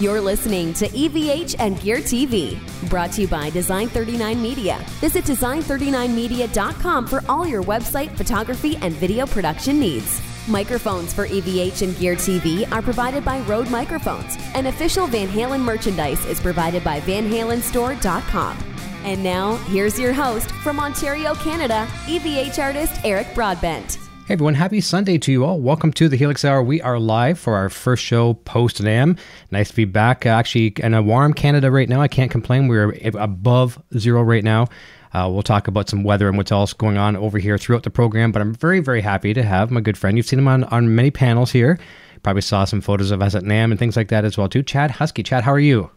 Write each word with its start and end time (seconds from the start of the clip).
You're 0.00 0.20
listening 0.20 0.72
to 0.74 0.86
EVH 0.90 1.56
and 1.58 1.80
Gear 1.80 1.96
TV, 1.96 2.56
brought 2.88 3.10
to 3.14 3.22
you 3.22 3.26
by 3.26 3.50
Design 3.50 3.88
39 3.88 4.40
Media. 4.40 4.78
Visit 5.00 5.24
design39media.com 5.24 7.08
for 7.08 7.24
all 7.28 7.44
your 7.44 7.64
website, 7.64 8.16
photography, 8.16 8.76
and 8.76 8.94
video 8.94 9.26
production 9.26 9.80
needs. 9.80 10.22
Microphones 10.46 11.12
for 11.12 11.26
EVH 11.26 11.82
and 11.82 11.98
Gear 11.98 12.14
TV 12.14 12.70
are 12.70 12.80
provided 12.80 13.24
by 13.24 13.40
Rode 13.40 13.70
Microphones, 13.70 14.36
and 14.54 14.68
official 14.68 15.08
Van 15.08 15.26
Halen 15.26 15.62
merchandise 15.62 16.24
is 16.26 16.38
provided 16.38 16.84
by 16.84 17.00
VanHalenStore.com. 17.00 18.56
And 19.02 19.20
now, 19.24 19.56
here's 19.66 19.98
your 19.98 20.12
host 20.12 20.52
from 20.52 20.78
Ontario, 20.78 21.34
Canada, 21.34 21.88
EVH 22.06 22.62
artist 22.62 23.00
Eric 23.02 23.34
Broadbent. 23.34 24.07
Hey 24.28 24.34
everyone, 24.34 24.52
happy 24.52 24.82
Sunday 24.82 25.16
to 25.16 25.32
you 25.32 25.46
all. 25.46 25.58
Welcome 25.58 25.90
to 25.94 26.06
the 26.06 26.16
Helix 26.18 26.44
Hour. 26.44 26.62
We 26.62 26.82
are 26.82 26.98
live 26.98 27.38
for 27.38 27.56
our 27.56 27.70
first 27.70 28.04
show 28.04 28.34
post 28.34 28.76
NAMM. 28.76 29.18
Nice 29.50 29.70
to 29.70 29.74
be 29.74 29.86
back. 29.86 30.26
Uh, 30.26 30.28
actually, 30.28 30.74
in 30.76 30.92
a 30.92 31.00
warm 31.00 31.32
Canada 31.32 31.70
right 31.70 31.88
now. 31.88 32.02
I 32.02 32.08
can't 32.08 32.30
complain. 32.30 32.68
We're 32.68 32.94
above 33.18 33.82
zero 33.96 34.22
right 34.22 34.44
now. 34.44 34.66
Uh, 35.14 35.30
we'll 35.32 35.42
talk 35.42 35.66
about 35.66 35.88
some 35.88 36.04
weather 36.04 36.28
and 36.28 36.36
what's 36.36 36.52
else 36.52 36.74
going 36.74 36.98
on 36.98 37.16
over 37.16 37.38
here 37.38 37.56
throughout 37.56 37.84
the 37.84 37.90
program. 37.90 38.30
But 38.30 38.42
I'm 38.42 38.54
very, 38.54 38.80
very 38.80 39.00
happy 39.00 39.32
to 39.32 39.42
have 39.42 39.70
my 39.70 39.80
good 39.80 39.96
friend. 39.96 40.18
You've 40.18 40.26
seen 40.26 40.40
him 40.40 40.48
on, 40.48 40.64
on 40.64 40.94
many 40.94 41.10
panels 41.10 41.50
here. 41.50 41.78
Probably 42.22 42.42
saw 42.42 42.66
some 42.66 42.82
photos 42.82 43.10
of 43.10 43.22
us 43.22 43.34
at 43.34 43.44
NAMM 43.44 43.70
and 43.70 43.78
things 43.78 43.96
like 43.96 44.08
that 44.08 44.26
as 44.26 44.36
well 44.36 44.50
too. 44.50 44.62
Chad 44.62 44.90
Husky. 44.90 45.22
Chad, 45.22 45.42
how 45.42 45.52
are 45.52 45.58
you? 45.58 45.90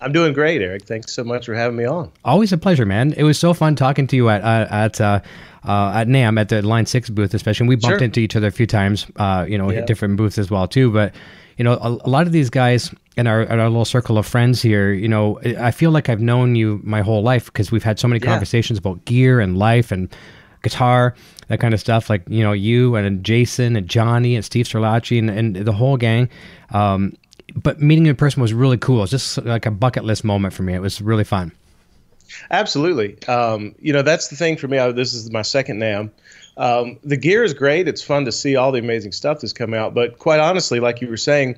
I'm 0.00 0.12
doing 0.12 0.32
great, 0.32 0.60
Eric. 0.60 0.84
Thanks 0.84 1.12
so 1.12 1.24
much 1.24 1.46
for 1.46 1.54
having 1.54 1.76
me 1.76 1.86
on. 1.86 2.12
Always 2.24 2.52
a 2.52 2.58
pleasure, 2.58 2.84
man. 2.84 3.14
It 3.14 3.22
was 3.22 3.38
so 3.38 3.54
fun 3.54 3.74
talking 3.74 4.06
to 4.08 4.16
you 4.16 4.28
at 4.28 4.42
uh, 4.42 4.68
at 4.70 5.00
uh, 5.00 5.20
uh, 5.66 5.92
at 5.94 6.08
NAMM 6.08 6.38
at 6.40 6.48
the 6.48 6.62
Line 6.62 6.86
Six 6.86 7.10
booth, 7.10 7.34
especially. 7.34 7.68
We 7.68 7.76
bumped 7.76 7.98
sure. 7.98 8.04
into 8.04 8.20
each 8.20 8.36
other 8.36 8.48
a 8.48 8.52
few 8.52 8.66
times, 8.66 9.06
uh, 9.16 9.46
you 9.48 9.58
know, 9.58 9.84
different 9.86 10.16
booths 10.16 10.38
as 10.38 10.50
well 10.50 10.68
too. 10.68 10.90
But 10.90 11.14
you 11.56 11.64
know, 11.64 11.74
a, 11.74 11.88
a, 12.04 12.10
lot 12.10 12.26
of 12.26 12.32
these 12.32 12.50
guys 12.50 12.92
in 13.16 13.26
our, 13.26 13.42
in 13.42 13.60
our 13.60 13.68
little 13.68 13.84
circle 13.84 14.18
of 14.18 14.26
friends 14.26 14.60
here, 14.60 14.92
you 14.92 15.08
know, 15.08 15.40
I 15.58 15.70
feel 15.70 15.92
like 15.92 16.08
I've 16.08 16.20
known 16.20 16.56
you 16.56 16.80
my 16.82 17.00
whole 17.00 17.22
life 17.22 17.46
because 17.46 17.70
we've 17.70 17.84
had 17.84 17.98
so 17.98 18.08
many 18.08 18.20
yeah. 18.20 18.30
conversations 18.30 18.78
about 18.78 19.04
gear 19.04 19.40
and 19.40 19.56
life 19.56 19.92
and 19.92 20.08
guitar, 20.62 21.14
that 21.48 21.60
kind 21.60 21.72
of 21.72 21.80
stuff. 21.80 22.10
Like 22.10 22.22
you 22.28 22.42
know, 22.42 22.52
you 22.52 22.96
and 22.96 23.22
Jason 23.22 23.76
and 23.76 23.88
Johnny 23.88 24.34
and 24.34 24.44
Steve 24.44 24.66
Sirlacci 24.66 25.18
and, 25.18 25.30
and 25.30 25.56
the 25.56 25.72
whole 25.72 25.96
gang. 25.96 26.28
Um, 26.70 27.16
but 27.54 27.80
meeting 27.80 28.06
you 28.06 28.10
in 28.10 28.16
person 28.16 28.42
was 28.42 28.52
really 28.52 28.78
cool. 28.78 28.98
It 28.98 29.02
was 29.02 29.10
just 29.10 29.38
like 29.44 29.66
a 29.66 29.70
bucket 29.70 30.04
list 30.04 30.24
moment 30.24 30.54
for 30.54 30.64
me. 30.64 30.74
It 30.74 30.80
was 30.80 31.00
really 31.00 31.24
fun. 31.24 31.52
Absolutely. 32.50 33.22
Um, 33.28 33.74
you 33.80 33.92
know, 33.92 34.02
that's 34.02 34.28
the 34.28 34.36
thing 34.36 34.56
for 34.56 34.68
me. 34.68 34.78
I, 34.78 34.92
this 34.92 35.14
is 35.14 35.30
my 35.30 35.42
second 35.42 35.80
NAMM. 35.80 36.10
Um, 36.56 36.98
the 37.02 37.16
gear 37.16 37.42
is 37.42 37.52
great. 37.52 37.88
It's 37.88 38.02
fun 38.02 38.24
to 38.24 38.32
see 38.32 38.56
all 38.56 38.72
the 38.72 38.78
amazing 38.78 39.12
stuff 39.12 39.40
that's 39.40 39.52
come 39.52 39.74
out. 39.74 39.94
But 39.94 40.18
quite 40.18 40.40
honestly, 40.40 40.80
like 40.80 41.00
you 41.00 41.08
were 41.08 41.16
saying, 41.16 41.56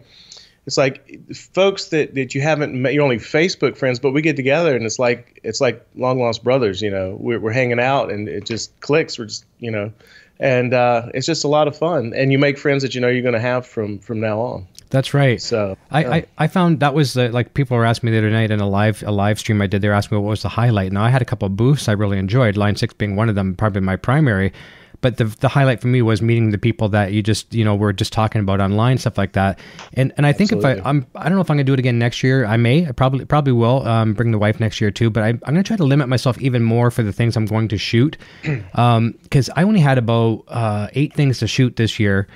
it's 0.67 0.77
like 0.77 1.33
folks 1.33 1.87
that, 1.89 2.15
that 2.15 2.35
you 2.35 2.41
haven't 2.41 2.75
met, 2.75 2.93
you're 2.93 3.05
only 3.05 3.19
Facebook 3.19 3.77
friends, 3.77 4.01
but 4.01 4.11
we 4.11 4.21
get 4.21 4.35
together 4.35 4.75
and 4.75 4.85
it's 4.85 4.99
like 4.99 5.41
it's 5.45 5.61
like 5.61 5.87
long 5.95 6.19
lost 6.21 6.43
brothers. 6.43 6.83
You 6.83 6.91
know, 6.91 7.17
we're, 7.21 7.39
we're 7.39 7.53
hanging 7.53 7.79
out 7.79 8.11
and 8.11 8.29
it 8.29 8.47
just 8.47 8.79
clicks. 8.81 9.19
We're 9.19 9.27
just 9.27 9.45
you 9.61 9.71
know, 9.71 9.93
and 10.41 10.75
uh, 10.75 11.09
it's 11.15 11.27
just 11.27 11.45
a 11.45 11.49
lot 11.49 11.69
of 11.69 11.77
fun. 11.77 12.13
And 12.15 12.33
you 12.33 12.39
make 12.39 12.59
friends 12.59 12.83
that 12.83 12.95
you 12.97 13.01
know 13.01 13.09
you're 13.09 13.23
going 13.23 13.35
to 13.35 13.41
have 13.41 13.65
from 13.65 14.01
from 14.01 14.19
now 14.19 14.41
on. 14.41 14.67
That's 14.91 15.15
right. 15.15 15.41
So 15.41 15.77
I, 15.91 16.05
I, 16.05 16.27
I, 16.39 16.47
found 16.47 16.81
that 16.81 16.95
was 16.95 17.15
the, 17.15 17.29
like 17.31 17.55
people 17.55 17.77
were 17.77 17.85
asking 17.85 18.09
me 18.09 18.13
the 18.13 18.19
other 18.19 18.31
night 18.31 18.51
in 18.51 18.61
a 18.61 18.69
live 18.69 19.03
a 19.03 19.11
live 19.11 19.39
stream 19.39 19.61
I 19.61 19.67
did. 19.67 19.83
They 19.83 19.89
were 19.89 19.95
asking 19.95 20.17
me 20.17 20.23
what 20.23 20.31
was 20.31 20.43
the 20.43 20.49
highlight. 20.49 20.93
Now 20.93 21.03
I 21.03 21.11
had 21.11 21.23
a 21.23 21.25
couple 21.25 21.47
of 21.47 21.57
booths 21.57 21.89
I 21.89 21.93
really 21.93 22.19
enjoyed. 22.19 22.57
Line 22.57 22.77
six 22.77 22.95
being 22.95 23.17
one 23.17 23.29
of 23.29 23.35
them, 23.35 23.57
probably 23.57 23.81
my 23.81 23.97
primary. 23.97 24.53
But 25.01 25.19
the 25.19 25.25
the 25.25 25.49
highlight 25.49 25.81
for 25.81 25.89
me 25.89 26.03
was 26.03 26.23
meeting 26.23 26.51
the 26.51 26.59
people 26.59 26.89
that 26.91 27.13
you 27.13 27.23
just 27.23 27.53
you 27.53 27.65
know 27.65 27.75
were 27.75 27.93
just 27.93 28.13
talking 28.13 28.41
about 28.41 28.61
online 28.61 28.97
stuff 28.99 29.19
like 29.19 29.33
that. 29.33 29.59
And 29.95 30.13
and 30.17 30.25
I 30.25 30.33
think 30.33 30.53
Absolutely. 30.53 30.81
if 30.81 30.87
I 30.87 30.89
I'm 30.89 31.07
I 31.17 31.25
don't 31.25 31.35
know 31.35 31.41
if 31.41 31.51
I'm 31.51 31.57
gonna 31.57 31.65
do 31.65 31.75
it 31.75 31.79
again 31.79 31.99
next 31.99 32.23
year. 32.23 32.47
I 32.47 32.57
may. 32.57 32.87
I 32.87 32.93
probably 32.93 33.25
probably 33.25 33.53
will. 33.53 33.87
Um, 33.87 34.15
bring 34.15 34.31
the 34.31 34.39
wife 34.39 34.61
next 34.61 34.81
year 34.81 34.91
too. 34.91 35.11
But 35.11 35.25
I, 35.25 35.29
I'm 35.29 35.39
gonna 35.45 35.65
try 35.65 35.77
to 35.77 35.85
limit 35.85 36.09
myself 36.09 36.41
even 36.41 36.63
more 36.63 36.91
for 36.91 37.03
the 37.03 37.13
things 37.13 37.37
I'm 37.37 37.47
going 37.47 37.69
to 37.69 37.79
shoot. 37.79 38.17
Um, 38.75 39.15
because 39.23 39.49
I 39.57 39.63
only 39.63 39.81
had 39.81 39.97
about 39.97 40.45
uh, 40.49 40.89
eight 40.93 41.15
things 41.15 41.39
to 41.39 41.47
shoot 41.47 41.77
this 41.77 41.99
year 41.99 42.29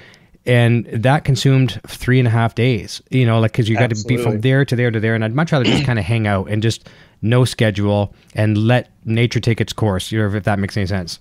and 0.47 0.87
that 0.87 1.25
consumed 1.25 1.81
three 1.87 2.19
and 2.19 2.27
a 2.27 2.31
half 2.31 2.55
days 2.55 3.03
you 3.11 3.27
know 3.27 3.41
like 3.41 3.53
because 3.53 3.69
you 3.69 3.77
got 3.77 3.91
to 3.91 4.05
be 4.07 4.17
from 4.17 4.41
there 4.41 4.65
to 4.65 4.75
there 4.75 4.91
to 4.91 5.01
there 5.01 5.15
and 5.15 5.25
i'd 5.25 5.35
much 5.35 5.53
rather 5.53 5.65
just 5.65 5.85
kind 5.87 5.99
of 5.99 6.05
hang 6.05 6.27
out 6.27 6.49
and 6.49 6.63
just 6.63 6.89
no 7.23 7.45
schedule 7.45 8.15
and 8.35 8.57
let 8.57 8.91
nature 9.05 9.41
take 9.41 9.61
its 9.61 9.73
course 9.73 10.11
you 10.11 10.19
know 10.19 10.35
if 10.35 10.45
that 10.45 10.59
makes 10.59 10.77
any 10.77 10.87
sense 10.87 11.21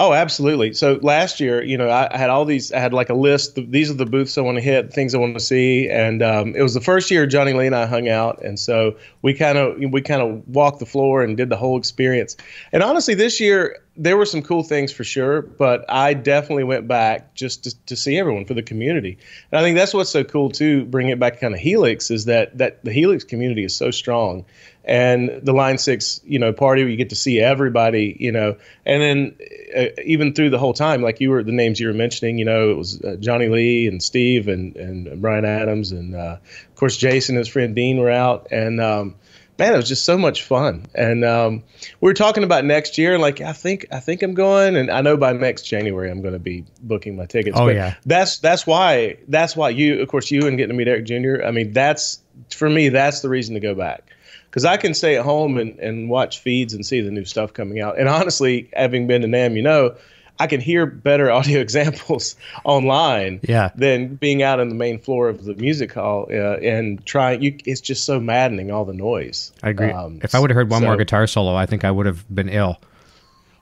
Oh, 0.00 0.14
absolutely. 0.14 0.72
So 0.72 0.98
last 1.02 1.40
year, 1.40 1.62
you 1.62 1.76
know, 1.76 1.90
I, 1.90 2.16
had 2.16 2.30
all 2.30 2.46
these. 2.46 2.72
I 2.72 2.78
had 2.78 2.94
like 2.94 3.10
a 3.10 3.14
list. 3.14 3.58
These 3.70 3.90
are 3.90 3.94
the 3.94 4.06
booths 4.06 4.38
I 4.38 4.40
want 4.40 4.56
to 4.56 4.62
hit, 4.62 4.94
things 4.94 5.14
I 5.14 5.18
want 5.18 5.34
to 5.34 5.44
see, 5.44 5.90
and 5.90 6.22
um, 6.22 6.56
it 6.56 6.62
was 6.62 6.72
the 6.72 6.80
first 6.80 7.10
year 7.10 7.26
Johnny 7.26 7.52
Lee 7.52 7.66
and 7.66 7.76
I 7.76 7.84
hung 7.84 8.08
out, 8.08 8.42
and 8.42 8.58
so 8.58 8.96
we 9.20 9.34
kind 9.34 9.58
of 9.58 9.76
we 9.92 10.00
kind 10.00 10.22
of 10.22 10.48
walked 10.48 10.78
the 10.78 10.86
floor 10.86 11.22
and 11.22 11.36
did 11.36 11.50
the 11.50 11.56
whole 11.58 11.76
experience. 11.76 12.34
And 12.72 12.82
honestly, 12.82 13.12
this 13.12 13.40
year 13.40 13.76
there 13.96 14.16
were 14.16 14.26
some 14.26 14.42
cool 14.42 14.62
things 14.62 14.92
for 14.92 15.04
sure, 15.04 15.42
but 15.42 15.84
I 15.88 16.14
definitely 16.14 16.64
went 16.64 16.88
back 16.88 17.34
just 17.34 17.64
to, 17.64 17.84
to 17.86 17.96
see 17.96 18.18
everyone 18.18 18.44
for 18.44 18.54
the 18.54 18.62
community. 18.62 19.18
And 19.50 19.58
I 19.58 19.62
think 19.62 19.76
that's 19.76 19.92
what's 19.92 20.10
so 20.10 20.24
cool 20.24 20.50
too. 20.50 20.84
Bring 20.86 21.08
it 21.08 21.18
back 21.18 21.40
kind 21.40 21.54
of 21.54 21.60
Helix 21.60 22.10
is 22.10 22.24
that 22.26 22.56
that 22.58 22.84
the 22.84 22.92
Helix 22.92 23.24
community 23.24 23.64
is 23.64 23.74
so 23.74 23.90
strong 23.90 24.44
and 24.84 25.40
the 25.42 25.52
line 25.52 25.78
six 25.78 26.20
you 26.24 26.38
know 26.38 26.52
party 26.52 26.82
where 26.82 26.90
you 26.90 26.96
get 26.96 27.10
to 27.10 27.16
see 27.16 27.38
everybody 27.38 28.16
you 28.18 28.32
know 28.32 28.56
and 28.86 29.02
then 29.02 29.36
uh, 29.76 29.86
even 30.04 30.32
through 30.32 30.48
the 30.48 30.58
whole 30.58 30.72
time 30.72 31.02
like 31.02 31.20
you 31.20 31.30
were 31.30 31.42
the 31.42 31.52
names 31.52 31.78
you 31.78 31.86
were 31.86 31.92
mentioning 31.92 32.38
you 32.38 32.44
know 32.44 32.70
it 32.70 32.76
was 32.76 33.00
uh, 33.02 33.16
johnny 33.20 33.48
lee 33.48 33.86
and 33.86 34.02
steve 34.02 34.48
and 34.48 34.74
and 34.76 35.20
bryan 35.20 35.44
adams 35.44 35.92
and 35.92 36.14
uh, 36.14 36.38
of 36.40 36.74
course 36.76 36.96
jason 36.96 37.34
and 37.36 37.40
his 37.40 37.48
friend 37.48 37.76
dean 37.76 37.98
were 37.98 38.10
out 38.10 38.46
and 38.50 38.80
um, 38.80 39.14
man 39.60 39.74
it 39.74 39.76
was 39.76 39.88
just 39.88 40.04
so 40.04 40.18
much 40.18 40.42
fun. 40.42 40.86
And 40.94 41.24
um, 41.24 41.62
we 42.00 42.08
were 42.08 42.14
talking 42.14 42.42
about 42.42 42.64
next 42.64 42.98
year 42.98 43.12
and 43.12 43.22
like 43.22 43.40
i 43.40 43.52
think 43.52 43.86
i 43.92 44.00
think 44.00 44.22
i'm 44.22 44.34
going 44.34 44.76
and 44.76 44.90
i 44.90 45.00
know 45.00 45.16
by 45.16 45.32
next 45.32 45.62
january 45.62 46.10
i'm 46.10 46.20
going 46.20 46.32
to 46.32 46.40
be 46.40 46.64
booking 46.82 47.16
my 47.16 47.26
tickets 47.26 47.56
oh 47.58 47.66
but 47.66 47.74
yeah. 47.74 47.94
that's 48.06 48.38
that's 48.38 48.66
why 48.66 49.16
that's 49.28 49.54
why 49.54 49.68
you 49.68 50.00
of 50.00 50.08
course 50.08 50.30
you 50.30 50.46
and 50.46 50.56
getting 50.56 50.70
to 50.70 50.74
meet 50.74 50.88
eric 50.88 51.06
jr 51.06 51.44
i 51.46 51.50
mean 51.50 51.72
that's 51.72 52.20
for 52.48 52.68
me 52.68 52.88
that's 52.88 53.20
the 53.20 53.28
reason 53.28 53.54
to 53.54 53.60
go 53.60 53.74
back. 53.74 54.04
Because 54.46 54.64
I 54.64 54.76
can 54.76 54.94
stay 54.94 55.16
at 55.16 55.24
home 55.24 55.58
and, 55.58 55.78
and 55.78 56.10
watch 56.10 56.40
feeds 56.40 56.74
and 56.74 56.84
see 56.84 57.00
the 57.00 57.10
new 57.10 57.24
stuff 57.24 57.52
coming 57.52 57.80
out. 57.80 57.98
And 57.98 58.08
honestly, 58.08 58.68
having 58.72 59.06
been 59.06 59.22
to 59.22 59.28
NAMM, 59.28 59.54
you 59.54 59.62
know, 59.62 59.94
I 60.38 60.46
can 60.46 60.60
hear 60.60 60.86
better 60.86 61.30
audio 61.30 61.60
examples 61.60 62.36
online 62.64 63.40
yeah. 63.42 63.70
than 63.74 64.14
being 64.16 64.42
out 64.42 64.60
on 64.60 64.68
the 64.68 64.74
main 64.74 64.98
floor 64.98 65.28
of 65.28 65.44
the 65.44 65.54
music 65.54 65.92
hall 65.92 66.26
uh, 66.30 66.56
and 66.56 67.04
trying. 67.04 67.42
You, 67.42 67.56
it's 67.64 67.80
just 67.80 68.04
so 68.04 68.20
maddening, 68.20 68.70
all 68.70 68.84
the 68.84 68.94
noise. 68.94 69.52
I 69.62 69.70
agree. 69.70 69.90
Um, 69.90 70.20
if 70.22 70.34
I 70.34 70.38
would 70.38 70.50
have 70.50 70.56
heard 70.56 70.70
one 70.70 70.82
so, 70.82 70.86
more 70.86 70.96
guitar 70.96 71.26
solo, 71.26 71.54
I 71.54 71.66
think 71.66 71.84
I 71.84 71.90
would 71.90 72.06
have 72.06 72.24
been 72.34 72.48
ill. 72.48 72.78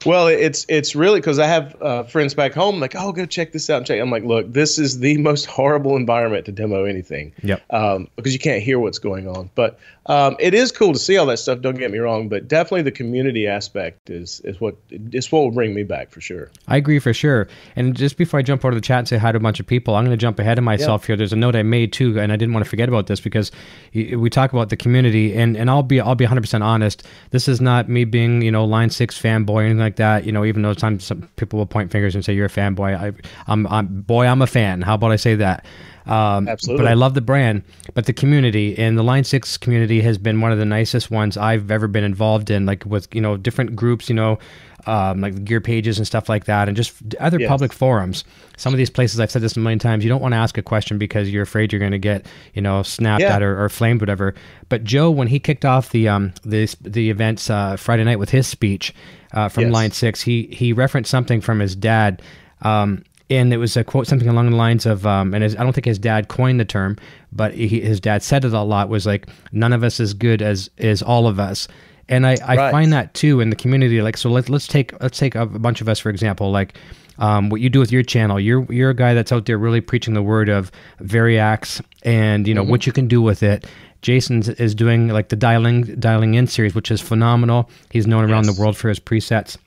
Well, 0.07 0.29
it's 0.29 0.65
it's 0.69 0.95
really 0.95 1.19
because 1.19 1.39
I 1.39 1.47
have 1.47 1.83
uh, 1.83 2.03
friends 2.05 2.35
back 2.35 2.55
home 2.55 2.79
like, 2.79 2.95
oh, 2.95 3.13
go 3.13 3.27
check 3.27 3.53
this 3.53 3.69
out. 3.69 3.79
And 3.79 3.87
check. 3.87 4.01
I'm 4.01 4.11
like, 4.11 4.25
look, 4.25 4.53
this 4.53 4.79
is 4.79 5.01
the 5.01 5.17
most 5.19 5.45
horrible 5.47 5.97
environment 5.97 6.47
to 6.47 6.53
demo 6.53 6.85
anything. 6.85 7.33
Yep. 7.43 7.63
Um, 7.71 8.09
because 8.17 8.33
you 8.33 8.39
can't 8.39 8.63
hear 8.63 8.79
what's 8.79 8.99
going 8.99 9.27
on. 9.27 9.51
But 9.55 9.79
um, 10.09 10.37
it 10.39 10.55
is 10.55 10.73
cool 10.73 10.95
to 10.95 10.99
see 10.99 11.17
all 11.19 11.27
that 11.27 11.39
stuff. 11.39 11.61
Don't 11.61 11.77
get 11.77 11.91
me 11.91 11.99
wrong, 11.99 12.29
but 12.29 12.49
definitely 12.49 12.83
the 12.83 12.91
community 12.91 13.47
aspect 13.47 14.11
is 14.11 14.41
is 14.41 14.61
what 14.61 14.77
is 14.91 15.31
what 15.31 15.41
will 15.41 15.51
bring 15.51 15.75
me 15.75 15.83
back 15.83 16.11
for 16.11 16.21
sure. 16.21 16.51
I 16.67 16.77
agree 16.79 16.99
for 16.99 17.13
sure. 17.13 17.47
And 17.77 17.95
just 17.95 18.17
before 18.17 18.41
I 18.41 18.43
jump 18.43 18.65
out 18.65 18.69
of 18.69 18.75
the 18.75 18.81
chat 18.81 19.01
and 19.01 19.09
say 19.09 19.19
hi 19.19 19.33
to 19.33 19.37
a 19.37 19.41
bunch 19.41 19.61
of 19.61 19.67
people, 19.67 19.95
I'm 19.95 20.05
going 20.05 20.17
to 20.17 20.21
jump 20.21 20.39
ahead 20.39 20.57
of 20.57 20.65
myself 20.65 21.07
here. 21.07 21.17
There's 21.17 21.33
a 21.35 21.37
note 21.37 21.55
I 21.55 21.63
made 21.63 21.93
too, 21.93 22.19
and 22.19 22.33
I 22.33 22.37
didn't 22.37 22.55
want 22.55 22.65
to 22.65 22.71
forget 22.71 22.89
about 22.89 23.07
this 23.07 23.21
because 23.21 23.53
we 23.93 24.31
talk 24.31 24.53
about 24.53 24.71
the 24.71 24.77
community, 24.77 25.37
and 25.37 25.57
and 25.57 25.71
I'll 25.71 25.83
be 25.83 26.01
I'll 26.01 26.15
be 26.15 26.25
100 26.25 26.41
percent 26.41 26.65
honest. 26.65 27.07
This 27.31 27.47
is 27.47 27.61
not 27.61 27.89
me 27.89 28.05
being 28.05 28.41
you 28.41 28.51
know 28.51 28.65
line 28.65 28.91
six 28.91 29.21
fanboy 29.21 29.51
or 29.51 29.61
anything 29.61 29.79
like 29.79 29.97
that. 29.97 30.25
You 30.25 30.33
know, 30.33 30.45
even 30.45 30.63
though 30.63 30.73
sometimes 30.73 31.05
some 31.05 31.29
people 31.37 31.59
will 31.59 31.67
point 31.67 31.93
fingers 31.93 32.15
and 32.15 32.25
say 32.25 32.33
you're 32.33 32.47
a 32.47 32.51
fanboy. 32.51 32.99
I, 32.99 33.13
I'm, 33.47 33.67
I'm 33.67 34.01
boy, 34.03 34.27
I'm 34.27 34.41
a 34.41 34.47
fan. 34.47 34.81
How 34.81 34.95
about 34.95 35.13
I 35.13 35.17
say 35.17 35.35
that? 35.35 35.67
Um, 36.09 36.49
Absolutely. 36.49 36.85
But 36.85 36.91
I 36.91 36.95
love 36.95 37.15
the 37.15 37.21
brand. 37.21 37.63
But 37.95 38.07
the 38.07 38.13
community 38.13 38.77
and 38.79 38.97
the 38.97 39.03
Line 39.03 39.25
Six 39.25 39.57
community 39.57 40.01
has 40.01 40.19
been 40.19 40.41
one 40.41 40.53
of 40.53 40.59
the 40.59 40.65
nicest 40.65 41.11
ones 41.11 41.37
I've 41.37 41.71
ever 41.71 41.87
been 41.87 42.05
involved 42.05 42.51
in. 42.51 42.67
Like 42.67 42.85
with 42.87 43.15
you 43.15 43.21
know 43.21 43.37
different 43.37 43.77
groups, 43.77 44.09
you 44.09 44.15
know, 44.15 44.39
um, 44.87 45.21
like 45.21 45.45
gear 45.45 45.61
pages 45.61 45.99
and 45.99 46.07
stuff 46.07 46.29
like 46.29 46.47
that, 46.47 46.67
and 46.67 46.77
just 46.77 46.95
other 47.21 47.39
yes. 47.39 47.49
public 47.49 47.73
forums. 47.73 48.25
Some 48.57 48.73
of 48.73 48.79
these 48.79 48.89
places, 48.89 49.21
I've 49.21 49.31
said 49.31 49.43
this 49.43 49.57
a 49.57 49.61
million 49.61 49.79
times, 49.79 50.03
you 50.03 50.09
don't 50.09 50.23
want 50.23 50.33
to 50.33 50.39
ask 50.39 50.57
a 50.57 50.63
question 50.63 50.97
because 50.97 51.31
you're 51.31 51.43
afraid 51.43 51.73
you're 51.73 51.79
going 51.79 51.93
to 51.93 51.99
get, 51.99 52.27
you 52.55 52.63
know, 52.63 52.83
snapped 52.83 53.21
yeah. 53.21 53.37
at 53.37 53.43
or, 53.43 53.63
or, 53.63 53.69
flamed, 53.69 54.01
whatever. 54.01 54.35
But 54.69 54.85
Joe, 54.85 55.11
when 55.11 55.29
he 55.29 55.39
kicked 55.39 55.65
off 55.65 55.91
the 55.91 56.09
um, 56.09 56.33
the 56.43 56.75
the 56.81 57.11
events 57.11 57.51
uh, 57.51 57.77
Friday 57.77 58.05
night 58.05 58.19
with 58.19 58.31
his 58.31 58.47
speech 58.47 58.95
uh, 59.33 59.49
from 59.49 59.65
yes. 59.65 59.73
Line 59.73 59.91
Six, 59.91 60.23
he 60.23 60.49
he 60.53 60.73
referenced 60.73 61.11
something 61.11 61.43
from 61.43 61.61
his 61.61 61.77
dad. 61.77 62.23
Um, 62.63 63.05
and 63.31 63.53
it 63.53 63.59
was 63.59 63.77
a 63.77 63.85
quote 63.85 64.07
something 64.07 64.29
along 64.29 64.51
the 64.51 64.57
lines 64.57 64.87
of 64.87 65.07
um, 65.07 65.35
and 65.35 65.43
his, 65.43 65.55
i 65.57 65.63
don't 65.63 65.73
think 65.73 65.85
his 65.85 65.99
dad 65.99 66.29
coined 66.29 66.59
the 66.59 66.65
term 66.65 66.97
but 67.33 67.53
he, 67.55 67.81
his 67.81 68.01
dad 68.01 68.23
said 68.23 68.45
it 68.45 68.53
a 68.53 68.63
lot 68.63 68.89
was 68.89 69.05
like 69.07 69.27
none 69.53 69.73
of 69.73 69.83
us 69.85 70.01
is 70.01 70.15
good 70.15 70.41
as 70.43 70.71
is 70.79 71.03
all 71.03 71.27
of 71.27 71.39
us 71.39 71.69
And 72.11 72.27
I, 72.27 72.37
I 72.43 72.57
Right. 72.57 72.71
find 72.73 72.91
that 72.95 73.13
too 73.13 73.41
in 73.43 73.51
the 73.51 73.57
community. 73.57 74.01
Like, 74.01 74.17
so 74.17 74.31
let's 74.31 74.49
let's 74.49 74.67
take 74.67 74.89
let's 75.03 75.19
take 75.19 75.35
a 75.35 75.45
bunch 75.45 75.83
of 75.83 75.89
us 75.91 75.99
for 76.01 76.09
example. 76.09 76.51
Like, 76.51 76.79
um, 77.19 77.51
what 77.51 77.61
you 77.61 77.69
do 77.69 77.81
with 77.81 77.93
your 77.93 78.03
channel. 78.03 78.41
You're 78.41 78.65
you're 78.73 78.89
a 78.89 78.95
guy 78.97 79.13
that's 79.13 79.31
out 79.31 79.45
there 79.45 79.59
really 79.59 79.83
preaching 79.83 80.15
the 80.15 80.23
word 80.23 80.49
of 80.49 80.73
Variax 81.03 81.83
and 82.05 82.47
you 82.49 82.55
know 82.55 82.63
Mm-hmm. 82.63 82.71
what 82.71 82.87
you 82.87 82.93
can 82.93 83.09
do 83.09 83.21
with 83.21 83.43
it. 83.43 83.67
Jason 84.01 84.43
is 84.59 84.75
doing 84.75 85.09
like 85.09 85.29
the 85.29 85.37
dialing 85.37 85.83
dialing 86.01 86.33
in 86.35 86.47
series, 86.47 86.75
which 86.75 86.91
is 86.91 87.01
phenomenal. 87.03 87.69
He's 87.91 88.07
known 88.07 88.25
around 88.25 88.45
Yes. 88.47 88.57
the 88.57 88.63
world 88.63 88.77
for 88.77 88.89
his 88.89 89.01
presets. 89.01 89.59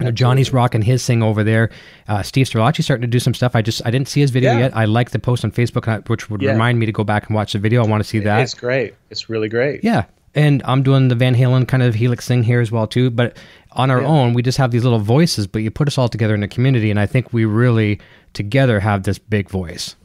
You 0.00 0.06
know, 0.06 0.12
Johnny's 0.12 0.52
rocking 0.52 0.82
his 0.82 1.06
thing 1.06 1.22
over 1.22 1.42
there. 1.42 1.70
Uh, 2.06 2.22
Steve 2.22 2.46
Strelacci 2.46 2.82
starting 2.84 3.02
to 3.02 3.06
do 3.08 3.18
some 3.18 3.32
stuff. 3.32 3.56
I 3.56 3.62
just 3.62 3.80
I 3.86 3.90
didn't 3.90 4.08
see 4.08 4.20
his 4.20 4.30
video 4.30 4.52
Yeah. 4.52 4.58
yet. 4.58 4.76
I 4.76 4.84
like 4.84 5.10
the 5.10 5.18
post 5.18 5.44
on 5.44 5.52
Facebook, 5.52 6.08
which 6.10 6.28
would 6.28 6.42
Yeah. 6.42 6.52
remind 6.52 6.78
me 6.78 6.84
to 6.86 6.92
go 6.92 7.02
back 7.02 7.26
and 7.28 7.34
watch 7.34 7.54
the 7.54 7.58
video. 7.58 7.82
I 7.82 7.86
want 7.86 8.02
to 8.02 8.08
see 8.08 8.18
that. 8.20 8.40
It's 8.42 8.52
great. 8.54 8.94
It's 9.10 9.30
really 9.30 9.48
great. 9.48 9.82
Yeah. 9.82 10.04
And 10.34 10.60
I'm 10.66 10.82
doing 10.82 11.08
the 11.08 11.14
Van 11.14 11.34
Halen 11.34 11.66
kind 11.66 11.82
of 11.82 11.94
Helix 11.94 12.28
thing 12.28 12.42
here 12.42 12.60
as 12.60 12.70
well 12.70 12.86
too. 12.86 13.08
But 13.08 13.38
on 13.72 13.90
our 13.90 14.02
own, 14.02 14.34
we 14.34 14.42
just 14.42 14.58
have 14.58 14.70
these 14.70 14.84
little 14.84 14.98
voices, 14.98 15.46
but 15.46 15.62
you 15.62 15.70
put 15.70 15.88
us 15.88 15.96
all 15.96 16.08
together 16.10 16.34
in 16.34 16.42
a 16.42 16.48
community, 16.48 16.90
and 16.90 17.00
I 17.00 17.06
think 17.06 17.32
we 17.32 17.46
really 17.46 17.98
together 18.34 18.80
have 18.80 19.04
this 19.04 19.18
big 19.18 19.48
voice. 19.48 19.96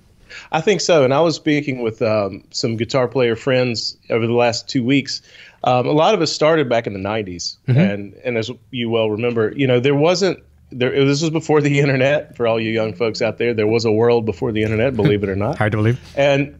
I 0.53 0.61
think 0.61 0.79
so. 0.79 1.03
And 1.03 1.13
I 1.13 1.19
was 1.19 1.35
speaking 1.35 1.81
with 1.81 2.01
um, 2.01 2.45
some 2.51 2.77
guitar 2.77 3.09
player 3.09 3.35
friends 3.35 3.97
over 4.09 4.25
the 4.25 4.33
last 4.33 4.69
two 4.69 4.83
weeks. 4.85 5.21
Um, 5.63 5.85
a 5.87 5.91
lot 5.91 6.13
of 6.13 6.21
us 6.21 6.31
started 6.31 6.69
back 6.69 6.87
in 6.87 6.93
the 6.93 6.99
90s. 6.99 7.57
And, 7.67 8.13
and 8.23 8.37
as 8.37 8.49
you 8.71 8.89
well 8.89 9.09
remember, 9.11 9.53
you 9.55 9.67
know, 9.67 9.79
there 9.79 9.95
wasn't, 9.95 10.39
there, 10.71 10.89
this 11.05 11.21
was 11.21 11.29
before 11.29 11.61
the 11.61 11.79
internet. 11.85 12.35
For 12.35 12.47
all 12.47 12.59
you 12.59 12.71
young 12.71 12.93
folks 12.93 13.21
out 13.21 13.37
there, 13.37 13.53
there 13.53 13.67
was 13.67 13.85
a 13.85 13.91
world 13.91 14.25
before 14.25 14.51
the 14.51 14.63
internet, 14.63 14.95
believe 14.95 15.21
it 15.23 15.29
or 15.29 15.35
not. 15.35 15.57
Hard 15.59 15.73
to 15.73 15.77
believe. 15.77 15.99
and 16.15 16.55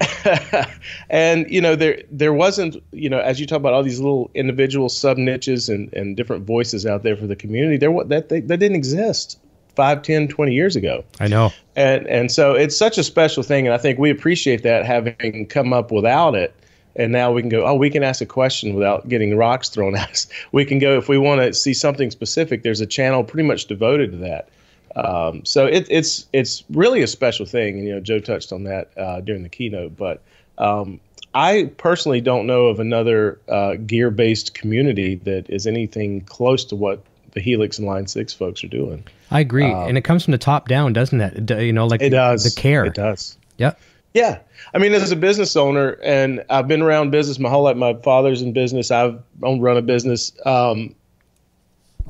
and 1.09 1.49
you 1.49 1.61
know 1.61 1.75
there 1.75 2.03
there 2.11 2.33
wasn't 2.33 2.75
you 2.91 3.09
know 3.09 3.19
as 3.19 3.39
you 3.39 3.47
talk 3.47 3.57
about 3.57 3.73
all 3.73 3.83
these 3.83 3.99
little 3.99 4.29
individual 4.35 4.89
sub 4.89 5.17
niches 5.17 5.69
and, 5.69 5.91
and 5.93 6.15
different 6.15 6.45
voices 6.45 6.85
out 6.85 7.03
there 7.03 7.15
for 7.15 7.25
the 7.25 7.35
community 7.35 7.77
there 7.77 7.91
that 8.05 8.29
they, 8.29 8.41
that 8.41 8.57
didn't 8.57 8.75
exist 8.75 9.39
5 9.75 10.01
10 10.01 10.27
20 10.27 10.53
years 10.53 10.75
ago 10.75 11.03
I 11.19 11.27
know. 11.27 11.51
and 11.75 12.05
and 12.07 12.31
so 12.31 12.53
it's 12.53 12.77
such 12.77 12.97
a 12.97 13.03
special 13.03 13.41
thing 13.41 13.65
and 13.65 13.73
i 13.73 13.77
think 13.77 13.97
we 13.97 14.09
appreciate 14.11 14.63
that 14.63 14.85
having 14.85 15.47
come 15.47 15.73
up 15.73 15.91
without 15.91 16.35
it 16.35 16.53
and 16.95 17.11
now 17.11 17.31
we 17.31 17.41
can 17.41 17.49
go 17.49 17.65
oh 17.65 17.73
we 17.75 17.89
can 17.89 18.03
ask 18.03 18.21
a 18.21 18.25
question 18.25 18.73
without 18.73 19.07
getting 19.09 19.35
rocks 19.37 19.69
thrown 19.69 19.95
at 20.01 20.09
us 20.09 20.27
we 20.51 20.65
can 20.65 20.79
go 20.79 20.97
if 20.97 21.07
we 21.09 21.17
want 21.17 21.41
to 21.41 21.53
see 21.53 21.73
something 21.73 22.11
specific 22.11 22.63
there's 22.63 22.81
a 22.81 22.85
channel 22.85 23.23
pretty 23.23 23.47
much 23.47 23.65
devoted 23.65 24.11
to 24.11 24.17
that 24.17 24.49
um, 24.95 25.43
so 25.45 25.65
it, 25.65 25.87
it's 25.89 26.27
it's 26.33 26.63
really 26.71 27.01
a 27.01 27.07
special 27.07 27.45
thing 27.45 27.77
and 27.79 27.87
you 27.87 27.93
know 27.93 27.99
joe 28.01 28.19
touched 28.19 28.51
on 28.51 28.63
that 28.65 28.91
uh, 28.97 29.21
during 29.21 29.43
the 29.43 29.49
keynote 29.49 29.95
but 29.95 30.21
um, 30.57 30.99
I 31.33 31.71
personally 31.77 32.19
don't 32.19 32.45
know 32.45 32.65
of 32.65 32.81
another 32.81 33.39
uh, 33.47 33.75
gear-based 33.75 34.53
community 34.53 35.15
that 35.23 35.49
is 35.49 35.65
anything 35.65 36.21
close 36.21 36.65
to 36.65 36.75
what 36.75 37.01
the 37.31 37.39
Helix 37.39 37.77
and 37.79 37.87
Line 37.87 38.05
Six 38.05 38.33
folks 38.33 38.61
are 38.65 38.67
doing. 38.67 39.05
I 39.31 39.39
agree. 39.39 39.63
and 39.63 39.97
it 39.97 40.01
comes 40.01 40.25
from 40.25 40.33
the 40.33 40.37
top 40.37 40.67
down, 40.67 40.91
doesn't 40.91 41.21
it? 41.21 41.49
You 41.61 41.71
know, 41.71 41.87
like 41.87 42.01
Um, 42.01 42.07
It 42.07 42.09
does. 42.09 42.43
the 42.43 42.61
care. 42.61 42.83
It 42.83 42.95
does. 42.95 43.37
Yep. 43.57 43.79
Yeah. 44.13 44.39
I 44.73 44.77
mean, 44.77 44.93
as 44.93 45.11
a 45.11 45.15
business 45.15 45.55
owner, 45.55 45.91
and 46.03 46.43
I've 46.49 46.67
been 46.67 46.81
around 46.81 47.11
business 47.11 47.39
my 47.39 47.49
whole 47.49 47.63
life. 47.63 47.77
My 47.77 47.93
father's 47.93 48.41
in 48.41 48.53
business. 48.53 48.91
I've 48.91 49.21
run 49.39 49.77
a 49.77 49.81
business. 49.81 50.33
Um, 50.45 50.95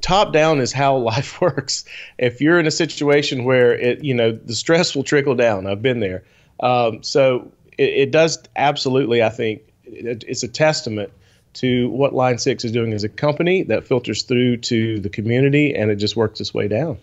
top 0.02 0.34
down 0.34 0.60
is 0.60 0.72
how 0.72 0.98
life 0.98 1.40
works. 1.42 1.86
If 2.18 2.42
you're 2.42 2.60
in 2.60 2.66
a 2.66 2.72
situation 2.72 3.44
where 3.44 3.74
it, 3.74 4.04
you 4.04 4.14
know, 4.14 4.32
the 4.32 4.56
stress 4.56 4.96
will 4.96 5.04
trickle 5.04 5.36
down. 5.36 5.68
I've 5.68 5.82
been 5.82 6.00
there. 6.00 6.24
Um, 6.60 7.04
so 7.04 7.52
it, 7.78 7.90
it 7.90 8.12
does 8.12 8.40
absolutely. 8.56 9.24
I 9.24 9.30
think 9.30 9.62
it, 9.86 10.24
it's 10.28 10.44
a 10.44 10.48
testament 10.48 11.12
to 11.54 11.90
what 11.90 12.14
Line 12.14 12.38
Six 12.38 12.64
is 12.64 12.72
doing 12.72 12.94
as 12.94 13.04
a 13.04 13.10
company 13.10 13.64
that 13.64 13.86
filters 13.86 14.24
through 14.24 14.58
to 14.58 15.00
the 15.00 15.10
community, 15.10 15.76
and 15.76 15.92
it 15.92 15.98
just 15.98 16.16
works 16.16 16.40
its 16.40 16.54
way 16.54 16.68
down. 16.68 16.98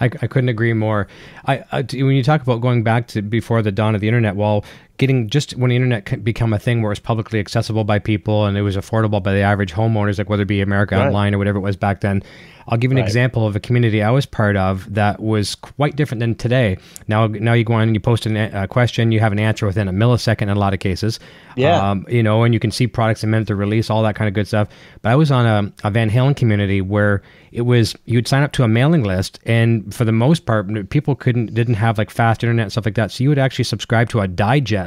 I, 0.00 0.06
I 0.06 0.26
couldn't 0.26 0.48
agree 0.48 0.72
more. 0.72 1.06
I, 1.46 1.64
I 1.72 1.82
when 1.82 2.16
you 2.16 2.22
talk 2.22 2.42
about 2.42 2.60
going 2.60 2.82
back 2.82 3.08
to 3.08 3.22
before 3.22 3.62
the 3.62 3.72
dawn 3.72 3.94
of 3.94 4.00
the 4.00 4.08
internet, 4.08 4.36
well, 4.36 4.64
getting 4.98 5.28
just 5.28 5.56
when 5.56 5.70
the 5.70 5.76
internet 5.76 6.22
become 6.24 6.52
a 6.52 6.58
thing 6.58 6.82
where 6.82 6.92
it's 6.92 7.00
publicly 7.00 7.40
accessible 7.40 7.84
by 7.84 7.98
people 7.98 8.46
and 8.46 8.56
it 8.56 8.62
was 8.62 8.76
affordable 8.76 9.22
by 9.22 9.32
the 9.32 9.40
average 9.40 9.72
homeowners, 9.72 10.18
like 10.18 10.28
whether 10.28 10.42
it 10.42 10.46
be 10.46 10.60
America 10.60 10.96
Right. 10.96 11.06
Online 11.06 11.34
or 11.34 11.38
whatever 11.38 11.58
it 11.58 11.62
was 11.62 11.76
back 11.76 12.00
then. 12.00 12.22
I'll 12.66 12.78
give 12.78 12.90
you 12.90 12.96
an 12.96 13.02
Right. 13.02 13.06
example 13.08 13.46
of 13.46 13.54
a 13.54 13.60
community 13.60 14.02
I 14.02 14.10
was 14.10 14.24
part 14.24 14.56
of 14.56 14.94
that 14.94 15.20
was 15.20 15.54
quite 15.54 15.96
different 15.96 16.20
than 16.20 16.34
today. 16.34 16.78
Now, 17.08 17.26
now 17.26 17.52
you 17.52 17.62
go 17.62 17.74
on 17.74 17.82
and 17.82 17.94
you 17.94 18.00
post 18.00 18.24
an, 18.24 18.38
a 18.38 18.66
question, 18.66 19.12
you 19.12 19.20
have 19.20 19.32
an 19.32 19.38
answer 19.38 19.66
within 19.66 19.86
a 19.86 19.92
millisecond 19.92 20.42
in 20.42 20.48
a 20.48 20.54
lot 20.54 20.72
of 20.72 20.80
cases. 20.80 21.20
Yeah. 21.56 21.76
Um, 21.90 22.06
you 22.08 22.22
know, 22.22 22.42
and 22.42 22.54
you 22.54 22.60
can 22.60 22.70
see 22.70 22.86
products 22.86 23.22
a 23.22 23.26
minute 23.26 23.48
to 23.48 23.54
release, 23.54 23.90
all 23.90 24.02
that 24.04 24.14
kind 24.16 24.28
of 24.28 24.34
good 24.34 24.46
stuff. 24.48 24.68
But 25.02 25.10
I 25.10 25.16
was 25.16 25.30
on 25.30 25.44
a, 25.44 25.86
a 25.86 25.90
Van 25.90 26.08
Halen 26.08 26.36
community 26.36 26.80
where 26.80 27.20
it 27.52 27.62
was 27.62 27.94
you'd 28.06 28.26
sign 28.26 28.42
up 28.42 28.52
to 28.52 28.64
a 28.64 28.68
mailing 28.68 29.04
list, 29.04 29.38
and 29.44 29.94
for 29.94 30.04
the 30.04 30.10
most 30.10 30.44
part, 30.46 30.88
people 30.88 31.14
couldn't 31.14 31.52
didn't 31.54 31.74
have 31.74 31.98
like 31.98 32.10
fast 32.10 32.42
internet 32.42 32.64
and 32.64 32.72
stuff 32.72 32.86
like 32.86 32.94
that. 32.96 33.12
So 33.12 33.22
you 33.22 33.28
would 33.28 33.38
actually 33.38 33.64
subscribe 33.64 34.08
to 34.08 34.20
a 34.20 34.26
digest. 34.26 34.83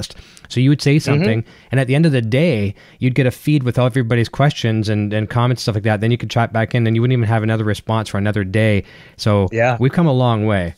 So 0.50 0.60
you 0.60 0.70
would 0.70 0.82
say 0.82 0.98
mm-hmm. 0.98 1.04
something, 1.04 1.46
and 1.72 1.80
at 1.80 1.88
the 1.88 1.96
end 1.96 2.06
of 2.06 2.12
the 2.12 2.22
day, 2.22 2.76
you'd 3.00 3.16
get 3.16 3.26
a 3.26 3.32
feed 3.32 3.64
with 3.64 3.78
all 3.78 3.86
everybody's 3.86 4.30
questions 4.30 4.90
and, 4.90 5.14
and 5.14 5.30
comments 5.30 5.62
stuff 5.64 5.76
like 5.76 5.84
that. 5.84 6.02
Then 6.02 6.12
you 6.12 6.18
could 6.18 6.30
chat 6.30 6.54
back 6.54 6.74
in, 6.76 6.88
and 6.88 6.96
you 6.96 7.02
wouldn't 7.02 7.14
even 7.14 7.28
have 7.28 7.44
another 7.44 7.64
response 7.64 8.10
for 8.10 8.18
another 8.18 8.44
day. 8.44 8.84
So 9.18 9.48
Yeah. 9.52 9.78
we've 9.80 9.92
come 9.92 10.08
a 10.08 10.14
long 10.14 10.46
way. 10.46 10.76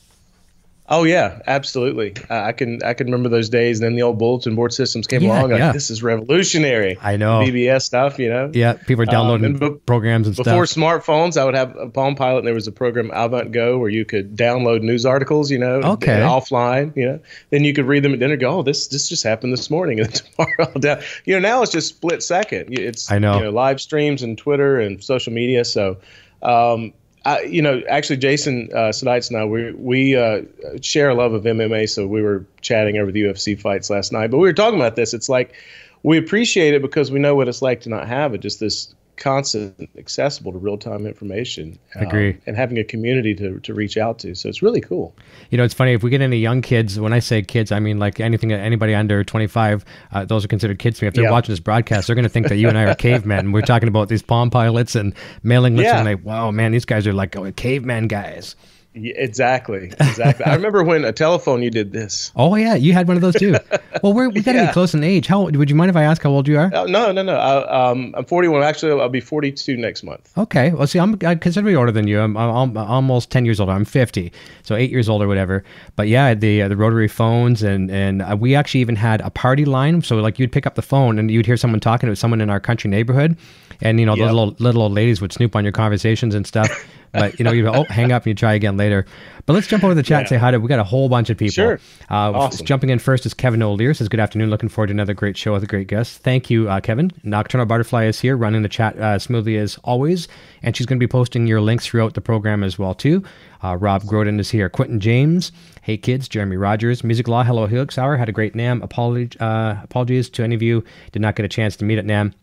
Oh 0.91 1.03
yeah, 1.03 1.39
absolutely. 1.45 2.15
I 2.31 2.47
I 2.47 2.51
can 2.51 2.81
I 2.83 2.93
can 2.95 3.05
remember 3.07 3.29
those 3.29 3.47
days. 3.47 3.79
And 3.79 3.85
then 3.85 3.95
the 3.95 4.01
old 4.01 4.17
bulletin 4.17 4.55
board 4.55 4.73
systems 4.73 5.05
came 5.05 5.21
Yeah, 5.21 5.39
along. 5.41 5.51
Like, 5.51 5.59
yeah. 5.59 5.71
this 5.71 5.91
is 5.91 6.01
revolutionary. 6.01 6.97
I 7.01 7.15
know. 7.15 7.41
BBS 7.41 7.83
stuff, 7.83 8.17
you 8.17 8.27
know. 8.27 8.49
Yeah, 8.53 8.73
people 8.73 9.03
are 9.03 9.05
downloading 9.05 9.45
and 9.45 9.59
be- 9.59 9.69
programs 9.85 10.25
and 10.25 10.35
stuff. 10.35 10.45
Before 10.45 10.65
stuff. 10.65 10.83
smartphones, 11.05 11.37
I 11.39 11.45
would 11.45 11.53
have 11.55 11.75
a 11.77 11.87
Palm 11.89 12.15
Pilot, 12.15 12.39
and 12.39 12.47
there 12.47 12.55
was 12.55 12.67
a 12.67 12.71
program 12.71 13.09
AvantGo 13.11 13.79
where 13.79 13.89
you 13.89 14.03
could 14.03 14.35
download 14.35 14.81
news 14.81 15.05
articles, 15.05 15.51
you 15.51 15.59
know, 15.59 15.81
Okay. 15.83 16.21
offline, 16.21 16.95
you 16.97 17.05
know. 17.05 17.19
Then 17.51 17.63
you 17.63 17.73
could 17.73 17.85
read 17.85 18.01
them 18.03 18.13
at 18.13 18.19
dinner. 18.19 18.35
Go, 18.35 18.59
oh, 18.59 18.63
this 18.63 18.87
this 18.87 19.07
just 19.09 19.23
happened 19.23 19.53
this 19.53 19.69
morning, 19.69 19.99
and 19.99 20.11
tomorrow, 20.35 20.71
I'll 20.73 20.81
down. 20.81 21.01
You 21.25 21.35
know, 21.35 21.39
now 21.39 21.61
it's 21.61 21.71
just 21.71 21.89
split 21.89 22.23
second. 22.23 22.71
You- 22.75 22.83
It's 22.87 23.11
I 23.11 23.19
know. 23.19 23.37
you 23.37 23.43
know 23.43 23.51
live 23.51 23.79
streams 23.79 24.23
and 24.23 24.37
Twitter 24.37 24.79
and 24.79 25.03
social 25.03 25.33
media. 25.33 25.65
So, 25.65 25.97
um, 26.41 26.93
I, 27.29 27.41
you 27.41 27.61
know, 27.61 27.83
actually, 27.87 28.17
Jason 28.17 28.69
uh, 28.73 28.91
and 29.03 29.37
I, 29.37 29.45
we 29.45 29.71
we 29.73 30.15
uh, 30.15 30.41
share 30.81 31.09
a 31.09 31.13
love 31.13 31.33
of 31.33 31.43
MMA. 31.43 31.87
So 31.87 32.07
we 32.07 32.23
were 32.23 32.43
chatting 32.61 32.97
over 32.97 33.11
the 33.11 33.21
UFC 33.21 33.59
fights 33.59 33.91
last 33.91 34.11
night. 34.11 34.31
But 34.31 34.39
we 34.39 34.47
were 34.47 34.53
talking 34.53 34.79
about 34.79 34.95
this. 34.95 35.13
It's 35.13 35.29
like 35.29 35.53
we 36.01 36.17
appreciate 36.17 36.73
it 36.73 36.81
because 36.81 37.11
we 37.11 37.19
know 37.19 37.35
what 37.35 37.47
it's 37.47 37.61
like 37.61 37.81
to 37.81 37.89
not 37.89 38.07
have 38.07 38.33
it. 38.33 38.39
Just 38.39 38.59
this 38.59 38.95
constant, 39.19 39.89
accessible 39.97 40.51
to 40.51 40.57
real 40.57 40.77
time 40.77 41.05
information. 41.05 41.77
um, 41.95 42.07
Agree. 42.07 42.37
and 42.47 42.55
having 42.57 42.77
a 42.79 42.83
community 42.83 43.35
to 43.35 43.59
to 43.59 43.73
reach 43.73 43.97
out 43.97 44.17
to. 44.19 44.33
So 44.33 44.49
it's 44.49 44.61
really 44.61 44.81
cool. 44.81 45.15
You 45.51 45.57
know, 45.57 45.63
it's 45.63 45.73
funny 45.73 45.93
if 45.93 46.01
we 46.01 46.09
get 46.09 46.21
any 46.21 46.37
young 46.37 46.61
kids. 46.61 46.99
When 46.99 47.13
I 47.13 47.19
say 47.19 47.41
kids, 47.41 47.71
I 47.71 47.79
mean 47.79 47.99
like 47.99 48.19
anything, 48.19 48.51
anybody 48.51 48.95
under 48.95 49.23
twenty 49.23 49.47
five. 49.47 49.85
Uh, 50.11 50.25
those 50.25 50.43
are 50.43 50.47
considered 50.47 50.79
kids 50.79 50.97
to 50.99 51.05
me. 51.05 51.07
If 51.09 51.13
they're 51.13 51.25
Yeah. 51.25 51.31
watching 51.31 51.53
this 51.53 51.59
broadcast, 51.59 52.07
they're 52.07 52.15
going 52.15 52.23
to 52.23 52.29
think 52.29 52.47
that 52.47 52.57
you 52.57 52.67
and 52.69 52.77
I 52.77 52.85
are 52.85 52.95
cavemen. 52.95 53.51
We're 53.51 53.61
talking 53.61 53.89
about 53.89 54.09
these 54.09 54.21
Palm 54.23 54.49
Pilots 54.49 54.95
and 54.95 55.13
mailing 55.43 55.75
lists, 55.75 55.91
Yeah. 55.91 55.97
and 55.99 56.05
like, 56.05 56.25
wow, 56.25 56.49
man, 56.51 56.71
these 56.71 56.85
guys 56.85 57.05
are 57.05 57.13
like 57.13 57.35
oh, 57.35 57.51
caveman 57.51 58.07
guys. 58.07 58.55
Yeah, 58.95 59.13
exactly, 59.17 59.85
exactly. 59.99 60.45
I 60.45 60.55
remember 60.55 60.83
when 60.83 61.05
a 61.05 61.11
telephone 61.13 61.61
you 61.61 61.69
did 61.69 61.93
this. 61.93 62.31
Oh 62.39 62.55
yeah, 62.55 62.73
you 62.75 62.91
had 62.93 63.07
one 63.07 63.17
of 63.17 63.21
those 63.21 63.35
too. 63.35 63.55
well, 64.01 64.13
we're, 64.13 64.29
we 64.29 64.41
got 64.41 64.53
to 64.53 64.57
Yeah. 64.57 64.67
be 64.67 64.73
close 64.73 64.93
in 64.95 65.03
age. 65.03 65.27
How 65.27 65.43
would 65.49 65.69
you 65.69 65.75
mind 65.75 65.89
if 65.91 65.95
I 65.95 66.03
ask 66.03 66.23
how 66.23 66.31
old 66.31 66.47
you 66.47 66.57
are? 66.57 66.71
Oh, 66.73 66.85
no, 66.85 67.11
no, 67.11 67.21
no. 67.21 67.35
I, 67.35 67.91
um, 67.91 68.13
I'm 68.17 68.25
41. 68.25 68.63
Actually, 68.63 68.99
I'll 68.99 69.07
be 69.09 69.19
42 69.19 69.77
next 69.77 70.01
month. 70.03 70.31
Okay. 70.37 70.71
Well, 70.71 70.87
see, 70.87 70.99
I'm 70.99 71.17
I 71.25 71.35
considerably 71.35 71.75
older 71.75 71.91
than 71.91 72.07
you. 72.07 72.19
I'm, 72.19 72.35
I'm, 72.35 72.49
I'm 72.49 72.77
almost 72.77 73.29
ten 73.29 73.45
years 73.45 73.59
older. 73.59 73.73
I'm 73.73 73.85
fifty, 73.85 74.31
so 74.63 74.75
eight 74.75 74.89
years 74.89 75.07
old 75.07 75.21
or 75.21 75.27
whatever. 75.27 75.63
But 75.95 76.07
yeah, 76.07 76.33
the 76.33 76.63
uh, 76.63 76.67
the 76.67 76.75
rotary 76.77 77.07
phones 77.07 77.61
and 77.61 77.91
and 77.91 78.21
uh, 78.23 78.35
we 78.39 78.55
actually 78.55 78.81
even 78.81 78.95
had 78.95 79.21
a 79.21 79.29
party 79.29 79.65
line. 79.65 80.01
So 80.01 80.15
like 80.17 80.39
you'd 80.39 80.51
pick 80.51 80.65
up 80.65 80.73
the 80.75 80.81
phone 80.81 81.19
and 81.19 81.29
you'd 81.29 81.45
hear 81.45 81.57
someone 81.57 81.79
talking 81.79 82.09
to 82.09 82.15
someone 82.15 82.41
in 82.41 82.49
our 82.49 82.59
country 82.59 82.89
neighborhood, 82.89 83.37
and 83.81 83.99
you 83.99 84.05
know 84.07 84.15
Yep. 84.15 84.27
those 84.29 84.33
little 84.35 84.55
little 84.59 84.81
old 84.81 84.93
ladies 84.93 85.21
would 85.21 85.31
snoop 85.31 85.55
on 85.55 85.63
your 85.63 85.73
conversations 85.73 86.33
and 86.33 86.47
stuff. 86.47 86.69
But 87.11 87.39
you 87.39 87.45
know, 87.45 87.51
you 87.51 87.67
oh, 87.67 87.83
hang 87.85 88.11
up 88.11 88.23
and 88.23 88.27
you 88.27 88.35
try 88.35 88.53
again 88.53 88.77
later. 88.77 89.05
But 89.45 89.53
let's 89.53 89.67
jump 89.67 89.83
over 89.83 89.91
to 89.91 89.95
the 89.95 90.03
chat 90.03 90.19
and 90.19 90.29
say 90.29 90.37
hi 90.37 90.51
to. 90.51 90.59
We 90.59 90.67
got 90.67 90.79
a 90.79 90.83
whole 90.83 91.09
bunch 91.09 91.29
of 91.29 91.37
people. 91.37 91.53
Sure. 91.53 91.79
Uh, 92.09 92.31
Awesome. 92.39 92.65
Jumping 92.65 92.89
in 92.91 92.99
first 92.99 93.25
is 93.25 93.33
Kevin 93.33 93.63
O'Leary 93.63 93.95
Says 93.95 94.07
good 94.07 94.19
afternoon. 94.19 94.49
Looking 94.49 94.69
forward 94.69 94.87
to 94.87 94.93
another 94.93 95.13
great 95.13 95.35
show 95.35 95.53
with 95.53 95.63
a 95.63 95.67
great 95.67 95.87
guest. 95.87 96.21
Thank 96.21 96.49
you, 96.49 96.69
uh, 96.69 96.79
Kevin. 96.81 97.11
Nocturnal 97.23 97.65
Butterfly 97.65 98.05
is 98.05 98.19
here, 98.19 98.37
running 98.37 98.61
the 98.61 98.69
chat 98.69 98.97
uh, 98.99 99.17
smoothly 99.17 99.57
as 99.57 99.77
always, 99.83 100.27
and 100.61 100.75
she's 100.75 100.85
going 100.85 100.99
to 100.99 101.03
be 101.03 101.09
posting 101.09 101.47
your 101.47 101.61
links 101.61 101.87
throughout 101.87 102.13
the 102.13 102.21
program 102.21 102.63
as 102.63 102.77
well 102.77 102.93
too. 102.93 103.23
Uh, 103.63 103.75
Rob 103.75 104.03
Groden 104.03 104.39
is 104.39 104.51
here. 104.51 104.69
Quentin 104.69 104.99
James. 104.99 105.51
Hey 105.81 105.97
kids. 105.97 106.27
Jeremy 106.27 106.57
Rogers. 106.57 107.03
Music 107.03 107.27
Law. 107.27 107.43
Hello 107.43 107.65
Helix 107.65 107.97
Hour. 107.97 108.17
Had 108.17 108.29
a 108.29 108.31
great 108.31 108.53
NAMM. 108.53 108.83
Apology, 108.83 109.37
uh, 109.39 109.77
apologies 109.83 110.29
to 110.29 110.43
any 110.43 110.55
of 110.55 110.61
you 110.61 110.83
did 111.11 111.21
not 111.21 111.35
get 111.35 111.45
a 111.45 111.49
chance 111.49 111.75
to 111.77 111.85
meet 111.85 111.97
at 111.97 112.05
NAMM. 112.05 112.33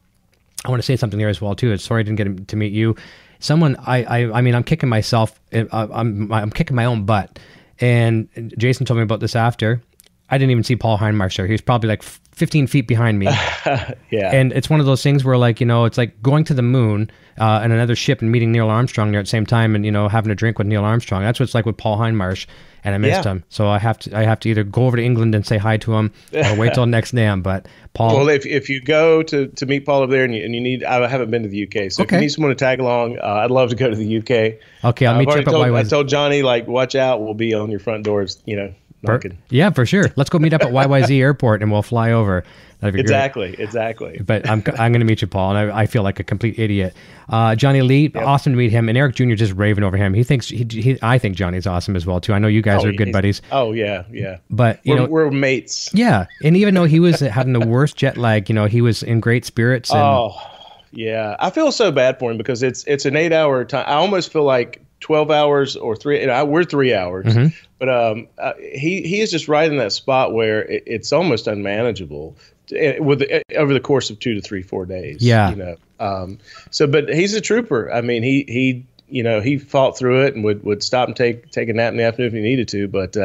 I 0.64 0.70
want 0.70 0.80
to 0.80 0.86
say 0.86 0.96
something 0.96 1.18
there 1.18 1.28
as 1.28 1.40
well 1.40 1.54
too. 1.54 1.76
Sorry 1.78 2.00
I 2.00 2.02
didn't 2.02 2.16
get 2.16 2.48
to 2.48 2.56
meet 2.56 2.72
you. 2.72 2.96
Someone 3.38 3.76
I 3.76 4.04
I, 4.04 4.38
I 4.38 4.40
mean 4.40 4.54
I'm 4.54 4.64
kicking 4.64 4.88
myself. 4.88 5.40
uh, 5.52 5.66
I'm 5.70 6.32
I'm 6.32 6.50
kicking 6.50 6.76
my 6.76 6.84
own 6.84 7.04
butt. 7.04 7.38
And 7.78 8.28
Jason 8.56 8.86
told 8.86 8.96
me 8.96 9.02
about 9.02 9.20
this 9.20 9.36
after. 9.36 9.82
I 10.30 10.38
didn't 10.38 10.50
even 10.50 10.64
see 10.64 10.76
Paul 10.76 10.98
Hindmarsh 10.98 11.36
there. 11.36 11.46
He 11.46 11.52
was 11.52 11.60
probably 11.60 11.88
like 11.88 12.02
15 12.36 12.66
feet 12.66 12.86
behind 12.86 13.18
me. 13.18 13.26
yeah. 14.10 14.30
And 14.32 14.52
it's 14.52 14.70
one 14.70 14.78
of 14.80 14.86
those 14.86 15.02
things 15.02 15.24
where, 15.24 15.36
like, 15.38 15.58
you 15.60 15.66
know, 15.66 15.84
it's 15.86 15.98
like 15.98 16.22
going 16.22 16.44
to 16.44 16.54
the 16.54 16.62
moon 16.62 17.10
uh, 17.38 17.60
and 17.62 17.72
another 17.72 17.96
ship 17.96 18.20
and 18.22 18.30
meeting 18.30 18.52
Neil 18.52 18.68
Armstrong 18.68 19.10
there 19.10 19.20
at 19.20 19.24
the 19.24 19.30
same 19.30 19.46
time, 19.46 19.74
and 19.74 19.84
you 19.84 19.90
know, 19.90 20.08
having 20.08 20.30
a 20.30 20.34
drink 20.34 20.58
with 20.58 20.66
Neil 20.66 20.84
Armstrong. 20.84 21.22
That's 21.22 21.40
what 21.40 21.44
it's 21.44 21.54
like 21.54 21.66
with 21.66 21.76
Paul 21.76 21.98
Hindmarsh, 21.98 22.46
and 22.84 22.94
I 22.94 22.98
missed 22.98 23.24
Yeah. 23.24 23.32
him. 23.32 23.44
So 23.48 23.68
I 23.68 23.78
have 23.78 23.98
to, 24.00 24.16
I 24.16 24.22
have 24.24 24.40
to 24.40 24.48
either 24.50 24.64
go 24.64 24.86
over 24.86 24.96
to 24.96 25.02
England 25.02 25.34
and 25.34 25.46
say 25.46 25.56
hi 25.58 25.76
to 25.78 25.94
him, 25.94 26.12
or 26.32 26.56
wait 26.56 26.74
till 26.74 26.86
next 26.96 27.12
NAMM. 27.14 27.42
But 27.42 27.68
Paul, 27.94 28.16
Well, 28.16 28.28
if, 28.28 28.46
if 28.46 28.68
you 28.70 28.80
go 28.82 29.22
to, 29.22 29.48
to 29.48 29.66
meet 29.66 29.84
Paul 29.86 30.02
over 30.02 30.12
there 30.12 30.24
and 30.24 30.34
you, 30.34 30.44
and 30.44 30.54
you 30.54 30.60
need, 30.60 30.84
I 30.84 31.06
haven't 31.08 31.30
been 31.30 31.42
to 31.42 31.48
the 31.48 31.64
UK, 31.64 31.90
so 31.92 32.02
if 32.04 32.12
you 32.12 32.20
need 32.20 32.28
someone 32.28 32.50
to 32.50 32.54
tag 32.54 32.80
along, 32.80 33.18
uh, 33.18 33.22
I'd 33.44 33.50
love 33.50 33.70
to 33.70 33.76
go 33.76 33.88
to 33.90 33.96
the 33.96 34.18
UK. 34.18 34.58
okay, 34.84 35.06
I'll 35.06 35.14
I've 35.14 35.18
meet 35.18 35.28
you 35.28 35.32
up 35.40 35.48
at 35.48 35.50
told, 35.50 35.74
I 35.74 35.82
told 35.84 36.08
Johnny, 36.08 36.42
like, 36.42 36.66
watch 36.66 36.94
out, 36.94 37.22
we'll 37.22 37.34
be 37.34 37.52
on 37.54 37.70
your 37.70 37.80
front 37.80 38.04
doors, 38.04 38.42
you 38.46 38.56
know, 38.56 38.74
knocking. 39.02 39.38
Yeah, 39.50 39.70
for 39.70 39.86
sure. 39.86 40.06
Let's 40.16 40.30
go 40.30 40.38
meet 40.38 40.52
up 40.52 40.62
at 40.62 40.68
YYZ 40.68 41.16
Airport 41.20 41.62
and 41.62 41.70
we'll 41.70 41.82
fly 41.82 42.12
over. 42.12 42.44
That'd 42.80 42.92
great. 42.92 43.00
Exactly, 43.00 43.54
exactly. 43.58 44.20
But 44.24 44.46
I'm, 44.48 44.62
I'm 44.78 44.92
going 44.92 45.00
to 45.00 45.06
meet 45.06 45.22
you, 45.22 45.26
Paul, 45.28 45.56
and 45.56 45.72
I, 45.72 45.80
I 45.82 45.86
feel 45.86 46.02
like 46.02 46.20
a 46.20 46.24
complete 46.24 46.58
idiot. 46.58 46.94
Uh, 47.30 47.54
Johnny 47.54 47.80
Lee, 47.80 48.12
awesome 48.14 48.52
to 48.52 48.56
meet 48.58 48.70
him, 48.70 48.90
and 48.90 48.98
Eric 48.98 49.14
Jr. 49.14 49.32
just 49.34 49.54
raving 49.54 49.82
over 49.82 49.96
him. 49.96 50.12
He 50.12 50.22
thinks 50.22 50.48
he, 50.48 50.66
he 50.70 50.98
I 51.00 51.16
think 51.16 51.36
Johnny's 51.36 51.66
awesome 51.66 51.96
as 51.96 52.04
well 52.04 52.20
too. 52.20 52.34
I 52.34 52.38
know 52.38 52.48
you 52.48 52.60
guys 52.60 52.84
Oh, 52.84 52.88
are 52.88 52.92
good 52.92 53.12
buddies, 53.12 53.40
Oh, 53.50 53.72
yeah, 53.72 54.04
yeah. 54.12 54.38
but 54.50 54.80
you 54.84 54.92
We're, 54.92 54.98
know, 55.00 55.06
we're 55.06 55.30
mates. 55.30 55.88
yeah. 55.94 56.26
And 56.44 56.54
even 56.54 56.74
though 56.74 56.84
he 56.84 57.00
was 57.00 57.20
having 57.20 57.54
the 57.54 57.66
worst 57.66 57.96
jet 57.96 58.18
lag, 58.18 58.48
you 58.50 58.54
know, 58.54 58.66
he 58.66 58.82
was 58.82 59.02
in 59.02 59.20
great 59.20 59.46
spirits. 59.46 59.90
And 59.90 59.98
Oh, 59.98 60.36
yeah. 60.92 61.34
I 61.40 61.48
feel 61.48 61.72
so 61.72 61.90
bad 61.90 62.18
for 62.18 62.30
him 62.30 62.36
because 62.36 62.62
it's 62.62 62.84
it's 62.84 63.06
an 63.06 63.16
eight 63.16 63.32
hour 63.32 63.64
time. 63.64 63.84
I 63.88 63.94
almost 63.94 64.30
feel 64.32 64.44
like 64.44 64.82
twelve 65.00 65.30
hours 65.30 65.76
or 65.76 65.96
three. 65.96 66.20
You 66.20 66.26
know, 66.26 66.44
we're 66.44 66.64
three 66.64 66.94
hours, 66.94 67.26
Mm-hmm. 67.26 67.54
but 67.78 67.88
um, 67.88 68.28
uh, 68.38 68.52
he 68.58 69.02
he 69.02 69.20
is 69.20 69.30
just 69.30 69.48
right 69.48 69.70
in 69.70 69.78
that 69.78 69.92
spot 69.92 70.32
where 70.32 70.62
it, 70.64 70.82
it's 70.86 71.12
almost 71.12 71.46
unmanageable 71.46 72.36
eh, 72.72 72.98
with 72.98 73.22
eh, 73.22 73.42
over 73.56 73.72
the 73.74 73.80
course 73.80 74.10
of 74.10 74.18
two 74.18 74.34
to 74.34 74.40
three 74.40 74.62
four 74.62 74.86
days. 74.86 75.18
Yeah. 75.20 75.50
you 75.50 75.56
know. 75.56 75.76
Um, 75.98 76.38
so, 76.70 76.86
but 76.86 77.08
he's 77.08 77.34
a 77.34 77.40
trooper. 77.40 77.92
I 77.92 78.00
mean, 78.00 78.22
he 78.22 78.44
he 78.48 78.86
you 79.08 79.22
know 79.22 79.40
he 79.40 79.58
fought 79.58 79.96
through 79.96 80.24
it 80.24 80.34
and 80.34 80.44
would 80.44 80.62
would 80.64 80.82
stop 80.82 81.08
and 81.08 81.16
take 81.16 81.50
take 81.50 81.68
a 81.68 81.72
nap 81.72 81.92
in 81.92 81.96
the 81.96 82.04
afternoon 82.04 82.28
if 82.28 82.34
he 82.34 82.40
needed 82.40 82.68
to, 82.68 82.88
but. 82.88 83.16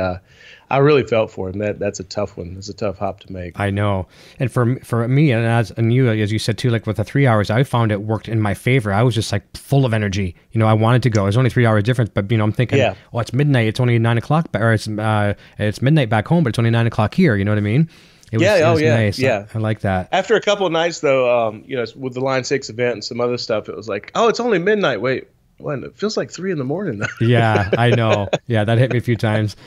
I 0.72 0.78
really 0.78 1.04
felt 1.04 1.30
for 1.32 1.50
him. 1.50 1.60
That 1.60 1.80
that's 1.80 2.00
a 2.00 2.04
tough 2.04 2.38
one. 2.38 2.56
It's 2.58 2.70
a 2.70 2.74
tough 2.74 2.98
hop 2.98 3.20
to 3.22 3.32
make. 3.32 3.60
I 3.60 3.70
know, 3.70 4.08
and 4.40 4.52
for 4.52 4.78
for 4.80 5.08
me 5.08 5.32
and 5.32 5.46
as 5.46 5.72
and 5.72 5.94
you 5.94 6.10
as 6.10 6.32
you 6.32 6.40
said 6.40 6.58
too, 6.58 6.70
like 6.70 6.88
with 6.88 6.98
the 6.98 7.04
three 7.04 7.28
hours, 7.28 7.50
I 7.50 7.64
found 7.64 7.92
it 7.92 8.02
worked 8.02 8.28
in 8.28 8.40
my 8.42 8.54
favor. 8.54 8.92
I 8.94 9.04
was 9.04 9.14
just 9.14 9.32
like 9.32 9.56
full 9.56 9.86
of 9.86 9.94
energy. 9.94 10.36
You 10.52 10.60
know, 10.60 10.68
I 10.68 10.74
wanted 10.74 11.04
to 11.04 11.10
go. 11.10 11.28
It's 11.28 11.38
only 11.38 11.50
three 11.50 11.66
hours 11.66 11.84
difference, 11.84 12.10
but 12.14 12.32
you 12.32 12.38
know, 12.38 12.44
I'm 12.44 12.52
thinking, 12.52 12.78
Yeah. 12.80 12.96
oh, 13.14 13.20
it's 13.20 13.34
midnight. 13.34 13.68
It's 13.68 13.80
only 13.80 14.00
nine 14.00 14.18
o'clock, 14.18 14.48
or 14.56 14.74
it's 14.74 14.88
uh, 14.88 15.34
it's 15.60 15.82
midnight 15.82 16.10
back 16.10 16.28
home, 16.28 16.44
but 16.44 16.50
it's 16.50 16.60
only 16.60 16.72
nine 16.72 16.88
o'clock 16.88 17.14
here. 17.14 17.36
You 17.36 17.46
know 17.46 17.52
what 17.52 17.58
I 17.58 17.62
mean? 17.62 17.90
It 18.32 18.38
was, 18.38 18.44
Yeah, 18.46 18.62
oh, 18.70 18.72
was 18.74 18.82
yeah, 18.82 18.96
nice. 18.96 19.20
I- 19.20 19.24
yeah. 19.24 19.46
I, 19.54 19.58
like 19.58 19.82
that. 19.82 20.08
After 20.14 20.36
a 20.36 20.42
couple 20.42 20.66
of 20.66 20.72
nights, 20.72 21.02
though, 21.02 21.48
um, 21.50 21.64
you 21.68 21.76
know, 21.76 21.86
with 21.98 22.14
the 22.14 22.22
Line 22.22 22.46
Six 22.46 22.70
event 22.70 22.94
and 22.94 23.04
some 23.04 23.20
other 23.20 23.38
stuff, 23.38 23.68
it 23.68 23.76
was 23.76 23.90
like, 23.90 24.10
oh, 24.16 24.30
it's 24.30 24.40
only 24.40 24.58
midnight. 24.58 25.02
Wait, 25.02 25.28
when 25.58 25.84
it 25.84 25.98
feels 25.98 26.16
like 26.16 26.32
three 26.32 26.50
in 26.52 26.58
the 26.58 26.64
morning. 26.64 27.00
Though. 27.00 27.08
yeah, 27.26 27.70
I 27.78 27.90
know. 27.96 28.30
Yeah, 28.48 28.64
that 28.64 28.78
hit 28.78 28.92
me 28.94 29.00
a 29.00 29.02
few 29.02 29.18
times. 29.18 29.58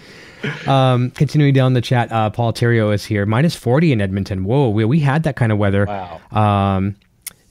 Um, 0.66 1.10
continuing 1.10 1.52
down 1.54 1.74
the 1.74 1.80
chat, 1.80 2.10
uh, 2.10 2.30
Paul 2.30 2.52
Terrio 2.52 2.92
is 2.92 3.04
here. 3.04 3.26
Minus 3.26 3.54
40 3.54 3.92
in 3.92 4.00
Edmonton. 4.00 4.44
Whoa, 4.44 4.68
we, 4.68 4.84
we 4.84 5.00
had 5.00 5.22
that 5.24 5.36
kind 5.36 5.52
of 5.52 5.58
weather. 5.58 5.86
Wow. 5.86 6.20
Um, 6.32 6.96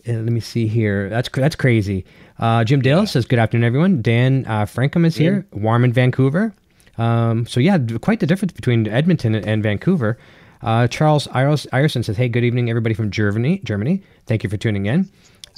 let 0.06 0.24
me 0.24 0.40
see 0.40 0.68
here. 0.68 1.10
That's 1.10 1.30
that's 1.30 1.56
crazy. 1.56 2.06
Uh, 2.40 2.64
Jim 2.64 2.82
Dale 2.82 3.06
says, 3.06 3.26
Good 3.26 3.40
afternoon, 3.40 3.66
everyone. 3.66 4.02
Dan 4.02 4.46
uh, 4.48 4.66
Frankham 4.66 5.06
is 5.06 5.16
here. 5.16 5.46
Warm 5.52 5.84
in 5.84 5.94
Vancouver. 5.94 6.54
Um, 6.98 7.46
so, 7.48 7.60
yeah, 7.60 7.78
quite 8.02 8.20
the 8.20 8.28
difference 8.28 8.52
between 8.52 8.88
Edmonton 8.88 9.36
and, 9.36 9.46
and 9.46 9.64
Vancouver. 9.64 10.18
Uh, 10.62 10.88
Charles 10.88 11.28
Ireson 11.28 12.04
says, 12.04 12.18
Hey, 12.18 12.30
good 12.30 12.44
evening, 12.44 12.70
everybody 12.70 12.96
from 12.96 13.12
Germany. 13.12 13.60
Germany. 13.64 14.02
Thank 14.26 14.44
you 14.44 14.50
for 14.50 14.58
tuning 14.58 14.86
in. 14.86 15.10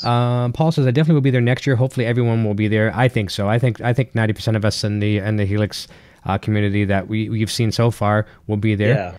Um, 0.04 0.52
Paul 0.52 0.72
says 0.72 0.86
I 0.86 0.92
definitely 0.92 1.16
will 1.16 1.22
be 1.22 1.32
there 1.32 1.42
next 1.42 1.66
year. 1.66 1.76
Hopefully, 1.76 2.06
everyone 2.06 2.44
will 2.44 2.54
be 2.54 2.68
there. 2.68 2.92
I 2.96 3.08
think 3.08 3.30
so. 3.30 3.48
I 3.48 3.60
think 3.60 3.80
I 3.82 3.94
think 3.94 4.14
ninety 4.14 4.34
percent 4.34 4.58
of 4.58 4.66
us 4.66 4.84
in 4.84 5.00
the 5.00 5.20
in 5.20 5.38
the 5.38 5.46
Helix 5.46 5.88
uh, 6.26 6.38
community 6.38 6.86
that 6.86 7.08
we 7.08 7.30
we've 7.30 7.52
seen 7.52 7.72
so 7.72 7.92
far 7.92 8.26
will 8.48 8.58
be 8.58 8.76
there. 8.76 8.96
Yeah. 8.96 9.18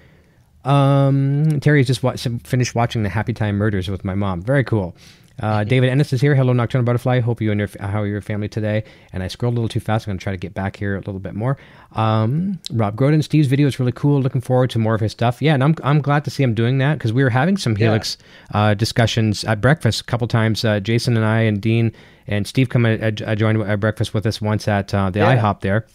Um, 0.65 1.61
Terry 1.61 1.85
just 1.85 2.03
wa- 2.03 2.17
finished 2.43 2.75
watching 2.75 3.03
the 3.05 3.09
Happy 3.09 3.33
Time 3.33 3.57
Murders 3.57 3.89
with 3.89 4.05
my 4.05 4.15
mom. 4.15 4.43
Very 4.43 4.65
cool. 4.65 4.97
Uh, 5.39 5.65
David 5.65 5.91
Ennis 5.91 6.15
is 6.15 6.21
here. 6.23 6.35
Hello, 6.35 6.55
Nocturnal 6.55 6.85
Butterfly. 6.87 7.21
Hope 7.21 7.43
you 7.43 7.51
and 7.53 7.61
your 7.61 7.69
how 7.79 8.01
are 8.01 8.07
your 8.07 8.23
family 8.23 8.49
today. 8.49 8.85
And 9.13 9.23
I 9.23 9.29
scrolled 9.29 9.53
a 9.53 9.57
little 9.57 9.69
too 9.69 9.81
fast. 9.81 10.07
I'm 10.07 10.13
going 10.13 10.19
to 10.19 10.23
try 10.23 10.33
to 10.33 10.39
get 10.39 10.55
back 10.55 10.77
here 10.77 10.95
a 10.95 10.99
little 11.01 11.19
bit 11.21 11.35
more. 11.35 11.59
Um, 11.93 12.59
Rob 12.73 12.97
Groden, 12.97 13.23
Steve's 13.23 13.47
video 13.47 13.67
is 13.69 13.79
really 13.79 13.93
cool. 13.93 14.19
Looking 14.21 14.41
forward 14.41 14.71
to 14.71 14.79
more 14.79 14.95
of 14.95 15.03
his 15.03 15.13
stuff. 15.13 15.43
Yeah, 15.43 15.53
and 15.53 15.63
I'm 15.63 15.75
I'm 15.85 16.01
glad 16.01 16.25
to 16.25 16.31
see 16.31 16.43
him 16.43 16.55
doing 16.55 16.79
that 16.79 16.95
because 16.95 17.13
we 17.13 17.23
were 17.23 17.31
having 17.31 17.59
some 17.59 17.77
Helix 17.77 18.17
uh, 18.55 18.73
discussions 18.75 19.45
at 19.45 19.61
breakfast 19.61 20.01
a 20.01 20.05
couple 20.05 20.27
times. 20.27 20.65
Uh, 20.65 20.81
Jason 20.81 21.17
and 21.19 21.27
I 21.27 21.41
and 21.43 21.61
Dean 21.61 21.93
and 22.27 22.47
Steve 22.47 22.71
come 22.71 22.87
and 22.87 23.23
uh, 23.23 23.35
joined 23.37 23.61
at 23.61 23.79
breakfast 23.79 24.15
with 24.15 24.25
us 24.25 24.41
once 24.41 24.67
at 24.67 24.93
uh, 24.95 25.11
the 25.11 25.19
Yeah. 25.19 25.37
IHOP 25.37 25.61
there. 25.61 25.87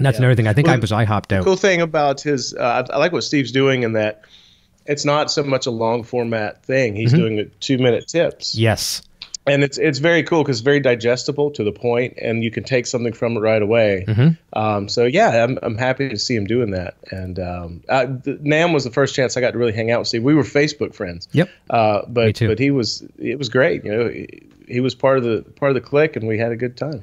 And 0.00 0.06
that's 0.06 0.18
another 0.18 0.34
thing. 0.34 0.46
I 0.48 0.52
think 0.52 0.66
I 0.68 0.72
Well, 0.72 0.80
was 0.80 0.90
IHOPed 0.90 1.32
out. 1.32 1.44
Cool 1.44 1.56
thing 1.56 1.80
about 1.80 2.20
his, 2.20 2.54
uh, 2.54 2.84
I 2.90 2.94
I 2.94 2.98
like 2.98 3.12
what 3.12 3.22
Steve's 3.24 3.52
doing 3.52 3.82
in 3.82 3.92
that 3.92 4.22
it's 4.86 5.04
not 5.04 5.30
so 5.30 5.42
much 5.42 5.66
a 5.66 5.70
long 5.70 6.02
format 6.02 6.64
thing. 6.64 6.96
He's 6.96 7.12
doing 7.12 7.36
the 7.36 7.44
two 7.60 7.78
minute 7.78 8.08
tips. 8.08 8.54
Yes. 8.56 9.02
and 9.46 9.62
it's 9.64 9.78
it's 9.78 9.98
very 9.98 10.22
cool 10.22 10.42
because 10.42 10.58
it's 10.58 10.64
very 10.64 10.80
digestible 10.80 11.50
to 11.52 11.64
the 11.64 11.72
point, 11.72 12.14
and 12.20 12.42
you 12.44 12.50
can 12.50 12.62
take 12.64 12.86
something 12.86 13.12
from 13.12 13.36
it 13.36 13.40
right 13.40 13.62
away. 13.62 14.04
Um, 14.54 14.88
so 14.88 15.04
yeah, 15.04 15.44
I'm 15.44 15.58
I'm 15.62 15.76
happy 15.76 16.08
to 16.08 16.16
see 16.18 16.34
him 16.36 16.46
doing 16.46 16.70
that. 16.72 16.94
And 17.10 17.38
um, 17.38 17.82
uh, 17.88 18.06
the, 18.06 18.38
NAMM 18.42 18.72
was 18.74 18.84
the 18.84 18.90
first 18.90 19.14
chance 19.14 19.36
I 19.36 19.40
got 19.40 19.52
to 19.52 19.58
really 19.58 19.72
hang 19.72 19.90
out 19.90 20.00
with 20.00 20.08
Steve. 20.08 20.22
We 20.22 20.34
were 20.34 20.42
Facebook 20.44 20.94
friends. 20.94 21.28
Yep. 21.32 21.48
Uh, 21.68 22.02
Me 22.06 22.12
but 22.12 22.36
too. 22.36 22.48
but 22.48 22.58
he 22.58 22.70
was 22.70 23.02
it 23.18 23.38
was 23.38 23.48
great. 23.48 23.84
You 23.84 23.92
know, 23.92 24.08
he, 24.08 24.42
he 24.66 24.80
was 24.80 24.94
part 24.94 25.18
of 25.18 25.24
the 25.24 25.42
part 25.56 25.70
of 25.70 25.74
the 25.74 25.80
clique, 25.82 26.16
and 26.16 26.26
we 26.26 26.38
had 26.38 26.52
a 26.52 26.56
good 26.56 26.76
time. 26.76 27.02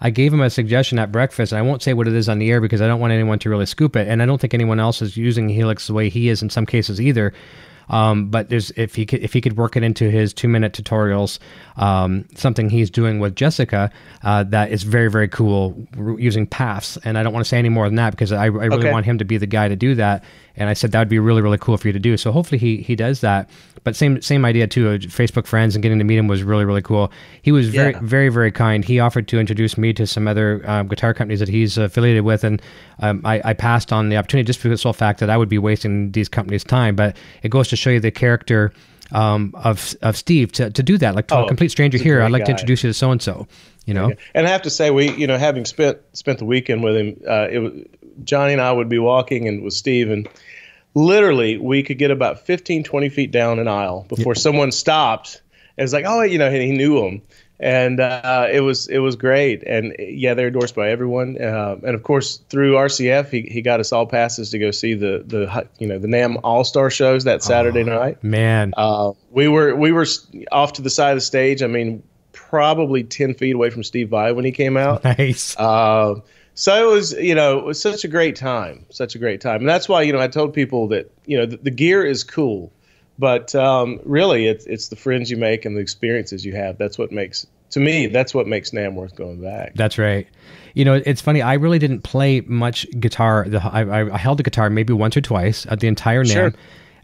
I 0.00 0.10
gave 0.10 0.32
him 0.32 0.40
a 0.40 0.50
suggestion 0.50 0.98
at 0.98 1.10
breakfast, 1.10 1.52
and 1.52 1.58
I 1.58 1.62
won't 1.62 1.82
say 1.82 1.92
what 1.92 2.06
it 2.06 2.14
is 2.14 2.28
on 2.28 2.38
the 2.38 2.50
air 2.50 2.60
because 2.60 2.80
I 2.80 2.86
don't 2.86 3.00
want 3.00 3.12
anyone 3.12 3.38
to 3.40 3.50
really 3.50 3.66
scoop 3.66 3.96
it, 3.96 4.06
and 4.08 4.22
I 4.22 4.26
don't 4.26 4.40
think 4.40 4.54
anyone 4.54 4.78
else 4.80 5.02
is 5.02 5.16
using 5.16 5.48
Helix 5.48 5.86
the 5.88 5.94
way 5.94 6.08
he 6.08 6.28
is 6.28 6.42
in 6.42 6.50
some 6.50 6.66
cases 6.66 7.00
either. 7.00 7.32
Um, 7.90 8.28
but 8.28 8.50
there's 8.50 8.70
if 8.72 8.94
he 8.94 9.06
could 9.06 9.22
if 9.22 9.32
he 9.32 9.40
could 9.40 9.56
work 9.56 9.74
it 9.74 9.82
into 9.82 10.10
his 10.10 10.34
two 10.34 10.46
minute 10.46 10.74
tutorials, 10.74 11.38
um, 11.76 12.26
something 12.34 12.68
he's 12.68 12.90
doing 12.90 13.18
with 13.18 13.34
Jessica 13.34 13.90
uh, 14.22 14.44
that 14.44 14.70
is 14.70 14.82
very 14.82 15.10
very 15.10 15.26
cool 15.26 15.88
using 16.18 16.46
paths, 16.46 16.98
and 17.04 17.16
I 17.16 17.22
don't 17.22 17.32
want 17.32 17.46
to 17.46 17.48
say 17.48 17.58
any 17.58 17.70
more 17.70 17.86
than 17.86 17.94
that 17.96 18.10
because 18.10 18.30
I, 18.30 18.42
I 18.42 18.46
really 18.46 18.76
Okay. 18.76 18.92
want 18.92 19.06
him 19.06 19.16
to 19.18 19.24
be 19.24 19.38
the 19.38 19.46
guy 19.46 19.68
to 19.68 19.76
do 19.76 19.94
that. 19.94 20.22
And 20.58 20.68
I 20.68 20.74
said 20.74 20.92
that 20.92 20.98
would 20.98 21.08
be 21.08 21.18
really 21.18 21.40
really 21.40 21.56
cool 21.58 21.76
for 21.76 21.88
you 21.88 21.92
to 21.92 21.98
do. 21.98 22.16
So 22.16 22.32
hopefully 22.32 22.58
he 22.58 22.78
he 22.78 22.94
does 22.96 23.20
that. 23.20 23.48
But 23.84 23.96
same 23.96 24.20
same 24.20 24.44
idea 24.44 24.66
too. 24.66 24.88
uh, 24.88 24.98
Facebook 24.98 25.46
friends 25.46 25.74
and 25.76 25.82
getting 25.82 25.98
to 25.98 26.04
meet 26.04 26.18
him 26.18 26.26
was 26.28 26.42
really 26.42 26.64
really 26.64 26.82
cool. 26.82 27.10
He 27.42 27.52
was 27.52 27.68
very 27.68 27.92
Yeah. 27.92 28.00
very 28.02 28.28
very 28.28 28.52
kind. 28.52 28.84
He 28.84 29.00
offered 29.00 29.28
to 29.28 29.38
introduce 29.38 29.78
me 29.78 29.92
to 29.94 30.06
some 30.06 30.28
other 30.28 30.62
um, 30.68 30.88
guitar 30.88 31.14
companies 31.14 31.38
that 31.40 31.48
he's 31.48 31.78
affiliated 31.78 32.24
with, 32.24 32.44
and 32.44 32.60
um, 32.98 33.22
I, 33.24 33.40
I 33.44 33.54
passed 33.54 33.92
on 33.92 34.08
the 34.08 34.16
opportunity 34.16 34.46
just 34.46 34.58
for 34.58 34.68
the 34.68 34.76
sole 34.76 34.92
fact 34.92 35.20
that 35.20 35.30
I 35.30 35.36
would 35.36 35.48
be 35.48 35.58
wasting 35.58 36.12
these 36.12 36.28
companies' 36.28 36.64
time. 36.64 36.96
But 36.96 37.16
it 37.42 37.50
goes 37.50 37.68
to 37.68 37.76
show 37.76 37.90
you 37.90 38.00
the 38.00 38.10
character 38.10 38.72
um, 39.12 39.54
of 39.56 39.94
of 40.02 40.16
Steve 40.16 40.52
to, 40.52 40.70
to 40.70 40.82
do 40.82 40.98
that. 40.98 41.14
Like 41.14 41.28
to 41.28 41.36
a 41.38 41.44
Oh, 41.44 41.46
complete 41.46 41.70
stranger 41.70 41.98
a 41.98 42.02
here, 42.02 42.20
I'd 42.20 42.30
like 42.32 42.44
to 42.44 42.50
introduce 42.50 42.82
you 42.84 42.90
to 42.90 42.94
so 42.94 43.10
and 43.10 43.22
so. 43.22 43.46
You 43.86 43.94
know, 43.94 44.12
And 44.34 44.46
I 44.46 44.50
have 44.50 44.62
to 44.62 44.70
say, 44.70 44.90
we, 44.90 45.10
you 45.12 45.26
know, 45.26 45.38
having 45.38 45.64
spent 45.64 45.96
spent 46.12 46.38
the 46.40 46.44
weekend 46.44 46.82
with 46.84 46.94
him, 46.94 47.20
uh, 47.26 47.48
it 47.50 47.58
was 47.58 47.72
Johnny 48.24 48.52
and 48.52 48.62
I 48.62 48.72
would 48.72 48.88
be 48.88 48.98
walking 48.98 49.48
and 49.48 49.62
with 49.62 49.74
Steve, 49.74 50.10
and 50.10 50.28
literally 50.94 51.58
we 51.58 51.82
could 51.82 51.98
get 51.98 52.10
about 52.10 52.40
15, 52.46 52.84
20 52.84 53.08
feet 53.08 53.30
down 53.30 53.58
an 53.58 53.68
aisle 53.68 54.06
before 54.08 54.34
someone 54.34 54.72
stopped. 54.72 55.42
And 55.76 55.84
it's 55.84 55.92
like, 55.92 56.04
oh, 56.06 56.22
you 56.22 56.38
know, 56.38 56.50
he 56.50 56.72
knew 56.72 57.04
him, 57.04 57.22
and 57.60 58.00
uh, 58.00 58.48
it 58.50 58.60
was 58.60 58.88
it 58.88 58.98
was 58.98 59.16
great. 59.16 59.62
And 59.64 59.94
yeah, 59.98 60.34
they're 60.34 60.48
endorsed 60.48 60.74
by 60.74 60.90
everyone, 60.90 61.40
uh, 61.40 61.76
and 61.84 61.94
of 61.94 62.02
course 62.02 62.38
through 62.48 62.74
RCF, 62.74 63.30
he, 63.30 63.42
he 63.42 63.62
got 63.62 63.78
us 63.78 63.92
all 63.92 64.06
passes 64.06 64.50
to 64.50 64.58
go 64.58 64.70
see 64.70 64.94
the 64.94 65.22
the 65.24 65.68
you 65.78 65.86
know 65.86 65.98
the 65.98 66.08
NAMM 66.08 66.40
All 66.42 66.64
Star 66.64 66.90
shows 66.90 67.24
that 67.24 67.42
Saturday 67.42 67.84
night. 67.84 68.22
man, 68.24 68.72
Uh, 68.76 69.12
we 69.30 69.46
were 69.48 69.74
we 69.76 69.92
were 69.92 70.06
off 70.50 70.72
to 70.74 70.82
the 70.82 70.90
side 70.90 71.12
of 71.12 71.18
the 71.18 71.22
stage. 71.22 71.62
I 71.62 71.68
mean, 71.68 72.02
probably 72.32 73.04
ten 73.04 73.34
feet 73.34 73.54
away 73.54 73.70
from 73.70 73.84
Steve 73.84 74.08
Vai 74.08 74.32
when 74.32 74.44
he 74.44 74.52
came 74.52 74.76
out. 74.76 75.04
nice. 75.18 75.56
Uh, 75.56 76.16
so 76.58 76.90
it 76.90 76.92
was, 76.92 77.12
you 77.12 77.36
know, 77.36 77.56
it 77.56 77.64
was 77.64 77.80
such 77.80 78.02
a 78.02 78.08
great 78.08 78.34
time, 78.34 78.84
such 78.90 79.14
a 79.14 79.18
great 79.20 79.40
time, 79.40 79.60
and 79.60 79.68
that's 79.68 79.88
why 79.88 80.02
you 80.02 80.12
know 80.12 80.18
I 80.18 80.26
told 80.26 80.52
people 80.52 80.88
that 80.88 81.08
you 81.24 81.38
know 81.38 81.46
the, 81.46 81.56
the 81.58 81.70
gear 81.70 82.04
is 82.04 82.24
cool, 82.24 82.72
but 83.16 83.54
um, 83.54 84.00
really 84.04 84.48
it's 84.48 84.66
it's 84.66 84.88
the 84.88 84.96
friends 84.96 85.30
you 85.30 85.36
make 85.36 85.64
and 85.64 85.76
the 85.76 85.80
experiences 85.80 86.44
you 86.44 86.56
have. 86.56 86.76
That's 86.76 86.98
what 86.98 87.12
makes 87.12 87.46
to 87.70 87.78
me 87.78 88.08
that's 88.08 88.34
what 88.34 88.48
makes 88.48 88.72
NAMM 88.72 88.94
worth 88.94 89.14
going 89.14 89.40
back. 89.40 89.76
That's 89.76 89.98
right. 89.98 90.26
You 90.74 90.84
know, 90.84 91.00
it's 91.06 91.20
funny. 91.20 91.42
I 91.42 91.54
really 91.54 91.78
didn't 91.78 92.00
play 92.00 92.40
much 92.40 92.88
guitar. 92.98 93.46
The, 93.48 93.60
I, 93.64 94.12
I, 94.12 94.18
held 94.18 94.40
the 94.40 94.42
guitar 94.42 94.68
maybe 94.68 94.92
once 94.92 95.16
or 95.16 95.20
twice 95.20 95.64
at 95.66 95.78
the 95.78 95.86
entire 95.86 96.24
NAMM. 96.24 96.32
Sure. 96.32 96.52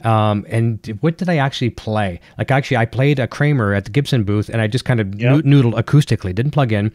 Um, 0.05 0.45
and 0.49 0.97
what 1.01 1.17
did 1.19 1.29
I 1.29 1.37
actually 1.39 1.71
play? 1.71 2.21
Like, 2.39 2.51
actually, 2.51 2.77
I 2.77 2.85
played 2.85 3.19
a 3.19 3.27
Kramer 3.27 3.73
at 3.73 3.85
the 3.87 3.91
Gibson 3.91 4.25
booth, 4.25 4.49
and 4.49 4.61
I 4.61 4.67
just 4.67 4.85
kind 4.85 5.01
of 5.01 5.15
Yep. 5.19 5.45
noodled 5.45 5.75
acoustically, 5.75 6.35
didn't 6.35 6.51
plug 6.53 6.73
in. 6.73 6.93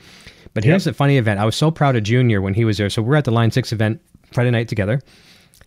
But 0.54 0.64
here's 0.64 0.84
the 0.86 0.94
funny 0.94 1.18
event. 1.18 1.40
I 1.40 1.46
was 1.46 1.56
so 1.56 1.70
proud 1.72 1.96
of 1.96 2.04
Junior 2.04 2.42
when 2.42 2.54
he 2.56 2.66
was 2.66 2.78
there. 2.78 2.90
So 2.90 3.02
we're 3.02 3.16
at 3.16 3.26
the 3.26 3.32
Line 3.32 3.52
Six 3.52 3.72
event 3.72 4.02
Friday 4.32 4.52
night 4.52 4.68
together. 4.68 5.02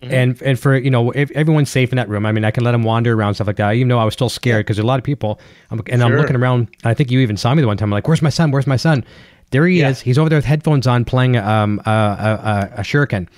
And 0.03 0.41
and 0.43 0.59
for 0.59 0.77
you 0.77 0.91
know, 0.91 1.13
if 1.13 1.31
everyone's 1.31 1.71
safe 1.71 1.93
in 1.93 1.97
that 1.97 2.09
room, 2.09 2.27
I 2.27 2.33
mean, 2.33 2.45
I 2.45 2.51
can 2.51 2.65
let 2.65 2.73
them 2.73 2.83
wander 2.83 3.15
around 3.15 3.35
stuff 3.35 3.47
like 3.47 3.57
that. 3.57 3.75
Even 3.77 3.87
though 3.89 4.01
I 4.01 4.05
was 4.05 4.15
still 4.15 4.29
scared 4.29 4.67
because 4.67 4.77
there 4.77 4.83
a 4.85 4.87
lot 4.87 4.99
of 4.99 5.05
people, 5.05 5.39
I'm, 5.71 5.81
and 5.89 6.03
I'm 6.03 6.17
looking 6.17 6.35
around. 6.35 6.67
I 6.83 6.93
think 6.95 7.13
you 7.13 7.21
even 7.21 7.37
saw 7.37 7.55
me 7.55 7.61
the 7.63 7.69
one 7.69 7.77
time. 7.77 7.87
I'm 7.87 7.91
like, 7.93 8.09
"Where's 8.09 8.21
my 8.23 8.29
son? 8.29 8.51
Where's 8.51 8.67
my 8.67 8.77
son?" 8.77 9.05
There 9.53 9.65
he 9.67 9.79
Yeah. 9.79 9.91
is. 9.91 10.01
He's 10.01 10.19
over 10.19 10.29
there 10.29 10.39
with 10.39 10.45
headphones 10.45 10.89
on, 10.89 11.05
playing 11.05 11.37
um, 11.37 11.81
a, 11.87 11.91
a, 11.91 11.95
a, 11.95 12.71
a 12.79 12.83
shuriken. 12.83 13.29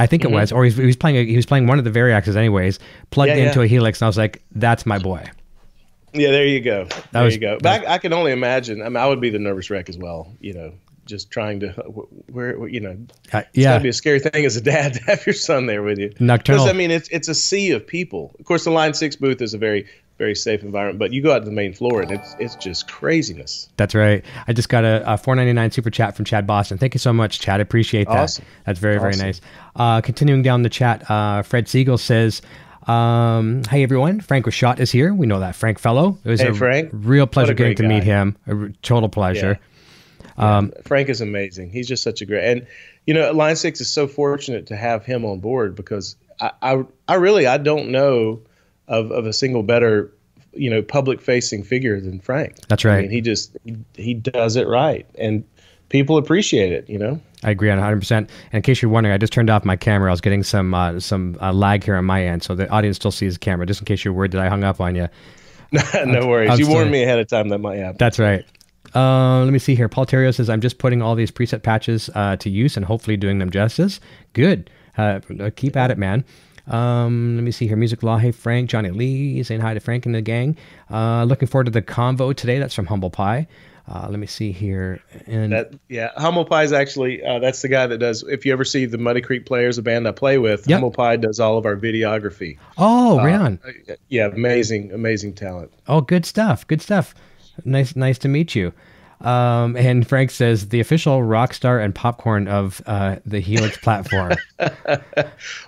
I 0.00 0.06
think 0.06 0.22
Mm-hmm. 0.22 0.32
it 0.34 0.36
was, 0.36 0.52
or 0.52 0.64
he 0.64 0.86
was 0.86 0.96
playing. 0.96 1.28
He 1.28 1.36
was 1.36 1.46
playing 1.46 1.66
one 1.66 1.78
of 1.78 1.84
the 1.84 1.90
Variaxes, 1.90 2.36
anyways. 2.36 2.78
Plugged 3.10 3.28
Yeah, 3.30 3.36
yeah. 3.36 3.46
into 3.48 3.60
a 3.62 3.66
Helix, 3.66 4.00
and 4.00 4.06
I 4.06 4.08
was 4.08 4.16
like, 4.18 4.42
"That's 4.52 4.86
my 4.86 4.98
boy." 4.98 5.24
Yeah, 6.12 6.30
there 6.32 6.46
you 6.46 6.60
go. 6.60 6.88
There 7.12 7.22
was- 7.24 7.34
you 7.34 7.40
go. 7.40 7.58
But 7.62 7.86
I, 7.86 7.94
I 7.94 7.98
can 7.98 8.12
only 8.12 8.32
imagine. 8.32 8.82
I 8.82 8.86
mean, 8.88 8.96
I 8.96 9.06
would 9.06 9.20
be 9.20 9.30
the 9.30 9.38
nervous 9.38 9.70
wreck 9.70 9.88
as 9.88 9.96
well. 9.96 10.32
You 10.40 10.54
know, 10.54 10.72
just 11.06 11.30
trying 11.30 11.60
to 11.60 11.68
where, 12.32 12.58
where 12.58 12.68
you 12.68 12.80
know, 12.80 12.96
Uh, 13.32 13.38
it's 13.38 13.48
yeah, 13.54 13.70
gotta 13.72 13.82
be 13.84 13.88
a 13.90 13.92
scary 13.92 14.18
thing 14.20 14.44
as 14.44 14.56
a 14.56 14.60
dad 14.60 14.94
to 14.94 15.02
have 15.04 15.24
your 15.26 15.34
son 15.34 15.66
there 15.66 15.82
with 15.82 15.98
you. 15.98 16.12
Nocturnal. 16.18 16.64
Because 16.64 16.74
I 16.74 16.76
mean, 16.76 16.90
it's 16.90 17.08
it's 17.10 17.28
a 17.28 17.34
sea 17.34 17.70
of 17.72 17.86
people. 17.86 18.34
Of 18.40 18.44
course, 18.46 18.64
the 18.64 18.70
Line 18.70 18.94
Six 18.94 19.16
booth 19.16 19.40
is 19.40 19.54
a 19.54 19.58
very 19.58 19.86
very 20.20 20.36
safe 20.36 20.62
environment, 20.62 20.98
but 21.00 21.12
you 21.12 21.22
go 21.22 21.32
out 21.32 21.38
to 21.40 21.44
the 21.46 21.50
main 21.50 21.72
floor 21.72 22.02
and 22.02 22.12
it's 22.12 22.36
it's 22.38 22.54
just 22.56 22.86
craziness. 22.86 23.68
That's 23.76 23.94
right. 23.94 24.24
I 24.46 24.52
just 24.52 24.68
got 24.68 24.84
a, 24.84 25.02
a 25.14 25.16
4.99 25.16 25.72
super 25.72 25.90
chat 25.90 26.14
from 26.14 26.24
Chad 26.26 26.46
Boston. 26.46 26.78
Thank 26.78 26.94
you 26.94 26.98
so 27.00 27.12
much, 27.12 27.40
Chad. 27.40 27.58
I 27.58 27.62
appreciate 27.62 28.06
that. 28.06 28.16
Awesome. 28.18 28.44
That's 28.66 28.78
very 28.78 28.98
very 28.98 29.14
Awesome. 29.14 29.26
nice. 29.26 29.40
Uh, 29.74 30.00
continuing 30.02 30.42
down 30.42 30.62
the 30.62 30.68
chat, 30.68 31.10
uh, 31.10 31.42
Fred 31.42 31.66
Siegel 31.68 31.96
says, 31.98 32.42
um, 32.86 33.62
"Hey 33.68 33.82
everyone, 33.82 34.20
Frank 34.20 34.44
Rashot 34.46 34.78
is 34.78 34.90
here. 34.92 35.12
We 35.14 35.26
know 35.26 35.40
that 35.40 35.56
Frank 35.56 35.78
fellow. 35.78 36.18
It 36.24 36.28
was 36.28 36.40
Hey, 36.40 36.48
a 36.48 36.54
Frank. 36.54 36.90
real 36.92 37.26
pleasure 37.26 37.54
getting 37.54 37.76
to 37.76 37.82
meet 37.88 38.04
him. 38.04 38.36
A 38.46 38.54
r- 38.54 38.72
total 38.82 39.08
pleasure. 39.08 39.58
Um, 40.36 40.72
Frank 40.84 41.08
is 41.08 41.20
amazing. 41.20 41.70
He's 41.70 41.88
just 41.88 42.02
such 42.02 42.22
a 42.22 42.26
great 42.26 42.44
and 42.44 42.66
you 43.06 43.14
know 43.14 43.30
Line 43.32 43.56
Six 43.56 43.80
is 43.80 43.90
so 43.90 44.06
fortunate 44.06 44.66
to 44.68 44.76
have 44.76 45.04
him 45.04 45.24
on 45.24 45.40
board 45.40 45.74
because 45.74 46.16
I 46.40 46.50
I, 46.62 46.84
I 47.08 47.14
really 47.14 47.46
I 47.46 47.58
don't 47.58 47.90
know 47.90 48.40
of, 48.90 49.10
of 49.10 49.24
a 49.24 49.32
single 49.32 49.62
better 49.62 50.12
you 50.52 50.68
know 50.68 50.82
public 50.82 51.20
facing 51.20 51.62
figure 51.62 52.00
than 52.00 52.20
Frank. 52.20 52.56
That's 52.68 52.84
I 52.84 52.88
right. 52.88 53.02
mean, 53.02 53.10
he 53.10 53.20
just 53.20 53.56
he, 53.64 53.76
he 53.94 54.14
does 54.14 54.56
it 54.56 54.66
right 54.68 55.06
and 55.16 55.44
people 55.88 56.18
appreciate 56.18 56.72
it. 56.72 56.88
You 56.88 56.98
know. 56.98 57.20
I 57.42 57.50
agree 57.50 57.70
on 57.70 57.78
100. 57.78 57.98
percent 57.98 58.30
And 58.52 58.58
in 58.58 58.62
case 58.62 58.82
you're 58.82 58.90
wondering, 58.90 59.14
I 59.14 59.18
just 59.18 59.32
turned 59.32 59.48
off 59.48 59.64
my 59.64 59.76
camera. 59.76 60.10
I 60.10 60.12
was 60.12 60.20
getting 60.20 60.42
some 60.42 60.74
uh, 60.74 61.00
some 61.00 61.38
uh, 61.40 61.52
lag 61.52 61.84
here 61.84 61.96
on 61.96 62.04
my 62.04 62.24
end, 62.24 62.42
so 62.42 62.54
the 62.54 62.68
audience 62.68 62.96
still 62.96 63.12
sees 63.12 63.34
the 63.34 63.40
camera. 63.40 63.64
Just 63.64 63.80
in 63.80 63.86
case 63.86 64.04
you're 64.04 64.12
worried 64.12 64.32
that 64.32 64.42
I 64.42 64.48
hung 64.48 64.64
up 64.64 64.80
on 64.80 64.94
you. 64.94 65.08
no 66.04 66.26
worries. 66.26 66.58
You 66.58 66.68
warned 66.68 66.90
me 66.90 67.02
ahead 67.02 67.18
of 67.18 67.28
time 67.28 67.48
that 67.50 67.58
might 67.58 67.78
happen. 67.78 67.96
That's 67.98 68.18
right. 68.18 68.44
Uh, 68.94 69.44
let 69.44 69.52
me 69.52 69.58
see 69.58 69.74
here. 69.74 69.88
Paul 69.88 70.04
Terrio 70.04 70.34
says, 70.34 70.50
I'm 70.50 70.60
just 70.60 70.78
putting 70.78 71.00
all 71.00 71.14
these 71.14 71.30
preset 71.30 71.62
patches 71.62 72.10
uh, 72.16 72.36
to 72.36 72.50
use 72.50 72.76
and 72.76 72.84
hopefully 72.84 73.16
doing 73.16 73.38
them 73.38 73.50
justice. 73.50 74.00
Good. 74.32 74.68
Uh, 74.98 75.20
keep 75.54 75.76
at 75.76 75.92
it, 75.92 75.98
man. 75.98 76.24
Um, 76.70 77.34
let 77.36 77.42
me 77.44 77.50
see 77.50 77.66
here. 77.66 77.76
Music 77.76 78.02
Law. 78.02 78.16
Hey, 78.16 78.30
Frank. 78.32 78.70
Johnny 78.70 78.90
Lee 78.90 79.42
saying 79.42 79.60
hi 79.60 79.74
to 79.74 79.80
Frank 79.80 80.06
and 80.06 80.14
the 80.14 80.22
gang. 80.22 80.56
Uh, 80.90 81.24
looking 81.24 81.48
forward 81.48 81.64
to 81.64 81.70
the 81.70 81.82
convo 81.82 82.34
today. 82.34 82.58
That's 82.58 82.74
from 82.74 82.86
Humble 82.86 83.10
Pie. 83.10 83.46
Uh, 83.88 84.06
let 84.08 84.20
me 84.20 84.26
see 84.26 84.52
here. 84.52 85.00
And 85.26 85.52
That 85.52 85.72
yeah, 85.88 86.10
Humble 86.16 86.44
Pie 86.44 86.62
is 86.62 86.72
actually 86.72 87.24
uh, 87.24 87.40
that's 87.40 87.60
the 87.62 87.68
guy 87.68 87.88
that 87.88 87.98
does. 87.98 88.22
If 88.22 88.46
you 88.46 88.52
ever 88.52 88.64
see 88.64 88.86
the 88.86 88.98
Muddy 88.98 89.20
Creek 89.20 89.46
Players, 89.46 89.78
a 89.78 89.82
band 89.82 90.06
I 90.06 90.12
play 90.12 90.38
with, 90.38 90.68
Yep. 90.68 90.76
Humble 90.76 90.92
Pie 90.92 91.16
does 91.16 91.40
all 91.40 91.58
of 91.58 91.66
our 91.66 91.74
videography. 91.76 92.56
oh, 92.78 93.18
Uh. 93.18 93.56
Yeah, 94.08 94.26
amazing, 94.26 94.92
amazing 94.92 95.32
talent. 95.34 95.72
Oh, 95.88 96.00
good 96.02 96.24
stuff. 96.24 96.64
Good 96.68 96.80
stuff. 96.82 97.14
Nice, 97.64 97.96
nice 97.96 98.18
to 98.18 98.28
meet 98.28 98.54
you. 98.54 98.72
Um, 99.20 99.76
and 99.76 100.06
Frank 100.08 100.30
says 100.30 100.68
the 100.70 100.80
official 100.80 101.22
rock 101.22 101.52
star 101.54 101.78
and 101.78 101.94
popcorn 101.94 102.48
of 102.48 102.80
uh, 102.86 103.16
the 103.26 103.40
Helix 103.40 103.76
platform. 103.78 104.32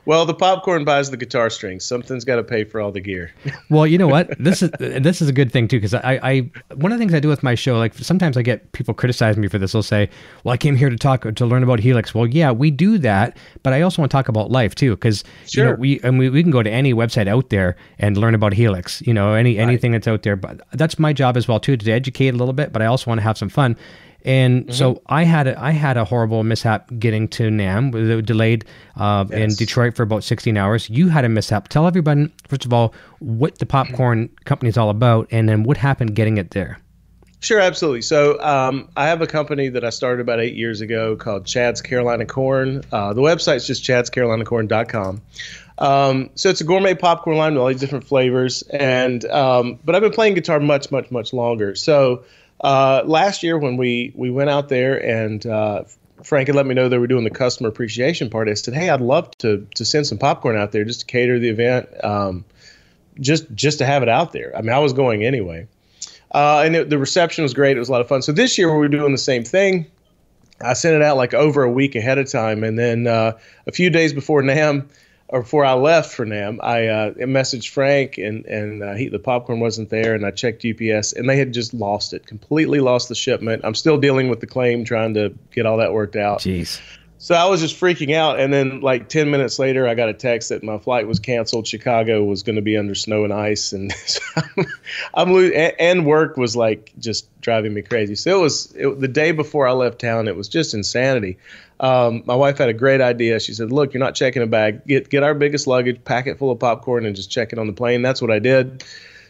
Well, 0.05 0.27
the 0.27 0.35
popcorn 0.35 0.85
buys 0.85 1.11
the 1.11 1.17
guitar 1.17 1.49
strings. 1.49 1.85
Something's 1.85 2.25
got 2.25 2.37
to 2.37 2.43
pay 2.45 2.65
for 2.65 2.81
all 2.81 2.91
the 2.93 3.01
gear. 3.01 3.33
Well, 3.71 3.87
you 3.87 3.97
know 3.97 4.09
what? 4.09 4.37
This 4.39 4.61
is 4.63 4.71
this 4.79 5.23
is 5.23 5.29
a 5.29 5.33
good 5.33 5.51
thing 5.51 5.67
too 5.69 5.79
because 5.79 5.95
I, 5.95 6.21
I 6.23 6.51
one 6.75 6.93
of 6.93 6.99
the 6.99 7.03
things 7.03 7.15
I 7.15 7.21
do 7.21 7.29
with 7.29 7.43
my 7.43 7.55
show, 7.55 7.79
like 7.79 7.95
sometimes 7.95 8.37
I 8.37 8.43
get 8.43 8.71
people 8.73 8.93
criticize 8.93 9.37
me 9.39 9.49
for 9.49 9.59
this. 9.59 9.73
They'll 9.73 9.83
say, 9.83 10.11
"Well, 10.45 10.53
I 10.53 10.57
came 10.59 10.77
here 10.77 10.91
to 10.91 10.97
talk 10.97 11.23
to 11.35 11.47
learn 11.47 11.63
about 11.63 11.79
Helix." 11.81 12.15
Well, 12.15 12.27
yeah, 12.27 12.51
we 12.51 12.71
do 12.71 12.99
that, 12.99 13.37
but 13.63 13.73
I 13.73 13.81
also 13.81 14.03
want 14.03 14.11
to 14.11 14.17
talk 14.17 14.29
about 14.29 14.51
life 14.51 14.75
too 14.75 14.91
because 14.95 15.25
you 15.55 15.63
know 15.63 15.71
Sure. 15.71 15.77
we 15.77 16.01
and 16.01 16.19
we, 16.19 16.29
we 16.29 16.43
can 16.43 16.51
go 16.51 16.63
to 16.63 16.71
any 16.71 16.93
website 16.93 17.29
out 17.29 17.49
there 17.49 17.77
and 17.99 18.17
learn 18.19 18.35
about 18.35 18.53
Helix. 18.53 19.01
You 19.07 19.15
know, 19.15 19.33
any 19.33 19.57
anything 19.59 19.93
that's 19.93 20.09
out 20.09 20.23
there. 20.23 20.37
But 20.37 20.61
that's 20.73 20.99
my 20.99 21.13
job 21.15 21.37
as 21.39 21.49
well 21.49 21.61
too 21.61 21.77
to 21.79 21.91
educate 21.91 22.35
a 22.35 22.37
little 22.37 22.55
bit, 22.55 22.73
but 22.73 22.83
I 22.83 22.87
also 22.87 23.11
want 23.11 23.21
to 23.21 23.23
have 23.23 23.39
some 23.43 23.49
fun. 23.51 23.77
And 24.25 24.67
Mm-hmm. 24.67 24.73
so 24.73 25.03
I 25.07 25.25
had 25.25 25.49
a, 25.49 25.61
I 25.61 25.73
had 25.73 25.97
a 25.97 26.05
horrible 26.05 26.45
mishap 26.45 26.89
getting 26.97 27.27
to 27.31 27.51
NAMM. 27.51 27.93
It 27.93 28.15
was 28.15 28.25
delayed 28.25 28.65
uh, 28.97 29.25
in 29.33 29.53
Detroit 29.55 29.97
for 29.97 30.05
about 30.05 30.23
16 30.23 30.57
hours. 30.57 30.89
You 30.89 31.09
had 31.09 31.25
a 31.25 31.29
mishap. 31.29 31.67
Tell 31.67 31.89
everybody 31.89 32.33
first 32.47 32.65
of 32.65 32.73
all 32.73 32.95
what 33.19 33.59
the 33.59 33.67
popcorn 33.67 34.29
company 34.45 34.69
is 34.69 34.79
all 34.79 34.91
about, 34.91 35.27
and 35.33 35.49
then 35.49 35.65
what 35.65 35.77
happened 35.77 36.15
getting 36.15 36.39
it 36.39 36.53
there. 36.53 36.79
Sure, 37.41 37.59
absolutely. 37.59 38.03
So 38.03 38.41
um, 38.41 38.89
I 38.97 39.09
have 39.09 39.21
a 39.23 39.27
company 39.27 39.69
that 39.71 39.85
I 39.85 39.91
started 39.91 40.21
about 40.21 40.39
eight 40.39 40.55
years 40.55 40.81
ago 40.81 41.17
called 41.17 41.45
Chad's 41.45 41.83
Carolina 41.83 42.25
Corn. 42.25 42.83
Uh, 42.93 43.15
the 43.15 43.23
website's 43.23 43.67
just 43.67 43.83
chadscarolinacorn.com. 43.83 45.21
Um, 45.79 46.31
so 46.37 46.49
it's 46.49 46.61
a 46.61 46.65
gourmet 46.65 46.95
popcorn 46.95 47.37
line 47.39 47.55
with 47.55 47.63
all 47.63 47.67
these 47.69 47.81
different 47.81 48.07
flavors, 48.07 48.63
and 48.71 49.25
um, 49.25 49.81
but 49.85 49.97
I've 49.97 50.03
been 50.03 50.13
playing 50.13 50.35
guitar 50.35 50.61
much, 50.61 50.93
much, 50.93 51.11
much 51.11 51.33
longer. 51.33 51.75
So 51.75 52.23
uh, 52.63 53.03
last 53.05 53.43
year 53.43 53.59
when 53.59 53.77
we 53.77 54.13
we 54.15 54.31
went 54.31 54.51
out 54.51 54.69
there 54.69 55.05
and 55.05 55.45
uh, 55.47 55.85
Frank 56.23 56.49
had 56.49 56.57
let 56.57 56.67
me 56.67 56.75
know 56.75 56.89
they 56.89 56.99
were 56.99 57.07
doing 57.07 57.25
the 57.25 57.31
customer 57.31 57.69
appreciation 57.69 58.31
party, 58.31 58.51
I 58.51 58.55
said, 58.55 58.75
"Hey, 58.75 58.91
I'd 58.91 59.01
love 59.01 59.31
to 59.39 59.67
to 59.75 59.85
send 59.85 60.07
some 60.07 60.19
popcorn 60.19 60.57
out 60.57 60.73
there 60.73 60.85
just 60.85 61.01
to 61.01 61.07
cater 61.07 61.39
the 61.39 61.49
event, 61.49 61.89
um, 62.05 62.45
just 63.21 63.53
just 63.55 63.79
to 63.79 63.87
have 63.87 64.03
it 64.03 64.09
out 64.09 64.33
there." 64.33 64.57
I 64.57 64.63
mean, 64.63 64.73
I 64.73 64.79
was 64.79 64.93
going 64.93 65.25
anyway. 65.25 65.67
Uh, 66.33 66.63
and 66.65 66.75
it, 66.75 66.91
the 66.91 66.99
reception 66.99 67.43
was 67.43 67.53
great. 67.53 67.77
It 67.77 67.81
was 67.81 67.91
a 67.91 67.93
lot 67.93 68.01
of 68.01 68.09
fun. 68.09 68.23
So 68.23 68.33
this 68.33 68.57
year 68.57 68.73
we 68.73 68.79
were 68.79 68.89
doing 68.89 69.13
the 69.13 69.19
same 69.19 69.45
thing. 69.45 69.87
I 70.63 70.73
sent 70.73 70.95
it 70.95 71.03
out 71.03 71.19
like 71.19 71.35
over 71.35 71.63
a 71.63 71.71
week 71.71 71.95
ahead 71.95 72.19
of 72.19 72.31
time, 72.31 72.65
and 72.65 72.79
then 72.79 73.07
uh, 73.07 73.33
a 73.67 73.73
few 73.73 73.91
days 73.91 74.13
before 74.13 74.43
NAMM, 74.43 74.87
or 75.33 75.41
before 75.41 75.65
I 75.65 75.73
left 75.73 76.13
for 76.13 76.27
NAMM, 76.27 76.59
I 76.63 76.89
uh, 76.89 77.15
messaged 77.15 77.71
Frank, 77.71 78.19
and 78.19 78.45
and 78.45 78.83
uh, 78.83 78.93
he, 78.93 79.09
the 79.09 79.19
popcorn 79.19 79.61
wasn't 79.61 79.89
there, 79.89 80.15
and 80.15 80.27
I 80.27 80.31
checked 80.31 80.63
UPS, 80.63 81.15
and 81.15 81.29
they 81.29 81.39
had 81.39 81.55
just 81.55 81.73
lost 81.73 82.13
it, 82.13 82.27
completely 82.27 82.81
lost 82.81 83.09
the 83.09 83.15
shipment. 83.15 83.63
I'm 83.65 83.75
still 83.75 83.97
dealing 83.97 84.29
with 84.29 84.41
the 84.41 84.47
claim, 84.47 84.85
trying 84.85 85.15
to 85.15 85.35
get 85.51 85.65
all 85.65 85.79
that 85.79 85.95
worked 85.95 86.17
out. 86.17 86.41
Jeez. 86.41 86.81
So 87.17 87.35
I 87.35 87.47
was 87.47 87.61
just 87.61 87.81
freaking 87.81 88.15
out, 88.15 88.41
and 88.41 88.53
then 88.53 88.83
like 88.83 89.09
ten 89.09 89.31
minutes 89.31 89.59
later, 89.59 89.89
I 89.89 89.95
got 89.95 90.11
a 90.11 90.13
text 90.13 90.51
that 90.51 90.63
my 90.63 90.77
flight 90.77 91.07
was 91.07 91.19
canceled. 91.19 91.67
Chicago 91.67 92.23
was 92.25 92.43
going 92.43 92.57
to 92.57 92.63
be 92.63 92.77
under 92.77 92.95
snow 92.95 93.25
and 93.25 93.33
ice, 93.33 93.73
and 93.73 93.91
so 94.07 94.21
I'm, 94.37 94.67
I'm 95.15 95.33
lo- 95.33 95.41
and, 95.41 95.75
and 95.79 96.07
work 96.07 96.37
was 96.37 96.57
like 96.57 96.93
just 96.99 97.27
driving 97.41 97.73
me 97.73 97.81
crazy. 97.81 98.17
So 98.17 98.39
it 98.39 98.43
was 98.43 98.75
it, 98.77 99.01
the 99.01 99.09
day 99.09 99.33
before 99.33 99.67
I 99.67 99.73
left 99.73 99.99
town. 99.99 100.29
It 100.29 100.37
was 100.37 100.49
just 100.49 100.75
insanity. 100.75 101.39
Um, 101.83 102.23
my 102.27 102.37
wife 102.37 102.59
had 102.59 102.69
a 102.69 102.73
great 102.73 103.01
idea. 103.01 103.41
She 103.41 103.53
said, 103.53 103.73
"Look, 103.73 103.93
you're 103.93 104.03
not 104.03 104.15
checking 104.15 104.43
a 104.43 104.47
bag. 104.47 104.87
Get 104.87 105.11
get 105.11 105.23
our 105.23 105.35
biggest 105.35 105.67
luggage, 105.67 106.03
pack 106.05 106.27
it 106.27 106.39
full 106.39 106.51
of 106.51 106.59
popcorn, 106.59 107.05
and 107.05 107.15
just 107.15 107.31
check 107.31 107.53
it 107.53 107.59
on 107.59 107.67
the 107.67 107.73
plane." 107.73 108.03
That's 108.03 108.23
what 108.23 108.31
I 108.31 108.39
did. 108.39 108.85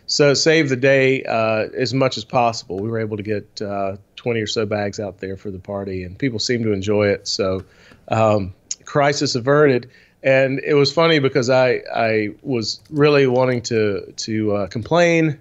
So 0.06 0.34
save 0.34 0.68
the 0.68 0.76
day 0.76 1.22
uh, 1.24 1.68
as 1.74 1.94
much 1.94 2.18
as 2.18 2.24
possible. 2.24 2.78
We 2.78 2.88
were 2.88 2.98
able 2.98 3.16
to 3.16 3.22
get 3.22 3.62
uh, 3.62 3.96
20 4.16 4.40
or 4.40 4.46
so 4.46 4.66
bags 4.66 5.00
out 5.00 5.18
there 5.18 5.36
for 5.36 5.50
the 5.50 5.58
party, 5.58 6.04
and 6.04 6.18
people 6.18 6.38
seemed 6.38 6.64
to 6.64 6.72
enjoy 6.72 7.08
it. 7.08 7.26
So 7.26 7.64
um, 8.08 8.52
crisis 8.84 9.34
averted. 9.34 9.90
And 10.22 10.60
it 10.60 10.74
was 10.74 10.92
funny 10.92 11.18
because 11.18 11.50
I 11.50 11.80
I 11.92 12.28
was 12.42 12.80
really 12.90 13.26
wanting 13.26 13.62
to 13.62 14.12
to 14.16 14.56
uh, 14.56 14.66
complain, 14.68 15.38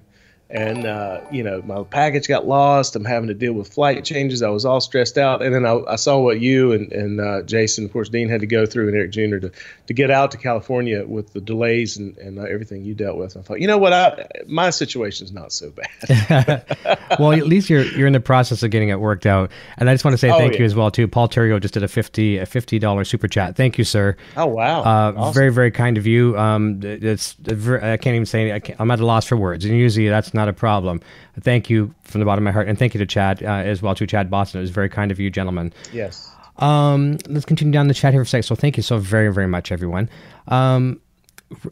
and 0.51 0.85
uh, 0.85 1.21
you 1.31 1.43
know 1.43 1.61
my 1.65 1.83
package 1.83 2.27
got 2.27 2.45
lost. 2.47 2.95
I'm 2.95 3.05
having 3.05 3.27
to 3.29 3.33
deal 3.33 3.53
with 3.53 3.71
flight 3.73 4.03
changes. 4.03 4.41
I 4.41 4.49
was 4.49 4.65
all 4.65 4.81
stressed 4.81 5.17
out, 5.17 5.41
and 5.41 5.53
then 5.55 5.65
I, 5.65 5.79
I 5.87 5.95
saw 5.95 6.19
what 6.19 6.39
you 6.41 6.71
and 6.73 6.91
and 6.91 7.21
uh, 7.21 7.41
Jason, 7.43 7.85
of 7.85 7.93
course, 7.93 8.09
Dean 8.09 8.27
had 8.29 8.41
to 8.41 8.47
go 8.47 8.65
through, 8.65 8.87
and 8.89 8.97
Eric 8.97 9.11
Jr. 9.11 9.37
to 9.47 9.51
to 9.87 9.93
get 9.93 10.11
out 10.11 10.31
to 10.31 10.37
California 10.37 11.05
with 11.05 11.33
the 11.33 11.41
delays 11.41 11.97
and 11.97 12.17
and 12.17 12.37
uh, 12.39 12.43
everything 12.43 12.83
you 12.83 12.93
dealt 12.93 13.17
with. 13.17 13.37
I 13.37 13.41
thought, 13.41 13.61
you 13.61 13.67
know 13.67 13.77
what, 13.77 13.93
I, 13.93 14.27
my 14.47 14.69
situation's 14.69 15.31
not 15.31 15.51
so 15.53 15.71
bad. 15.71 16.65
well, 17.19 17.31
at 17.31 17.47
least 17.47 17.69
you're 17.69 17.83
you're 17.83 18.07
in 18.07 18.13
the 18.13 18.19
process 18.19 18.63
of 18.63 18.71
getting 18.71 18.89
it 18.89 18.99
worked 18.99 19.25
out. 19.25 19.51
And 19.77 19.89
I 19.89 19.93
just 19.93 20.03
want 20.03 20.13
to 20.13 20.17
say 20.17 20.29
Oh, 20.31 20.37
thank 20.37 20.53
yeah. 20.53 20.59
you 20.59 20.65
as 20.65 20.75
well 20.75 20.91
too. 20.91 21.07
Paul 21.07 21.27
Terrio 21.29 21.59
just 21.61 21.73
did 21.73 21.83
a 21.83 21.87
fifty 21.87 22.37
a 22.37 22.45
fifty 22.45 22.79
dollar 22.79 23.03
super 23.05 23.27
chat. 23.27 23.55
Thank 23.55 23.77
you, 23.77 23.83
sir. 23.83 24.15
oh 24.37 24.47
wow, 24.47 24.81
Uh, 24.81 25.13
Awesome. 25.15 25.33
Very 25.33 25.51
very 25.51 25.71
kind 25.71 25.97
of 25.97 26.05
you. 26.07 26.37
Um, 26.37 26.79
it's 26.83 27.35
I 27.47 27.97
can't 27.97 28.15
even 28.15 28.25
say 28.25 28.51
I 28.53 28.59
can't, 28.59 28.79
I'm 28.79 28.89
at 28.91 28.99
a 28.99 29.05
loss 29.05 29.25
for 29.25 29.37
words, 29.37 29.65
and 29.65 29.75
usually 29.77 30.09
that's 30.09 30.33
not 30.33 30.40
a 30.47 30.53
problem. 30.53 31.01
Thank 31.39 31.69
you 31.69 31.93
from 32.03 32.19
the 32.19 32.25
bottom 32.25 32.45
of 32.45 32.45
my 32.45 32.51
heart, 32.51 32.67
and 32.67 32.77
thank 32.77 32.93
you 32.93 32.99
to 32.99 33.05
Chad 33.05 33.43
uh, 33.43 33.47
as 33.47 33.81
well 33.81 33.95
to 33.95 34.07
Chad 34.07 34.29
Boston, 34.29 34.59
it 34.59 34.61
was 34.61 34.71
very 34.71 34.89
kind 34.89 35.11
of 35.11 35.19
you, 35.19 35.29
gentlemen. 35.29 35.73
yes. 35.91 36.29
Um, 36.57 37.17
let's 37.27 37.45
continue 37.45 37.71
down 37.71 37.87
the 37.87 37.93
chat 37.93 38.13
here 38.13 38.23
for 38.23 38.27
a 38.27 38.29
sec. 38.29 38.43
So 38.43 38.55
thank 38.55 38.77
you 38.77 38.83
so 38.83 38.99
very, 38.99 39.33
very 39.33 39.47
much, 39.47 39.71
everyone. 39.71 40.09
Um, 40.47 41.01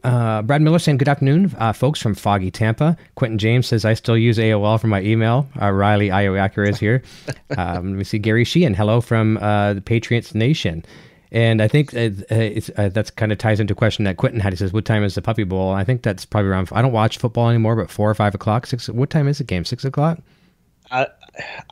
uh, 0.04 0.42
Brad 0.42 0.62
Miller 0.62 0.80
saying, 0.80 0.98
Good 0.98 1.08
afternoon, 1.08 1.56
uh, 1.58 1.74
folks 1.74 2.02
from 2.02 2.16
Foggy 2.16 2.52
Tampa. 2.52 2.98
Quentin 3.16 3.38
James 3.38 3.68
says, 3.68 3.86
I 3.86 3.94
still 3.94 4.18
use 4.18 4.38
AOL 4.38 4.80
for 4.80 4.88
my 4.88 5.02
email. 5.02 5.48
Uh, 5.62 5.72
Riley 5.72 6.10
Iowacker 6.10 6.68
is 6.68 6.80
here. 6.80 7.04
um, 7.58 7.92
let 7.92 7.98
me 7.98 8.04
see. 8.04 8.20
Gary 8.20 8.44
Sheehan, 8.44 8.74
hello 8.74 9.00
from 9.02 9.38
uh, 9.38 9.74
the 9.74 9.82
Patriots 9.82 10.34
Nation. 10.36 10.84
And 11.32 11.62
I 11.62 11.68
think 11.68 11.94
uh, 11.94 12.10
it's, 12.30 12.72
uh, 12.76 12.90
that's 12.90 13.12
kind 13.12 13.32
of 13.32 13.38
ties 13.38 13.60
into 13.60 13.74
a 13.74 13.76
question 13.76 14.06
that 14.06 14.18
Quentin 14.18 14.40
had. 14.40 14.52
He 14.52 14.58
says, 14.58 14.74
"What 14.74 14.86
time 14.86 15.04
is 15.04 15.14
the 15.14 15.22
Puppy 15.22 15.44
Bowl?" 15.44 15.72
I 15.72 15.84
think 15.84 16.02
that's 16.02 16.26
probably 16.26 16.50
around. 16.50 16.70
I 16.72 16.82
don't 16.82 16.92
watch 16.92 17.20
football 17.20 17.50
anymore, 17.50 17.76
but 17.76 17.92
four 17.92 18.10
or 18.10 18.16
five 18.16 18.34
o'clock. 18.34 18.66
Six. 18.66 18.90
What 18.90 19.12
time 19.12 19.28
is 19.28 19.38
the 19.38 19.44
game? 19.44 19.64
Six 19.64 19.86
o'clock. 19.86 20.20
I 20.90 21.08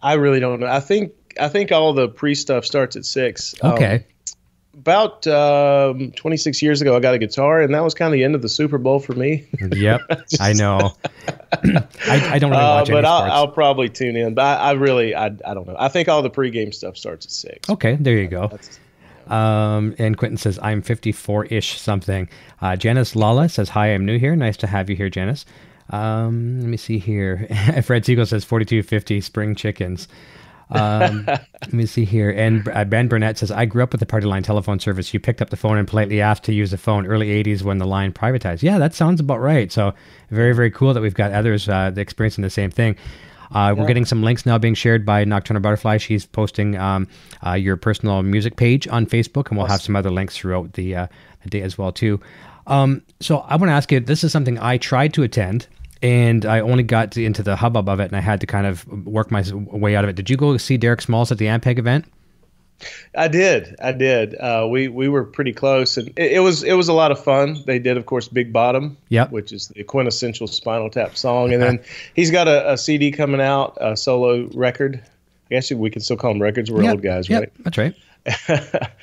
I 0.02 0.14
really 0.14 0.40
don't 0.40 0.60
know. 0.60 0.68
I 0.68 0.80
think 0.80 1.14
I 1.40 1.50
think 1.50 1.72
all 1.72 1.94
the 1.94 2.08
pre 2.08 2.36
stuff 2.36 2.66
starts 2.66 2.96
at 2.96 3.06
six. 3.06 3.56
Okay. 3.64 3.96
Um, 3.96 4.04
about 4.78 5.26
um, 5.26 6.12
26 6.12 6.62
years 6.62 6.82
ago, 6.82 6.96
I 6.96 7.00
got 7.00 7.16
a 7.16 7.18
guitar, 7.18 7.62
and 7.62 7.74
that 7.74 7.84
was 7.84 7.96
kind 7.96 8.08
of 8.08 8.14
the 8.14 8.24
end 8.24 8.36
of 8.36 8.44
the 8.44 8.50
Super 8.50 8.78
Bowl 8.78 9.00
for 9.00 9.14
me. 9.14 9.48
yep, 9.72 10.02
Just, 10.30 10.40
I 10.40 10.54
know. 10.54 10.94
I, 11.52 11.82
I, 12.06 12.40
don't 12.40 12.52
really 12.52 12.62
uh, 12.62 12.76
watch 12.76 12.90
uh, 12.90 12.94
but 12.94 13.04
I'll, 13.04 13.32
I'll, 13.32 13.48
probably 13.48 13.90
tune 13.90 14.16
in. 14.16 14.36
But 14.36 14.44
I, 14.44 14.56
I, 14.56 14.72
really, 14.74 15.16
I, 15.16 15.26
I 15.26 15.56
don't 15.56 15.66
know. 15.66 15.76
I 15.78 15.88
think 15.88 16.10
all 16.10 16.22
the 16.22 16.30
pregame 16.30 16.74
stuff 16.76 16.96
starts 16.96 17.26
at 17.26 17.32
six. 17.32 17.68
Okay, 17.70 17.96
there 17.96 18.18
you 18.18 18.28
go. 18.28 18.52
Um, 19.32 19.96
and 19.98 20.18
Quentin 20.18 20.38
says, 20.38 20.60
I'm 20.62 20.82
54 20.82 21.46
ish 21.46 21.80
something. 21.80 22.30
Uh, 22.62 22.76
Janice 22.76 23.16
Lala 23.16 23.50
says, 23.50 23.70
Hi, 23.70 23.88
I'm 23.88 24.06
new 24.06 24.20
here. 24.20 24.36
Nice 24.36 24.58
to 24.58 24.68
have 24.68 24.90
you 24.90 24.96
here, 24.96 25.10
Janice. 25.10 25.46
Um, 25.90 26.60
let 26.60 26.70
me 26.70 26.78
see 26.78 27.00
here. 27.00 27.48
Fred 27.84 28.06
Siegel 28.06 28.26
says, 28.26 28.44
4250 28.44 29.22
spring 29.22 29.56
chickens. 29.56 30.08
Um, 30.70 31.24
let 31.28 31.74
me 31.74 31.86
see 31.86 32.06
here. 32.06 32.30
And 32.30 32.68
uh, 32.70 32.84
Ben 32.86 33.08
Burnett 33.08 33.38
says, 33.38 33.52
I 33.52 33.66
grew 33.66 33.84
up 33.84 33.92
with 33.92 34.00
the 34.00 34.06
party 34.06 34.26
line 34.26 34.44
telephone 34.44 34.80
service. 34.80 35.14
You 35.14 35.20
picked 35.20 35.42
up 35.42 35.50
the 35.50 35.58
phone 35.58 35.78
and 35.78 35.88
politely 35.88 36.22
asked 36.22 36.44
to 36.46 36.54
use 36.54 36.72
the 36.72 36.78
phone 36.78 37.06
early 37.06 37.44
80s 37.44 37.62
when 37.64 37.78
the 37.78 37.88
line 37.88 38.12
privatized. 38.12 38.64
Yeah, 38.64 38.78
that 38.80 38.94
sounds 38.94 39.20
about 39.20 39.40
right. 39.40 39.72
So, 39.72 39.94
very, 40.30 40.54
very 40.54 40.72
cool 40.72 40.94
that 40.94 41.02
we've 41.02 41.14
got 41.14 41.32
others 41.32 41.70
uh, 41.70 41.94
experiencing 41.96 42.42
the 42.42 42.50
same 42.50 42.72
thing. 42.72 42.96
Uh, 43.54 43.58
yeah. 43.58 43.72
We're 43.74 43.88
getting 43.88 44.06
some 44.06 44.24
links 44.24 44.46
now 44.46 44.58
being 44.58 44.76
shared 44.76 45.06
by 45.06 45.24
Nocturnal 45.24 45.62
Butterfly. 45.62 45.98
She's 45.98 46.26
posting 46.26 46.78
um, 46.78 47.08
uh, 47.46 47.54
your 47.54 47.78
personal 47.78 48.24
music 48.24 48.56
page 48.56 48.88
on 48.88 49.06
Facebook, 49.06 49.50
and 49.50 49.58
we'll 49.58 49.66
awesome. 49.66 49.72
have 49.72 49.82
some 49.82 49.96
other 49.96 50.12
links 50.12 50.38
throughout 50.38 50.74
the, 50.74 50.96
uh, 50.96 51.08
the 51.44 51.50
day 51.50 51.62
as 51.62 51.78
well 51.78 51.92
too. 51.92 52.20
Um, 52.68 53.02
so 53.20 53.40
I 53.40 53.56
want 53.56 53.70
to 53.70 53.74
ask 53.74 53.92
you. 53.92 54.00
This 54.00 54.24
is 54.24 54.32
something 54.32 54.60
I 54.60 54.78
tried 54.78 55.14
to 55.14 55.24
attend 55.24 55.68
and 56.02 56.46
I 56.46 56.60
only 56.60 56.84
got 56.84 57.18
into 57.18 57.44
the 57.44 57.56
hubbub 57.56 57.90
of 57.90 58.00
it, 58.00 58.06
and 58.06 58.16
I 58.16 58.20
had 58.20 58.42
to 58.42 58.48
kind 58.48 58.68
of 58.68 58.88
work 59.06 59.32
my 59.32 59.44
way 59.54 59.96
out 59.96 60.04
of 60.04 60.10
it. 60.10 60.16
Did 60.16 60.30
you 60.30 60.38
go 60.38 60.58
see 60.58 60.78
Derek 60.78 61.02
Smalls 61.02 61.32
at 61.32 61.38
the 61.38 61.46
Ampeg 61.46 61.80
event? 61.80 62.06
I 63.16 63.28
did. 63.28 63.76
I 63.82 63.92
did. 63.92 64.36
Uh, 64.36 64.68
we 64.70 64.88
we 64.88 65.10
were 65.10 65.24
pretty 65.24 65.54
close, 65.54 65.98
and 65.98 66.10
it, 66.10 66.34
it, 66.34 66.40
was 66.40 66.64
it 66.64 66.74
was 66.74 66.88
a 66.88 66.94
lot 66.94 67.12
of 67.12 67.24
fun. 67.24 67.64
They 67.66 67.80
did, 67.80 67.98
of 67.98 68.06
course, 68.06 68.28
Big 68.28 68.54
Bottom, 68.54 68.98
yep. 69.10 69.32
which 69.32 69.52
is 69.52 69.70
the 69.70 69.84
quintessential 69.84 70.48
Spinal 70.48 70.90
Tap 70.90 71.18
song, 71.18 71.54
and 71.54 71.62
then 71.62 71.80
he's 72.16 72.30
got 72.30 72.48
a, 72.48 72.74
a, 72.74 72.78
CD 72.78 73.12
coming 73.12 73.42
out, 73.42 73.78
a 73.82 73.98
solo 73.98 74.48
record. 74.54 75.02
I 75.50 75.56
guess 75.56 75.72
we 75.72 75.90
can 75.90 76.02
still 76.02 76.18
call 76.18 76.34
them 76.34 76.42
records. 76.42 76.70
We're 76.70 76.84
yep. 76.84 76.92
old 76.94 77.02
guys, 77.02 77.30
yep. 77.30 77.42
right? 77.42 77.64
That's 77.64 77.78
right. 77.78 77.96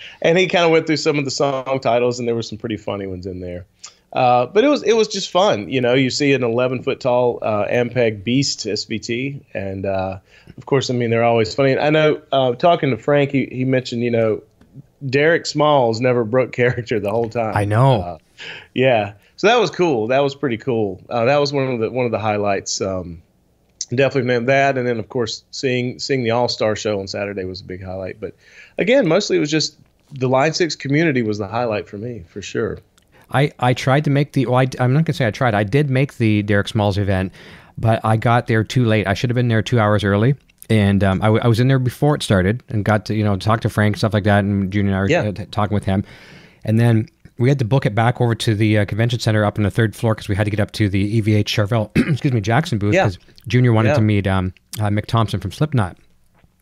and 0.22 0.36
he 0.36 0.46
kind 0.46 0.64
of 0.66 0.70
went 0.70 0.86
through 0.86 0.98
some 0.98 1.18
of 1.18 1.24
the 1.24 1.30
song 1.30 1.80
titles, 1.80 2.18
and 2.18 2.28
there 2.28 2.34
were 2.34 2.42
some 2.42 2.58
pretty 2.58 2.76
funny 2.76 3.06
ones 3.06 3.26
in 3.26 3.40
there. 3.40 3.64
Uh, 4.12 4.46
but 4.46 4.62
it 4.62 4.68
was 4.68 4.82
it 4.84 4.92
was 4.96 5.08
just 5.08 5.30
fun, 5.30 5.68
you 5.68 5.80
know. 5.80 5.94
You 5.94 6.08
see 6.08 6.32
an 6.34 6.44
11 6.44 6.84
foot 6.84 7.00
tall 7.00 7.40
uh, 7.42 7.66
Ampeg 7.66 8.22
Beast 8.22 8.60
SVT, 8.60 9.40
and 9.54 9.84
uh, 9.84 10.18
of 10.56 10.66
course, 10.66 10.90
I 10.90 10.94
mean 10.94 11.10
they're 11.10 11.24
always 11.24 11.54
funny. 11.54 11.78
I 11.78 11.90
know 11.90 12.20
uh, 12.32 12.52
talking 12.54 12.90
to 12.90 12.96
Frank, 12.96 13.30
he, 13.30 13.46
he 13.50 13.64
mentioned 13.64 14.02
you 14.02 14.10
know 14.10 14.42
Derek 15.06 15.46
Smalls 15.46 16.00
never 16.00 16.24
broke 16.24 16.52
character 16.56 17.00
the 17.00 17.10
whole 17.10 17.28
time. 17.28 17.56
I 17.56 17.64
know. 17.64 18.00
Uh, 18.00 18.18
yeah, 18.74 19.14
so 19.36 19.46
that 19.46 19.56
was 19.56 19.70
cool. 19.70 20.06
That 20.08 20.20
was 20.20 20.34
pretty 20.34 20.56
cool. 20.56 21.02
Uh, 21.08 21.24
that 21.24 21.38
was 21.38 21.52
one 21.52 21.68
of 21.68 21.80
the 21.80 21.90
one 21.90 22.06
of 22.06 22.12
the 22.12 22.18
highlights. 22.18 22.80
Um, 22.80 23.22
definitely 23.90 24.28
meant 24.28 24.46
that, 24.46 24.78
and 24.78 24.86
then 24.86 24.98
of 24.98 25.08
course 25.08 25.44
seeing 25.50 25.98
seeing 25.98 26.24
the 26.24 26.30
All 26.30 26.48
Star 26.48 26.76
show 26.76 27.00
on 27.00 27.08
Saturday 27.08 27.44
was 27.44 27.60
a 27.60 27.64
big 27.64 27.82
highlight. 27.82 28.20
But 28.20 28.34
again, 28.78 29.08
mostly 29.08 29.36
it 29.36 29.40
was 29.40 29.50
just 29.50 29.76
the 30.12 30.28
Line 30.28 30.52
Six 30.52 30.76
community 30.76 31.22
was 31.22 31.38
the 31.38 31.48
highlight 31.48 31.88
for 31.88 31.98
me 31.98 32.24
for 32.28 32.42
sure. 32.42 32.78
I, 33.30 33.52
I 33.58 33.74
tried 33.74 34.04
to 34.04 34.10
make 34.10 34.32
the, 34.32 34.46
well, 34.46 34.56
I, 34.56 34.68
am 34.78 34.92
not 34.92 34.98
going 34.98 35.06
to 35.06 35.12
say 35.14 35.26
I 35.26 35.30
tried. 35.30 35.54
I 35.54 35.64
did 35.64 35.90
make 35.90 36.18
the 36.18 36.42
Derek 36.42 36.68
Smalls 36.68 36.98
event, 36.98 37.32
but 37.78 38.00
I 38.04 38.16
got 38.16 38.46
there 38.46 38.64
too 38.64 38.84
late. 38.84 39.06
I 39.06 39.14
should 39.14 39.30
have 39.30 39.34
been 39.34 39.48
there 39.48 39.62
two 39.62 39.80
hours 39.80 40.04
early. 40.04 40.34
And 40.70 41.04
um, 41.04 41.20
I, 41.20 41.26
w- 41.26 41.42
I 41.44 41.48
was 41.48 41.60
in 41.60 41.68
there 41.68 41.78
before 41.78 42.14
it 42.14 42.22
started 42.22 42.62
and 42.68 42.84
got 42.84 43.04
to, 43.06 43.14
you 43.14 43.22
know, 43.22 43.36
talk 43.36 43.60
to 43.62 43.68
Frank, 43.68 43.98
stuff 43.98 44.14
like 44.14 44.24
that. 44.24 44.44
And 44.44 44.72
Junior 44.72 44.92
and 44.92 44.96
I 44.96 45.00
were 45.00 45.10
yeah. 45.10 45.30
t- 45.30 45.44
talking 45.46 45.74
with 45.74 45.84
him. 45.84 46.04
And 46.64 46.78
then 46.78 47.08
we 47.38 47.48
had 47.48 47.58
to 47.58 47.64
book 47.64 47.84
it 47.84 47.94
back 47.94 48.20
over 48.20 48.34
to 48.34 48.54
the 48.54 48.78
uh, 48.78 48.84
convention 48.84 49.18
center 49.18 49.44
up 49.44 49.58
on 49.58 49.64
the 49.64 49.70
third 49.70 49.94
floor 49.94 50.14
because 50.14 50.28
we 50.28 50.36
had 50.36 50.44
to 50.44 50.50
get 50.50 50.60
up 50.60 50.72
to 50.72 50.88
the 50.88 51.20
EVH 51.20 51.44
Charvel, 51.44 51.90
excuse 52.12 52.32
me, 52.32 52.40
Jackson 52.40 52.78
booth 52.78 52.92
because 52.92 53.18
yeah. 53.18 53.34
Junior 53.46 53.72
wanted 53.72 53.90
yeah. 53.90 53.94
to 53.96 54.00
meet 54.00 54.26
um, 54.26 54.54
uh, 54.80 54.84
Mick 54.84 55.06
Thompson 55.06 55.40
from 55.40 55.52
Slipknot. 55.52 55.98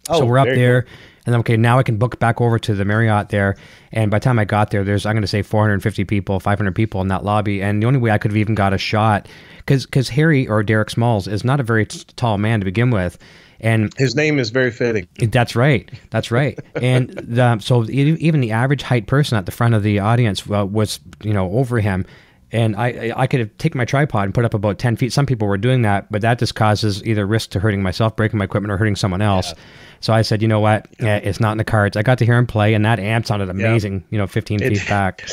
Oh, 0.08 0.20
so 0.20 0.26
we're 0.26 0.38
up 0.38 0.48
there. 0.48 0.82
Cool. 0.82 0.92
And 1.24 1.32
then, 1.32 1.40
okay, 1.40 1.56
now 1.56 1.78
I 1.78 1.84
can 1.84 1.98
book 1.98 2.18
back 2.18 2.40
over 2.40 2.58
to 2.58 2.74
the 2.74 2.84
Marriott 2.84 3.28
there. 3.28 3.56
And 3.92 4.10
by 4.10 4.18
the 4.18 4.24
time 4.24 4.38
I 4.38 4.44
got 4.44 4.70
there, 4.70 4.82
there's, 4.82 5.06
I'm 5.06 5.14
going 5.14 5.22
to 5.22 5.28
say 5.28 5.42
450 5.42 6.04
people, 6.04 6.40
500 6.40 6.74
people 6.74 7.00
in 7.00 7.08
that 7.08 7.24
lobby. 7.24 7.62
And 7.62 7.80
the 7.80 7.86
only 7.86 8.00
way 8.00 8.10
I 8.10 8.18
could 8.18 8.32
have 8.32 8.36
even 8.36 8.56
got 8.56 8.72
a 8.72 8.78
shot, 8.78 9.28
because 9.58 9.86
because 9.86 10.08
Harry 10.08 10.48
or 10.48 10.62
Derek 10.64 10.90
Smalls 10.90 11.28
is 11.28 11.44
not 11.44 11.60
a 11.60 11.62
very 11.62 11.86
t- 11.86 12.04
tall 12.16 12.38
man 12.38 12.60
to 12.60 12.64
begin 12.64 12.90
with. 12.90 13.18
And 13.60 13.94
his 13.96 14.16
name 14.16 14.40
is 14.40 14.50
very 14.50 14.72
fitting. 14.72 15.06
That's 15.20 15.54
right. 15.54 15.88
That's 16.10 16.32
right. 16.32 16.58
and 16.74 17.10
the, 17.10 17.60
so 17.60 17.84
even 17.88 18.40
the 18.40 18.50
average 18.50 18.82
height 18.82 19.06
person 19.06 19.38
at 19.38 19.46
the 19.46 19.52
front 19.52 19.74
of 19.74 19.84
the 19.84 20.00
audience 20.00 20.42
uh, 20.50 20.66
was, 20.66 20.98
you 21.22 21.32
know, 21.32 21.52
over 21.52 21.78
him 21.78 22.04
and 22.52 22.76
I 22.76 23.12
I 23.16 23.26
could 23.26 23.40
have 23.40 23.56
taken 23.58 23.78
my 23.78 23.84
tripod 23.84 24.24
and 24.24 24.34
put 24.34 24.44
up 24.44 24.54
about 24.54 24.78
ten 24.78 24.96
feet. 24.96 25.12
Some 25.12 25.26
people 25.26 25.48
were 25.48 25.56
doing 25.56 25.82
that, 25.82 26.12
but 26.12 26.20
that 26.20 26.38
just 26.38 26.54
causes 26.54 27.04
either 27.04 27.26
risk 27.26 27.50
to 27.50 27.60
hurting 27.60 27.82
myself, 27.82 28.14
breaking 28.14 28.38
my 28.38 28.44
equipment, 28.44 28.70
or 28.70 28.76
hurting 28.76 28.96
someone 28.96 29.22
else. 29.22 29.48
Yeah. 29.48 29.62
So 30.02 30.12
I 30.12 30.22
said, 30.22 30.42
you 30.42 30.48
know 30.48 30.60
what? 30.60 30.88
Yeah, 31.00 31.16
it's 31.16 31.38
not 31.38 31.52
in 31.52 31.58
the 31.58 31.64
cards. 31.64 31.96
I 31.96 32.02
got 32.02 32.18
to 32.18 32.24
hear 32.24 32.36
him 32.36 32.46
play, 32.46 32.74
and 32.74 32.84
that 32.84 32.98
amp 32.98 33.24
sounded 33.24 33.48
amazing. 33.48 33.94
Yeah. 33.94 34.06
You 34.10 34.18
know, 34.18 34.26
15 34.26 34.60
it, 34.60 34.68
feet 34.68 34.88
back. 34.88 35.28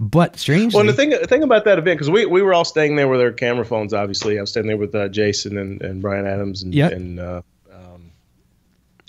But 0.00 0.36
strangely, 0.38 0.76
well, 0.76 0.86
the 0.86 0.92
thing 0.92 1.10
the 1.10 1.26
thing 1.26 1.42
about 1.42 1.66
that 1.66 1.78
event 1.78 1.98
because 1.98 2.10
we, 2.10 2.26
we 2.26 2.42
were 2.42 2.52
all 2.52 2.64
staying 2.64 2.96
there 2.96 3.06
with 3.06 3.20
our 3.20 3.30
camera 3.30 3.64
phones. 3.64 3.94
Obviously, 3.94 4.38
I 4.38 4.40
was 4.40 4.50
staying 4.50 4.66
there 4.66 4.76
with 4.76 4.94
uh, 4.94 5.08
Jason 5.08 5.56
and, 5.56 5.80
and 5.82 6.02
Bryan 6.02 6.26
Adams 6.26 6.62
and, 6.64 6.74
yep. 6.74 6.92
and 6.92 7.20
uh, 7.20 7.42
um, 7.72 8.10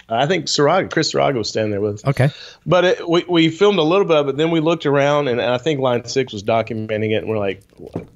I 0.08 0.28
think 0.28 0.46
Saraga, 0.46 0.92
Chris 0.92 1.12
Saraga 1.12 1.36
was 1.36 1.50
standing 1.50 1.72
there 1.72 1.82
with 1.82 1.96
us. 1.96 2.06
Okay, 2.06 2.30
but 2.68 2.86
it, 2.86 3.10
we 3.10 3.26
we 3.28 3.50
filmed 3.50 3.80
a 3.80 3.84
little 3.84 4.06
bit, 4.06 4.28
but 4.28 4.38
then 4.38 4.52
we 4.52 4.60
looked 4.60 4.86
around 4.86 5.28
and, 5.28 5.42
and 5.42 5.50
I 5.50 5.58
think 5.58 5.80
Line 5.80 6.06
Six 6.06 6.32
was 6.32 6.44
documenting 6.44 7.12
it, 7.12 7.24
and 7.24 7.30
we're 7.30 7.40
like, 7.40 7.64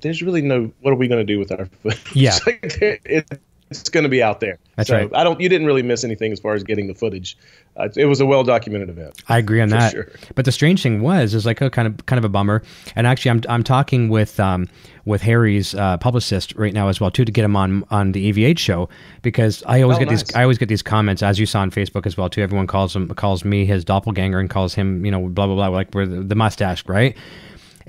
"There's 0.01 0.21
really 0.21 0.43
no. 0.43 0.71
What 0.81 0.91
are 0.91 0.97
we 0.97 1.07
going 1.07 1.25
to 1.25 1.33
do 1.33 1.39
with 1.39 1.51
our 1.51 1.65
footage?" 1.65 2.15
Yeah, 2.15 2.37
it, 2.45 3.41
it's 3.69 3.89
going 3.89 4.03
to 4.03 4.09
be 4.09 4.23
out 4.23 4.39
there. 4.39 4.57
That's 4.75 4.89
so 4.89 4.97
right. 4.97 5.09
I 5.13 5.23
don't. 5.23 5.39
You 5.39 5.49
didn't 5.49 5.67
really 5.67 5.83
miss 5.83 6.03
anything 6.03 6.31
as 6.31 6.39
far 6.39 6.53
as 6.53 6.63
getting 6.63 6.87
the 6.87 6.95
footage. 6.95 7.37
Uh, 7.77 7.89
it 7.95 8.05
was 8.05 8.19
a 8.19 8.25
well 8.25 8.43
documented 8.43 8.89
event. 8.89 9.21
I 9.27 9.37
agree 9.37 9.61
on 9.61 9.69
that. 9.69 9.91
Sure. 9.91 10.07
But 10.35 10.45
the 10.45 10.51
strange 10.51 10.81
thing 10.81 11.01
was, 11.01 11.33
is 11.33 11.45
like 11.45 11.61
a 11.61 11.69
kind 11.69 11.87
of 11.87 12.05
kind 12.05 12.17
of 12.17 12.25
a 12.25 12.29
bummer. 12.29 12.63
And 12.95 13.05
actually, 13.05 13.31
I'm 13.31 13.41
I'm 13.47 13.63
talking 13.63 14.09
with 14.09 14.39
um 14.39 14.67
with 15.05 15.21
Harry's 15.21 15.75
uh, 15.75 15.97
publicist 15.97 16.55
right 16.55 16.73
now 16.73 16.87
as 16.87 16.99
well 16.99 17.11
too 17.11 17.25
to 17.25 17.31
get 17.31 17.45
him 17.45 17.55
on 17.55 17.83
on 17.91 18.11
the 18.11 18.31
EVH 18.31 18.57
show 18.59 18.89
because 19.21 19.63
I 19.65 19.81
always 19.81 19.97
oh, 19.97 19.99
get 19.99 20.09
nice. 20.09 20.23
these 20.23 20.35
I 20.35 20.43
always 20.43 20.57
get 20.57 20.69
these 20.69 20.81
comments 20.81 21.21
as 21.21 21.39
you 21.39 21.45
saw 21.45 21.61
on 21.61 21.71
Facebook 21.71 22.05
as 22.05 22.17
well 22.17 22.29
too. 22.29 22.41
Everyone 22.41 22.67
calls 22.67 22.95
him 22.95 23.07
calls 23.09 23.45
me 23.45 23.65
his 23.65 23.85
doppelganger 23.85 24.39
and 24.39 24.49
calls 24.49 24.73
him 24.73 25.05
you 25.05 25.11
know 25.11 25.27
blah 25.27 25.45
blah 25.45 25.55
blah 25.55 25.67
like 25.67 25.93
we're 25.93 26.05
the, 26.05 26.21
the 26.21 26.35
mustache 26.35 26.83
right. 26.87 27.15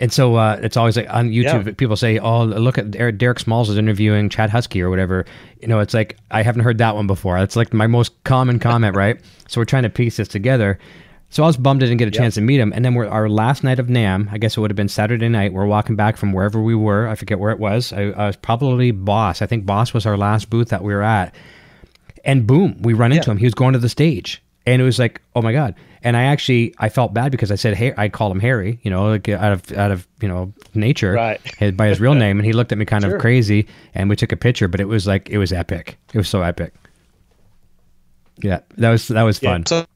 And 0.00 0.10
so 0.10 0.36
uh, 0.36 0.58
it's 0.62 0.78
always 0.78 0.96
like 0.96 1.08
on 1.10 1.28
YouTube, 1.28 1.66
yeah. 1.66 1.72
people 1.76 1.94
say, 1.94 2.18
"Oh, 2.18 2.44
look 2.44 2.78
at 2.78 2.90
Derek 2.90 3.38
Smalls 3.38 3.68
is 3.68 3.76
interviewing 3.76 4.30
Chad 4.30 4.48
Husky 4.48 4.80
or 4.80 4.88
whatever." 4.88 5.26
You 5.60 5.68
know, 5.68 5.78
it's 5.80 5.92
like 5.92 6.16
I 6.30 6.42
haven't 6.42 6.62
heard 6.62 6.78
that 6.78 6.96
one 6.96 7.06
before. 7.06 7.38
That's 7.38 7.54
like 7.54 7.74
my 7.74 7.86
most 7.86 8.24
common 8.24 8.58
comment, 8.58 8.96
right? 8.96 9.20
So 9.50 9.60
we're 9.60 9.64
trying 9.64 9.82
to 9.82 9.90
piece 9.90 10.16
this 10.16 10.28
together. 10.28 10.78
So 11.30 11.42
I 11.42 11.46
was 11.46 11.56
bummed 11.56 11.82
I 11.82 11.86
didn't 11.86 11.98
get 11.98 12.06
a 12.06 12.12
chance 12.12 12.36
to 12.36 12.40
meet 12.40 12.60
him. 12.60 12.72
And 12.72 12.84
then 12.84 12.94
we're 12.94 13.08
our 13.08 13.28
last 13.28 13.64
night 13.64 13.80
of 13.80 13.88
NAMM. 13.88 14.32
I 14.32 14.38
guess 14.38 14.56
it 14.56 14.60
would 14.60 14.70
have 14.70 14.76
been 14.76 14.88
Saturday 14.88 15.28
night. 15.28 15.52
We're 15.52 15.66
walking 15.66 15.96
back 15.96 16.16
from 16.16 16.32
wherever 16.32 16.62
we 16.62 16.76
were. 16.76 17.08
I 17.08 17.16
forget 17.16 17.40
where 17.40 17.50
it 17.50 17.58
was. 17.58 17.92
I, 17.92 18.10
I 18.10 18.28
was 18.28 18.36
probably 18.36 18.92
Boss. 18.92 19.42
I 19.42 19.46
think 19.46 19.66
Boss 19.66 19.92
was 19.92 20.06
our 20.06 20.16
last 20.16 20.50
booth 20.50 20.68
that 20.68 20.84
we 20.84 20.94
were 20.94 21.02
at. 21.02 21.34
And 22.24 22.46
boom, 22.46 22.80
we 22.82 22.94
run 22.94 23.10
into 23.10 23.26
yeah. 23.26 23.32
him. 23.32 23.38
He 23.38 23.46
was 23.46 23.54
going 23.54 23.72
to 23.72 23.80
the 23.80 23.88
stage, 23.88 24.40
and 24.66 24.80
it 24.80 24.84
was 24.84 25.00
like, 25.00 25.20
oh 25.34 25.42
my 25.42 25.52
god. 25.52 25.74
And 26.02 26.16
I 26.16 26.24
actually 26.24 26.74
I 26.78 26.88
felt 26.88 27.12
bad 27.12 27.30
because 27.30 27.50
I 27.50 27.56
said 27.56 27.76
hey 27.76 27.92
I 27.96 28.08
called 28.08 28.32
him 28.32 28.40
Harry, 28.40 28.80
you 28.82 28.90
know, 28.90 29.08
like 29.08 29.28
out 29.28 29.52
of 29.52 29.72
out 29.72 29.90
of 29.90 30.06
you 30.20 30.28
know 30.28 30.52
nature, 30.74 31.12
right. 31.12 31.40
his, 31.58 31.72
by 31.72 31.88
his 31.88 32.00
real 32.00 32.14
name, 32.14 32.38
and 32.38 32.46
he 32.46 32.52
looked 32.52 32.72
at 32.72 32.78
me 32.78 32.84
kind 32.84 33.02
sure. 33.02 33.16
of 33.16 33.20
crazy, 33.20 33.66
and 33.94 34.08
we 34.08 34.16
took 34.16 34.32
a 34.32 34.36
picture. 34.36 34.68
But 34.68 34.80
it 34.80 34.86
was 34.86 35.06
like 35.06 35.28
it 35.30 35.38
was 35.38 35.52
epic. 35.52 35.98
It 36.12 36.18
was 36.18 36.28
so 36.28 36.42
epic. 36.42 36.72
Yeah, 38.42 38.60
that 38.78 38.90
was 38.90 39.08
that 39.08 39.22
was 39.22 39.38
fun. 39.38 39.64
Yeah, 39.70 39.84
so, 39.84 39.86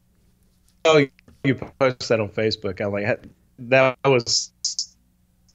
oh, 0.84 1.06
you 1.44 1.54
posted 1.54 2.08
that 2.08 2.20
on 2.20 2.28
Facebook. 2.28 2.80
I'm 2.80 2.92
like 2.92 3.20
that 3.58 3.96
was 4.04 4.50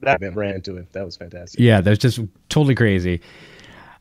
that 0.01 0.19
ran 0.35 0.55
into 0.55 0.77
it. 0.77 0.91
That 0.93 1.05
was 1.05 1.17
fantastic. 1.17 1.59
Yeah, 1.59 1.81
that 1.81 1.89
was 1.89 1.99
just 1.99 2.19
totally 2.49 2.75
crazy. 2.75 3.21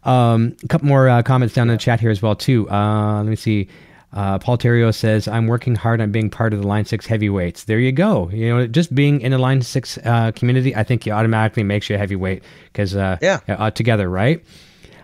Um, 0.05 0.57
a 0.63 0.69
couple 0.69 0.87
more 0.87 1.09
uh, 1.09 1.23
comments 1.23 1.55
down 1.55 1.69
in 1.69 1.75
the 1.75 1.79
chat 1.79 2.01
here 2.01 2.11
as 2.11 2.23
well 2.23 2.37
too. 2.37 2.71
Uh, 2.71 3.17
let 3.19 3.27
me 3.27 3.37
see. 3.37 3.69
Uh, 4.13 4.39
Paul 4.39 4.57
Terrio 4.57 4.95
says, 4.95 5.29
I'm 5.29 5.47
working 5.47 5.75
hard 5.75 6.01
on 6.01 6.11
being 6.11 6.31
part 6.31 6.55
of 6.55 6.61
the 6.63 6.67
Line 6.67 6.87
6 6.87 7.07
heavyweights. 7.07 7.65
There 7.65 7.79
you 7.79 7.93
go. 7.93 8.31
You 8.31 8.49
know, 8.49 8.67
just 8.67 8.95
being 8.95 9.21
in 9.21 9.33
the 9.33 9.39
Line 9.39 9.61
6 9.61 9.99
uh, 9.99 10.33
community, 10.33 10.75
I 10.75 10.83
think 10.83 11.05
you 11.05 11.13
automatically 11.13 11.63
makes 11.63 11.91
you 11.91 11.97
a 11.97 11.99
heavyweight 11.99 12.43
because, 12.73 12.97
uh, 12.97 13.19
yeah, 13.21 13.41
uh, 13.49 13.71
together, 13.71 14.09
right? 14.09 14.43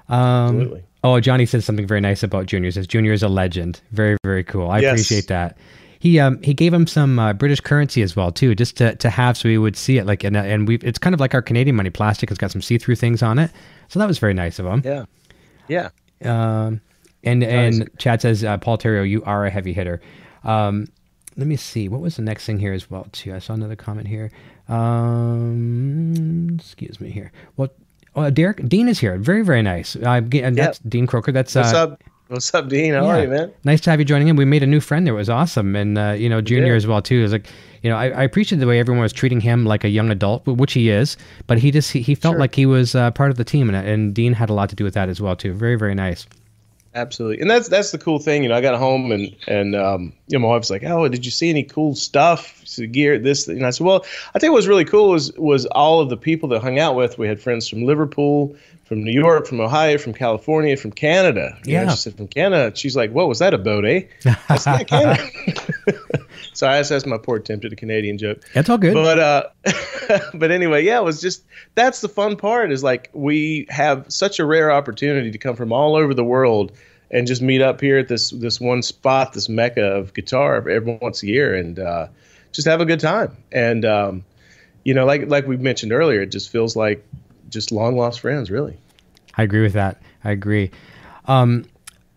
Um, 0.09 0.19
Absolutely. 0.57 0.85
Oh, 1.03 1.21
Johnny 1.21 1.45
says 1.45 1.67
something 1.67 1.87
very 1.87 2.01
nice 2.01 2.23
about 2.23 2.47
Junior. 2.47 2.69
He 2.69 2.71
says, 2.73 2.87
Junior 2.87 3.12
is 3.12 3.23
a 3.23 3.29
legend. 3.29 3.83
Very, 3.93 4.17
very 4.25 4.43
cool. 4.43 4.71
I 4.71 4.79
yes. 4.79 4.93
appreciate 4.93 5.29
that. 5.29 5.59
he 5.99 6.19
um 6.19 6.43
he 6.43 6.53
gave 6.55 6.73
him 6.73 6.87
some 6.87 7.19
uh, 7.19 7.33
British 7.35 7.61
currency 7.61 8.03
as 8.03 8.14
well 8.14 8.31
too, 8.33 8.55
just 8.55 8.77
to, 8.79 8.95
to 8.97 9.09
have 9.11 9.37
so 9.37 9.49
he 9.49 9.59
would 9.59 9.77
see 9.77 9.97
it 9.99 10.07
like 10.07 10.25
and 10.25 10.37
and 10.37 10.67
we 10.69 10.77
it's 10.77 10.99
kind 10.99 11.12
of 11.14 11.21
like 11.21 11.35
our 11.35 11.43
Canadian 11.43 11.77
money, 11.77 11.90
plastic. 11.90 12.31
It's 12.31 12.38
got 12.38 12.51
some 12.51 12.62
see 12.62 12.79
through 12.79 12.97
things 12.97 13.23
on 13.23 13.38
it, 13.38 13.51
so 13.88 13.99
that 13.99 14.07
was 14.07 14.19
very 14.19 14.35
nice 14.35 14.59
of 14.59 14.67
him. 14.67 14.83
Yeah, 14.85 15.05
yeah. 15.69 15.88
Um, 16.67 16.81
and 17.24 17.40
nice. 17.40 17.78
and 17.78 17.90
Chad 17.98 18.22
says 18.22 18.44
uh, 18.44 18.58
Paul 18.58 18.78
Terrio, 18.78 19.08
you 19.08 19.22
are 19.24 19.46
a 19.46 19.50
heavy 19.50 19.72
hitter. 19.72 20.00
Um, 20.44 20.87
let 21.37 21.46
me 21.46 21.56
see. 21.56 21.88
What 21.88 22.00
was 22.00 22.16
the 22.16 22.22
next 22.22 22.46
thing 22.46 22.58
here 22.58 22.72
as 22.72 22.90
well 22.90 23.06
too? 23.12 23.34
I 23.34 23.38
saw 23.38 23.54
another 23.54 23.76
comment 23.76 24.08
here. 24.08 24.30
Um, 24.68 26.56
excuse 26.58 27.00
me 27.00 27.10
here. 27.10 27.32
Well, 27.56 27.70
uh, 28.14 28.30
Derek 28.30 28.68
Dean 28.68 28.88
is 28.88 28.98
here. 29.00 29.16
Very 29.18 29.42
very 29.42 29.62
nice. 29.62 29.96
Uh, 29.96 30.22
and 30.32 30.56
that's 30.56 30.80
yep. 30.80 30.88
Dean 30.88 31.06
Croker. 31.06 31.32
That's 31.32 31.54
what's 31.54 31.72
uh, 31.72 31.84
up. 31.84 32.02
What's 32.28 32.54
up, 32.54 32.68
Dean? 32.68 32.94
How 32.94 33.04
yeah. 33.04 33.16
are 33.16 33.22
you, 33.22 33.28
man? 33.28 33.52
Nice 33.64 33.82
to 33.82 33.90
have 33.90 33.98
you 33.98 34.04
joining 34.04 34.28
in. 34.28 34.37
We 34.37 34.46
made 34.46 34.62
a 34.62 34.66
new 34.66 34.80
friend 34.80 35.06
there. 35.06 35.12
It 35.12 35.18
was 35.18 35.28
awesome, 35.28 35.76
and 35.76 35.98
uh, 35.98 36.14
you 36.16 36.28
know, 36.28 36.40
Junior 36.40 36.72
yeah. 36.72 36.76
as 36.76 36.87
well 36.87 37.02
too. 37.02 37.18
It 37.18 37.22
was 37.22 37.32
like, 37.32 37.46
you 37.82 37.90
know, 37.90 37.96
I, 37.96 38.08
I 38.08 38.22
appreciate 38.22 38.58
the 38.58 38.66
way 38.66 38.78
everyone 38.78 39.02
was 39.02 39.12
treating 39.12 39.40
him 39.40 39.66
like 39.66 39.84
a 39.84 39.90
young 39.90 40.10
adult, 40.10 40.46
which 40.46 40.72
he 40.72 40.88
is. 40.88 41.18
But 41.46 41.58
he 41.58 41.70
just 41.70 41.92
he, 41.92 42.00
he 42.00 42.14
felt 42.14 42.32
sure. 42.32 42.40
like 42.40 42.54
he 42.54 42.64
was 42.64 42.94
uh, 42.94 43.10
part 43.10 43.30
of 43.30 43.37
the 43.37 43.44
team, 43.44 43.68
and, 43.68 43.87
and 43.87 44.14
Dean 44.14 44.32
had 44.32 44.48
a 44.48 44.54
lot 44.54 44.70
to 44.70 44.76
do 44.76 44.84
with 44.84 44.94
that 44.94 45.10
as 45.10 45.20
well 45.20 45.37
too. 45.37 45.52
Very 45.52 45.76
very 45.76 45.94
nice. 45.94 46.26
Absolutely, 46.96 47.40
and 47.40 47.50
that's 47.50 47.68
that's 47.68 47.90
the 47.90 47.98
cool 47.98 48.20
thing. 48.20 48.44
You 48.44 48.48
know, 48.48 48.54
I 48.54 48.61
got 48.61 48.78
home 48.78 49.11
and 49.11 49.35
and 49.48 49.74
um, 49.74 50.12
you 50.28 50.38
know, 50.38 50.46
my 50.46 50.48
wife's 50.54 50.70
like, 50.70 50.85
"Oh, 50.85 51.09
did 51.09 51.24
you 51.24 51.33
see 51.33 51.50
any 51.50 51.64
cool 51.64 51.96
stuff? 51.96 52.62
So 52.64 52.87
gear 52.87 53.18
this?" 53.18 53.48
And 53.48 53.66
I 53.66 53.70
said, 53.70 53.85
"Well, 53.85 54.07
I 54.35 54.38
think 54.38 54.52
what 54.52 54.59
was 54.59 54.68
really 54.68 54.85
cool 54.85 55.11
was 55.11 55.33
was 55.33 55.66
all 55.66 56.00
of 56.00 56.09
the 56.09 56.16
people 56.16 56.48
that 56.50 56.62
hung 56.62 56.78
out 56.78 56.94
with. 56.94 57.18
We 57.18 57.26
had 57.26 57.40
friends 57.40 57.68
from 57.68 57.83
Liverpool, 57.83 58.54
from 58.85 59.02
New 59.02 59.12
York, 59.12 59.46
from 59.46 59.61
Ohio, 59.61 59.98
from 59.98 60.14
California, 60.14 60.76
from 60.76 60.92
Canada. 60.92 61.59
You 61.64 61.72
yeah, 61.72 61.85
know, 61.85 61.90
she 61.90 61.96
said 61.96 62.16
from 62.16 62.28
Canada. 62.28 62.76
She's 62.76 62.94
like, 62.94 63.11
"What 63.11 63.26
was 63.26 63.40
that 63.40 63.54
a 63.54 63.59
boat, 63.59 63.85
eh?" 63.85 64.02
I 64.48 64.57
said, 64.57 64.78
"Yeah, 64.78 65.16
Canada." 65.16 65.30
Sorry, 66.53 66.83
that's 66.83 67.07
my 67.07 67.18
poor 67.18 67.37
attempt 67.37 67.64
at 67.64 67.73
a 67.73 67.77
Canadian 67.77 68.18
joke. 68.18 68.42
That's 68.55 68.68
all 68.68 68.79
good. 68.79 68.94
But 68.94 69.18
uh, 69.18 69.44
but 70.35 70.51
anyway, 70.51 70.85
yeah, 70.85 70.99
it 70.99 71.05
was 71.05 71.20
just 71.20 71.44
that's 71.75 72.01
the 72.01 72.09
fun 72.09 72.37
part 72.37 72.73
is 72.73 72.83
like 72.83 73.11
we 73.12 73.66
have 73.68 74.07
such 74.09 74.38
a 74.38 74.44
rare 74.44 74.70
opportunity 74.70 75.31
to 75.31 75.38
come 75.38 75.57
from 75.57 75.73
all 75.73 75.97
over 75.97 76.14
the 76.14 76.25
world 76.25 76.73
and 77.11 77.27
just 77.27 77.42
meet 77.42 77.62
up 77.62 77.81
here 77.81 77.99
at 77.99 78.09
this 78.09 78.31
this 78.31 78.61
one 78.61 78.83
spot, 78.83 79.33
this 79.33 79.49
mecca 79.49 79.85
of 79.85 80.14
guitar 80.14 80.57
every 80.68 80.99
once 81.01 81.23
a 81.23 81.27
year, 81.27 81.55
and 81.55 81.79
uh, 81.79 82.09
just 82.53 82.66
have 82.66 82.81
a 82.81 82.85
good 82.85 83.01
time. 83.01 83.37
And 83.53 83.85
um, 83.85 84.25
you 84.85 84.94
know, 84.94 85.07
like 85.07 85.29
like 85.29 85.47
we 85.47 85.57
mentioned 85.57 85.92
earlier, 85.92 86.23
it 86.23 86.31
just 86.31 86.51
feels 86.51 86.77
like 86.77 87.07
just 87.49 87.73
long 87.73 87.97
lost 87.97 88.20
friends, 88.20 88.51
really. 88.51 88.77
I 89.37 89.42
agree 89.42 89.62
with 89.62 89.75
that. 89.75 90.01
I 90.23 90.31
agree. 90.31 90.70
Um, 91.27 91.64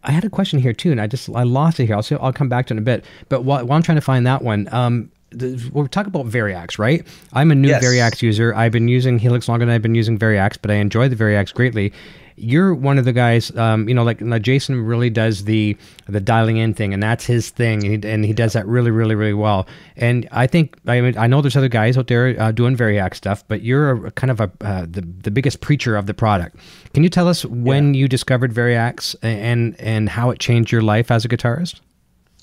I 0.08 0.12
had 0.12 0.24
a 0.24 0.30
question 0.30 0.60
here 0.60 0.74
too, 0.74 0.92
and 0.92 1.00
I 1.00 1.08
just 1.08 1.30
I 1.30 1.44
lost 1.44 1.80
it 1.80 1.86
here. 1.86 1.96
I'll 1.96 2.02
say, 2.02 2.18
I'll 2.20 2.34
come 2.34 2.50
back 2.50 2.68
to 2.68 2.74
it 2.74 2.78
in 2.78 2.80
a 2.80 2.86
bit. 2.86 3.06
But 3.30 3.44
while, 3.44 3.66
while 3.66 3.76
I'm 3.76 3.84
trying 3.84 3.98
to 3.98 4.02
find 4.02 4.26
that 4.26 4.42
one, 4.42 4.68
um, 4.74 5.12
the, 5.32 5.70
we're 5.74 5.88
talking 5.88 6.08
about 6.08 6.28
Variax, 6.28 6.80
right? 6.80 7.06
I'm 7.34 7.52
a 7.52 7.56
new 7.56 7.68
yes. 7.68 7.84
Variax 7.84 8.22
user. 8.22 8.56
I've 8.56 8.72
been 8.72 8.88
using 8.88 9.20
Helix 9.20 9.50
longer 9.50 9.66
than 9.66 9.76
I've 9.76 9.82
been 9.82 9.96
using 9.96 10.18
Variax, 10.18 10.58
but 10.62 10.72
I 10.72 10.76
enjoy 10.76 11.10
the 11.10 11.18
Variax 11.18 11.54
greatly 11.54 11.92
you're 12.38 12.74
one 12.74 13.00
of 13.00 13.06
the 13.06 13.14
guys, 13.14 13.56
um, 13.58 13.90
you 13.90 13.96
know, 13.96 14.04
like, 14.04 14.20
Jason 14.42 14.86
really 14.86 15.10
does 15.10 15.44
the 15.46 15.76
the 16.08 16.22
dialing 16.22 16.58
in 16.58 16.74
thing, 16.74 16.94
and 16.94 17.02
that's 17.02 17.26
his 17.26 17.50
thing, 17.50 17.84
and 17.84 18.04
he, 18.04 18.10
and 18.10 18.24
he 18.24 18.32
does 18.32 18.54
that 18.54 18.68
really, 18.68 18.92
really, 18.92 19.16
really 19.16 19.34
well. 19.34 19.68
And 19.96 20.28
I 20.32 20.46
think 20.46 20.78
I 20.86 21.02
mean 21.02 21.18
I 21.18 21.26
know 21.28 21.42
there's 21.42 21.58
other 21.58 21.68
guys 21.68 21.98
out 21.98 22.08
there 22.08 22.40
uh, 22.40 22.52
doing 22.52 22.78
Variax 22.78 23.16
stuff, 23.16 23.44
but 23.48 23.64
you're 23.64 24.06
a, 24.08 24.12
kind 24.12 24.30
of 24.30 24.40
a 24.40 24.52
uh, 24.62 24.86
the 24.90 25.02
the 25.02 25.32
biggest 25.32 25.62
preacher 25.62 25.96
of 25.96 26.06
the 26.06 26.14
product. 26.14 26.58
Can 26.94 27.04
you 27.04 27.10
tell 27.10 27.28
us 27.28 27.44
when 27.44 27.94
yeah. 27.94 28.02
you 28.02 28.08
discovered 28.08 28.54
Variax 28.54 29.16
and 29.24 29.80
and 29.82 30.08
how 30.08 30.30
it 30.30 30.40
changed 30.40 30.72
your 30.72 30.82
life 30.82 31.10
as 31.10 31.26
a 31.26 31.28
guitarist? 31.28 31.82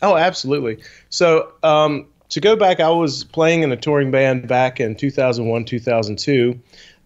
Oh, 0.02 0.16
absolutely. 0.16 0.82
So. 1.08 1.52
Um, 1.62 2.06
to 2.30 2.40
go 2.40 2.56
back, 2.56 2.80
I 2.80 2.88
was 2.88 3.22
playing 3.22 3.62
in 3.62 3.70
a 3.70 3.76
touring 3.76 4.10
band 4.10 4.48
back 4.48 4.80
in 4.80 4.96
2001, 4.96 5.66
2002. 5.66 6.58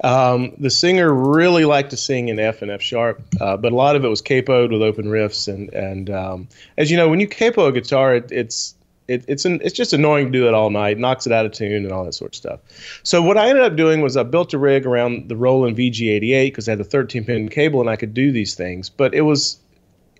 Um, 0.04 0.54
the 0.58 0.70
singer 0.70 1.12
really 1.12 1.64
liked 1.64 1.90
to 1.90 1.96
sing 1.96 2.28
in 2.28 2.38
F 2.38 2.62
and 2.62 2.70
F 2.70 2.80
sharp, 2.80 3.20
uh, 3.40 3.56
but 3.56 3.72
a 3.72 3.74
lot 3.74 3.96
of 3.96 4.04
it 4.04 4.08
was 4.08 4.22
capoed 4.22 4.70
with 4.70 4.82
open 4.82 5.06
riffs. 5.06 5.52
And 5.52 5.70
and 5.70 6.10
um, 6.10 6.48
as 6.76 6.90
you 6.90 6.96
know, 6.96 7.08
when 7.08 7.20
you 7.20 7.28
capo 7.28 7.66
a 7.66 7.72
guitar, 7.72 8.14
it, 8.14 8.30
it's 8.30 8.74
it, 9.08 9.24
it's 9.26 9.44
an, 9.44 9.60
it's 9.64 9.74
just 9.74 9.92
annoying 9.92 10.26
to 10.26 10.32
do 10.32 10.46
it 10.46 10.54
all 10.54 10.70
night, 10.70 10.98
knocks 10.98 11.26
it 11.26 11.32
out 11.32 11.46
of 11.46 11.52
tune, 11.52 11.84
and 11.84 11.92
all 11.92 12.04
that 12.04 12.12
sort 12.12 12.32
of 12.32 12.36
stuff. 12.36 12.60
So 13.02 13.22
what 13.22 13.38
I 13.38 13.48
ended 13.48 13.64
up 13.64 13.74
doing 13.74 14.02
was 14.02 14.16
I 14.16 14.22
built 14.22 14.52
a 14.52 14.58
rig 14.58 14.86
around 14.86 15.28
the 15.28 15.36
Roland 15.36 15.76
VG88 15.76 16.46
because 16.46 16.68
I 16.68 16.72
had 16.72 16.78
the 16.78 16.84
13 16.84 17.24
pin 17.24 17.48
cable 17.48 17.80
and 17.80 17.88
I 17.88 17.96
could 17.96 18.14
do 18.14 18.30
these 18.30 18.54
things. 18.54 18.90
But 18.90 19.14
it 19.14 19.22
was 19.22 19.58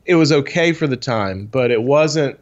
it 0.07 0.15
was 0.15 0.33
okay 0.33 0.73
for 0.73 0.87
the 0.87 0.97
time, 0.97 1.47
but 1.47 1.71
it 1.71 1.83
wasn't 1.83 2.41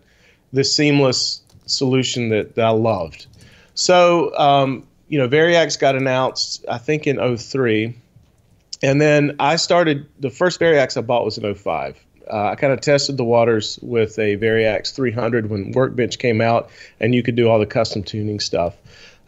the 0.53 0.63
seamless 0.63 1.43
solution 1.67 2.29
that, 2.29 2.55
that 2.55 2.65
I 2.65 2.71
loved. 2.71 3.27
So 3.75 4.35
um, 4.39 4.87
you 5.09 5.19
know, 5.19 5.29
Variax 5.29 5.79
got 5.79 5.97
announced, 5.97 6.65
I 6.69 6.79
think, 6.79 7.07
in 7.07 7.37
03. 7.37 7.97
And 8.83 9.01
then 9.01 9.37
I 9.39 9.57
started, 9.57 10.07
the 10.21 10.31
first 10.31 10.61
Variax 10.61 10.97
I 10.97 11.01
bought 11.01 11.25
was 11.25 11.39
in 11.39 11.55
05. 11.55 12.03
Uh, 12.29 12.49
I 12.49 12.55
kind 12.57 12.73
of 12.73 12.81
tested 12.81 13.17
the 13.17 13.25
waters 13.25 13.79
with 13.83 14.19
a 14.19 14.37
Variax 14.37 14.95
300 14.95 15.49
when 15.49 15.73
Workbench 15.73 16.19
came 16.19 16.41
out, 16.41 16.71
and 16.99 17.15
you 17.15 17.23
could 17.23 17.37
do 17.37 17.49
all 17.49 17.59
the 17.59 17.67
custom 17.67 18.03
tuning 18.03 18.41
stuff. 18.41 18.77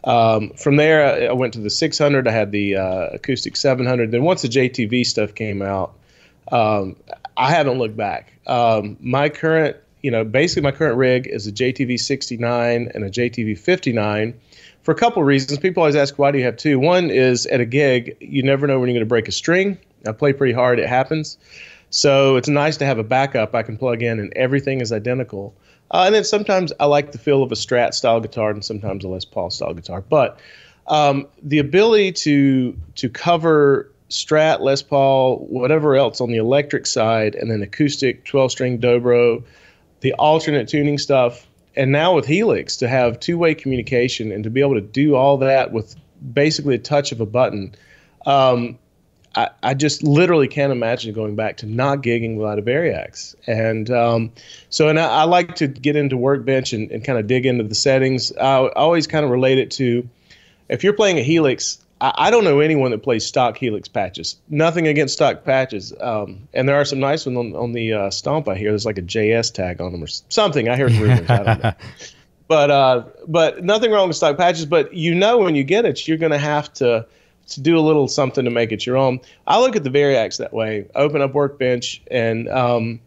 Um, 0.03 0.51
from 0.51 0.75
there, 0.75 1.29
I 1.29 1.33
went 1.33 1.53
to 1.53 1.59
the 1.59 1.69
600. 1.69 2.27
I 2.27 2.31
had 2.31 2.51
the 2.51 2.75
uh, 2.75 3.07
acoustic 3.13 3.55
700. 3.55 4.11
Then 4.11 4.23
once 4.23 4.41
the 4.41 4.47
JTV 4.49 5.05
stuff 5.05 5.33
came 5.33 5.61
out, 5.61 5.93
um, 6.51 6.95
I 7.37 7.51
haven't 7.51 7.77
looked 7.77 7.97
back. 7.97 8.33
Um, 8.47 8.97
my 8.99 9.29
current, 9.29 9.77
you 10.01 10.11
know, 10.11 10.23
basically 10.23 10.63
my 10.63 10.71
current 10.71 10.97
rig 10.97 11.27
is 11.27 11.47
a 11.47 11.51
JTV 11.51 11.99
69 11.99 12.91
and 12.93 13.03
a 13.03 13.09
JTV 13.09 13.57
59 13.57 14.39
for 14.89 14.93
a 14.93 14.97
couple 14.97 15.21
of 15.21 15.27
reasons. 15.27 15.59
People 15.59 15.83
always 15.83 15.95
ask, 15.95 16.17
why 16.17 16.31
do 16.31 16.39
you 16.39 16.45
have 16.45 16.57
two? 16.57 16.79
One 16.79 17.11
is 17.11 17.45
at 17.45 17.59
a 17.61 17.65
gig, 17.65 18.17
you 18.19 18.41
never 18.41 18.65
know 18.65 18.79
when 18.79 18.89
you're 18.89 18.95
going 18.95 19.05
to 19.05 19.07
break 19.07 19.27
a 19.27 19.31
string. 19.31 19.77
I 20.07 20.13
play 20.13 20.33
pretty 20.33 20.51
hard, 20.51 20.79
it 20.79 20.89
happens. 20.89 21.37
So 21.91 22.37
it's 22.37 22.49
nice 22.49 22.75
to 22.77 22.87
have 22.87 22.97
a 22.97 23.03
backup 23.03 23.53
I 23.53 23.61
can 23.61 23.77
plug 23.77 24.01
in 24.01 24.19
and 24.19 24.33
everything 24.35 24.81
is 24.81 24.91
identical. 24.91 25.53
Uh, 25.91 26.05
and 26.07 26.15
then 26.15 26.23
sometimes 26.23 26.73
I 26.79 26.85
like 26.85 27.11
the 27.11 27.19
feel 27.19 27.43
of 27.43 27.51
a 27.51 27.55
Strat 27.55 27.93
style 27.93 28.19
guitar 28.19 28.49
and 28.49 28.65
sometimes 28.65 29.05
a 29.05 29.09
Les 29.09 29.25
Paul 29.25 29.51
style 29.51 29.75
guitar. 29.75 30.01
But 30.01 30.39
um, 30.87 31.27
the 31.43 31.59
ability 31.59 32.13
to 32.23 32.75
to 32.95 33.09
cover 33.09 33.91
Strat, 34.09 34.61
Les 34.61 34.81
Paul, 34.81 35.45
whatever 35.51 35.97
else 35.97 36.19
on 36.19 36.31
the 36.31 36.37
electric 36.37 36.87
side, 36.87 37.35
and 37.35 37.51
then 37.51 37.61
acoustic, 37.61 38.25
12 38.25 38.51
string 38.51 38.79
dobro, 38.79 39.43
the 39.99 40.13
alternate 40.13 40.67
tuning 40.67 40.97
stuff, 40.97 41.45
and 41.75 41.91
now 41.91 42.15
with 42.15 42.25
Helix 42.25 42.77
to 42.77 42.87
have 42.87 43.19
two-way 43.19 43.55
communication 43.55 44.31
and 44.31 44.43
to 44.43 44.49
be 44.49 44.61
able 44.61 44.75
to 44.75 44.81
do 44.81 45.15
all 45.15 45.37
that 45.37 45.71
with 45.71 45.95
basically 46.33 46.75
a 46.75 46.79
touch 46.79 47.11
of 47.11 47.21
a 47.21 47.25
button, 47.25 47.75
um, 48.25 48.77
I, 49.35 49.49
I, 49.61 49.73
just 49.75 50.03
literally 50.03 50.47
can't 50.47 50.71
imagine 50.71 51.13
going 51.13 51.35
back 51.35 51.57
to 51.57 51.67
not 51.67 51.99
gigging 52.01 52.35
without 52.35 52.57
a 52.59 52.61
Variax. 52.61 53.35
And 53.45 53.89
um, 53.91 54.31
so, 54.69 54.89
and 54.89 54.99
I, 54.99 55.21
I, 55.21 55.23
like 55.23 55.55
to 55.57 55.67
get 55.67 55.95
into 55.95 56.17
Workbench 56.17 56.73
and, 56.73 56.91
and 56.91 57.03
kind 57.03 57.19
of 57.19 57.27
dig 57.27 57.45
into 57.45 57.63
the 57.63 57.75
settings. 57.75 58.35
I, 58.35 58.57
I 58.57 58.71
always 58.73 59.07
kind 59.07 59.23
of 59.23 59.31
relate 59.31 59.59
it 59.59 59.71
to 59.71 60.09
if 60.67 60.83
you're 60.83 60.93
playing 60.93 61.17
a 61.17 61.23
Helix, 61.23 61.79
I, 62.01 62.13
I, 62.15 62.31
don't 62.31 62.43
know 62.43 62.59
anyone 62.59 62.91
that 62.91 63.03
plays 63.03 63.25
stock 63.25 63.57
Helix 63.57 63.87
patches. 63.87 64.37
Nothing 64.49 64.87
against 64.87 65.13
stock 65.13 65.43
patches. 65.43 65.93
Um, 65.99 66.47
and 66.53 66.67
there 66.67 66.75
are 66.75 66.85
some 66.85 66.99
nice 66.99 67.25
ones 67.25 67.37
on, 67.37 67.55
on 67.55 67.73
the 67.73 67.93
uh, 67.93 68.09
Stomp. 68.09 68.47
I 68.47 68.55
hear 68.55 68.71
there's 68.71 68.85
like 68.85 68.97
a 68.97 69.03
JS 69.03 69.53
tag 69.53 69.81
on 69.81 69.91
them 69.91 70.03
or 70.03 70.07
something. 70.07 70.69
I 70.69 70.75
hear 70.75 70.89
rumors. 70.89 71.29
I 71.29 71.43
don't 71.43 71.63
know. 71.63 71.73
But 72.49 72.71
uh, 72.71 73.03
but 73.27 73.63
nothing 73.63 73.91
wrong 73.91 74.07
with 74.07 74.17
stock 74.17 74.35
patches. 74.35 74.65
But 74.65 74.91
you 74.91 75.13
know 75.13 75.37
when 75.37 75.53
you 75.53 75.63
get 75.63 75.85
it, 75.85 76.07
you're 76.07 76.17
going 76.17 76.31
to 76.31 76.39
have 76.39 76.73
to 76.73 77.05
to 77.49 77.61
do 77.61 77.77
a 77.77 77.79
little 77.79 78.07
something 78.07 78.43
to 78.43 78.49
make 78.49 78.71
it 78.71 78.87
your 78.87 78.97
own. 78.97 79.19
I 79.45 79.59
look 79.59 79.75
at 79.75 79.83
the 79.83 79.91
Variax 79.91 80.37
that 80.37 80.51
way. 80.51 80.87
Open 80.95 81.21
up 81.21 81.35
Workbench, 81.35 82.01
and 82.09 82.49
um, 82.49 82.99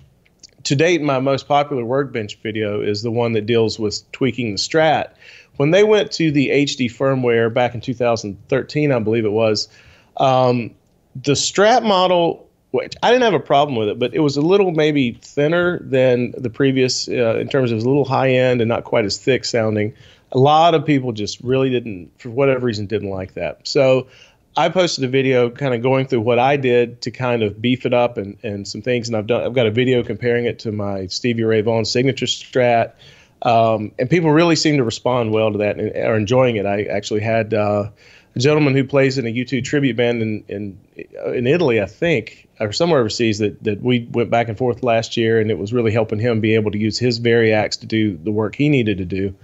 to 0.63 0.77
date, 0.77 1.03
my 1.03 1.19
most 1.19 1.49
popular 1.49 1.85
Workbench 1.85 2.39
video 2.41 2.81
is 2.81 3.03
the 3.03 3.11
one 3.11 3.33
that 3.33 3.47
deals 3.47 3.81
with 3.81 4.11
tweaking 4.13 4.53
the 4.53 4.59
Strat 4.59 5.15
when 5.63 5.71
they 5.71 5.85
went 5.85 6.11
to 6.11 6.33
the 6.33 6.49
HD 6.49 6.91
firmware 6.91 7.55
back 7.55 7.77
in 7.77 7.81
2013, 7.81 8.91
I 8.91 8.99
believe 8.99 9.25
it 9.25 9.31
was, 9.31 9.69
um, 10.17 10.75
the 11.15 11.35
Strat 11.35 11.85
model, 11.85 12.51
which 12.73 12.95
I 13.01 13.13
didn't 13.13 13.23
have 13.23 13.35
a 13.35 13.39
problem 13.39 13.77
with 13.77 13.89
it, 13.89 13.97
but 13.97 14.13
it 14.13 14.19
was 14.19 14.37
a 14.37 14.41
little 14.41 14.73
maybe 14.73 15.13
thinner 15.23 15.79
than 15.79 16.35
the 16.37 16.51
previous 16.51 17.07
uh, 17.07 17.37
in 17.39 17.49
terms 17.49 17.71
of 17.71 17.79
a 17.79 17.89
little 17.89 18.05
high 18.05 18.31
end 18.31 18.61
and 18.61 18.69
not 18.69 18.83
quite 18.83 19.05
as 19.05 19.19
thick 19.19 19.45
sounding. 19.45 19.95
A 20.33 20.39
lot 20.39 20.75
of 20.75 20.85
people 20.85 21.13
just 21.13 21.41
really 21.43 21.71
didn't, 21.71 22.11
for 22.19 22.31
whatever 22.31 22.67
reason, 22.67 22.87
didn't 22.87 23.11
like 23.11 23.35
that. 23.35 23.61
So 23.63 24.09
I 24.57 24.69
posted 24.69 25.05
a 25.05 25.09
video 25.09 25.49
kind 25.49 25.75
of 25.75 25.81
going 25.81 26.09
through 26.09 26.23
what 26.23 26.41
I 26.41 26.57
did 26.57 27.03
to 27.03 27.13
kind 27.13 27.45
of 27.45 27.63
beef 27.63 27.87
it 27.87 27.95
up 27.95 28.19
and, 28.19 28.37
and 28.43 28.67
some 28.67 28.83
things. 28.83 29.07
And 29.07 29.17
I've 29.17 29.29
done, 29.29 29.45
I've 29.45 29.55
got 29.55 29.69
a 29.69 29.71
video 29.71 30.03
comparing 30.03 30.45
it 30.45 30.59
to 30.59 30.73
my 30.73 31.07
Stevie 31.07 31.45
Ray 31.45 31.61
Vaughan 31.61 31.85
signature 31.85 32.27
Strat. 32.27 32.95
Um, 33.43 33.93
and 33.99 34.09
people 34.09 34.31
really 34.31 34.57
seem 34.57 34.77
to 34.77 34.85
respond 34.85 35.33
well 35.33 35.53
to 35.53 35.59
that 35.59 35.79
and 35.79 35.95
are 35.97 36.17
enjoying 36.17 36.57
it. 36.57 36.67
I 36.67 36.85
actually 36.85 37.21
had 37.21 37.53
uh, 37.53 37.91
a 38.35 38.39
gentleman 38.39 38.75
who 38.75 38.85
plays 38.85 39.19
in 39.19 39.27
a 39.27 39.31
U2 39.31 39.65
tribute 39.65 39.97
band 39.97 40.23
in 40.23 40.45
in 40.49 40.79
in 41.35 41.47
Italy, 41.47 41.81
I 41.81 41.87
think, 41.87 42.49
or 42.61 42.73
somewhere 42.73 43.01
overseas 43.01 43.39
that 43.39 43.63
that 43.65 43.83
we 43.83 44.09
went 44.13 44.31
back 44.31 44.49
and 44.49 44.57
forth 44.57 44.83
last 44.83 45.17
year, 45.17 45.41
and 45.41 45.51
it 45.51 45.59
was 45.59 45.73
really 45.73 45.93
helping 45.93 46.21
him 46.21 46.41
be 46.41 46.55
able 46.55 46.71
to 46.71 46.79
use 46.79 46.99
his 46.99 47.19
Variax 47.19 47.81
to 47.81 47.87
do 47.87 48.17
the 48.17 48.31
work 48.31 48.55
he 48.55 48.69
needed 48.69 48.99
to 48.99 49.05
do. 49.05 49.35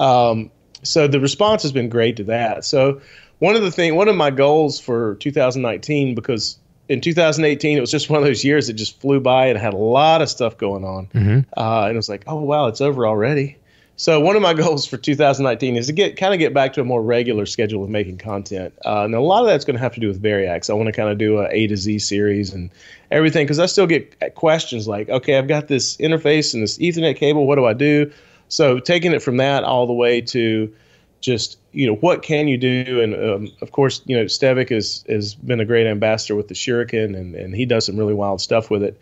Um, 0.00 0.50
so 0.82 1.06
the 1.06 1.20
response 1.20 1.62
has 1.62 1.72
been 1.72 1.88
great 1.88 2.16
to 2.16 2.24
that. 2.24 2.64
So 2.64 3.00
one 3.38 3.56
of 3.56 3.62
the 3.62 3.70
thing, 3.70 3.94
one 3.94 4.08
of 4.08 4.16
my 4.16 4.30
goals 4.30 4.80
for 4.80 5.16
2019, 5.16 6.14
because 6.14 6.58
in 6.88 7.00
2018 7.00 7.76
it 7.76 7.80
was 7.80 7.90
just 7.90 8.10
one 8.10 8.18
of 8.18 8.24
those 8.24 8.44
years 8.44 8.66
that 8.66 8.74
just 8.74 9.00
flew 9.00 9.20
by 9.20 9.46
and 9.46 9.58
had 9.58 9.74
a 9.74 9.78
lot 9.78 10.22
of 10.22 10.28
stuff 10.28 10.56
going 10.56 10.84
on, 10.84 11.06
mm-hmm. 11.08 11.40
uh, 11.56 11.84
and 11.84 11.92
it 11.92 11.96
was 11.96 12.08
like, 12.08 12.24
oh 12.26 12.40
wow, 12.40 12.66
it's 12.66 12.80
over 12.80 13.06
already. 13.06 13.56
So 13.96 14.18
one 14.20 14.34
of 14.34 14.42
my 14.42 14.54
goals 14.62 14.86
for 14.86 14.96
2019 14.96 15.76
is 15.76 15.86
to 15.86 15.92
get 15.92 16.16
kind 16.16 16.34
of 16.34 16.40
get 16.40 16.52
back 16.52 16.72
to 16.74 16.80
a 16.80 16.84
more 16.84 17.02
regular 17.02 17.46
schedule 17.46 17.84
of 17.84 17.90
making 17.90 18.18
content, 18.18 18.74
uh, 18.84 19.04
and 19.04 19.14
a 19.14 19.20
lot 19.20 19.40
of 19.40 19.46
that's 19.46 19.64
going 19.64 19.76
to 19.76 19.82
have 19.82 19.94
to 19.94 20.00
do 20.00 20.08
with 20.08 20.22
Variax. 20.22 20.70
I 20.70 20.74
want 20.74 20.86
to 20.86 20.92
kind 20.92 21.08
of 21.08 21.18
do 21.18 21.38
a 21.38 21.48
A 21.50 21.66
to 21.68 21.76
Z 21.76 21.98
series 22.00 22.52
and 22.52 22.70
everything 23.10 23.44
because 23.46 23.58
I 23.58 23.66
still 23.66 23.86
get 23.86 24.34
questions 24.34 24.88
like, 24.88 25.08
okay, 25.08 25.38
I've 25.38 25.48
got 25.48 25.68
this 25.68 25.96
interface 25.98 26.54
and 26.54 26.62
this 26.62 26.78
Ethernet 26.78 27.16
cable. 27.16 27.46
What 27.46 27.56
do 27.56 27.64
I 27.64 27.72
do? 27.72 28.10
So 28.48 28.78
taking 28.78 29.12
it 29.12 29.22
from 29.22 29.38
that 29.38 29.64
all 29.64 29.86
the 29.86 29.92
way 29.92 30.20
to 30.20 30.72
just 31.24 31.58
you 31.72 31.86
know 31.86 31.94
what 31.96 32.22
can 32.22 32.48
you 32.48 32.58
do 32.58 33.00
and 33.00 33.14
um, 33.14 33.52
of 33.62 33.72
course 33.72 34.02
you 34.04 34.16
know 34.16 34.24
Stevic 34.24 34.70
has 34.70 35.04
has 35.08 35.34
been 35.34 35.60
a 35.60 35.64
great 35.64 35.86
ambassador 35.86 36.34
with 36.34 36.48
the 36.48 36.54
Shuriken 36.54 37.16
and 37.16 37.34
and 37.34 37.54
he 37.54 37.64
does 37.64 37.86
some 37.86 37.96
really 37.96 38.14
wild 38.14 38.40
stuff 38.40 38.70
with 38.70 38.82
it. 38.82 39.00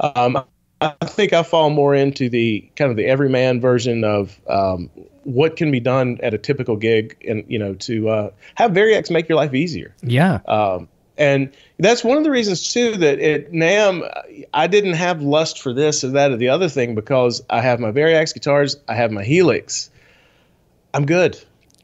Um, 0.00 0.44
I 0.80 0.94
think 1.04 1.32
I 1.32 1.42
fall 1.42 1.70
more 1.70 1.94
into 1.94 2.28
the 2.28 2.68
kind 2.76 2.90
of 2.90 2.96
the 2.96 3.06
everyman 3.06 3.60
version 3.60 4.04
of 4.04 4.38
um, 4.48 4.90
what 5.24 5.56
can 5.56 5.70
be 5.70 5.80
done 5.80 6.18
at 6.22 6.34
a 6.34 6.38
typical 6.38 6.76
gig, 6.76 7.16
and 7.26 7.44
you 7.48 7.58
know, 7.58 7.74
to 7.74 8.08
uh, 8.08 8.30
have 8.56 8.72
Variax 8.72 9.10
make 9.10 9.28
your 9.28 9.36
life 9.36 9.54
easier. 9.54 9.94
Yeah. 10.02 10.40
Um, 10.46 10.88
and 11.18 11.50
that's 11.78 12.04
one 12.04 12.18
of 12.18 12.24
the 12.24 12.30
reasons 12.30 12.72
too 12.72 12.94
that 12.98 13.18
at 13.20 13.50
NAMM 13.52 14.46
I 14.52 14.66
didn't 14.66 14.94
have 14.94 15.22
lust 15.22 15.62
for 15.62 15.72
this 15.72 16.04
or 16.04 16.08
that 16.08 16.30
or 16.30 16.36
the 16.36 16.50
other 16.50 16.68
thing 16.68 16.94
because 16.94 17.42
I 17.48 17.62
have 17.62 17.80
my 17.80 17.90
Variax 17.90 18.34
guitars, 18.34 18.76
I 18.86 18.94
have 18.94 19.10
my 19.10 19.24
Helix. 19.24 19.90
I'm 20.96 21.04
good. 21.04 21.38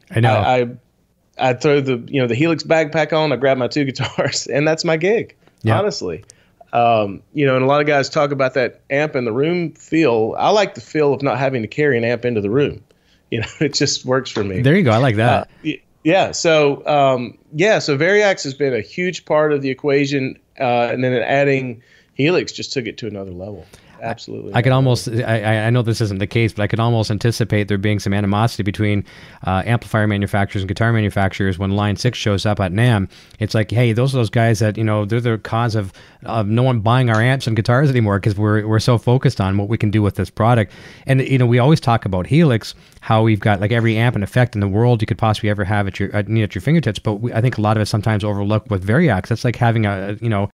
I 0.09 0.21
know. 0.21 0.33
I, 0.33 0.61
I, 0.61 1.49
I 1.49 1.53
throw 1.53 1.81
the 1.81 2.03
you 2.07 2.19
know 2.19 2.27
the 2.27 2.33
Helix 2.33 2.63
backpack 2.63 3.13
on, 3.13 3.31
I 3.31 3.35
grab 3.35 3.59
my 3.59 3.67
two 3.67 3.85
guitars, 3.85 4.47
and 4.47 4.67
that's 4.67 4.83
my 4.83 4.97
gig. 4.97 5.35
Yeah. 5.61 5.77
Honestly. 5.77 6.25
Um, 6.73 7.21
you 7.35 7.45
know, 7.45 7.55
and 7.55 7.63
a 7.63 7.67
lot 7.67 7.81
of 7.81 7.85
guys 7.85 8.09
talk 8.09 8.31
about 8.31 8.55
that 8.55 8.81
amp 8.89 9.15
in 9.15 9.25
the 9.25 9.31
room 9.31 9.73
feel. 9.73 10.33
I 10.39 10.49
like 10.49 10.73
the 10.73 10.81
feel 10.81 11.13
of 11.13 11.21
not 11.21 11.37
having 11.37 11.61
to 11.61 11.67
carry 11.67 11.95
an 11.95 12.03
amp 12.03 12.25
into 12.25 12.41
the 12.41 12.49
room. 12.49 12.83
You 13.33 13.39
know, 13.39 13.47
it 13.61 13.73
just 13.73 14.05
works 14.05 14.29
for 14.29 14.43
me. 14.43 14.61
There 14.61 14.77
you 14.77 14.83
go. 14.83 14.91
I 14.91 14.97
like 14.97 15.15
that. 15.15 15.49
Uh, 15.65 15.71
yeah. 16.03 16.33
So 16.33 16.85
um, 16.85 17.35
yeah. 17.51 17.79
So 17.79 17.97
Variax 17.97 18.43
has 18.43 18.53
been 18.53 18.75
a 18.75 18.81
huge 18.81 19.25
part 19.25 19.51
of 19.53 19.63
the 19.63 19.71
equation, 19.71 20.37
uh, 20.59 20.89
and 20.91 21.03
then 21.03 21.13
adding 21.13 21.81
Helix 22.13 22.51
just 22.51 22.73
took 22.73 22.85
it 22.85 22.99
to 22.99 23.07
another 23.07 23.31
level 23.31 23.65
absolutely. 24.03 24.53
I 24.53 24.61
could 24.61 24.71
almost, 24.71 25.07
I, 25.07 25.65
I 25.65 25.69
know 25.69 25.81
this 25.81 26.01
isn't 26.01 26.19
the 26.19 26.27
case, 26.27 26.53
but 26.53 26.63
I 26.63 26.67
could 26.67 26.79
almost 26.79 27.09
anticipate 27.09 27.67
there 27.67 27.77
being 27.77 27.99
some 27.99 28.13
animosity 28.13 28.63
between 28.63 29.03
uh, 29.47 29.63
amplifier 29.65 30.07
manufacturers 30.07 30.61
and 30.61 30.67
guitar 30.67 30.93
manufacturers 30.93 31.57
when 31.57 31.71
Line 31.71 31.95
6 31.95 32.17
shows 32.17 32.45
up 32.45 32.59
at 32.59 32.71
NAMM. 32.71 33.09
It's 33.39 33.55
like, 33.55 33.71
hey, 33.71 33.93
those 33.93 34.13
are 34.13 34.17
those 34.17 34.29
guys 34.29 34.59
that, 34.59 34.77
you 34.77 34.83
know, 34.83 35.05
they're 35.05 35.21
the 35.21 35.37
cause 35.37 35.75
of, 35.75 35.93
of 36.25 36.47
no 36.47 36.63
one 36.63 36.81
buying 36.81 37.09
our 37.09 37.21
amps 37.21 37.47
and 37.47 37.55
guitars 37.55 37.89
anymore 37.89 38.19
because 38.19 38.35
we're, 38.35 38.67
we're 38.67 38.79
so 38.79 38.97
focused 38.97 39.41
on 39.41 39.57
what 39.57 39.69
we 39.69 39.77
can 39.77 39.89
do 39.89 40.01
with 40.01 40.15
this 40.15 40.29
product. 40.29 40.71
And, 41.07 41.21
you 41.21 41.37
know, 41.37 41.47
we 41.47 41.59
always 41.59 41.79
talk 41.79 42.05
about 42.05 42.27
Helix, 42.27 42.75
how 43.01 43.23
we've 43.23 43.39
got 43.39 43.61
like 43.61 43.71
every 43.71 43.97
amp 43.97 44.15
and 44.15 44.23
effect 44.23 44.55
in 44.55 44.61
the 44.61 44.67
world 44.67 45.01
you 45.01 45.07
could 45.07 45.17
possibly 45.17 45.49
ever 45.49 45.63
have 45.63 45.87
at 45.87 45.99
your, 45.99 46.13
at, 46.15 46.29
at 46.29 46.55
your 46.55 46.61
fingertips. 46.61 46.99
But 46.99 47.15
we, 47.15 47.33
I 47.33 47.41
think 47.41 47.57
a 47.57 47.61
lot 47.61 47.77
of 47.77 47.81
it 47.81 47.87
sometimes 47.87 48.23
overlooked 48.23 48.69
with 48.69 48.85
Variax. 48.85 49.27
That's 49.27 49.43
like 49.43 49.55
having 49.55 49.85
a, 49.85 50.17
you 50.21 50.29
know, 50.29 50.49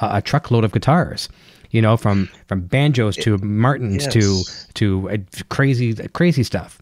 a, 0.00 0.16
a 0.16 0.22
truckload 0.22 0.64
of 0.64 0.72
guitars 0.72 1.28
you 1.72 1.82
know, 1.82 1.96
from 1.96 2.28
from 2.46 2.60
banjos 2.60 3.16
to 3.16 3.36
Martins 3.38 4.04
yes. 4.04 4.12
to 4.12 4.44
to 4.74 5.10
uh, 5.10 5.16
crazy 5.48 5.94
crazy 6.08 6.44
stuff. 6.44 6.80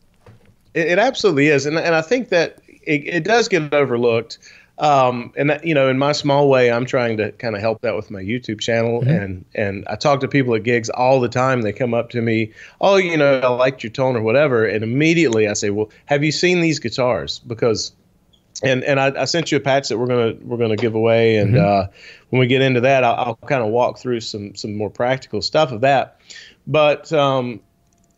It, 0.75 0.89
it, 0.89 0.99
absolutely 0.99 1.49
is, 1.49 1.65
and 1.65 1.79
and 1.79 1.95
I 1.95 2.03
think 2.03 2.29
that 2.29 2.61
it, 2.67 3.07
it 3.07 3.25
does 3.25 3.49
get 3.49 3.73
overlooked. 3.73 4.39
Um, 4.79 5.31
and 5.37 5.51
that, 5.51 5.67
you 5.67 5.75
know, 5.75 5.91
in 5.91 5.99
my 5.99 6.13
small 6.13 6.49
way, 6.49 6.73
I'm 6.73 6.87
trying 6.87 7.19
to 7.19 7.33
kind 7.33 7.55
of 7.55 7.61
help 7.61 7.83
that 7.83 7.95
with 7.95 8.11
my 8.11 8.23
YouTube 8.23 8.61
channel, 8.61 9.03
mm-hmm. 9.03 9.11
and 9.11 9.45
and 9.55 9.85
I 9.89 9.97
talk 9.97 10.21
to 10.21 10.29
people 10.29 10.55
at 10.55 10.63
gigs 10.63 10.89
all 10.89 11.21
the 11.21 11.29
time. 11.29 11.61
They 11.61 11.73
come 11.73 11.93
up 11.93 12.09
to 12.11 12.23
me, 12.23 12.53
oh, 12.81 12.97
you 12.97 13.17
know, 13.17 13.41
I 13.41 13.49
liked 13.49 13.83
your 13.83 13.93
tone 13.93 14.17
or 14.17 14.23
whatever, 14.23 14.65
and 14.65 14.83
immediately 14.83 15.49
I 15.49 15.53
say, 15.53 15.69
well, 15.69 15.91
have 16.07 16.25
you 16.25 16.33
seen 16.33 16.63
these 16.63 16.79
guitars? 16.79 17.41
Because 17.41 17.93
and 18.63 18.85
and 18.85 19.01
I, 19.01 19.23
I, 19.23 19.25
sent 19.25 19.51
you 19.51 19.59
a 19.59 19.61
patch 19.61 19.89
that 19.89 19.99
we're 19.99 20.07
gonna 20.07 20.35
we're 20.43 20.57
gonna 20.57 20.77
give 20.77 20.95
away, 20.95 21.37
and 21.39 21.55
mm-hmm. 21.55 21.91
uh, 21.91 21.93
when 22.31 22.41
we 22.41 22.47
get 22.47 22.63
into 22.63 22.81
that, 22.83 23.05
I'll, 23.05 23.15
I'll 23.15 23.37
kind 23.47 23.63
of 23.63 23.71
walk 23.71 23.99
through 23.99 24.21
some 24.21 24.55
some 24.55 24.77
more 24.77 24.91
practical 24.91 25.43
stuff 25.43 25.73
of 25.73 25.81
that. 25.81 26.21
But 26.67 27.13
um, 27.13 27.61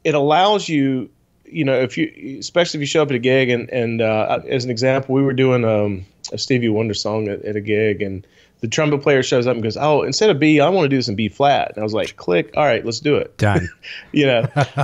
it 0.04 0.14
allows 0.14 0.68
you, 0.68 1.10
you 1.44 1.64
know, 1.64 1.80
if 1.80 1.96
you 1.96 2.38
especially 2.38 2.78
if 2.78 2.82
you 2.82 2.86
show 2.86 3.02
up 3.02 3.10
at 3.10 3.14
a 3.14 3.20
gig, 3.20 3.50
and 3.50 3.70
and 3.70 4.02
uh, 4.02 4.40
as 4.48 4.64
an 4.64 4.70
example, 4.70 5.14
we 5.14 5.22
were 5.22 5.32
doing 5.32 5.64
um, 5.64 6.04
a 6.32 6.38
Stevie 6.38 6.68
Wonder 6.68 6.94
song 6.94 7.28
at, 7.28 7.44
at 7.44 7.56
a 7.56 7.60
gig, 7.60 8.02
and 8.02 8.26
the 8.60 8.68
trumpet 8.68 9.02
player 9.02 9.22
shows 9.22 9.46
up 9.46 9.54
and 9.54 9.62
goes, 9.62 9.76
"Oh, 9.76 10.02
instead 10.02 10.30
of 10.30 10.38
B, 10.38 10.60
I 10.60 10.68
want 10.68 10.84
to 10.84 10.88
do 10.88 10.96
this 10.96 11.08
in 11.08 11.14
B 11.14 11.28
flat." 11.28 11.70
And 11.70 11.78
I 11.78 11.82
was 11.82 11.94
like, 11.94 12.16
"Click, 12.16 12.52
all 12.56 12.64
right, 12.64 12.84
let's 12.84 13.00
do 13.00 13.16
it." 13.16 13.36
Done. 13.38 13.68
you 14.12 14.26
know, 14.26 14.42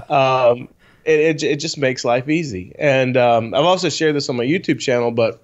um, 0.09 0.69
it, 1.05 1.21
it, 1.21 1.43
it 1.43 1.57
just 1.57 1.79
makes 1.79 2.05
life 2.05 2.29
easy. 2.29 2.75
And 2.79 3.17
um, 3.17 3.55
I've 3.55 3.65
also 3.65 3.89
shared 3.89 4.15
this 4.15 4.29
on 4.29 4.37
my 4.37 4.45
YouTube 4.45 4.79
channel, 4.79 5.11
but 5.11 5.43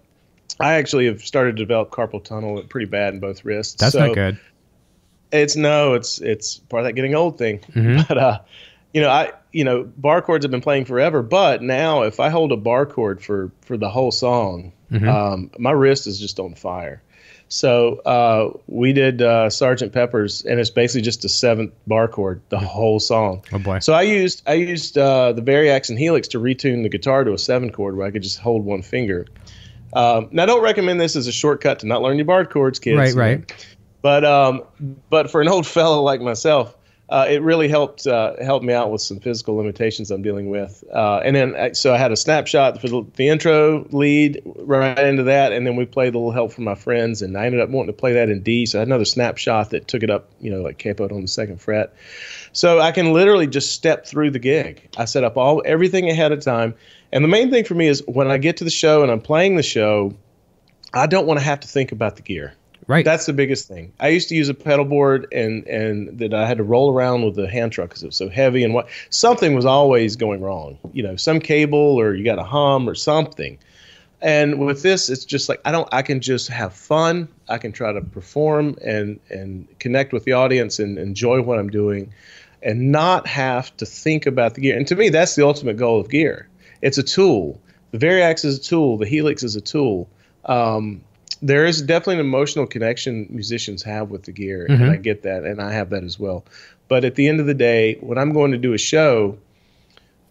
I 0.60 0.74
actually 0.74 1.06
have 1.06 1.24
started 1.24 1.56
to 1.56 1.62
develop 1.62 1.90
carpal 1.90 2.22
tunnel 2.22 2.62
pretty 2.68 2.86
bad 2.86 3.14
in 3.14 3.20
both 3.20 3.44
wrists. 3.44 3.74
That's 3.74 3.92
so 3.92 4.06
not 4.06 4.14
good. 4.14 4.40
It's 5.32 5.56
no, 5.56 5.94
it's 5.94 6.20
it's 6.20 6.58
part 6.58 6.82
of 6.82 6.86
that 6.86 6.92
getting 6.92 7.14
old 7.14 7.38
thing. 7.38 7.58
Mm-hmm. 7.58 8.02
But 8.08 8.18
uh, 8.18 8.40
you 8.92 9.00
know, 9.00 9.10
I 9.10 9.32
you 9.52 9.64
know, 9.64 9.84
bar 9.84 10.22
chords 10.22 10.44
have 10.44 10.50
been 10.50 10.60
playing 10.60 10.84
forever, 10.84 11.22
but 11.22 11.62
now 11.62 12.02
if 12.02 12.20
I 12.20 12.28
hold 12.28 12.52
a 12.52 12.56
bar 12.56 12.86
chord 12.86 13.22
for 13.22 13.50
for 13.62 13.76
the 13.76 13.90
whole 13.90 14.12
song, 14.12 14.72
mm-hmm. 14.90 15.08
um, 15.08 15.50
my 15.58 15.72
wrist 15.72 16.06
is 16.06 16.20
just 16.20 16.38
on 16.38 16.54
fire. 16.54 17.02
So 17.48 17.96
uh, 18.00 18.58
we 18.66 18.92
did 18.92 19.22
uh, 19.22 19.50
Sergeant 19.50 19.92
Pepper's, 19.92 20.44
and 20.44 20.58
it's 20.58 20.70
basically 20.70 21.02
just 21.02 21.24
a 21.24 21.28
seventh 21.28 21.72
bar 21.86 22.08
chord 22.08 22.40
the 22.48 22.58
whole 22.58 22.98
song. 22.98 23.44
Oh 23.52 23.58
boy! 23.58 23.80
So 23.80 23.92
I 23.92 24.02
used 24.02 24.42
I 24.46 24.54
used 24.54 24.96
uh, 24.96 25.32
the 25.32 25.42
Variax 25.42 25.88
and 25.88 25.98
Helix 25.98 26.28
to 26.28 26.40
retune 26.40 26.82
the 26.82 26.88
guitar 26.88 27.22
to 27.24 27.32
a 27.32 27.38
seven 27.38 27.70
chord 27.70 27.96
where 27.96 28.06
I 28.06 28.10
could 28.10 28.22
just 28.22 28.38
hold 28.38 28.64
one 28.64 28.82
finger. 28.82 29.26
Um, 29.94 30.28
now, 30.32 30.42
I 30.42 30.46
don't 30.46 30.62
recommend 30.62 31.00
this 31.00 31.16
as 31.16 31.26
a 31.26 31.32
shortcut 31.32 31.78
to 31.80 31.86
not 31.86 32.02
learn 32.02 32.16
your 32.16 32.26
bar 32.26 32.44
chords, 32.44 32.78
kids. 32.78 32.98
Right, 32.98 33.14
right. 33.14 33.66
But 34.02 34.24
um, 34.24 34.62
but 35.08 35.30
for 35.30 35.40
an 35.40 35.48
old 35.48 35.66
fellow 35.78 36.02
like 36.02 36.20
myself, 36.20 36.76
uh, 37.10 37.26
it 37.28 37.42
really 37.42 37.68
helped 37.68 38.06
uh, 38.06 38.34
helped 38.42 38.64
me 38.64 38.72
out 38.72 38.90
with 38.90 39.00
some 39.00 39.20
physical 39.20 39.56
limitations 39.56 40.10
I'm 40.10 40.22
dealing 40.22 40.48
with. 40.48 40.82
Uh, 40.92 41.20
and 41.24 41.36
then 41.36 41.54
uh, 41.54 41.74
so 41.74 41.92
I 41.92 41.98
had 41.98 42.12
a 42.12 42.16
snapshot 42.16 42.80
for 42.80 42.88
the, 42.88 43.06
the, 43.16 43.28
intro 43.28 43.86
lead 43.90 44.42
right 44.44 44.98
into 44.98 45.22
that, 45.24 45.52
and 45.52 45.66
then 45.66 45.76
we 45.76 45.84
played 45.84 46.14
a 46.14 46.18
little 46.18 46.32
help 46.32 46.52
from 46.52 46.64
my 46.64 46.74
friends, 46.74 47.20
and 47.20 47.36
I 47.36 47.46
ended 47.46 47.60
up 47.60 47.68
wanting 47.68 47.94
to 47.94 47.98
play 47.98 48.14
that 48.14 48.30
in 48.30 48.42
D. 48.42 48.64
So 48.66 48.78
I 48.78 48.80
had 48.80 48.88
another 48.88 49.04
snapshot 49.04 49.70
that 49.70 49.86
took 49.86 50.02
it 50.02 50.10
up, 50.10 50.30
you 50.40 50.50
know, 50.50 50.62
like 50.62 50.78
capoed 50.78 51.12
on 51.12 51.20
the 51.20 51.28
second 51.28 51.60
fret. 51.60 51.94
So 52.52 52.80
I 52.80 52.90
can 52.90 53.12
literally 53.12 53.46
just 53.46 53.72
step 53.72 54.06
through 54.06 54.30
the 54.30 54.38
gig. 54.38 54.88
I 54.96 55.04
set 55.04 55.24
up 55.24 55.36
all 55.36 55.62
everything 55.66 56.08
ahead 56.08 56.32
of 56.32 56.40
time, 56.40 56.74
and 57.14 57.24
the 57.24 57.28
main 57.28 57.50
thing 57.50 57.64
for 57.64 57.74
me 57.74 57.86
is 57.86 58.02
when 58.06 58.30
I 58.30 58.38
get 58.38 58.56
to 58.58 58.64
the 58.64 58.70
show 58.70 59.02
and 59.02 59.10
I'm 59.10 59.20
playing 59.20 59.54
the 59.54 59.62
show, 59.62 60.12
I 60.92 61.06
don't 61.06 61.26
want 61.26 61.38
to 61.38 61.44
have 61.44 61.60
to 61.60 61.68
think 61.68 61.92
about 61.92 62.16
the 62.16 62.22
gear. 62.22 62.54
Right. 62.86 63.04
That's 63.04 63.24
the 63.24 63.32
biggest 63.32 63.66
thing. 63.66 63.92
I 64.00 64.08
used 64.08 64.28
to 64.28 64.34
use 64.34 64.50
a 64.50 64.54
pedal 64.54 64.84
board 64.84 65.26
and 65.32 65.66
and 65.66 66.18
that 66.18 66.34
I 66.34 66.46
had 66.46 66.58
to 66.58 66.64
roll 66.64 66.92
around 66.92 67.24
with 67.24 67.36
the 67.36 67.48
hand 67.48 67.72
truck 67.72 67.88
because 67.88 68.02
it 68.02 68.06
was 68.06 68.16
so 68.16 68.28
heavy 68.28 68.62
and 68.62 68.74
what 68.74 68.88
something 69.08 69.54
was 69.54 69.64
always 69.64 70.16
going 70.16 70.42
wrong. 70.42 70.76
You 70.92 71.02
know, 71.04 71.16
some 71.16 71.40
cable 71.40 71.78
or 71.78 72.14
you 72.14 72.24
got 72.24 72.38
a 72.38 72.44
hum 72.44 72.86
or 72.86 72.94
something. 72.94 73.58
And 74.20 74.58
with 74.58 74.82
this, 74.82 75.08
it's 75.08 75.24
just 75.24 75.48
like 75.48 75.60
I 75.64 75.72
don't. 75.72 75.88
I 75.92 76.02
can 76.02 76.20
just 76.20 76.48
have 76.48 76.74
fun. 76.74 77.28
I 77.48 77.58
can 77.58 77.72
try 77.72 77.92
to 77.92 78.00
perform 78.00 78.76
and 78.84 79.20
and 79.30 79.66
connect 79.78 80.12
with 80.12 80.24
the 80.24 80.32
audience 80.32 80.78
and 80.78 80.98
enjoy 80.98 81.42
what 81.42 81.58
I'm 81.58 81.70
doing, 81.70 82.12
and 82.62 82.90
not 82.90 83.26
have 83.26 83.74
to 83.78 83.86
think 83.86 84.26
about 84.26 84.54
the 84.54 84.60
gear. 84.60 84.76
And 84.76 84.86
to 84.88 84.96
me, 84.96 85.10
that's 85.10 85.36
the 85.36 85.46
ultimate 85.46 85.76
goal 85.76 86.00
of 86.00 86.10
gear. 86.10 86.48
It's 86.84 86.98
a 86.98 87.02
tool. 87.02 87.58
The 87.92 87.98
Variax 87.98 88.44
is 88.44 88.58
a 88.58 88.62
tool. 88.62 88.98
The 88.98 89.06
Helix 89.06 89.42
is 89.42 89.56
a 89.56 89.60
tool. 89.60 90.06
Um, 90.44 91.02
there 91.40 91.64
is 91.64 91.80
definitely 91.80 92.14
an 92.14 92.20
emotional 92.20 92.66
connection 92.66 93.26
musicians 93.30 93.82
have 93.82 94.10
with 94.10 94.24
the 94.24 94.32
gear, 94.32 94.66
mm-hmm. 94.68 94.82
and 94.82 94.92
I 94.92 94.96
get 94.96 95.22
that, 95.22 95.44
and 95.44 95.62
I 95.62 95.72
have 95.72 95.90
that 95.90 96.04
as 96.04 96.18
well. 96.18 96.44
But 96.88 97.04
at 97.04 97.14
the 97.14 97.26
end 97.26 97.40
of 97.40 97.46
the 97.46 97.54
day, 97.54 97.96
when 98.00 98.18
I'm 98.18 98.32
going 98.32 98.52
to 98.52 98.58
do 98.58 98.74
a 98.74 98.78
show, 98.78 99.38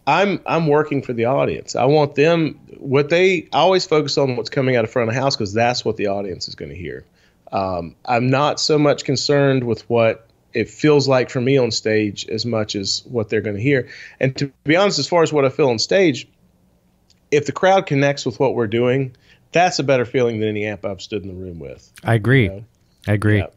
I'm 0.06 0.42
I'm 0.46 0.68
working 0.68 1.02
for 1.02 1.14
the 1.14 1.26
audience. 1.26 1.76
I 1.76 1.86
want 1.86 2.14
them 2.14 2.60
what 2.78 3.10
they 3.10 3.48
I 3.52 3.58
always 3.58 3.86
focus 3.86 4.18
on 4.20 4.36
what's 4.36 4.50
coming 4.50 4.76
out 4.76 4.84
of 4.84 4.92
front 4.92 5.10
of 5.10 5.16
the 5.16 5.20
house 5.20 5.36
because 5.36 5.54
that's 5.54 5.84
what 5.84 5.98
the 5.98 6.08
audience 6.08 6.48
is 6.48 6.54
going 6.54 6.70
to 6.70 6.78
hear. 6.78 7.04
Um, 7.52 7.96
I'm 8.06 8.30
not 8.30 8.60
so 8.60 8.78
much 8.78 9.06
concerned 9.06 9.64
with 9.64 9.90
what 9.90 10.28
it 10.54 10.70
feels 10.70 11.08
like 11.08 11.30
for 11.30 11.42
me 11.42 11.58
on 11.58 11.72
stage 11.72 12.28
as 12.30 12.46
much 12.46 12.76
as 12.76 13.04
what 13.06 13.30
they're 13.30 13.42
going 13.42 13.56
to 13.56 13.62
hear. 13.62 13.88
And 14.20 14.36
to 14.38 14.52
be 14.66 14.76
honest, 14.76 15.00
as 15.00 15.08
far 15.08 15.24
as 15.24 15.34
what 15.34 15.46
I 15.46 15.50
feel 15.50 15.70
on 15.70 15.80
stage, 15.80 16.28
if 17.34 17.48
the 17.48 17.52
crowd 17.52 17.88
connects 17.88 18.26
with 18.26 18.40
what 18.40 18.54
we're 18.54 18.68
doing, 18.68 19.16
that's 19.52 19.80
a 19.80 19.84
better 19.84 20.06
feeling 20.06 20.40
than 20.40 20.50
any 20.50 20.66
amp 20.66 20.86
I've 20.86 21.02
stood 21.02 21.24
in 21.24 21.28
the 21.28 21.34
room 21.34 21.60
with. 21.60 21.92
I 22.04 22.14
agree. 22.14 22.44
You 22.44 22.50
know? 22.50 22.66
I 23.08 23.14
agree. 23.14 23.40
Yeah. 23.40 23.48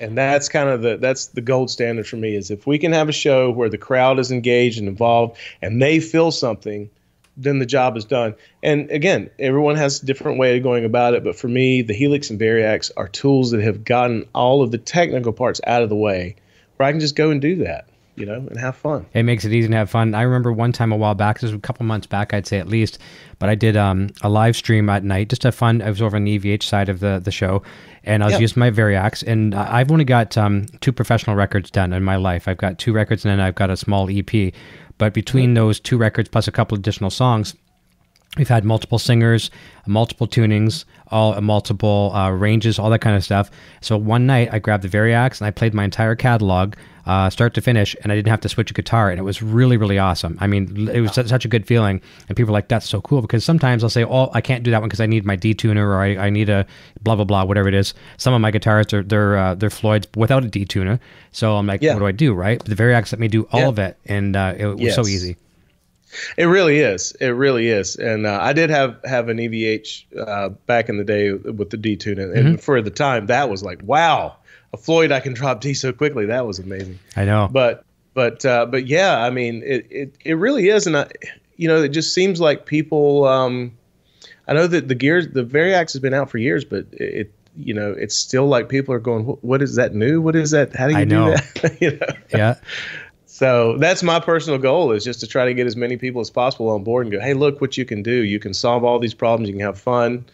And 0.00 0.16
that's 0.16 0.48
kind 0.48 0.68
of 0.68 0.82
the 0.82 0.98
that's 0.98 1.26
the 1.28 1.40
gold 1.40 1.70
standard 1.70 2.06
for 2.06 2.16
me 2.16 2.36
is 2.36 2.50
if 2.50 2.66
we 2.66 2.78
can 2.78 2.92
have 2.92 3.08
a 3.08 3.12
show 3.12 3.50
where 3.50 3.68
the 3.68 3.78
crowd 3.78 4.18
is 4.18 4.30
engaged 4.30 4.78
and 4.78 4.88
involved 4.88 5.38
and 5.62 5.80
they 5.80 6.00
feel 6.00 6.30
something, 6.30 6.90
then 7.36 7.58
the 7.58 7.66
job 7.66 7.96
is 7.96 8.04
done. 8.04 8.34
And 8.62 8.90
again, 8.90 9.30
everyone 9.38 9.76
has 9.76 10.02
a 10.02 10.06
different 10.06 10.38
way 10.38 10.56
of 10.56 10.62
going 10.62 10.84
about 10.84 11.14
it, 11.14 11.24
but 11.24 11.36
for 11.36 11.48
me, 11.48 11.82
the 11.82 11.94
Helix 11.94 12.30
and 12.30 12.38
Variax 12.38 12.90
are 12.96 13.08
tools 13.08 13.50
that 13.52 13.62
have 13.62 13.84
gotten 13.84 14.28
all 14.34 14.62
of 14.62 14.70
the 14.70 14.78
technical 14.78 15.32
parts 15.32 15.60
out 15.66 15.82
of 15.82 15.88
the 15.88 15.96
way 15.96 16.36
where 16.76 16.88
I 16.88 16.92
can 16.92 17.00
just 17.00 17.16
go 17.16 17.30
and 17.30 17.40
do 17.40 17.56
that 17.56 17.88
you 18.16 18.26
know, 18.26 18.34
and 18.34 18.58
have 18.58 18.76
fun. 18.76 19.06
It 19.14 19.22
makes 19.22 19.44
it 19.44 19.52
easy 19.52 19.68
to 19.68 19.76
have 19.76 19.90
fun. 19.90 20.14
I 20.14 20.22
remember 20.22 20.52
one 20.52 20.72
time 20.72 20.90
a 20.90 20.96
while 20.96 21.14
back, 21.14 21.36
this 21.36 21.50
was 21.50 21.58
a 21.58 21.58
couple 21.58 21.84
months 21.86 22.06
back, 22.06 22.32
I'd 22.34 22.46
say 22.46 22.58
at 22.58 22.68
least, 22.68 22.98
but 23.38 23.48
I 23.48 23.54
did 23.54 23.76
um, 23.76 24.10
a 24.22 24.28
live 24.28 24.56
stream 24.56 24.88
at 24.88 25.04
night 25.04 25.28
just 25.28 25.42
to 25.42 25.48
have 25.48 25.54
fun. 25.54 25.82
I 25.82 25.90
was 25.90 26.02
over 26.02 26.16
on 26.16 26.24
the 26.24 26.38
EVH 26.38 26.62
side 26.62 26.88
of 26.88 27.00
the, 27.00 27.20
the 27.22 27.30
show, 27.30 27.62
and 28.04 28.22
I 28.22 28.26
was 28.26 28.40
using 28.40 28.60
my 28.60 28.70
Variax, 28.70 29.22
and 29.26 29.54
I've 29.54 29.90
only 29.90 30.04
got 30.04 30.36
um, 30.38 30.66
two 30.80 30.92
professional 30.92 31.36
records 31.36 31.70
done 31.70 31.92
in 31.92 32.02
my 32.02 32.16
life. 32.16 32.48
I've 32.48 32.56
got 32.56 32.78
two 32.78 32.92
records, 32.92 33.24
and 33.24 33.32
then 33.32 33.40
I've 33.40 33.54
got 33.54 33.70
a 33.70 33.76
small 33.76 34.08
EP. 34.10 34.52
But 34.98 35.12
between 35.12 35.54
those 35.54 35.78
two 35.78 35.98
records 35.98 36.28
plus 36.28 36.48
a 36.48 36.52
couple 36.52 36.78
additional 36.78 37.10
songs, 37.10 37.54
We've 38.36 38.48
had 38.48 38.64
multiple 38.64 38.98
singers, 38.98 39.50
multiple 39.86 40.26
tunings, 40.26 40.84
all 41.08 41.40
multiple 41.40 42.12
uh, 42.14 42.30
ranges, 42.30 42.78
all 42.78 42.90
that 42.90 43.00
kind 43.00 43.16
of 43.16 43.24
stuff. 43.24 43.50
So 43.80 43.96
one 43.96 44.26
night 44.26 44.50
I 44.52 44.58
grabbed 44.58 44.82
the 44.82 44.88
Variax 44.88 45.40
and 45.40 45.46
I 45.46 45.50
played 45.50 45.72
my 45.72 45.84
entire 45.84 46.14
catalog, 46.14 46.74
uh, 47.06 47.30
start 47.30 47.54
to 47.54 47.60
finish, 47.60 47.94
and 48.02 48.10
I 48.10 48.16
didn't 48.16 48.28
have 48.28 48.40
to 48.40 48.48
switch 48.48 48.70
a 48.70 48.74
guitar, 48.74 49.10
and 49.10 49.18
it 49.18 49.22
was 49.22 49.40
really, 49.40 49.76
really 49.76 49.98
awesome. 49.98 50.36
I 50.40 50.48
mean, 50.48 50.88
it 50.88 51.00
was 51.00 51.12
such 51.12 51.44
a 51.44 51.48
good 51.48 51.64
feeling, 51.64 52.00
and 52.28 52.36
people 52.36 52.50
are 52.50 52.58
like, 52.58 52.68
"That's 52.68 52.88
so 52.88 53.00
cool." 53.00 53.22
Because 53.22 53.44
sometimes 53.44 53.84
I'll 53.84 53.90
say, 53.90 54.04
"Oh, 54.04 54.28
I 54.34 54.40
can't 54.40 54.64
do 54.64 54.72
that 54.72 54.80
one 54.80 54.88
because 54.88 55.00
I 55.00 55.06
need 55.06 55.24
my 55.24 55.36
detuner, 55.36 55.86
or 55.86 56.00
I, 56.00 56.16
I 56.16 56.30
need 56.30 56.48
a 56.48 56.66
blah 57.02 57.14
blah 57.14 57.24
blah, 57.24 57.44
whatever 57.44 57.68
it 57.68 57.74
is." 57.74 57.94
Some 58.16 58.34
of 58.34 58.40
my 58.40 58.50
guitars 58.50 58.92
are 58.92 59.04
they're 59.04 59.38
uh, 59.38 59.54
they're 59.54 59.70
Floyd's 59.70 60.08
without 60.16 60.44
a 60.44 60.48
detuner, 60.48 60.98
so 61.30 61.56
I'm 61.56 61.66
like, 61.66 61.80
yeah. 61.80 61.94
"What 61.94 62.00
do 62.00 62.06
I 62.06 62.12
do?" 62.12 62.34
Right? 62.34 62.58
But 62.58 62.76
the 62.76 62.82
Variax 62.82 63.12
let 63.12 63.20
me 63.20 63.28
do 63.28 63.44
all 63.52 63.60
yeah. 63.60 63.68
of 63.68 63.78
it, 63.78 63.96
and 64.06 64.34
uh, 64.34 64.54
it 64.58 64.66
was 64.66 64.80
yes. 64.80 64.96
so 64.96 65.06
easy. 65.06 65.36
It 66.36 66.44
really 66.44 66.78
is. 66.78 67.12
It 67.20 67.28
really 67.28 67.68
is. 67.68 67.96
And 67.96 68.26
uh, 68.26 68.38
I 68.40 68.52
did 68.52 68.70
have 68.70 68.98
have 69.04 69.28
an 69.28 69.38
EVH 69.38 70.04
uh, 70.18 70.48
back 70.66 70.88
in 70.88 70.98
the 70.98 71.04
day 71.04 71.32
with 71.32 71.70
the 71.70 71.76
D 71.76 71.96
tune, 71.96 72.18
and, 72.18 72.34
mm-hmm. 72.34 72.56
for 72.56 72.80
the 72.80 72.90
time 72.90 73.26
that 73.26 73.50
was 73.50 73.62
like, 73.62 73.82
wow, 73.82 74.36
a 74.72 74.76
Floyd 74.76 75.12
I 75.12 75.20
can 75.20 75.34
drop 75.34 75.60
D 75.60 75.74
so 75.74 75.92
quickly. 75.92 76.26
That 76.26 76.46
was 76.46 76.58
amazing. 76.58 76.98
I 77.16 77.24
know. 77.24 77.48
But 77.50 77.84
but 78.14 78.44
uh, 78.44 78.66
but 78.66 78.86
yeah, 78.86 79.22
I 79.22 79.30
mean, 79.30 79.62
it 79.64 79.86
it, 79.90 80.14
it 80.24 80.34
really 80.34 80.68
is, 80.68 80.86
and 80.86 80.96
I, 80.96 81.08
you 81.56 81.68
know, 81.68 81.82
it 81.82 81.88
just 81.88 82.14
seems 82.14 82.40
like 82.40 82.66
people. 82.66 83.24
Um, 83.24 83.76
I 84.48 84.54
know 84.54 84.66
that 84.66 84.88
the 84.88 84.94
gears, 84.94 85.28
the 85.28 85.44
Variax 85.44 85.92
has 85.92 85.98
been 85.98 86.14
out 86.14 86.30
for 86.30 86.38
years, 86.38 86.64
but 86.64 86.86
it, 86.92 87.32
you 87.56 87.74
know, 87.74 87.92
it's 87.92 88.16
still 88.16 88.46
like 88.46 88.68
people 88.68 88.94
are 88.94 89.00
going, 89.00 89.24
"What 89.24 89.60
is 89.60 89.74
that 89.74 89.94
new? 89.94 90.20
What 90.20 90.36
is 90.36 90.52
that? 90.52 90.74
How 90.74 90.86
do 90.86 90.94
you 90.94 91.00
I 91.00 91.04
do 91.04 91.24
that?" 91.24 91.76
you 91.80 91.90
know? 91.92 92.06
Yeah. 92.32 92.54
So 93.36 93.76
that's 93.76 94.02
my 94.02 94.18
personal 94.18 94.58
goal 94.58 94.92
is 94.92 95.04
just 95.04 95.20
to 95.20 95.26
try 95.26 95.44
to 95.44 95.52
get 95.52 95.66
as 95.66 95.76
many 95.76 95.98
people 95.98 96.22
as 96.22 96.30
possible 96.30 96.70
on 96.70 96.82
board 96.82 97.04
and 97.04 97.12
go, 97.12 97.20
hey, 97.20 97.34
look 97.34 97.60
what 97.60 97.76
you 97.76 97.84
can 97.84 98.02
do. 98.02 98.10
You 98.10 98.38
can 98.38 98.54
solve 98.54 98.82
all 98.82 98.98
these 98.98 99.12
problems. 99.12 99.50
You 99.50 99.54
can 99.54 99.60
have 99.60 99.78
fun. 99.78 100.24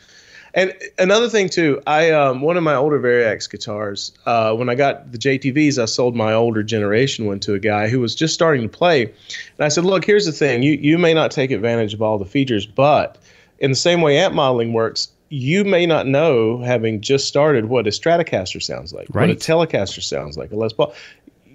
And 0.54 0.72
another 1.00 1.28
thing 1.28 1.48
too, 1.48 1.82
I 1.88 2.12
um, 2.12 2.42
one 2.42 2.56
of 2.56 2.62
my 2.62 2.76
older 2.76 3.00
Variax 3.00 3.50
guitars. 3.50 4.12
Uh, 4.24 4.54
when 4.54 4.68
I 4.68 4.76
got 4.76 5.10
the 5.10 5.18
JTVs, 5.18 5.82
I 5.82 5.86
sold 5.86 6.14
my 6.14 6.32
older 6.32 6.62
generation 6.62 7.26
one 7.26 7.40
to 7.40 7.54
a 7.54 7.58
guy 7.58 7.88
who 7.88 7.98
was 7.98 8.14
just 8.14 8.34
starting 8.34 8.62
to 8.62 8.68
play. 8.68 9.06
And 9.06 9.14
I 9.58 9.68
said, 9.68 9.84
look, 9.84 10.04
here's 10.04 10.26
the 10.26 10.30
thing. 10.30 10.62
You 10.62 10.74
you 10.74 10.96
may 10.96 11.12
not 11.12 11.32
take 11.32 11.50
advantage 11.50 11.94
of 11.94 12.02
all 12.02 12.18
the 12.18 12.24
features, 12.24 12.66
but 12.66 13.18
in 13.58 13.72
the 13.72 13.76
same 13.76 14.00
way 14.00 14.16
amp 14.16 14.36
modeling 14.36 14.74
works, 14.74 15.08
you 15.32 15.64
may 15.64 15.86
not 15.86 16.06
know, 16.06 16.58
having 16.58 17.00
just 17.00 17.26
started, 17.26 17.64
what 17.64 17.86
a 17.86 17.90
Stratocaster 17.90 18.62
sounds 18.62 18.92
like, 18.92 19.08
right. 19.10 19.28
what 19.28 19.30
a 19.30 19.34
Telecaster 19.34 20.02
sounds 20.02 20.36
like, 20.36 20.52
a 20.52 20.56
Les 20.56 20.74
Paul 20.74 20.94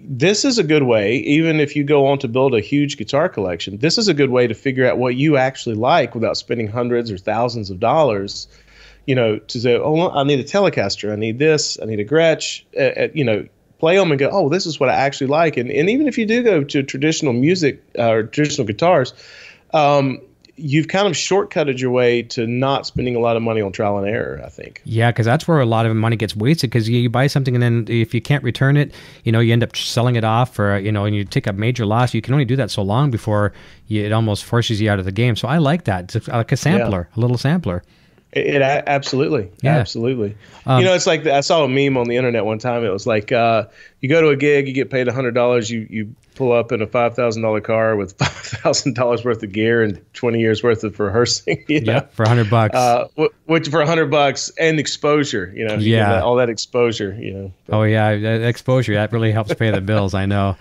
this 0.10 0.46
is 0.46 0.58
a 0.58 0.64
good 0.64 0.84
way, 0.84 1.18
even 1.18 1.60
if 1.60 1.76
you 1.76 1.84
go 1.84 2.08
on 2.08 2.18
to 2.20 2.30
build 2.30 2.56
a 2.56 2.62
huge 2.62 2.98
guitar 2.98 3.28
collection, 3.28 3.78
this 3.78 3.98
is 3.98 4.08
a 4.08 4.14
good 4.14 4.30
way 4.30 4.48
to 4.48 4.54
figure 4.54 4.90
out 4.90 4.98
what 4.98 5.16
you 5.16 5.36
actually 5.36 5.76
like 5.76 6.16
without 6.16 6.38
spending 6.38 6.68
hundreds 6.68 7.12
or 7.12 7.18
thousands 7.18 7.70
of 7.70 7.80
dollars. 7.80 8.48
You 9.06 9.16
know, 9.16 9.38
to 9.38 9.60
say, 9.60 9.76
oh, 9.76 10.10
I 10.10 10.24
need 10.24 10.40
a 10.40 10.44
Telecaster, 10.44 11.12
I 11.12 11.16
need 11.16 11.40
this, 11.40 11.78
I 11.82 11.86
need 11.86 12.00
a 12.00 12.06
Gretsch. 12.06 12.64
Uh, 12.76 13.04
uh, 13.04 13.08
you 13.14 13.24
know, 13.24 13.46
play 13.80 13.98
them 13.98 14.12
and 14.12 14.20
go, 14.20 14.30
oh, 14.32 14.50
this 14.50 14.66
is 14.66 14.80
what 14.80 14.90
I 14.90 14.94
actually 14.94 15.28
like. 15.28 15.58
And 15.58 15.70
and 15.70 15.90
even 15.90 16.08
if 16.08 16.18
you 16.18 16.26
do 16.26 16.42
go 16.42 16.64
to 16.64 16.84
traditional 16.84 17.34
music 17.34 17.84
uh, 18.00 18.10
or 18.10 18.24
traditional 18.24 18.66
guitars, 18.66 19.14
um, 19.74 20.22
you've 20.58 20.88
kind 20.88 21.08
of 21.08 21.14
shortcutted 21.14 21.80
your 21.80 21.92
way 21.92 22.24
to 22.24 22.48
not 22.48 22.86
spending 22.88 23.16
a 23.16 23.20
lot 23.20 23.38
of 23.38 23.44
money 23.44 23.62
on 23.62 23.72
trial 23.72 23.98
and 23.98 24.08
error. 24.08 24.42
I 24.44 24.50
think. 24.50 24.82
Yeah, 24.84 25.12
because 25.12 25.26
that's 25.26 25.48
where 25.48 25.60
a 25.60 25.66
lot 25.66 25.86
of 25.86 25.96
money 25.96 26.16
gets 26.16 26.36
wasted. 26.36 26.70
Because 26.70 26.90
you, 26.90 27.00
you, 27.00 27.10
buy 27.10 27.28
something 27.28 27.56
and 27.56 27.62
then 27.62 27.86
if 27.88 28.14
you 28.14 28.22
can't 28.22 28.44
return 28.44 28.76
it, 28.76 28.94
you 29.24 29.32
know, 29.32 29.40
you 29.40 29.54
end 29.54 29.64
up 29.64 29.76
selling 29.76 30.16
it 30.16 30.24
off, 30.24 30.58
or, 30.60 30.78
you 30.80 30.92
know, 30.92 31.06
and 31.06 31.16
you 31.16 31.24
take 31.24 31.48
a 31.48 31.54
major 31.54 31.86
loss. 31.86 32.14
You 32.14 32.22
can 32.22 32.34
only 32.34 32.46
do 32.46 32.56
that 32.56 32.72
so 32.72 32.82
long 32.82 33.12
before 33.12 33.54
you, 33.88 34.04
it 34.04 34.12
almost 34.12 34.44
forces 34.44 34.82
you 34.82 34.90
out 34.90 35.00
of 35.00 35.06
the 35.06 35.12
game. 35.12 35.36
So 35.36 35.48
I 35.48 35.60
like 35.60 35.86
that. 35.86 36.16
It's 36.16 36.28
like 36.28 36.52
a 36.52 36.58
sampler, 36.58 37.08
yeah. 37.12 37.20
a 37.20 37.22
little 37.22 37.38
sampler. 37.38 37.84
It, 38.38 38.56
it 38.56 38.62
absolutely, 38.62 39.52
yeah. 39.62 39.78
absolutely. 39.78 40.36
Um, 40.66 40.80
you 40.80 40.86
know, 40.86 40.94
it's 40.94 41.08
like 41.08 41.26
I 41.26 41.42
saw 41.42 41.64
a 41.64 41.68
meme 41.68 41.98
on 41.98 42.08
the 42.08 42.18
internet 42.18 42.46
one 42.46 42.60
time. 42.60 42.84
It 42.84 42.90
was 42.90 43.08
like 43.08 43.32
uh, 43.32 43.66
you 44.02 44.10
go 44.10 44.22
to 44.22 44.30
a 44.30 44.36
gig, 44.36 44.68
you 44.68 44.74
get 44.74 44.90
paid 44.90 45.08
hundred 45.08 45.34
dollars, 45.34 45.70
you 45.70 45.88
you 45.90 46.16
pull 46.36 46.52
up 46.52 46.72
in 46.72 46.82
a 46.82 46.88
five 46.88 47.16
thousand 47.16 47.42
dollar 47.42 47.62
car 47.62 47.96
with 47.96 48.12
five 48.18 48.30
thousand 48.30 48.96
dollars 48.96 49.26
worth 49.26 49.42
of 49.44 49.52
gear 49.52 49.82
and 49.82 50.02
twenty 50.14 50.40
years 50.40 50.64
worth 50.64 50.84
of 50.84 51.00
rehearsing. 51.00 51.66
You 51.68 51.82
know? 51.82 51.94
Yeah, 51.94 52.00
for 52.12 52.24
a 52.24 52.30
hundred 52.30 52.50
bucks. 52.50 52.76
Uh, 52.76 53.08
which 53.46 53.70
for 53.70 53.82
a 53.82 53.88
hundred 53.88 54.10
bucks 54.10 54.52
and 54.60 54.80
exposure. 54.80 55.52
You 55.56 55.68
know, 55.68 55.76
yeah, 55.76 56.14
that, 56.14 56.24
all 56.24 56.36
that 56.36 56.50
exposure. 56.50 57.14
You 57.20 57.34
know. 57.34 57.54
But, 57.66 57.78
oh 57.78 57.84
yeah, 57.84 58.10
exposure 58.10 58.94
that 58.94 59.12
really 59.12 59.32
helps 59.32 59.54
pay 59.54 59.72
the 59.72 59.82
bills. 59.82 60.14
I 60.14 60.26
know. 60.26 60.56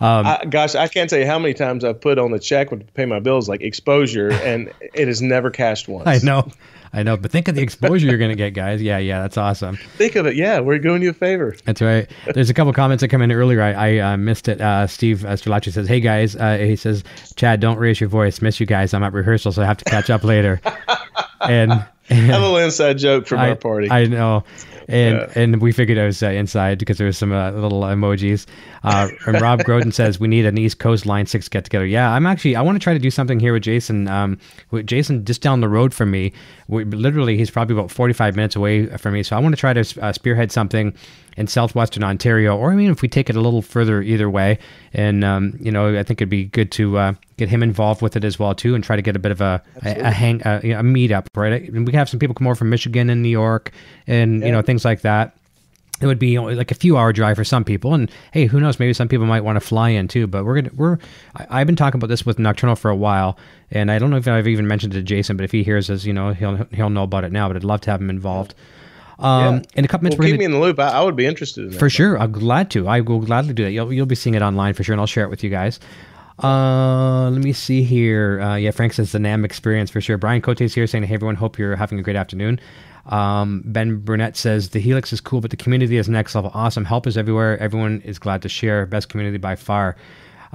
Um, 0.00 0.26
I, 0.26 0.44
gosh, 0.48 0.74
I 0.74 0.88
can't 0.88 1.08
tell 1.08 1.18
you 1.18 1.26
how 1.26 1.38
many 1.38 1.54
times 1.54 1.84
I've 1.84 2.00
put 2.00 2.18
on 2.18 2.30
the 2.30 2.38
check 2.38 2.70
to 2.70 2.76
pay 2.76 3.06
my 3.06 3.20
bills 3.20 3.48
like 3.48 3.62
exposure, 3.62 4.32
and 4.44 4.72
it 4.80 5.08
has 5.08 5.22
never 5.22 5.50
cashed 5.50 5.88
once. 5.88 6.06
I 6.06 6.18
know. 6.24 6.50
I 6.92 7.02
know, 7.02 7.16
but 7.16 7.30
think 7.30 7.48
of 7.48 7.54
the 7.54 7.62
exposure 7.62 8.06
you're 8.06 8.16
going 8.16 8.30
to 8.30 8.36
get, 8.36 8.54
guys. 8.54 8.80
Yeah, 8.80 8.96
yeah, 8.96 9.20
that's 9.20 9.36
awesome. 9.36 9.76
Think 9.96 10.16
of 10.16 10.24
it. 10.24 10.34
Yeah, 10.34 10.60
we're 10.60 10.78
doing 10.78 11.02
you 11.02 11.10
a 11.10 11.12
favor. 11.12 11.54
That's 11.66 11.82
right. 11.82 12.10
There's 12.32 12.48
a 12.48 12.54
couple 12.54 12.72
comments 12.72 13.02
that 13.02 13.08
come 13.08 13.20
in 13.20 13.30
earlier. 13.32 13.60
I, 13.60 13.72
I 13.72 13.98
uh, 13.98 14.16
missed 14.16 14.48
it. 14.48 14.62
Uh, 14.62 14.86
Steve 14.86 15.18
Strelacci 15.18 15.72
says, 15.72 15.88
"Hey 15.88 16.00
guys," 16.00 16.36
uh, 16.36 16.56
he 16.56 16.76
says, 16.76 17.04
"Chad, 17.34 17.60
don't 17.60 17.78
raise 17.78 18.00
your 18.00 18.08
voice. 18.08 18.40
Miss 18.40 18.60
you 18.60 18.66
guys. 18.66 18.94
I'm 18.94 19.02
at 19.02 19.12
rehearsal, 19.12 19.52
so 19.52 19.62
I 19.62 19.66
have 19.66 19.76
to 19.78 19.84
catch 19.84 20.08
up 20.08 20.24
later." 20.24 20.60
and, 21.40 21.72
and 22.08 22.30
a 22.30 22.38
little 22.38 22.56
inside 22.56 22.96
joke 22.96 23.26
from 23.26 23.40
I, 23.40 23.50
our 23.50 23.56
party. 23.56 23.90
I 23.90 24.06
know 24.06 24.44
and 24.88 25.18
yeah. 25.18 25.32
and 25.34 25.60
we 25.60 25.72
figured 25.72 25.98
it 25.98 26.04
was 26.04 26.22
uh, 26.22 26.28
inside 26.28 26.78
because 26.78 26.98
there 26.98 27.06
was 27.06 27.18
some 27.18 27.32
uh, 27.32 27.50
little 27.52 27.82
emojis. 27.82 28.46
Uh, 28.84 29.08
and 29.26 29.40
Rob 29.40 29.60
Groden 29.60 29.92
says 29.92 30.20
we 30.20 30.28
need 30.28 30.46
an 30.46 30.56
East 30.58 30.78
Coast 30.78 31.06
Line 31.06 31.26
Six 31.26 31.48
get 31.48 31.64
together. 31.64 31.86
Yeah, 31.86 32.12
I'm 32.12 32.26
actually 32.26 32.56
I 32.56 32.62
want 32.62 32.76
to 32.76 32.80
try 32.80 32.92
to 32.92 32.98
do 32.98 33.10
something 33.10 33.40
here 33.40 33.52
with 33.52 33.62
Jason. 33.62 34.08
Um, 34.08 34.38
with 34.70 34.86
Jason 34.86 35.24
just 35.24 35.42
down 35.42 35.60
the 35.60 35.68
road 35.68 35.92
from 35.92 36.10
me. 36.10 36.32
We, 36.68 36.84
literally, 36.84 37.36
he's 37.36 37.50
probably 37.50 37.76
about 37.76 37.90
45 37.90 38.36
minutes 38.36 38.56
away 38.56 38.86
from 38.96 39.14
me. 39.14 39.22
So 39.22 39.36
I 39.36 39.38
want 39.38 39.54
to 39.54 39.60
try 39.60 39.72
to 39.72 40.02
uh, 40.02 40.12
spearhead 40.12 40.50
something 40.50 40.94
in 41.36 41.46
southwestern 41.46 42.02
Ontario, 42.02 42.56
or 42.56 42.72
I 42.72 42.74
mean, 42.74 42.90
if 42.90 43.02
we 43.02 43.08
take 43.08 43.28
it 43.28 43.36
a 43.36 43.40
little 43.40 43.62
further 43.62 44.02
either 44.02 44.28
way, 44.28 44.58
and 44.92 45.24
um, 45.24 45.56
you 45.60 45.70
know, 45.70 45.98
I 45.98 46.02
think 46.02 46.20
it'd 46.20 46.28
be 46.28 46.44
good 46.44 46.70
to 46.72 46.98
uh, 46.98 47.12
get 47.36 47.48
him 47.48 47.62
involved 47.62 48.02
with 48.02 48.16
it 48.16 48.24
as 48.24 48.38
well 48.38 48.54
too, 48.54 48.74
and 48.74 48.82
try 48.82 48.96
to 48.96 49.02
get 49.02 49.16
a 49.16 49.18
bit 49.18 49.32
of 49.32 49.40
a 49.40 49.62
a, 49.84 50.00
a, 50.00 50.10
hang 50.10 50.42
a, 50.44 50.58
a 50.58 50.82
meetup, 50.82 51.26
right? 51.34 51.68
And 51.68 51.86
we 51.86 51.92
have 51.92 52.08
some 52.08 52.18
people 52.18 52.34
come 52.34 52.46
over 52.46 52.54
from 52.54 52.70
Michigan 52.70 53.10
and 53.10 53.22
New 53.22 53.28
York, 53.28 53.72
and 54.06 54.40
yeah. 54.40 54.46
you 54.46 54.52
know 54.52 54.62
things 54.62 54.84
like 54.84 55.02
that 55.02 55.36
it 56.00 56.06
would 56.06 56.18
be 56.18 56.38
like 56.38 56.70
a 56.70 56.74
few 56.74 56.96
hour 56.96 57.12
drive 57.12 57.36
for 57.36 57.44
some 57.44 57.64
people 57.64 57.94
and 57.94 58.10
hey 58.32 58.46
who 58.46 58.60
knows 58.60 58.78
maybe 58.78 58.92
some 58.92 59.08
people 59.08 59.26
might 59.26 59.42
want 59.42 59.56
to 59.56 59.60
fly 59.60 59.88
in 59.88 60.08
too 60.08 60.26
but 60.26 60.44
we're 60.44 60.60
gonna 60.60 60.70
we're 60.74 60.98
I, 61.34 61.58
have 61.58 61.66
been 61.66 61.76
talking 61.76 61.98
about 61.98 62.08
this 62.08 62.26
with 62.26 62.38
nocturnal 62.38 62.76
for 62.76 62.90
a 62.90 62.96
while 62.96 63.38
and 63.70 63.90
i 63.90 63.98
don't 63.98 64.10
know 64.10 64.16
if 64.16 64.28
i've 64.28 64.48
even 64.48 64.66
mentioned 64.66 64.94
it 64.94 64.98
to 64.98 65.02
jason 65.02 65.36
but 65.36 65.44
if 65.44 65.52
he 65.52 65.62
hears 65.62 65.88
us 65.88 66.04
you 66.04 66.12
know 66.12 66.32
he'll 66.32 66.66
he'll 66.72 66.90
know 66.90 67.04
about 67.04 67.24
it 67.24 67.32
now 67.32 67.48
but 67.48 67.56
i'd 67.56 67.64
love 67.64 67.80
to 67.82 67.90
have 67.90 68.00
him 68.00 68.10
involved 68.10 68.54
um, 69.18 69.56
yeah. 69.56 69.62
In 69.76 69.84
a 69.84 69.88
couple 69.88 70.04
minutes, 70.04 70.18
well, 70.18 70.26
keep 70.26 70.34
gonna, 70.34 70.38
me 70.38 70.44
in 70.44 70.50
the 70.52 70.58
loop. 70.58 70.78
I, 70.78 70.88
I, 70.88 71.02
would 71.02 71.16
be 71.16 71.26
interested 71.26 71.64
in 71.64 71.70
that. 71.70 71.78
For 71.78 71.88
sure, 71.88 72.18
I'm 72.18 72.32
glad 72.32 72.70
to. 72.72 72.86
I 72.86 73.00
will 73.00 73.20
gladly 73.20 73.54
do 73.54 73.64
that. 73.64 73.72
You'll 73.72 73.92
you'll 73.92 74.06
be 74.06 74.14
seeing 74.14 74.34
it 74.34 74.42
online 74.42 74.74
for 74.74 74.84
sure, 74.84 74.92
and 74.92 75.00
I'll 75.00 75.06
share 75.06 75.24
it 75.24 75.30
with 75.30 75.42
you 75.42 75.50
guys. 75.50 75.80
Uh, 76.42 77.30
let 77.30 77.42
me 77.42 77.52
see 77.52 77.82
here. 77.82 78.40
Uh, 78.42 78.56
yeah, 78.56 78.70
Frank 78.70 78.92
says 78.92 79.12
the 79.12 79.18
NAMM 79.18 79.44
experience 79.44 79.90
for 79.90 80.02
sure. 80.02 80.18
Brian 80.18 80.42
Cote's 80.42 80.74
here 80.74 80.86
saying, 80.86 81.04
"Hey 81.04 81.14
everyone, 81.14 81.36
hope 81.36 81.58
you're 81.58 81.76
having 81.76 81.98
a 81.98 82.02
great 82.02 82.16
afternoon." 82.16 82.60
Um, 83.06 83.62
ben 83.64 83.98
Burnett 84.00 84.36
says 84.36 84.70
the 84.70 84.80
Helix 84.80 85.12
is 85.12 85.20
cool, 85.20 85.40
but 85.40 85.50
the 85.50 85.56
community 85.56 85.96
is 85.96 86.08
next 86.08 86.34
level. 86.34 86.50
Awesome, 86.52 86.84
help 86.84 87.06
is 87.06 87.16
everywhere. 87.16 87.58
Everyone 87.58 88.02
is 88.02 88.18
glad 88.18 88.42
to 88.42 88.48
share. 88.48 88.84
Best 88.84 89.08
community 89.08 89.38
by 89.38 89.56
far. 89.56 89.96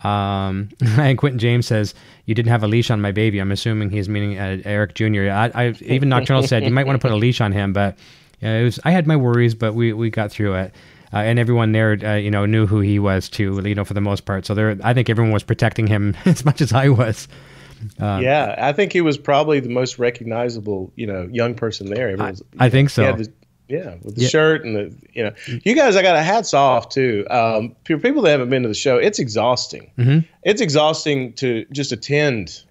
Um, 0.04 0.70
and 0.82 1.18
Quentin 1.18 1.40
James 1.40 1.66
says 1.66 1.96
you 2.26 2.36
didn't 2.36 2.50
have 2.50 2.64
a 2.64 2.68
leash 2.68 2.92
on 2.92 3.02
my 3.02 3.12
baby. 3.12 3.40
I'm 3.40 3.52
assuming 3.52 3.90
he's 3.90 4.08
meaning 4.08 4.38
uh, 4.38 4.62
Eric 4.66 4.94
Jr. 4.94 5.30
I, 5.30 5.52
I 5.54 5.68
even 5.82 6.10
Nocturnal 6.10 6.44
said 6.44 6.64
you 6.64 6.72
might 6.72 6.86
want 6.86 7.00
to 7.00 7.06
put 7.06 7.12
a 7.12 7.18
leash 7.18 7.42
on 7.42 7.52
him, 7.52 7.74
but 7.74 7.98
yeah, 8.42 8.60
it 8.60 8.64
was. 8.64 8.80
I 8.84 8.92
had 8.92 9.08
my 9.08 9.16
worries, 9.16 9.56
but 9.56 9.74
we 9.74 9.94
we 9.94 10.10
got 10.10 10.32
through 10.32 10.56
it. 10.56 10.74
Uh, 11.14 11.18
and 11.18 11.38
everyone 11.40 11.74
there, 11.74 11.98
uh, 12.06 12.16
you 12.16 12.32
know, 12.32 12.46
knew 12.46 12.66
who 12.66 12.80
he 12.80 12.98
was 12.98 13.28
too, 13.28 13.62
you 13.66 13.76
know, 13.76 13.84
for 13.84 13.94
the 13.94 14.00
most 14.00 14.22
part. 14.26 14.46
So 14.46 14.54
there, 14.56 14.78
I 14.82 14.94
think 14.94 15.10
everyone 15.10 15.34
was 15.34 15.44
protecting 15.44 15.86
him 15.88 16.16
as 16.26 16.46
much 16.46 16.62
as 16.62 16.72
I 16.72 16.88
was. 16.88 17.28
Um, 18.00 18.22
yeah, 18.22 18.56
I 18.58 18.72
think 18.72 18.94
he 18.94 19.02
was 19.02 19.18
probably 19.18 19.60
the 19.60 19.68
most 19.70 20.00
recognizable, 20.00 20.94
you 20.96 21.06
know, 21.08 21.28
young 21.32 21.54
person 21.56 21.90
there. 21.90 22.16
I, 22.22 22.34
I 22.60 22.70
think 22.70 22.90
so. 22.92 23.12
the- 23.14 23.32
yeah, 23.68 23.96
with 24.04 24.16
the 24.16 24.24
Yeah. 24.24 24.28
shirt 24.28 24.66
and 24.66 24.76
the, 24.76 24.94
you 25.14 25.24
know, 25.24 25.32
you 25.64 25.76
guys, 25.76 25.96
I 25.96 26.02
got 26.02 26.16
a 26.18 26.22
hats 26.22 26.54
off 26.54 26.90
too. 26.90 27.26
Um, 27.30 27.74
for 27.86 27.98
people 27.98 28.22
that 28.24 28.32
haven't 28.32 28.50
been 28.50 28.64
to 28.64 28.68
the 28.68 28.74
show, 28.74 28.98
it's 28.98 29.18
exhausting. 29.18 29.92
Mhm. 29.98 30.26
It's 30.44 30.60
exhausting 30.62 31.32
to 31.36 31.66
just 31.72 31.92
attend, 31.94 32.64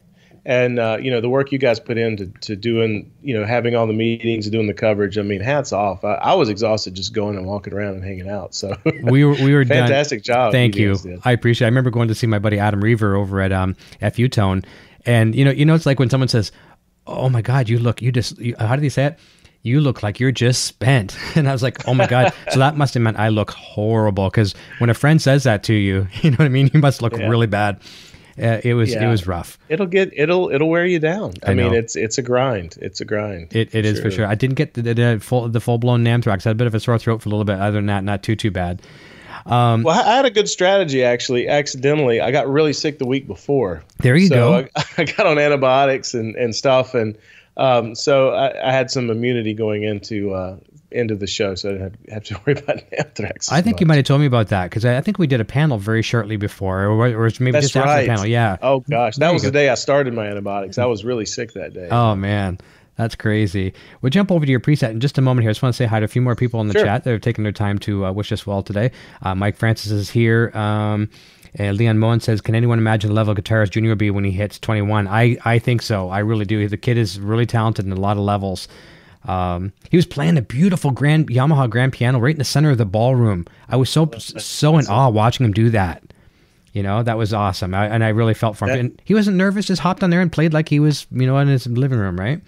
and 0.45 0.79
uh, 0.79 0.99
you 1.01 1.11
know 1.11 1.21
the 1.21 1.29
work 1.29 1.53
you 1.53 1.59
guys 1.59 1.79
put 1.81 1.99
into 1.99 2.27
to 2.43 2.57
doing, 2.57 3.11
you 3.23 3.39
know, 3.39 3.45
having 3.45 3.75
all 3.77 3.87
the 3.87 3.93
meetings 3.93 4.47
and 4.47 4.53
doing 4.53 4.67
the 4.67 4.75
coverage. 4.75 5.19
I 5.19 5.23
mean, 5.23 5.41
hats 5.41 5.73
off. 5.73 6.05
I, 6.05 6.15
I 6.15 6.35
was 6.35 6.49
exhausted 6.49 6.95
just 6.95 7.13
going 7.13 7.37
and 7.37 7.47
walking 7.47 7.73
around 7.73 7.95
and 7.95 8.05
hanging 8.05 8.29
out. 8.29 8.55
So 8.55 8.75
we 9.03 9.25
were 9.25 9.33
we 9.35 9.53
were 9.55 9.65
done. 9.65 9.87
fantastic 9.89 10.23
job. 10.23 10.53
Thank 10.53 10.77
you. 10.77 10.97
I 11.25 11.33
appreciate. 11.33 11.67
it. 11.67 11.69
I 11.69 11.71
remember 11.71 11.91
going 11.91 12.09
to 12.09 12.15
see 12.15 12.27
my 12.27 12.39
buddy 12.39 12.59
Adam 12.59 12.81
Reaver 12.83 13.17
over 13.17 13.41
at 13.41 13.53
um, 13.53 13.77
FU 14.13 14.29
Tone, 14.29 14.63
and 15.07 15.35
you 15.35 15.45
know, 15.45 15.51
you 15.51 15.65
know, 15.65 15.75
it's 15.75 15.87
like 15.87 15.99
when 15.99 16.11
someone 16.11 16.29
says, 16.29 16.53
"Oh 17.07 17.29
my 17.29 17.43
God, 17.43 17.69
you 17.69 17.79
look, 17.79 18.01
you 18.03 18.11
just," 18.13 18.39
you, 18.39 18.55
how 18.59 18.77
do 18.77 18.83
they 18.83 18.89
say 18.89 19.05
it? 19.07 19.19
You 19.63 19.83
look 19.83 20.03
like 20.03 20.19
you're 20.19 20.33
just 20.33 20.65
spent, 20.65 21.19
and 21.37 21.47
I 21.47 21.53
was 21.53 21.63
like, 21.63 21.87
"Oh 21.87 21.93
my 21.93 22.07
God!" 22.07 22.33
so 22.51 22.59
that 22.61 22.79
must 22.79 22.95
have 22.95 23.03
meant 23.03 23.19
I 23.19 23.29
look 23.29 23.51
horrible 23.51 24.31
because 24.31 24.55
when 24.79 24.89
a 24.89 24.95
friend 24.95 25.21
says 25.21 25.43
that 25.45 25.63
to 25.65 25.75
you, 25.75 26.09
you 26.23 26.31
know 26.31 26.37
what 26.39 26.47
I 26.47 26.49
mean. 26.49 26.71
You 26.73 26.81
must 26.81 27.03
look 27.03 27.13
Yeah. 27.15 27.29
really 27.29 27.47
bad. 27.47 27.81
Uh, 28.41 28.61
it 28.65 28.75
was 28.75 28.95
it 28.95 29.07
was 29.07 29.27
rough. 29.27 29.59
It'll 29.69 29.87
get 29.87 30.13
it'll 30.15 30.51
it'll 30.51 30.69
wear 30.69 30.87
you 30.87 30.99
down. 30.99 31.35
I, 31.45 31.53
I 31.53 31.55
mean, 31.55 31.75
it's 31.75 31.97
it's 31.97 32.19
a 32.19 32.23
grind. 32.23 32.77
It's 32.81 33.01
a 33.01 33.05
grind. 33.05 33.55
It, 33.55 33.75
it 33.75 33.85
is 33.85 34.01
for 34.01 34.11
sure. 34.11 34.27
I 34.27 34.35
didn't 34.35 34.57
get 34.57 34.75
the, 34.75 34.83
the 34.83 35.19
full 35.21 35.49
the 35.49 35.61
full 35.61 35.79
blown 35.79 36.07
anthrax. 36.07 36.47
I 36.47 36.51
had 36.51 36.57
a 36.57 36.59
bit 36.59 36.67
of 36.67 36.75
a 36.75 36.81
sore 36.81 36.99
throat 36.99 37.23
for 37.23 37.29
a 37.29 37.31
little 37.31 37.45
bit. 37.45 37.59
Other 37.59 37.79
than 37.79 37.87
that, 37.87 38.05
not 38.05 38.23
too 38.23 38.37
too 38.37 38.51
bad. 38.51 38.83
Well, 39.47 39.89
I 39.89 40.13
I 40.13 40.17
had 40.17 40.25
a 40.25 40.31
good 40.31 40.49
strategy 40.49 41.05
actually. 41.05 41.49
Accidentally, 41.49 42.21
I 42.21 42.31
got 42.31 42.49
really 42.49 42.73
sick 42.73 42.99
the 42.99 43.07
week 43.07 43.27
before. 43.27 43.83
There 43.99 44.17
you 44.17 44.29
so 44.29 44.35
go. 44.35 44.69
I, 44.77 44.85
I 44.99 45.05
got 45.05 45.27
on 45.27 45.39
antibiotics 45.39 46.15
and, 46.15 46.35
and 46.37 46.55
stuff, 46.55 46.95
and 46.95 47.17
um, 47.57 47.95
so 47.95 48.31
I, 48.31 48.69
I 48.69 48.73
had 48.73 48.91
some 48.91 49.11
immunity 49.11 49.55
going 49.55 49.83
into 49.83 50.33
uh, 50.33 50.57
into 50.93 51.15
the 51.15 51.27
show, 51.27 51.55
so 51.55 51.69
I 51.69 51.73
didn't 51.73 51.83
have, 52.09 52.13
have 52.15 52.25
to 52.25 52.35
worry 52.47 52.59
about 52.59 52.83
anthrax. 52.99 53.51
I 53.51 53.63
think 53.63 53.81
you 53.81 53.87
might 53.87 53.97
have 53.97 54.05
told 54.05 54.21
me 54.21 54.27
about 54.27 54.49
that 54.49 54.65
because 54.71 54.85
I, 54.85 54.97
I 54.97 55.01
think 55.01 55.19
we 55.19 55.27
did 55.27 55.41
a 55.41 55.45
panel 55.45 55.79
very 55.79 56.03
shortly 56.03 56.37
before, 56.37 56.85
or, 56.85 57.07
or 57.09 57.31
maybe 57.41 57.53
That's 57.53 57.67
just 57.71 57.77
after 57.77 58.03
the 58.03 58.09
panel. 58.09 58.27
Yeah. 58.27 58.57
Oh 58.63 58.81
gosh, 58.81 59.17
that 59.17 59.33
was 59.33 59.43
the 59.43 59.51
day 59.51 59.69
I 59.69 59.75
started 59.75 60.15
my 60.15 60.27
antibiotics. 60.27 60.79
I 60.79 60.87
was 60.87 61.05
really 61.05 61.27
sick 61.27 61.53
that 61.55 61.73
day. 61.73 61.89
Oh 61.91 62.15
man, 62.15 62.59
that's 62.97 63.15
crazy. 63.15 63.73
We'll 64.03 64.11
jump 64.11 64.31
over 64.31 64.45
to 64.45 64.51
your 64.51 64.61
preset 64.61 64.91
in 64.91 65.01
just 65.01 65.17
a 65.19 65.23
moment 65.23 65.45
here. 65.45 65.51
I 65.51 65.53
just 65.53 65.63
want 65.63 65.75
to 65.75 65.77
say 65.77 65.87
hi 65.87 66.01
to 66.01 66.05
a 66.05 66.09
few 66.09 66.23
more 66.23 66.35
people 66.35 66.61
in 66.61 66.67
the 66.69 66.75
Sure. 66.75 66.85
chat 66.85 67.05
that 67.05 67.11
have 67.11 67.21
taken 67.21 67.45
their 67.45 67.53
time 67.53 67.79
to 67.81 68.07
uh, 68.07 68.13
wish 68.13 68.33
us 68.33 68.47
well 68.47 68.63
today. 68.63 68.91
Uh, 69.23 69.35
Mike 69.35 69.57
Francis 69.57 69.91
is 69.91 70.11
here. 70.11 70.51
Um, 70.55 71.09
and 71.55 71.77
Leon 71.77 71.99
Moen 71.99 72.21
says, 72.21 72.41
"Can 72.41 72.55
anyone 72.55 72.79
imagine 72.79 73.09
the 73.09 73.15
level 73.15 73.35
guitarist 73.35 73.71
Junior 73.71 73.91
will 73.91 73.97
be 73.97 74.11
when 74.11 74.23
he 74.25 74.31
hits 74.31 74.59
21?" 74.59 75.09
I 75.09 75.37
I 75.45 75.59
think 75.59 75.83
so. 75.83 76.09
I 76.09 76.21
really 76.21 76.45
do. 76.45 76.69
The 76.69 76.77
kid 76.77 76.97
is 76.97 77.19
really 77.19 77.47
talented 77.47 77.87
in 77.87 77.93
a 77.93 77.97
lot 78.01 78.17
of 78.17 78.23
levels. 78.23 78.69
Um, 79.27 79.73
he 79.91 79.97
was 79.97 80.07
playing 80.07 80.39
a 80.39 80.43
beautiful 80.43 80.91
grand 80.91 81.29
Yamaha 81.29 81.69
grand 81.69 81.93
piano 81.93 82.19
right 82.19 82.35
in 82.35 82.39
the 82.39 82.45
center 82.45 82.71
of 82.71 82.79
the 82.79 82.87
ballroom. 82.87 83.47
I 83.69 83.77
was 83.77 83.91
so 83.91 84.11
so 84.19 84.79
in 84.79 84.87
awe 84.87 85.09
watching 85.11 85.45
him 85.45 85.53
do 85.53 85.71
that. 85.71 86.03
You 86.73 86.83
know, 86.83 87.03
that 87.03 87.19
was 87.19 87.35
awesome. 87.35 87.75
I, 87.75 87.87
and 87.87 88.05
I 88.05 88.11
really 88.11 88.35
felt 88.35 88.57
for 88.57 88.67
him. 88.67 88.71
That- 88.71 88.79
and 88.79 89.03
he 89.05 89.15
wasn't 89.15 89.37
nervous, 89.37 89.67
just 89.67 89.83
hopped 89.83 90.03
on 90.03 90.11
there 90.11 90.21
and 90.21 90.31
played 90.31 90.53
like 90.55 90.69
he 90.69 90.79
was, 90.81 91.07
you 91.11 91.27
know, 91.27 91.37
in 91.39 91.49
his 91.49 91.67
living 91.67 91.99
room, 91.99 92.19
right? 92.19 92.41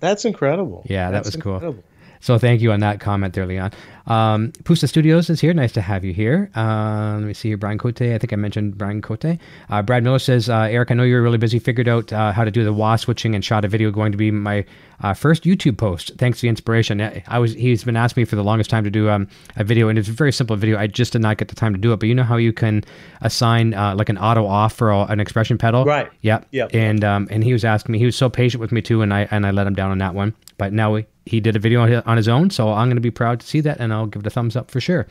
That's 0.00 0.24
incredible. 0.24 0.84
Yeah, 0.86 1.10
that 1.10 1.24
That's 1.24 1.36
was 1.36 1.42
cool. 1.42 1.76
So 2.22 2.38
thank 2.38 2.60
you 2.62 2.70
on 2.70 2.78
that 2.80 3.00
comment 3.00 3.34
there, 3.34 3.44
Leon. 3.46 3.72
Um, 4.06 4.52
Pusa 4.62 4.88
Studios 4.88 5.28
is 5.28 5.40
here. 5.40 5.52
Nice 5.52 5.72
to 5.72 5.80
have 5.80 6.04
you 6.04 6.12
here. 6.12 6.50
Uh, 6.54 7.14
let 7.18 7.24
me 7.24 7.34
see 7.34 7.48
here. 7.48 7.56
Brian 7.56 7.78
Cote. 7.78 8.00
I 8.00 8.16
think 8.16 8.32
I 8.32 8.36
mentioned 8.36 8.78
Brian 8.78 9.02
Cote. 9.02 9.38
Uh, 9.68 9.82
Brad 9.82 10.04
Miller 10.04 10.20
says, 10.20 10.48
uh, 10.48 10.68
Eric, 10.70 10.92
I 10.92 10.94
know 10.94 11.02
you're 11.02 11.20
really 11.20 11.38
busy. 11.38 11.58
Figured 11.58 11.88
out 11.88 12.12
uh, 12.12 12.30
how 12.30 12.44
to 12.44 12.52
do 12.52 12.62
the 12.62 12.72
wah 12.72 12.94
switching 12.94 13.34
and 13.34 13.44
shot 13.44 13.64
a 13.64 13.68
video 13.68 13.90
going 13.90 14.12
to 14.12 14.18
be 14.18 14.30
my 14.30 14.64
uh, 15.02 15.14
first 15.14 15.42
YouTube 15.42 15.76
post. 15.76 16.12
Thanks 16.16 16.38
for 16.38 16.42
the 16.42 16.48
inspiration. 16.48 17.00
I 17.26 17.38
was 17.40 17.54
he's 17.54 17.82
been 17.82 17.96
asking 17.96 18.20
me 18.20 18.24
for 18.24 18.36
the 18.36 18.44
longest 18.44 18.70
time 18.70 18.84
to 18.84 18.90
do 18.90 19.08
um, 19.08 19.26
a 19.56 19.64
video, 19.64 19.88
and 19.88 19.98
it's 19.98 20.08
a 20.08 20.12
very 20.12 20.32
simple 20.32 20.54
video. 20.54 20.78
I 20.78 20.86
just 20.86 21.12
did 21.12 21.22
not 21.22 21.38
get 21.38 21.48
the 21.48 21.56
time 21.56 21.72
to 21.72 21.78
do 21.78 21.92
it. 21.92 21.98
But 21.98 22.08
you 22.08 22.14
know 22.14 22.22
how 22.22 22.36
you 22.36 22.52
can 22.52 22.84
assign 23.20 23.74
uh, 23.74 23.96
like 23.96 24.08
an 24.08 24.18
auto 24.18 24.46
off 24.46 24.74
for 24.74 24.92
an 24.92 25.18
expression 25.18 25.58
pedal, 25.58 25.84
Right. 25.84 26.08
Yep. 26.20 26.46
Yep. 26.52 26.70
And 26.72 27.02
um, 27.02 27.26
and 27.30 27.42
he 27.42 27.52
was 27.52 27.64
asking 27.64 27.92
me. 27.92 27.98
He 27.98 28.06
was 28.06 28.14
so 28.14 28.30
patient 28.30 28.60
with 28.60 28.70
me 28.70 28.80
too, 28.80 29.02
and 29.02 29.12
I 29.12 29.26
and 29.32 29.44
I 29.44 29.50
let 29.50 29.66
him 29.66 29.74
down 29.74 29.90
on 29.90 29.98
that 29.98 30.14
one. 30.14 30.34
But 30.62 30.72
now 30.72 30.94
he, 30.94 31.06
he 31.26 31.40
did 31.40 31.56
a 31.56 31.58
video 31.58 31.80
on 32.06 32.16
his, 32.16 32.28
own, 32.28 32.50
so 32.50 32.72
I'm 32.72 32.86
going 32.86 32.94
to 32.96 33.00
be 33.00 33.10
proud 33.10 33.40
to 33.40 33.46
see 33.48 33.60
that, 33.62 33.80
and 33.80 33.92
I'll 33.92 34.06
give 34.06 34.20
it 34.22 34.26
a 34.28 34.30
thumbs 34.30 34.54
up 34.54 34.70
for 34.70 34.80
sure. 34.80 35.08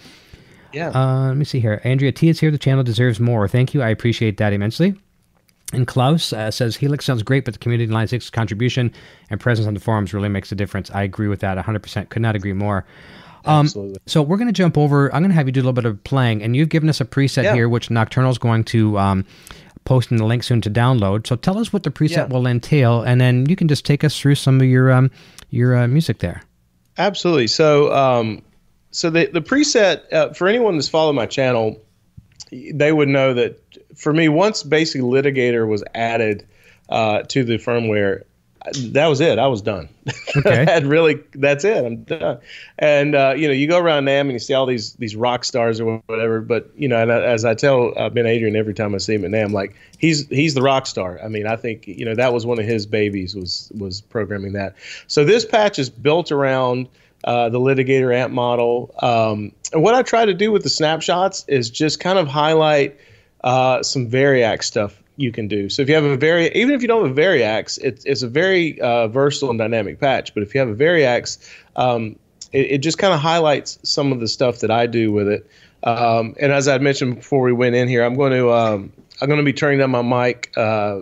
Yeah. 0.71 0.91
Uh, 0.91 1.27
let 1.27 1.35
me 1.35 1.43
see 1.43 1.59
here. 1.59 1.81
Andrea 1.83 2.13
T 2.13 2.29
is 2.29 2.39
here. 2.39 2.51
The 2.51 2.57
channel 2.57 2.85
deserves 2.85 3.19
more. 3.19 3.49
Thank 3.49 3.73
you. 3.73 3.81
I 3.81 3.89
appreciate 3.89 4.37
that 4.37 4.53
immensely. 4.53 4.95
And 5.73 5.85
Klaus 5.85 6.31
uh, 6.31 6.51
says 6.51 6.77
Helix 6.77 7.03
sounds 7.03 7.21
great, 7.21 7.43
but 7.43 7.53
the 7.53 7.59
community 7.59 7.91
line 7.91 8.07
six 8.07 8.29
contribution 8.29 8.93
and 9.29 9.41
presence 9.41 9.67
on 9.67 9.73
the 9.73 9.81
forums 9.81 10.13
really 10.13 10.29
makes 10.29 10.53
a 10.53 10.55
difference. 10.55 10.89
I 10.91 11.03
agree 11.03 11.27
with 11.27 11.41
that 11.41 11.57
100%. 11.57 12.07
Could 12.07 12.21
not 12.21 12.37
agree 12.37 12.53
more. 12.53 12.85
Um, 13.43 13.65
Absolutely. 13.65 13.99
So 14.05 14.21
we're 14.21 14.37
going 14.37 14.47
to 14.47 14.53
jump 14.53 14.77
over. 14.77 15.13
I'm 15.13 15.21
going 15.21 15.31
to 15.31 15.35
have 15.35 15.47
you 15.47 15.51
do 15.51 15.59
a 15.59 15.63
little 15.63 15.73
bit 15.73 15.83
of 15.85 16.01
playing, 16.05 16.43
and 16.43 16.55
you've 16.55 16.69
given 16.69 16.87
us 16.87 17.01
a 17.01 17.05
preset 17.05 17.43
Yeah. 17.43 17.55
here, 17.55 17.67
which 17.67 17.89
Nocturnal 17.89 18.31
is 18.31 18.37
going 18.37 18.63
to 18.65 18.97
um, 18.97 19.25
post 19.83 20.11
in 20.11 20.17
the 20.17 20.25
link 20.25 20.43
soon 20.43 20.61
to 20.61 20.69
download. 20.69 21.27
So 21.27 21.35
tell 21.35 21.57
us 21.57 21.73
what 21.73 21.83
the 21.83 21.91
preset 21.91 22.11
Yeah. 22.15 22.25
will 22.27 22.47
entail, 22.47 23.01
and 23.01 23.19
then 23.19 23.49
you 23.49 23.57
can 23.57 23.67
just 23.67 23.83
take 23.85 24.05
us 24.05 24.17
through 24.17 24.35
some 24.35 24.61
of 24.61 24.67
your 24.67 24.91
um, 24.93 25.11
your 25.51 25.75
uh, 25.75 25.87
music 25.87 26.19
there. 26.19 26.41
Absolutely. 26.97 27.47
So, 27.47 27.93
um, 27.93 28.41
so 28.89 29.09
the 29.09 29.27
the 29.27 29.41
preset 29.41 30.11
uh, 30.11 30.33
for 30.33 30.47
anyone 30.47 30.75
that's 30.75 30.89
followed 30.89 31.13
my 31.13 31.27
channel, 31.27 31.79
they 32.51 32.91
would 32.91 33.07
know 33.07 33.35
that 33.35 33.61
for 33.95 34.11
me, 34.11 34.27
once 34.27 34.63
basically 34.63 35.07
Litigator 35.07 35.67
was 35.67 35.83
added 35.93 36.47
uh, 36.89 37.21
to 37.23 37.43
the 37.43 37.57
firmware, 37.57 38.23
that 38.91 39.07
was 39.07 39.21
it. 39.21 39.39
I 39.39 39.47
was 39.47 39.61
done. 39.61 39.89
Okay. 40.37 40.61
I 40.67 40.71
had 40.71 40.85
really, 40.85 41.21
that's 41.33 41.63
it. 41.63 41.83
I'm 41.83 42.03
done. 42.03 42.39
And 42.77 43.15
uh, 43.15 43.33
you 43.35 43.47
know, 43.47 43.53
you 43.53 43.67
go 43.67 43.79
around 43.79 44.05
NAMM 44.05 44.21
and 44.21 44.31
you 44.33 44.39
see 44.39 44.53
all 44.53 44.65
these 44.65 44.93
these 44.93 45.15
rock 45.15 45.43
stars 45.43 45.79
or 45.79 46.01
whatever. 46.05 46.41
But 46.41 46.69
you 46.75 46.87
know, 46.87 47.01
and 47.01 47.11
I- 47.11 47.21
as 47.23 47.43
I 47.45 47.53
tell 47.55 47.93
uh, 47.97 48.09
Ben 48.09 48.25
Adrian 48.25 48.55
every 48.55 48.73
time 48.73 48.93
I 48.93 48.99
see 48.99 49.15
him 49.15 49.25
at 49.25 49.31
NAMM, 49.31 49.51
like 49.51 49.75
he's 49.97 50.27
he's 50.27 50.53
the 50.53 50.61
rock 50.61 50.85
star. 50.85 51.19
I 51.23 51.27
mean, 51.27 51.47
I 51.47 51.55
think 51.55 51.87
you 51.87 52.05
know 52.05 52.15
that 52.15 52.33
was 52.33 52.45
one 52.45 52.59
of 52.59 52.65
his 52.65 52.85
babies 52.85 53.35
was 53.35 53.71
was 53.77 54.01
programming 54.01 54.53
that. 54.53 54.75
So 55.07 55.25
this 55.25 55.43
patch 55.45 55.79
is 55.79 55.89
built 55.89 56.31
around 56.31 56.87
uh, 57.23 57.49
the 57.49 57.59
litigator 57.59 58.15
amp 58.15 58.33
model. 58.33 58.93
Um, 59.01 59.51
and 59.73 59.83
what 59.83 59.95
I 59.95 60.03
try 60.03 60.25
to 60.25 60.33
do 60.33 60.51
with 60.51 60.63
the 60.63 60.69
snapshots 60.69 61.45
is 61.47 61.69
just 61.69 61.99
kind 61.99 62.19
of 62.19 62.27
highlight 62.27 62.97
uh, 63.43 63.81
some 63.83 64.09
Variax 64.09 64.63
stuff 64.63 65.01
you 65.21 65.31
can 65.31 65.47
do. 65.47 65.69
So 65.69 65.81
if 65.81 65.89
you 65.89 65.95
have 65.95 66.03
a 66.03 66.17
vari, 66.17 66.51
even 66.53 66.73
if 66.73 66.81
you 66.81 66.87
don't 66.87 67.07
have 67.07 67.17
a 67.17 67.21
Variax, 67.21 67.79
it's 67.81 68.03
it's 68.05 68.21
a 68.21 68.27
very 68.27 68.79
uh, 68.81 69.07
versatile 69.07 69.49
and 69.49 69.59
dynamic 69.59 69.99
patch. 69.99 70.33
But 70.33 70.43
if 70.43 70.53
you 70.53 70.59
have 70.59 70.69
a 70.69 70.75
Variax, 70.75 71.37
um, 71.75 72.17
it, 72.51 72.71
it 72.71 72.77
just 72.79 72.97
kind 72.97 73.13
of 73.13 73.19
highlights 73.19 73.79
some 73.83 74.11
of 74.11 74.19
the 74.19 74.27
stuff 74.27 74.59
that 74.59 74.71
I 74.71 74.87
do 74.87 75.11
with 75.11 75.27
it. 75.27 75.49
Um, 75.83 76.35
and 76.39 76.51
as 76.51 76.67
I 76.67 76.77
mentioned 76.77 77.15
before 77.15 77.41
we 77.41 77.53
went 77.53 77.75
in 77.75 77.87
here, 77.87 78.03
I'm 78.03 78.15
going 78.15 78.33
to 78.33 78.51
um, 78.51 78.91
I'm 79.21 79.27
going 79.27 79.39
to 79.39 79.45
be 79.45 79.53
turning 79.53 79.79
down 79.79 79.91
my 79.91 80.01
mic 80.01 80.51
uh, 80.57 81.01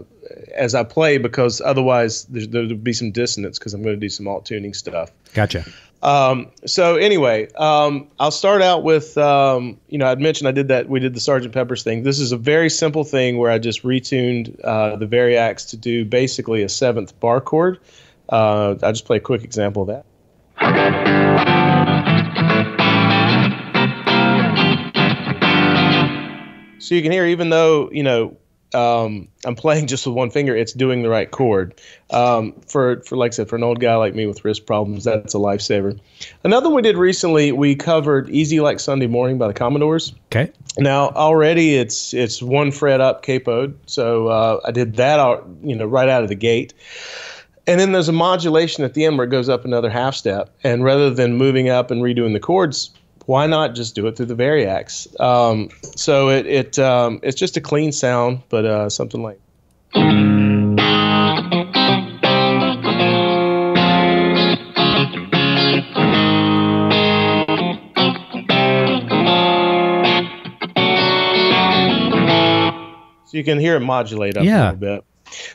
as 0.53 0.75
I 0.75 0.83
play 0.83 1.17
because 1.17 1.61
otherwise 1.61 2.25
there's, 2.25 2.47
there'll 2.47 2.75
be 2.75 2.93
some 2.93 3.11
dissonance 3.11 3.57
because 3.57 3.73
I'm 3.73 3.81
going 3.81 3.95
to 3.95 3.99
do 3.99 4.09
some 4.09 4.27
alt 4.27 4.45
tuning 4.45 4.73
stuff. 4.73 5.11
Gotcha. 5.33 5.65
Um, 6.01 6.51
so 6.65 6.95
anyway, 6.95 7.51
um, 7.53 8.07
I'll 8.19 8.31
start 8.31 8.61
out 8.61 8.83
with, 8.83 9.17
um, 9.17 9.79
you 9.89 9.97
know, 9.97 10.07
I'd 10.07 10.19
mentioned 10.19 10.47
I 10.47 10.51
did 10.51 10.69
that. 10.69 10.87
We 10.87 10.99
did 10.99 11.13
the 11.13 11.19
Sergeant 11.19 11.53
Pepper's 11.53 11.83
thing. 11.83 12.03
This 12.03 12.19
is 12.19 12.31
a 12.31 12.37
very 12.37 12.69
simple 12.69 13.03
thing 13.03 13.37
where 13.37 13.51
I 13.51 13.59
just 13.59 13.83
retuned 13.83 14.59
uh, 14.63 14.95
the 14.95 15.07
Variax 15.07 15.71
to 15.71 15.77
do 15.77 16.05
basically 16.05 16.63
a 16.63 16.69
seventh 16.69 17.19
bar 17.19 17.41
chord. 17.41 17.79
Uh, 18.29 18.75
I'll 18.81 18.93
just 18.93 19.05
play 19.05 19.17
a 19.17 19.21
quick 19.21 19.43
example 19.43 19.81
of 19.83 19.87
that. 19.89 20.05
So 26.79 26.95
you 26.95 27.01
can 27.01 27.11
hear, 27.11 27.25
even 27.25 27.49
though 27.49 27.89
you 27.91 28.03
know 28.03 28.37
um, 28.73 29.27
I'm 29.45 29.55
playing 29.55 29.87
just 29.87 30.05
with 30.05 30.15
one 30.15 30.29
finger, 30.29 30.55
it's 30.55 30.73
doing 30.73 31.01
the 31.01 31.09
right 31.09 31.29
chord. 31.29 31.79
Um, 32.11 32.53
for 32.67 33.01
for 33.01 33.17
like 33.17 33.33
I 33.33 33.35
said, 33.35 33.49
for 33.49 33.55
an 33.55 33.63
old 33.63 33.79
guy 33.79 33.95
like 33.95 34.13
me 34.13 34.25
with 34.25 34.43
wrist 34.45 34.65
problems, 34.65 35.03
that's 35.03 35.33
a 35.33 35.37
lifesaver. 35.37 35.99
Another 36.43 36.69
one 36.69 36.77
we 36.77 36.81
did 36.81 36.97
recently, 36.97 37.51
we 37.51 37.75
covered 37.75 38.29
"Easy 38.29 38.59
Like 38.59 38.79
Sunday 38.79 39.07
Morning" 39.07 39.37
by 39.37 39.47
the 39.47 39.53
Commodores. 39.53 40.13
Okay. 40.31 40.51
Now 40.77 41.09
already 41.09 41.75
it's 41.75 42.13
it's 42.13 42.41
one 42.41 42.71
fret 42.71 43.01
up 43.01 43.25
capoed, 43.25 43.73
so 43.85 44.27
uh, 44.27 44.59
I 44.65 44.71
did 44.71 44.95
that 44.97 45.19
out, 45.19 45.47
you 45.63 45.75
know 45.75 45.85
right 45.85 46.09
out 46.09 46.23
of 46.23 46.29
the 46.29 46.35
gate. 46.35 46.73
And 47.67 47.79
then 47.79 47.91
there's 47.91 48.09
a 48.09 48.13
modulation 48.13 48.83
at 48.83 48.95
the 48.95 49.05
end 49.05 49.17
where 49.17 49.27
it 49.27 49.29
goes 49.29 49.47
up 49.47 49.63
another 49.63 49.91
half 49.91 50.15
step. 50.15 50.49
And 50.63 50.83
rather 50.83 51.11
than 51.11 51.37
moving 51.37 51.69
up 51.69 51.91
and 51.91 52.01
redoing 52.01 52.33
the 52.33 52.39
chords, 52.39 52.89
why 53.29 53.45
not 53.45 53.75
just 53.75 53.93
do 53.93 54.07
it 54.07 54.17
through 54.17 54.25
the 54.25 54.33
Variax? 54.35 55.07
Um, 55.21 55.69
so 55.95 56.29
it 56.29 56.47
it 56.47 56.79
um, 56.79 57.19
it's 57.21 57.37
just 57.39 57.57
a 57.57 57.61
clean 57.61 57.91
sound, 57.91 58.41
but 58.49 58.65
uh, 58.65 58.89
something 58.89 59.21
like. 59.21 59.39
So 73.25 73.37
you 73.37 73.43
can 73.43 73.59
hear 73.59 73.75
it 73.75 73.81
modulate 73.81 74.37
up 74.37 74.43
Yeah. 74.43 74.71
a 74.71 74.73
little 74.73 74.79
bit. 74.79 75.03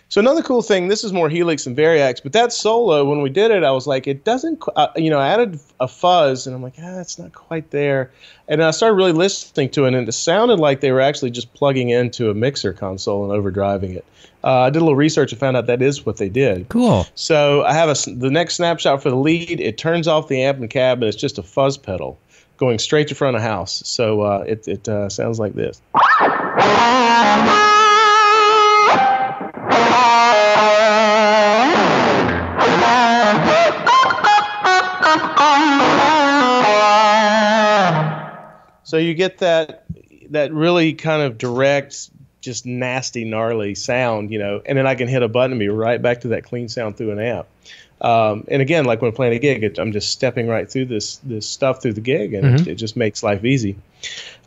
So 0.09 0.21
another 0.21 0.43
cool 0.43 0.63
thing, 0.63 0.89
this 0.89 1.05
is 1.05 1.13
more 1.13 1.29
Helix 1.29 1.65
than 1.65 1.75
Variax, 1.75 2.23
but 2.23 2.33
that 2.33 2.53
solo, 2.53 3.05
when 3.05 3.21
we 3.23 3.31
did 3.31 3.51
it, 3.51 3.65
I 3.65 3.71
was 3.71 3.87
like, 3.87 4.07
it 4.07 4.25
doesn't, 4.25 4.63
uh, 4.77 4.89
you 4.97 5.11
know, 5.11 5.19
I 5.19 5.29
added 5.29 5.59
a 5.81 5.89
fuzz, 5.89 6.47
and 6.47 6.55
I'm 6.55 6.63
like, 6.63 6.75
ah, 6.81 7.01
it's 7.01 7.19
not 7.19 7.33
quite 7.33 7.71
there. 7.71 8.11
And 8.47 8.63
I 8.63 8.71
started 8.71 8.95
really 8.95 9.13
listening 9.13 9.71
to 9.71 9.87
it, 9.87 9.95
and 9.95 10.09
it 10.09 10.13
sounded 10.13 10.61
like 10.61 10.81
they 10.81 10.93
were 10.93 11.01
actually 11.01 11.31
just 11.31 11.53
plugging 11.55 11.91
into 11.91 12.31
a 12.31 12.35
mixer 12.35 12.73
console 12.73 13.31
and 13.31 13.33
overdriving 13.33 13.97
it. 13.97 14.05
Uh, 14.45 14.61
I 14.61 14.71
did 14.71 14.81
a 14.81 14.85
little 14.85 14.97
research 14.97 15.33
and 15.33 15.41
found 15.41 15.57
out 15.57 15.67
that 15.67 15.81
is 15.81 16.05
what 16.05 16.19
they 16.19 16.29
did. 16.29 16.69
Cool. 16.69 17.07
So 17.15 17.65
I 17.65 17.73
have 17.73 17.89
a, 17.89 18.11
the 18.11 18.31
next 18.31 18.57
snapshot 18.57 19.03
for 19.03 19.09
the 19.09 19.17
lead. 19.17 19.59
It 19.59 19.79
turns 19.79 20.07
off 20.07 20.29
the 20.29 20.43
amp 20.43 20.59
and 20.59 20.69
cab, 20.69 20.99
and 20.99 21.09
it's 21.09 21.17
just 21.17 21.39
a 21.39 21.43
fuzz 21.43 21.79
pedal 21.79 22.19
going 22.57 22.79
straight 22.79 23.09
to 23.09 23.15
front 23.15 23.37
of 23.37 23.43
house. 23.43 23.83
So 23.87 24.21
uh, 24.21 24.45
it, 24.47 24.69
it 24.69 24.89
uh, 24.89 25.09
sounds 25.09 25.41
like 25.41 25.55
this. 25.55 25.81
So 38.85 38.99
you 38.99 39.15
get 39.15 39.39
that 39.39 39.87
that 40.31 40.53
really 40.53 40.93
kind 40.93 41.23
of 41.23 41.37
direct, 41.37 42.11
just 42.41 42.65
nasty, 42.65 43.25
gnarly 43.25 43.75
sound, 43.75 44.31
you 44.31 44.39
know, 44.39 44.63
and 44.65 44.79
then 44.79 44.87
I 44.87 44.95
can 44.95 45.09
hit 45.09 45.23
a 45.23 45.29
button 45.29 45.53
and 45.53 45.59
be 45.59 45.69
right 45.69 46.01
back 46.01 46.21
to 46.21 46.29
that 46.29 46.45
clean 46.45 46.69
sound 46.69 46.97
through 46.97 47.11
an 47.11 47.19
amp. 47.19 47.47
Um, 48.01 48.45
and 48.49 48.61
again, 48.61 48.85
like 48.85 49.01
when 49.01 49.09
I'm 49.09 49.15
playing 49.15 49.33
a 49.33 49.39
gig, 49.39 49.65
it, 49.65 49.79
I'm 49.79 49.91
just 49.91 50.11
stepping 50.11 50.47
right 50.47 50.71
through 50.71 50.87
this 50.87 51.17
this 51.25 51.49
stuff 51.49 51.81
through 51.83 51.95
the 51.95 52.01
gig, 52.01 52.35
and 52.35 52.45
mm-hmm. 52.45 52.57
it, 52.57 52.67
it, 52.69 52.75
just 52.75 52.97
makes 52.97 53.23
life 53.23 53.45
easy. 53.45 53.77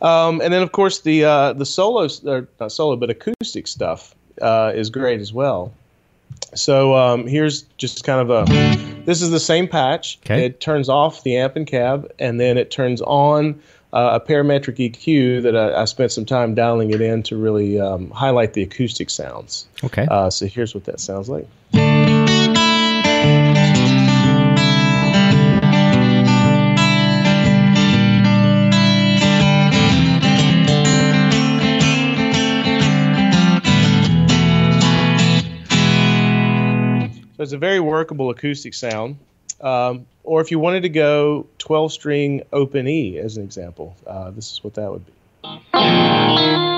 Um, 0.00 0.40
and 0.40 0.52
then 0.52 0.62
of 0.62 0.72
course 0.72 1.00
the 1.00 1.24
uh, 1.24 1.52
the 1.54 1.66
solo, 1.66 2.08
or 2.24 2.48
not 2.60 2.72
solo, 2.72 2.96
but 2.96 3.10
acoustic 3.10 3.66
stuff 3.66 4.14
uh, 4.40 4.72
is 4.74 4.90
great 4.90 5.20
as 5.20 5.32
well. 5.32 5.72
So 6.54 6.94
um, 6.94 7.26
here's 7.26 7.62
just 7.76 8.04
kind 8.04 8.20
of 8.20 8.30
a. 8.30 9.04
This 9.04 9.22
is 9.22 9.30
the 9.30 9.40
same 9.40 9.68
patch. 9.68 10.18
Okay. 10.24 10.44
It 10.44 10.60
turns 10.60 10.88
off 10.88 11.22
the 11.22 11.36
amp 11.36 11.56
and 11.56 11.66
cab, 11.66 12.10
and 12.18 12.40
then 12.40 12.58
it 12.58 12.70
turns 12.70 13.00
on 13.02 13.60
uh, 13.92 14.18
a 14.20 14.26
parametric 14.26 14.76
EQ 14.76 15.42
that 15.42 15.56
I, 15.56 15.82
I, 15.82 15.84
spent 15.86 16.12
some 16.12 16.26
time 16.26 16.54
dialing 16.54 16.90
it 16.90 17.00
in 17.00 17.22
to 17.24 17.36
really 17.36 17.80
um, 17.80 18.10
highlight 18.10 18.52
the 18.52 18.62
acoustic 18.62 19.08
sounds. 19.08 19.66
Okay. 19.82 20.06
Uh, 20.10 20.28
so 20.28 20.46
here's 20.46 20.74
what 20.74 20.84
that 20.84 21.00
sounds 21.00 21.28
like. 21.28 21.46
It's 37.48 37.54
a 37.54 37.58
very 37.58 37.80
workable 37.80 38.28
acoustic 38.28 38.74
sound. 38.74 39.16
Um, 39.62 40.04
or 40.22 40.42
if 40.42 40.50
you 40.50 40.58
wanted 40.58 40.82
to 40.82 40.90
go 40.90 41.46
12 41.56 41.92
string 41.92 42.42
open 42.52 42.86
E 42.86 43.16
as 43.18 43.38
an 43.38 43.44
example, 43.44 43.96
uh, 44.06 44.30
this 44.32 44.52
is 44.52 44.62
what 44.62 44.74
that 44.74 44.92
would 44.92 45.06
be. 45.06 46.77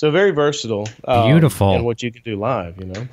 So 0.00 0.10
very 0.10 0.30
versatile. 0.30 0.88
Um, 1.04 1.30
Beautiful. 1.30 1.74
And 1.74 1.84
what 1.84 2.02
you 2.02 2.10
can 2.10 2.22
do 2.22 2.34
live, 2.34 2.78
you 2.78 2.86
know. 2.86 3.06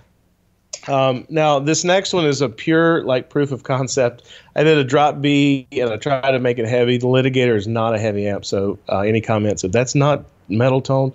Um, 0.88 1.26
now 1.28 1.60
this 1.60 1.84
next 1.84 2.14
one 2.14 2.26
is 2.26 2.40
a 2.40 2.48
pure 2.48 3.04
like 3.04 3.30
proof 3.30 3.52
of 3.52 3.64
concept. 3.64 4.24
I 4.56 4.64
did 4.64 4.78
a 4.78 4.86
drop 4.86 5.20
B 5.20 5.68
and 5.74 5.90
I 5.90 5.98
tried 5.98 6.32
to 6.32 6.40
make 6.40 6.60
it 6.60 6.66
heavy. 6.66 6.98
The 6.98 7.08
litigator 7.08 7.58
is 7.58 7.68
not 7.68 7.94
a 7.94 8.00
heavy 8.00 8.26
amp, 8.26 8.46
so 8.46 8.80
uh, 8.88 9.00
any 9.02 9.20
comments 9.20 9.66
if 9.66 9.74
that's 9.74 9.96
not 9.96 10.24
metal 10.48 10.80
tone, 10.80 11.12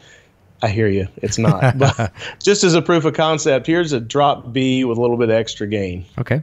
I 0.60 0.68
hear 0.68 0.88
you. 0.88 1.08
It's 1.16 1.38
not. 1.38 1.78
but 1.78 2.12
just 2.42 2.64
as 2.64 2.74
a 2.74 2.82
proof 2.82 3.06
of 3.06 3.14
concept, 3.14 3.66
here's 3.66 3.94
a 3.94 4.00
drop 4.00 4.52
B 4.52 4.84
with 4.84 4.98
a 4.98 5.00
little 5.00 5.16
bit 5.16 5.30
of 5.30 5.36
extra 5.36 5.66
gain. 5.66 6.04
Okay. 6.18 6.42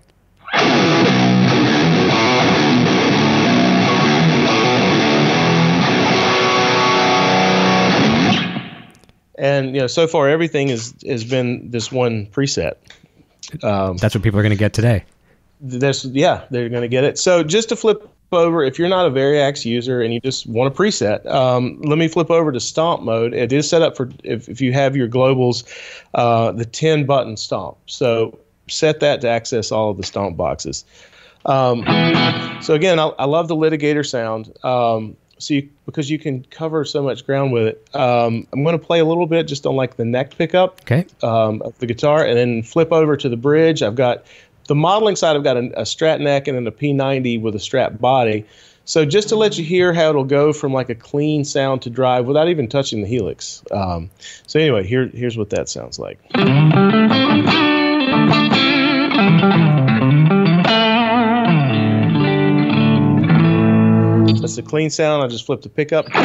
And 9.40 9.74
you 9.74 9.82
know 9.82 9.88
so 9.88 10.06
far 10.06 10.30
everything 10.30 10.68
has 10.68 10.94
has 11.08 11.24
been 11.24 11.72
this 11.72 11.92
one 11.92 12.28
preset. 12.28 12.76
Um, 13.64 13.98
that's 13.98 14.14
what 14.14 14.24
people 14.24 14.40
are 14.40 14.44
going 14.44 14.52
to 14.52 14.58
get 14.58 14.74
today. 14.74 15.04
This 15.62 16.06
yeah 16.06 16.46
they're 16.52 16.70
going 16.70 16.84
to 16.84 16.88
get 16.88 17.04
it. 17.04 17.18
So 17.18 17.44
just 17.44 17.70
to 17.70 17.76
flip 17.76 18.08
over 18.32 18.64
if 18.64 18.78
you're 18.78 18.90
not 18.90 19.08
a 19.08 19.10
variax 19.10 19.66
user 19.66 20.02
and 20.02 20.14
you 20.14 20.20
just 20.20 20.46
want 20.46 20.72
a 20.72 20.78
preset 20.78 21.26
um, 21.26 21.82
let 21.82 21.98
me 21.98 22.08
flip 22.08 22.30
over 22.30 22.52
to 22.52 22.60
stomp 22.60 23.02
mode. 23.02 23.34
It 23.34 23.52
is 23.52 23.68
set 23.68 23.82
up 23.82 23.98
for 23.98 24.10
if, 24.24 24.48
if 24.48 24.62
you 24.62 24.72
have 24.74 24.96
your 24.96 25.08
globals 25.08 25.64
uh, 26.14 26.52
the 26.52 26.66
10 26.66 27.06
button 27.06 27.38
stomp. 27.38 27.78
So 27.88 28.38
set 28.68 29.00
that 29.00 29.22
to 29.22 29.30
access 29.30 29.72
all 29.72 29.90
of 29.90 29.98
the 29.98 30.04
stomp 30.04 30.38
boxes. 30.38 30.86
Um, 31.46 31.84
so 32.62 32.74
again 32.74 33.00
I, 33.00 33.08
I, 33.08 33.26
love 33.26 33.48
the 33.48 33.56
litigator 33.56 34.06
sound. 34.06 34.54
Um, 34.64 35.16
so 35.40 35.56
you, 35.56 35.70
because 35.86 36.10
you 36.10 36.20
can 36.20 36.44
cover 36.44 36.86
so 36.86 37.02
much 37.02 37.26
ground 37.26 37.52
with 37.52 37.68
it. 37.68 37.96
Um, 37.96 38.46
I'm 38.54 38.64
going 38.64 38.78
to 38.78 38.86
play 38.86 39.00
a 39.00 39.06
little 39.06 39.26
bit 39.26 39.48
just 39.48 39.66
on 39.66 39.76
like 39.76 39.96
the 39.96 40.06
neck 40.06 40.38
pickup 40.38 40.82
okay. 40.82 41.06
um, 41.24 41.62
of 41.64 41.78
the 41.80 41.86
guitar, 41.86 42.24
and 42.24 42.38
then 42.38 42.62
flip 42.62 42.92
over 42.92 43.18
to 43.18 43.30
the 43.30 43.38
bridge. 43.38 43.82
I've 43.82 43.96
got 43.96 44.26
the 44.68 44.76
modeling 44.76 45.16
side. 45.16 45.36
I've 45.36 45.44
got 45.44 45.58
a, 45.58 45.80
a 45.80 45.84
Strat 45.84 46.20
neck 46.20 46.48
and 46.48 46.56
then 46.56 46.68
a 46.68 46.72
P90 46.72 47.42
with 47.42 47.56
a 47.56 47.60
Strat 47.60 48.00
body. 48.00 48.46
So 48.86 49.06
just 49.06 49.30
to 49.30 49.36
let 49.36 49.58
you 49.58 49.64
hear 49.64 49.94
how 49.94 50.10
it'll 50.10 50.24
go 50.24 50.52
from 50.52 50.74
like 50.74 50.90
a 50.90 50.96
clean 50.96 51.46
sound 51.46 51.84
to 51.84 51.92
drive 51.92 52.26
without 52.26 52.48
even 52.50 52.68
touching 52.68 53.02
the 53.02 53.08
helix. 53.08 53.64
Um, 53.72 54.10
so 54.48 54.60
anyway, 54.60 54.86
here 54.86 55.08
here's 55.08 55.38
what 55.38 55.52
that 55.52 55.70
sounds 55.70 56.00
like. 56.00 56.20
That's 64.42 64.58
a 64.58 64.64
clean 64.64 64.90
sound. 64.90 65.24
I 65.24 65.28
just 65.28 65.46
flipped 65.46 65.64
the 65.64 65.70
pickup. 65.70 66.08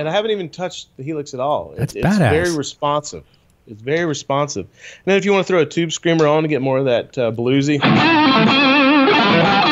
And 0.00 0.08
I 0.08 0.12
haven't 0.12 0.30
even 0.30 0.48
touched 0.48 0.96
the 0.96 1.02
helix 1.02 1.34
at 1.34 1.40
all. 1.40 1.74
That's 1.76 1.94
it, 1.94 1.98
it's 1.98 2.08
badass. 2.16 2.30
very 2.30 2.56
responsive. 2.56 3.24
It's 3.66 3.82
very 3.82 4.06
responsive. 4.06 4.64
And 4.64 5.04
then 5.04 5.18
if 5.18 5.26
you 5.26 5.32
want 5.32 5.46
to 5.46 5.52
throw 5.52 5.60
a 5.60 5.66
tube 5.66 5.92
screamer 5.92 6.26
on 6.26 6.42
to 6.42 6.48
get 6.48 6.62
more 6.62 6.78
of 6.78 6.86
that 6.86 7.18
uh, 7.18 7.30
bluesy. 7.32 7.80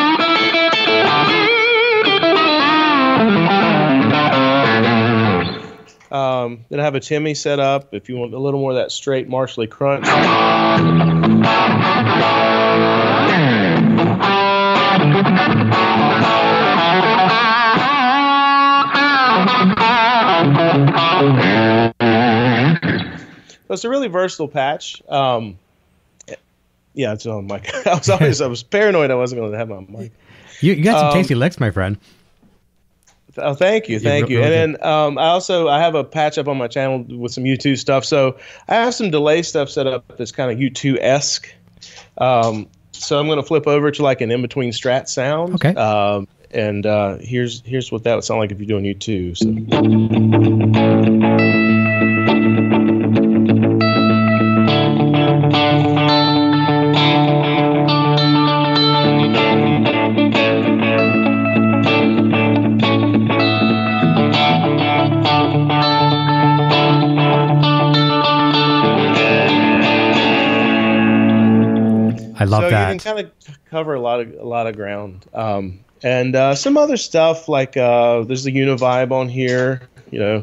Um, 6.10 6.64
then 6.70 6.80
I 6.80 6.84
have 6.84 6.94
a 6.94 7.00
Timmy 7.00 7.34
set 7.34 7.58
up 7.58 7.92
if 7.92 8.08
you 8.08 8.16
want 8.16 8.32
a 8.32 8.38
little 8.38 8.60
more 8.60 8.70
of 8.70 8.76
that 8.76 8.92
straight 8.92 9.28
Marshally 9.28 9.68
crunch. 9.68 10.06
So 23.66 23.74
it's 23.74 23.84
a 23.84 23.90
really 23.90 24.08
versatile 24.08 24.48
patch. 24.48 25.02
Um, 25.08 25.58
yeah, 26.94 27.12
it's 27.12 27.26
on 27.26 27.46
mic. 27.46 27.70
I 27.86 27.94
was 27.94 28.08
always 28.08 28.40
I 28.40 28.46
was 28.46 28.62
paranoid 28.62 29.10
I 29.10 29.14
wasn't 29.14 29.40
going 29.40 29.52
to 29.52 29.58
have 29.58 29.68
my 29.68 29.80
mic. 29.80 30.12
You, 30.60 30.72
you 30.72 30.82
got 30.82 30.98
some 30.98 31.08
um, 31.08 31.12
tasty 31.12 31.34
licks, 31.34 31.60
my 31.60 31.70
friend. 31.70 31.98
Oh, 33.40 33.54
thank 33.54 33.88
you, 33.88 33.98
thank 33.98 34.28
you. 34.28 34.42
And 34.42 34.52
then 34.52 34.86
um, 34.86 35.18
I 35.18 35.28
also 35.28 35.68
I 35.68 35.78
have 35.80 35.94
a 35.94 36.04
patch 36.04 36.38
up 36.38 36.48
on 36.48 36.56
my 36.56 36.68
channel 36.68 37.04
with 37.18 37.32
some 37.32 37.44
U2 37.44 37.78
stuff. 37.78 38.04
So 38.04 38.38
I 38.68 38.74
have 38.76 38.94
some 38.94 39.10
delay 39.10 39.42
stuff 39.42 39.70
set 39.70 39.86
up 39.86 40.16
that's 40.16 40.32
kind 40.32 40.50
of 40.50 40.58
U2 40.58 40.98
esque. 41.00 41.52
Um, 42.18 42.68
so 42.92 43.18
I'm 43.18 43.26
going 43.26 43.40
to 43.40 43.46
flip 43.46 43.66
over 43.66 43.90
to 43.90 44.02
like 44.02 44.20
an 44.20 44.30
in 44.30 44.42
between 44.42 44.72
strat 44.72 45.08
sound. 45.08 45.54
Okay. 45.54 45.74
Um, 45.74 46.26
and 46.50 46.86
uh, 46.86 47.18
here's 47.20 47.62
here's 47.64 47.92
what 47.92 48.04
that 48.04 48.14
would 48.14 48.24
sound 48.24 48.40
like 48.40 48.50
if 48.52 48.58
you're 48.58 48.66
doing 48.66 48.84
U2. 48.84 49.36
So. 49.36 50.47
Can 72.98 73.16
kind 73.16 73.26
of 73.26 73.58
cover 73.70 73.94
a 73.94 74.00
lot 74.00 74.20
of 74.20 74.34
a 74.34 74.44
lot 74.44 74.66
of 74.66 74.76
ground. 74.76 75.26
Um, 75.34 75.80
and 76.02 76.36
uh, 76.36 76.54
some 76.54 76.76
other 76.76 76.96
stuff 76.96 77.48
like 77.48 77.76
uh, 77.76 78.22
there's 78.22 78.44
the 78.44 78.52
Univibe 78.52 79.10
on 79.10 79.28
here. 79.28 79.82
You 80.10 80.20
know, 80.20 80.36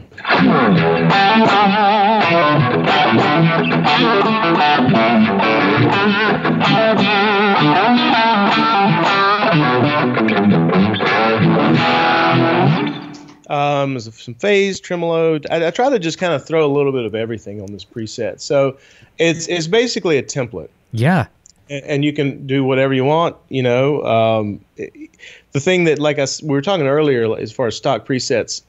um, 13.49 13.99
some 13.99 14.35
phase 14.35 14.79
tremolo. 14.79 15.39
I, 15.49 15.65
I 15.65 15.71
try 15.71 15.89
to 15.89 15.97
just 15.97 16.19
kind 16.19 16.33
of 16.33 16.45
throw 16.45 16.63
a 16.63 16.71
little 16.71 16.91
bit 16.91 17.05
of 17.05 17.15
everything 17.15 17.59
on 17.61 17.71
this 17.71 17.83
preset. 17.83 18.39
So 18.39 18.77
it's 19.17 19.47
it's 19.47 19.65
basically 19.65 20.19
a 20.19 20.23
template 20.23 20.69
yeah. 20.95 21.27
And 21.70 22.05
you 22.05 22.13
can 22.13 22.45
do 22.45 22.63
whatever 22.63 22.93
you 22.93 23.05
want. 23.05 23.36
You 23.49 23.63
know, 23.63 24.03
um, 24.03 24.66
the 24.76 25.59
thing 25.59 25.86
that, 25.86 25.99
like 25.99 26.20
us, 26.20 26.41
we 26.41 26.49
were 26.49 26.61
talking 26.61 26.88
earlier, 26.88 27.36
as 27.38 27.51
far 27.51 27.68
as 27.68 27.76
stock 27.76 28.05
presets, 28.05 28.61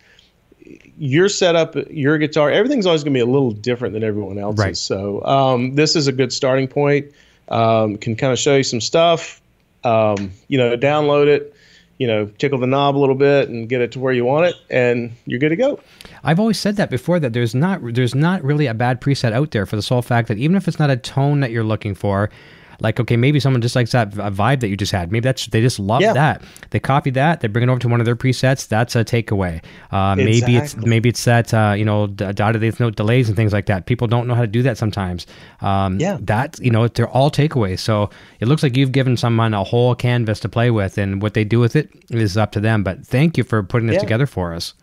your 0.98 1.28
setup, 1.28 1.74
your 1.90 2.18
guitar, 2.18 2.50
everything's 2.50 2.86
always 2.86 3.04
going 3.04 3.12
to 3.12 3.18
be 3.18 3.22
a 3.22 3.26
little 3.26 3.52
different 3.52 3.94
than 3.94 4.02
everyone 4.02 4.38
else's. 4.38 4.58
Right. 4.58 4.76
So 4.76 5.24
um, 5.24 5.74
this 5.74 5.96
is 5.96 6.06
a 6.06 6.12
good 6.12 6.32
starting 6.32 6.68
point. 6.68 7.06
Um, 7.48 7.96
can 7.96 8.16
kind 8.16 8.32
of 8.32 8.38
show 8.38 8.56
you 8.56 8.64
some 8.64 8.80
stuff. 8.80 9.40
Um, 9.84 10.32
you 10.48 10.58
know, 10.58 10.76
download 10.76 11.28
it. 11.28 11.54
You 11.98 12.06
know, 12.06 12.26
tickle 12.26 12.58
the 12.58 12.66
knob 12.66 12.94
a 12.94 12.98
little 12.98 13.14
bit 13.14 13.48
and 13.48 13.70
get 13.70 13.80
it 13.80 13.92
to 13.92 14.00
where 14.00 14.12
you 14.12 14.22
want 14.22 14.44
it, 14.46 14.54
and 14.68 15.12
you're 15.24 15.38
good 15.38 15.48
to 15.48 15.56
go. 15.56 15.80
I've 16.22 16.38
always 16.38 16.58
said 16.58 16.76
that 16.76 16.90
before 16.90 17.18
that 17.20 17.32
there's 17.32 17.54
not 17.54 17.80
there's 17.94 18.14
not 18.14 18.44
really 18.44 18.66
a 18.66 18.74
bad 18.74 19.00
preset 19.00 19.32
out 19.32 19.52
there 19.52 19.64
for 19.64 19.76
the 19.76 19.82
sole 19.82 20.02
fact 20.02 20.28
that 20.28 20.36
even 20.36 20.56
if 20.56 20.68
it's 20.68 20.78
not 20.78 20.90
a 20.90 20.98
tone 20.98 21.40
that 21.40 21.52
you're 21.52 21.64
looking 21.64 21.94
for, 21.94 22.28
like 22.80 23.00
okay 23.00 23.16
maybe 23.16 23.40
someone 23.40 23.62
just 23.62 23.74
likes 23.76 23.92
that 23.92 24.10
vibe 24.10 24.60
that 24.60 24.68
you 24.68 24.76
just 24.76 24.92
had. 24.92 25.10
Maybe 25.12 25.22
that's 25.24 25.46
they 25.46 25.60
just 25.60 25.78
love 25.78 26.00
Yeah. 26.02 26.12
that. 26.12 26.42
They 26.70 26.80
copy 26.80 27.10
that 27.10 27.40
they 27.40 27.48
bring 27.48 27.62
it 27.62 27.70
over 27.70 27.78
to 27.80 27.88
one 27.88 28.00
of 28.00 28.06
their 28.06 28.16
presets 28.16 28.68
that's 28.68 28.94
a 28.96 29.04
takeaway. 29.04 29.62
Uh, 29.90 30.14
maybe 30.16 30.56
it's 30.56 30.76
maybe 30.76 31.08
it's 31.08 31.24
that 31.24 31.52
uh, 31.54 31.74
you 31.76 31.84
know 31.84 32.06
dotted 32.06 32.62
eighth 32.62 32.80
note 32.80 32.96
delays 32.96 33.28
and 33.28 33.36
things 33.36 33.52
like 33.52 33.66
that. 33.66 33.86
People 33.86 34.06
don't 34.06 34.26
know 34.26 34.34
how 34.34 34.42
to 34.42 34.46
do 34.46 34.62
that 34.62 34.76
sometimes. 34.78 35.26
Um, 35.60 35.98
Yeah. 36.00 36.18
that 36.22 36.58
you 36.60 36.70
know 36.70 36.88
they're 36.88 37.08
all 37.08 37.30
takeaways. 37.30 37.80
So 37.80 38.10
it 38.40 38.48
looks 38.48 38.62
like 38.62 38.76
you've 38.76 38.92
given 38.92 39.16
someone 39.16 39.54
a 39.54 39.64
whole 39.64 39.94
canvas 39.94 40.40
to 40.40 40.48
play 40.48 40.70
with 40.70 40.98
and 40.98 41.22
what 41.22 41.34
they 41.34 41.44
do 41.44 41.60
with 41.60 41.76
it 41.76 41.90
is 42.10 42.36
up 42.36 42.52
to 42.52 42.60
them. 42.60 42.82
But 42.82 43.06
thank 43.06 43.36
you 43.38 43.44
for 43.44 43.62
putting 43.62 43.86
this 43.86 43.94
Yeah. 43.94 44.00
together 44.00 44.26
for 44.26 44.52
us 44.54 44.74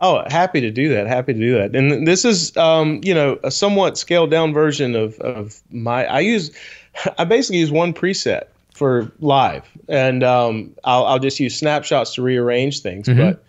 Oh, 0.00 0.22
happy 0.28 0.60
to 0.60 0.70
do 0.70 0.88
that. 0.90 1.06
Happy 1.06 1.32
to 1.32 1.38
do 1.38 1.54
that. 1.54 1.74
And 1.74 2.06
this 2.06 2.24
is, 2.24 2.56
um, 2.56 3.00
you 3.02 3.12
know, 3.12 3.38
a 3.42 3.50
somewhat 3.50 3.98
scaled 3.98 4.30
down 4.30 4.52
version 4.52 4.94
of, 4.94 5.18
of 5.20 5.60
my. 5.70 6.06
I 6.06 6.20
use, 6.20 6.50
I 7.18 7.24
basically 7.24 7.58
use 7.58 7.72
one 7.72 7.92
preset 7.92 8.44
for 8.74 9.10
live, 9.18 9.64
and 9.88 10.22
um, 10.22 10.74
I'll, 10.84 11.04
I'll 11.06 11.18
just 11.18 11.40
use 11.40 11.56
snapshots 11.56 12.14
to 12.14 12.22
rearrange 12.22 12.80
things. 12.80 13.08
But 13.30 13.44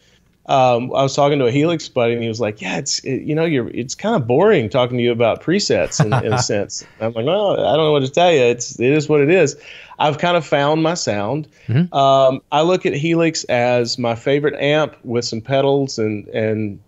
um, 0.50 0.92
I 0.96 1.04
was 1.04 1.16
talking 1.16 1.38
to 1.38 1.46
a 1.46 1.52
Helix 1.52 1.88
buddy, 1.88 2.14
and 2.14 2.24
he 2.24 2.28
was 2.28 2.40
like, 2.40 2.60
"Yeah, 2.60 2.80
it's 2.80 2.98
it, 3.00 3.22
you 3.22 3.36
know, 3.36 3.46
you're 3.46 3.70
it's 3.70 3.94
kind 3.94 4.16
of 4.16 4.26
boring 4.26 4.68
talking 4.68 4.98
to 4.98 5.04
you 5.04 5.12
about 5.12 5.44
presets 5.44 6.04
in, 6.04 6.12
in 6.26 6.34
a 6.34 6.40
sense." 6.42 6.84
I'm 7.00 7.14
like, 7.14 7.26
"Well, 7.28 7.52
I 7.52 7.76
don't 7.76 7.86
know 7.86 7.92
what 7.92 8.00
to 8.00 8.10
tell 8.10 8.32
you. 8.32 8.42
It's 8.42 8.80
it 8.80 8.92
is 8.92 9.08
what 9.08 9.22
it 9.22 9.30
is." 9.30 9.56
I've 10.00 10.18
kind 10.18 10.36
of 10.36 10.44
found 10.44 10.82
my 10.82 10.96
sound. 10.96 11.48
Um, 11.94 12.42
I 12.52 12.64
look 12.64 12.88
at 12.88 12.94
Helix 12.94 13.44
as 13.44 14.00
my 14.00 14.16
favorite 14.16 14.56
amp 14.60 14.96
with 15.04 15.24
some 15.24 15.40
pedals, 15.40 16.00
and 16.00 16.28
and 16.30 16.80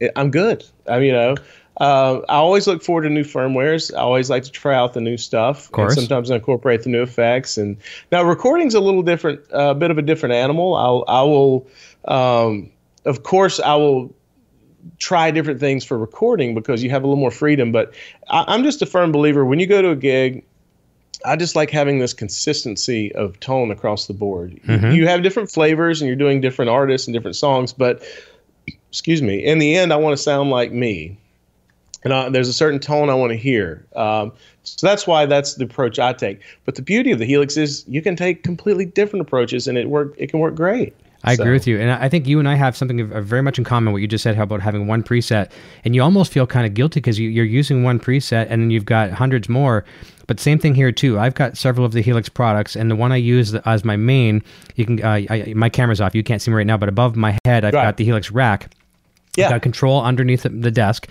it, 0.00 0.12
I'm 0.16 0.30
good. 0.30 0.64
I 0.88 0.98
mean, 0.98 1.08
you 1.08 1.12
know. 1.12 1.34
Uh, 1.78 2.20
I 2.28 2.34
always 2.34 2.66
look 2.66 2.82
forward 2.82 3.02
to 3.02 3.10
new 3.10 3.24
firmwares. 3.24 3.94
I 3.94 4.00
always 4.00 4.28
like 4.28 4.42
to 4.42 4.50
try 4.50 4.74
out 4.74 4.92
the 4.92 5.00
new 5.00 5.16
stuff. 5.16 5.66
Of 5.66 5.72
course. 5.72 5.94
sometimes 5.94 6.30
I 6.30 6.34
incorporate 6.34 6.82
the 6.82 6.90
new 6.90 7.00
effects. 7.00 7.56
And 7.56 7.78
now 8.12 8.22
recording's 8.22 8.74
a 8.74 8.80
little 8.80 9.02
different, 9.02 9.40
a 9.50 9.56
uh, 9.56 9.74
bit 9.74 9.90
of 9.90 9.96
a 9.96 10.02
different 10.02 10.34
animal. 10.34 10.74
I'll, 10.74 11.04
I 11.08 11.22
will, 11.22 11.66
um, 12.04 12.70
of 13.04 13.22
course, 13.22 13.60
I 13.60 13.74
will 13.76 14.14
try 14.98 15.30
different 15.30 15.60
things 15.60 15.84
for 15.84 15.98
recording 15.98 16.54
because 16.54 16.82
you 16.82 16.90
have 16.90 17.02
a 17.02 17.06
little 17.06 17.20
more 17.20 17.30
freedom. 17.30 17.72
But 17.72 17.94
I, 18.28 18.44
I'm 18.48 18.62
just 18.62 18.82
a 18.82 18.86
firm 18.86 19.12
believer 19.12 19.44
when 19.44 19.58
you 19.58 19.66
go 19.66 19.82
to 19.82 19.90
a 19.90 19.96
gig, 19.96 20.44
I 21.24 21.36
just 21.36 21.54
like 21.54 21.70
having 21.70 21.98
this 21.98 22.14
consistency 22.14 23.12
of 23.14 23.38
tone 23.40 23.70
across 23.70 24.06
the 24.06 24.14
board. 24.14 24.58
You 24.94 25.06
have 25.06 25.22
different 25.22 25.50
flavors 25.50 26.00
and 26.00 26.06
you're 26.06 26.16
doing 26.16 26.40
different 26.40 26.70
artists 26.70 27.06
and 27.06 27.14
different 27.14 27.36
songs, 27.36 27.72
but 27.72 28.02
excuse 28.90 29.20
me, 29.22 29.44
in 29.44 29.58
the 29.58 29.76
end, 29.76 29.92
I 29.92 29.96
want 29.96 30.16
to 30.16 30.22
sound 30.22 30.50
like 30.50 30.72
me. 30.72 31.18
And 32.02 32.14
uh, 32.14 32.30
there's 32.30 32.48
a 32.48 32.54
certain 32.54 32.80
tone 32.80 33.10
I 33.10 33.14
want 33.14 33.30
to 33.32 33.36
hear. 33.36 33.86
Um, 33.94 34.32
so 34.62 34.86
that's 34.86 35.06
why 35.06 35.26
that's 35.26 35.54
the 35.54 35.64
approach 35.64 35.98
I 35.98 36.14
take. 36.14 36.40
But 36.64 36.76
the 36.76 36.82
beauty 36.82 37.10
of 37.12 37.18
the 37.18 37.26
Helix 37.26 37.58
is 37.58 37.84
you 37.86 38.00
can 38.00 38.16
take 38.16 38.42
completely 38.42 38.86
different 38.86 39.20
approaches 39.20 39.68
and 39.68 39.76
it 39.76 39.90
work. 39.90 40.14
It 40.16 40.30
can 40.30 40.40
work 40.40 40.54
great. 40.54 40.94
I 41.22 41.34
So- 41.34 41.42
agree 41.42 41.52
with 41.52 41.66
you, 41.66 41.78
and 41.78 41.90
I 41.90 42.08
think 42.08 42.26
you 42.26 42.38
and 42.38 42.48
I 42.48 42.54
have 42.54 42.74
something 42.76 42.98
of- 43.00 43.12
of 43.12 43.26
very 43.26 43.42
much 43.42 43.58
in 43.58 43.64
common. 43.64 43.92
What 43.92 44.00
you 44.00 44.08
just 44.08 44.22
said 44.24 44.36
how 44.36 44.44
about 44.44 44.62
having 44.62 44.86
one 44.86 45.02
preset, 45.02 45.50
and 45.84 45.94
you 45.94 46.02
almost 46.02 46.32
feel 46.32 46.46
kind 46.46 46.64
of 46.66 46.72
guilty 46.72 46.98
because 47.00 47.18
you, 47.18 47.28
you're 47.28 47.44
using 47.44 47.82
one 47.82 47.98
preset 48.00 48.46
and 48.48 48.62
then 48.62 48.70
you've 48.70 48.86
got 48.86 49.10
hundreds 49.12 49.48
more. 49.48 49.84
But 50.26 50.40
same 50.40 50.58
thing 50.58 50.74
here 50.74 50.92
too. 50.92 51.18
I've 51.18 51.34
got 51.34 51.58
several 51.58 51.84
of 51.84 51.92
the 51.92 52.00
Helix 52.00 52.28
products, 52.30 52.74
and 52.76 52.90
the 52.90 52.96
one 52.96 53.12
I 53.12 53.16
use 53.16 53.54
as 53.54 53.84
my 53.84 53.96
main, 53.96 54.42
you 54.76 54.86
can 54.86 55.02
uh, 55.04 55.20
I, 55.28 55.52
my 55.54 55.68
camera's 55.68 56.00
off. 56.00 56.14
You 56.14 56.22
can't 56.22 56.40
see 56.40 56.50
me 56.50 56.56
right 56.56 56.66
now, 56.66 56.76
but 56.78 56.88
above 56.88 57.16
my 57.16 57.36
head, 57.44 57.64
I've 57.64 57.74
Right. 57.74 57.84
got 57.84 57.96
the 57.98 58.04
Helix 58.04 58.30
rack. 58.30 58.70
Yeah. 59.36 59.46
I've 59.46 59.50
got 59.52 59.62
control 59.62 60.02
underneath 60.02 60.44
the- 60.44 60.48
the 60.48 60.70
desk, 60.70 61.06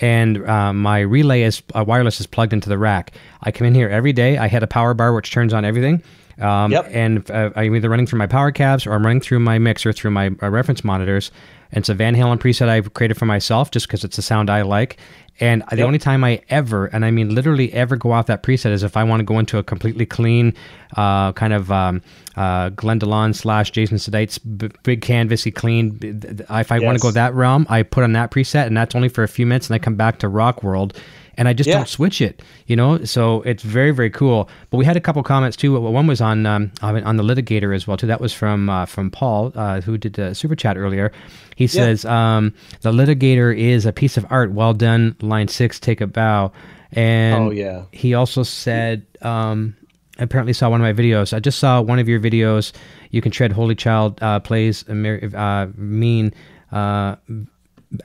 and 0.00 0.46
uh, 0.46 0.72
my 0.74 1.00
relay 1.00 1.42
is 1.42 1.62
uh, 1.74 1.82
wireless 1.86 2.20
is 2.20 2.26
plugged 2.26 2.52
into 2.52 2.68
the 2.68 2.76
rack. 2.78 3.12
I 3.42 3.50
come 3.52 3.66
in 3.66 3.74
here 3.74 3.88
every 3.88 4.12
day. 4.12 4.36
I 4.36 4.48
hit 4.48 4.62
a 4.62 4.66
power 4.66 4.92
bar 4.94 5.14
which 5.14 5.30
turns 5.30 5.54
on 5.54 5.64
everything. 5.64 6.02
Um, 6.40 6.72
Yep. 6.72 6.88
And 6.90 7.30
uh, 7.30 7.50
I'm 7.56 7.74
either 7.74 7.88
running 7.88 8.06
through 8.06 8.18
my 8.18 8.26
power 8.26 8.50
cabs 8.50 8.86
or 8.86 8.92
I'm 8.92 9.04
running 9.04 9.20
through 9.20 9.40
my 9.40 9.58
mixer 9.58 9.92
through 9.92 10.10
my 10.10 10.30
uh, 10.42 10.50
reference 10.50 10.84
monitors. 10.84 11.30
And 11.72 11.82
it's 11.82 11.88
a 11.88 11.94
Van 11.94 12.14
Halen 12.14 12.38
preset 12.38 12.68
I've 12.68 12.92
created 12.94 13.16
for 13.16 13.26
myself 13.26 13.70
just 13.70 13.86
because 13.86 14.04
it's 14.04 14.18
a 14.18 14.22
sound 14.22 14.50
I 14.50 14.62
like. 14.62 14.98
And 15.38 15.62
the 15.70 15.82
only 15.82 15.98
time 15.98 16.24
I 16.24 16.40
ever, 16.48 16.86
and 16.86 17.04
I 17.04 17.10
mean 17.10 17.34
literally 17.34 17.72
ever, 17.74 17.96
go 17.96 18.12
off 18.12 18.26
that 18.26 18.42
preset 18.42 18.70
is 18.72 18.82
if 18.82 18.96
I 18.96 19.04
want 19.04 19.20
to 19.20 19.24
go 19.24 19.38
into 19.38 19.58
a 19.58 19.62
completely 19.62 20.06
clean, 20.06 20.54
uh, 20.96 21.32
kind 21.34 21.52
of 21.52 21.70
um, 21.70 22.00
uh, 22.36 22.70
Glenn 22.70 22.98
DeLaune 23.00 23.34
slash 23.34 23.70
Jason 23.70 23.98
Sadites 23.98 24.38
b- 24.56 24.70
big 24.82 25.02
canvasy 25.02 25.54
clean. 25.54 25.90
b- 25.90 26.12
th- 26.12 26.36
th- 26.38 26.50
If 26.50 26.72
I 26.72 26.78
want 26.78 26.96
to 26.96 27.02
go 27.02 27.10
that 27.10 27.34
realm, 27.34 27.66
I 27.68 27.82
put 27.82 28.02
on 28.02 28.12
that 28.14 28.30
preset, 28.30 28.66
and 28.66 28.76
that's 28.76 28.94
only 28.94 29.08
for 29.10 29.24
a 29.24 29.28
few 29.28 29.44
minutes, 29.46 29.68
and 29.68 29.74
I 29.74 29.78
come 29.78 29.96
back 29.96 30.20
to 30.20 30.28
Rock 30.28 30.62
World, 30.62 30.94
and 31.38 31.48
I 31.48 31.52
just 31.52 31.68
Yeah. 31.68 31.76
don't 31.76 31.88
switch 31.88 32.22
it. 32.22 32.42
You 32.66 32.76
know, 32.76 33.04
so 33.04 33.42
it's 33.42 33.62
very 33.62 33.90
very 33.90 34.08
cool. 34.10 34.48
But 34.70 34.78
we 34.78 34.86
had 34.86 34.96
a 34.96 35.00
couple 35.00 35.22
comments 35.22 35.56
too. 35.56 35.78
One 35.78 36.06
was 36.06 36.20
on 36.22 36.46
um, 36.46 36.72
on 36.80 37.02
on 37.04 37.16
the 37.18 37.22
litigator 37.22 37.74
as 37.76 37.86
well 37.86 37.98
too. 37.98 38.06
That 38.06 38.20
was 38.22 38.32
from 38.32 38.70
uh, 38.70 38.86
from 38.86 39.10
Paul 39.10 39.52
uh, 39.54 39.82
who 39.82 39.98
did 39.98 40.14
the 40.14 40.34
super 40.34 40.56
chat 40.56 40.78
earlier. 40.78 41.12
He 41.56 41.66
says 41.66 42.04
um, 42.04 42.52
the 42.82 42.92
litigator 42.92 43.56
is 43.56 43.86
a 43.86 43.92
piece 43.92 44.16
of 44.18 44.26
art. 44.30 44.50
Well 44.52 44.74
done. 44.74 45.14
Line 45.26 45.48
six, 45.48 45.78
take 45.80 46.00
a 46.00 46.06
bow. 46.06 46.52
And 46.92 47.34
Oh, 47.42 47.50
yeah. 47.50 47.84
he 47.92 48.14
also 48.14 48.42
said 48.42 49.04
um, 49.22 49.76
apparently 50.18 50.52
saw 50.52 50.70
one 50.70 50.80
of 50.80 50.84
my 50.84 50.92
videos. 51.02 51.34
I 51.34 51.40
just 51.40 51.58
saw 51.58 51.80
one 51.80 51.98
of 51.98 52.08
your 52.08 52.20
videos. 52.20 52.72
You 53.10 53.20
can 53.20 53.32
tread 53.32 53.52
Holy 53.52 53.74
Child 53.74 54.18
uh, 54.22 54.40
plays 54.40 54.84
a 54.88 55.38
uh, 55.38 55.66
mean. 55.76 56.32
Uh, 56.72 57.16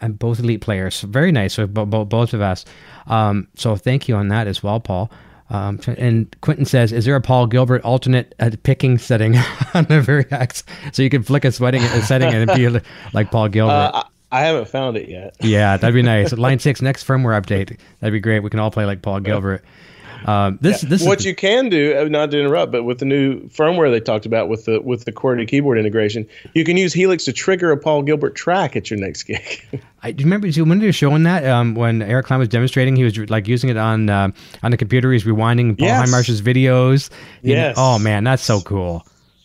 both 0.10 0.40
elite 0.40 0.62
players. 0.62 1.02
Very 1.02 1.32
nice. 1.32 1.54
So 1.56 1.68
bo- 1.68 1.86
bo- 1.86 2.06
both 2.06 2.34
of 2.34 2.42
us. 2.42 2.66
Um, 3.08 3.48
so 3.56 3.76
thank 3.76 4.08
you 4.08 4.16
on 4.16 4.28
that 4.30 4.48
as 4.48 4.62
well, 4.62 4.80
Paul. 4.80 5.12
Um, 5.50 5.80
and 5.98 6.34
Quentin 6.42 6.66
says, 6.66 6.94
"Is 6.94 7.04
there 7.06 7.16
a 7.16 7.22
Paul 7.22 7.46
Gilbert 7.48 7.82
alternate 7.84 8.34
uh, 8.40 8.52
picking 8.64 8.98
setting 8.98 9.36
on 9.74 9.84
the 9.86 10.00
very 10.00 10.24
Variax 10.26 10.64
so 10.94 11.02
you 11.02 11.10
can 11.10 11.24
flick 11.24 11.44
a 11.44 11.52
sweating 11.52 11.82
a 11.84 12.02
setting 12.04 12.30
and 12.34 12.50
be 12.56 12.70
like 13.14 13.32
Paul 13.32 13.50
Gilbert?" 13.50 13.92
Uh, 13.94 14.04
I, 14.32 14.42
haven't 14.42 14.68
found 14.68 14.98
it 14.98 15.10
yet. 15.10 15.36
yeah, 15.42 15.78
that'd 15.78 15.94
be 15.94 16.02
nice. 16.02 16.32
Line 16.38 16.60
six, 16.60 16.82
next 16.82 17.06
firmware 17.06 17.40
update. 17.42 17.78
That'd 18.00 18.14
be 18.14 18.20
great. 18.20 18.40
We 18.42 18.50
can 18.50 18.60
all 18.60 18.72
play 18.72 18.86
like 18.86 19.02
Paul 19.02 19.20
Gilbert. 19.20 19.64
Um, 20.26 20.60
this 20.62 20.82
this 20.82 21.04
what 21.04 21.26
you 21.26 21.34
can 21.34 21.70
do, 21.70 21.98
uh, 21.98 22.04
not 22.04 22.30
to 22.30 22.40
interrupt, 22.40 22.72
but 22.72 22.84
with 22.84 23.00
the 23.00 23.06
new 23.06 23.42
firmware 23.50 23.90
they 23.90 24.00
talked 24.00 24.28
about 24.28 24.50
with 24.50 24.66
the 24.66 24.80
with 24.80 25.06
the 25.06 25.12
QWERTY 25.12 25.48
keyboard 25.48 25.80
integration, 25.80 26.28
you 26.54 26.64
can 26.64 26.78
use 26.78 26.94
Helix 26.94 27.26
to 27.26 27.34
trigger 27.34 27.72
a 27.72 27.78
Paul 27.78 28.04
Gilbert 28.04 28.36
track 28.36 28.76
at 28.76 28.92
your 28.92 29.00
next 29.00 29.24
gig. 29.24 29.64
I 30.04 30.12
do 30.12 30.22
you 30.22 30.26
remember 30.28 30.48
do 30.48 30.60
you- 30.60 30.66
when 30.66 30.78
they 30.78 30.86
were 30.86 30.92
showing 30.94 31.24
that 31.24 31.44
um, 31.48 31.74
when 31.74 32.04
Eric 32.04 32.28
Klein 32.28 32.40
was 32.40 32.50
demonstrating, 32.50 32.96
he 32.96 33.04
was 33.04 33.18
like 33.32 33.48
using 33.48 33.72
it 33.72 33.78
on 33.78 34.10
uh, 34.12 34.30
on 34.62 34.70
the 34.70 34.78
computer. 34.78 35.12
He's 35.12 35.24
rewinding 35.24 35.76
Paul 35.80 35.88
Yes. 35.88 36.12
Videos. 36.42 37.10
You 37.42 37.56
know- 37.56 37.62
Yes. 37.62 37.76
oh 37.80 37.98
man, 37.98 38.24
that's 38.24 38.44
so 38.44 38.62
cool. 38.62 39.04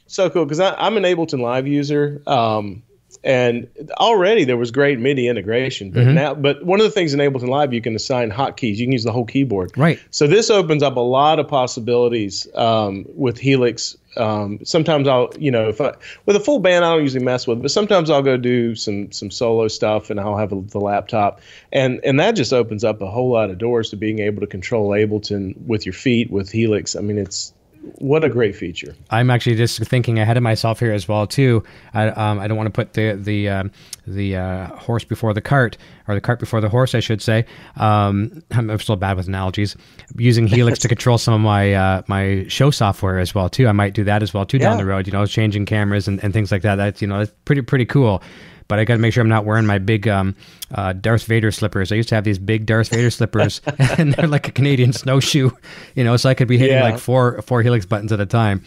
so 0.09 0.29
cool 0.29 0.45
because 0.45 0.61
I'm 0.61 0.99
an 0.99 1.05
Ableton 1.05 1.41
Live 1.41 1.67
user, 1.67 2.21
um, 2.27 2.83
and 3.27 3.69
already 3.99 4.45
there 4.45 4.57
was 4.57 4.71
great 4.71 5.01
MIDI 5.01 5.27
integration. 5.27 5.91
Mm-hmm. 5.91 6.05
But 6.05 6.13
now, 6.13 6.35
but 6.35 6.65
one 6.65 6.79
of 6.79 6.85
the 6.85 6.93
things 6.93 7.13
in 7.13 7.19
Ableton 7.19 7.49
Live, 7.49 7.75
you 7.75 7.83
can 7.83 7.97
assign 7.97 8.31
hotkeys. 8.31 8.77
You 8.77 8.87
can 8.87 8.93
use 8.93 9.03
the 9.03 9.11
whole 9.11 9.25
keyboard. 9.25 9.77
Right. 9.77 10.01
So 10.13 10.29
this 10.29 10.49
opens 10.49 10.83
up 10.85 10.97
a 10.97 11.01
lot 11.01 11.41
of 11.41 11.49
possibilities 11.49 12.47
um, 12.55 13.05
with 13.09 13.37
Helix. 13.37 13.97
Um, 14.17 14.61
sometimes 14.65 15.09
I'll, 15.09 15.31
you 15.39 15.51
know, 15.51 15.69
if 15.69 15.81
I 15.81 15.95
with 16.25 16.37
a 16.37 16.41
full 16.41 16.61
band, 16.61 16.85
I 16.85 16.93
don't 16.93 17.03
usually 17.03 17.25
mess 17.25 17.49
with, 17.49 17.59
it, 17.59 17.63
but 17.63 17.73
sometimes 17.73 18.11
I'll 18.11 18.23
go 18.23 18.37
do 18.37 18.77
some 18.77 19.11
some 19.11 19.33
solo 19.33 19.67
stuff, 19.67 20.09
and 20.09 20.21
I'll 20.21 20.39
have 20.39 20.53
a, 20.53 20.61
the 20.61 20.81
laptop, 20.81 21.41
and 21.73 22.01
and 22.05 22.21
that 22.21 22.33
just 22.33 22.53
opens 22.53 22.85
up 22.85 23.03
a 23.03 23.11
whole 23.11 23.33
lot 23.33 23.51
of 23.51 23.59
doors 23.59 23.91
to 23.91 23.97
being 23.97 24.21
able 24.21 24.41
to 24.41 24.47
control 24.47 24.91
Ableton 24.91 25.55
with 25.67 25.85
your 25.85 25.93
feet 25.93 26.31
with 26.31 26.51
Helix. 26.51 26.95
I 26.95 27.01
mean, 27.01 27.19
it's 27.19 27.53
what 27.99 28.25
a 28.25 28.29
great 28.29 28.55
feature. 28.57 28.95
I'm 29.11 29.31
actually 29.31 29.57
just 29.57 29.79
thinking 29.85 30.19
ahead 30.19 30.37
of 30.37 30.43
myself 30.43 30.81
here 30.81 30.93
as 30.93 31.09
well 31.09 31.27
too. 31.27 31.63
I, 31.95 32.09
um, 32.09 32.39
I 32.39 32.47
don't 32.49 32.57
want 32.57 32.67
to 32.67 32.73
put 32.73 32.93
the 32.93 33.13
the 33.13 33.49
uh, 33.49 33.65
the 34.07 34.37
uh, 34.37 34.67
horse 34.77 35.05
before 35.05 35.33
the 35.33 35.41
cart, 35.41 35.77
or 36.09 36.15
the 36.15 36.21
cart 36.21 36.39
before 36.39 36.61
the 36.61 36.69
horse, 36.69 36.95
I 36.95 37.01
should 37.01 37.23
say. 37.23 37.45
Um, 37.77 38.43
I'm 38.53 38.79
still 38.79 38.97
bad 38.97 39.17
with 39.17 39.29
analogies. 39.29 39.77
Using 40.17 40.47
Helix 40.47 40.79
to 40.81 40.89
control 40.97 41.19
some 41.19 41.35
of 41.35 41.41
my 41.41 41.75
uh, 41.75 42.03
my 42.07 42.45
show 42.49 42.71
software 42.71 43.19
as 43.19 43.35
well 43.35 43.49
too. 43.49 43.69
I 43.69 43.73
might 43.73 43.95
do 43.95 44.05
that 44.05 44.23
as 44.23 44.35
well 44.35 44.47
too 44.47 44.59
down 44.59 44.79
the 44.79 44.87
road. 44.87 45.07
You 45.07 45.13
know, 45.13 45.27
changing 45.27 45.67
cameras 45.67 46.09
and, 46.09 46.23
and 46.23 46.33
things 46.33 46.53
like 46.53 46.63
that. 46.63 46.77
That's 46.77 47.01
you 47.01 47.09
know, 47.09 47.19
that's 47.19 47.33
pretty 47.45 47.63
pretty 47.63 47.87
cool. 47.87 48.23
But 48.69 48.79
I 48.81 48.85
got 48.85 48.95
to 48.95 48.99
make 49.01 49.13
sure 49.13 49.23
I'm 49.23 49.29
not 49.29 49.45
wearing 49.45 49.67
my 49.67 49.79
big 49.79 50.09
um, 50.09 50.35
uh, 50.75 50.93
Darth 50.93 51.25
Vader 51.25 51.53
slippers. 51.53 51.93
I 51.93 51.95
used 51.95 52.09
to 52.09 52.15
have 52.17 52.25
these 52.25 52.39
big 52.39 52.67
Darth 52.67 52.89
Vader 52.89 53.11
slippers, 53.11 53.61
and 53.99 54.13
they're 54.15 54.27
like 54.27 54.49
a 54.49 54.53
Canadian 54.53 54.93
snowshoe, 54.93 55.51
you 55.95 56.03
know. 56.05 56.17
So 56.17 56.29
I 56.29 56.35
could 56.35 56.49
be 56.49 56.59
hitting 56.59 56.77
Yeah. 56.77 56.83
like 56.83 56.99
four 56.99 57.41
four 57.43 57.63
Helix 57.63 57.87
buttons 57.87 58.13
at 58.13 58.21
a 58.21 58.27
time. 58.27 58.65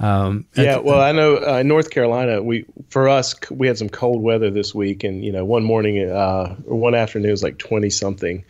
Um, 0.00 0.44
Yeah, 0.56 0.78
well, 0.78 1.00
I 1.00 1.12
know 1.12 1.36
uh, 1.36 1.58
in 1.58 1.68
North 1.68 1.90
Carolina, 1.90 2.42
we 2.42 2.64
for 2.88 3.08
us 3.08 3.34
we 3.50 3.66
had 3.66 3.78
some 3.78 3.88
cold 3.88 4.22
weather 4.22 4.50
this 4.50 4.74
week, 4.74 5.04
and 5.04 5.24
you 5.24 5.30
know, 5.30 5.44
one 5.44 5.62
morning 5.62 6.10
uh, 6.10 6.56
or 6.66 6.76
one 6.76 6.94
afternoon 6.94 7.28
it 7.28 7.32
was 7.32 7.42
like 7.44 7.58
twenty 7.58 7.90
something, 7.90 8.44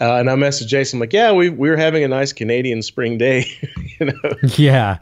uh, 0.00 0.14
and 0.14 0.30
I 0.30 0.34
messaged 0.36 0.68
Jason 0.68 0.96
I'm 0.96 1.00
like, 1.00 1.12
yeah, 1.12 1.32
we 1.32 1.50
we 1.50 1.68
were 1.68 1.76
having 1.76 2.02
a 2.04 2.08
nice 2.08 2.32
Canadian 2.32 2.80
spring 2.82 3.18
day, 3.18 3.44
you 4.00 4.06
know. 4.06 4.30
yeah, 4.56 4.98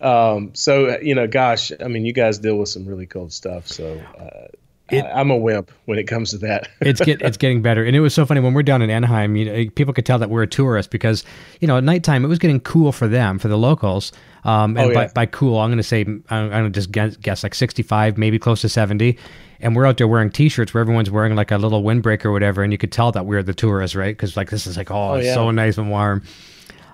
Um, 0.00 0.50
so 0.54 0.98
you 0.98 1.14
know, 1.14 1.28
gosh, 1.28 1.70
I 1.80 1.86
mean, 1.86 2.04
you 2.04 2.12
guys 2.12 2.38
deal 2.38 2.56
with 2.56 2.68
some 2.70 2.86
really 2.86 3.06
cold 3.06 3.32
stuff, 3.32 3.68
so. 3.68 4.00
Uh, 4.18 4.48
It- 4.92 5.04
I'm 5.04 5.30
a 5.30 5.36
wimp 5.36 5.70
when 5.86 5.98
it 5.98 6.04
comes 6.04 6.30
to 6.30 6.38
that. 6.38 6.68
it's 6.80 7.00
get 7.00 7.22
it's 7.22 7.36
getting 7.36 7.62
better, 7.62 7.84
and 7.84 7.96
it 7.96 8.00
was 8.00 8.14
so 8.14 8.24
funny 8.26 8.40
when 8.40 8.54
we're 8.54 8.62
down 8.62 8.82
in 8.82 8.90
Anaheim. 8.90 9.36
You 9.36 9.44
know, 9.46 9.52
eh, 9.52 9.66
people 9.74 9.94
could 9.94 10.06
tell 10.06 10.18
that 10.18 10.30
we're 10.30 10.42
a 10.42 10.46
tourist 10.46 10.90
because 10.90 11.24
you 11.60 11.68
know 11.68 11.76
at 11.78 11.84
nighttime 11.84 12.24
it 12.24 12.28
was 12.28 12.38
getting 12.38 12.60
cool 12.60 12.92
for 12.92 13.08
them, 13.08 13.38
for 13.38 13.48
the 13.48 13.58
locals. 13.58 14.12
Um, 14.44 14.76
and 14.76 14.90
Oh, 14.90 14.94
by, 14.94 15.02
yeah. 15.02 15.12
by 15.14 15.26
cool, 15.26 15.58
I'm 15.58 15.68
going 15.70 15.76
to 15.76 15.84
say 15.84 16.04
mm, 16.04 16.20
I'm, 16.28 16.44
I'm 16.46 16.50
going 16.50 16.64
to 16.64 16.70
just 16.70 16.90
guess, 16.90 17.16
guess 17.16 17.44
like 17.44 17.54
65, 17.54 18.18
maybe 18.18 18.40
close 18.40 18.60
to 18.62 18.68
70. 18.68 19.16
And 19.60 19.76
we're 19.76 19.86
out 19.86 19.98
there 19.98 20.08
wearing 20.08 20.30
T-shirts 20.30 20.74
where 20.74 20.80
everyone's 20.80 21.12
wearing 21.12 21.36
like 21.36 21.52
a 21.52 21.58
little 21.58 21.84
windbreaker 21.84 22.24
or 22.24 22.32
whatever, 22.32 22.64
and 22.64 22.72
you 22.72 22.78
could 22.78 22.90
tell 22.90 23.12
that 23.12 23.24
we're 23.24 23.44
the 23.44 23.54
tourists, 23.54 23.94
right? 23.94 24.16
Because 24.16 24.36
like 24.36 24.50
this 24.50 24.66
is 24.66 24.76
like 24.76 24.90
oh, 24.90 25.10
oh, 25.10 25.14
it's 25.14 25.26
yeah. 25.26 25.34
so 25.34 25.52
nice 25.52 25.78
and 25.78 25.90
warm. 25.90 26.24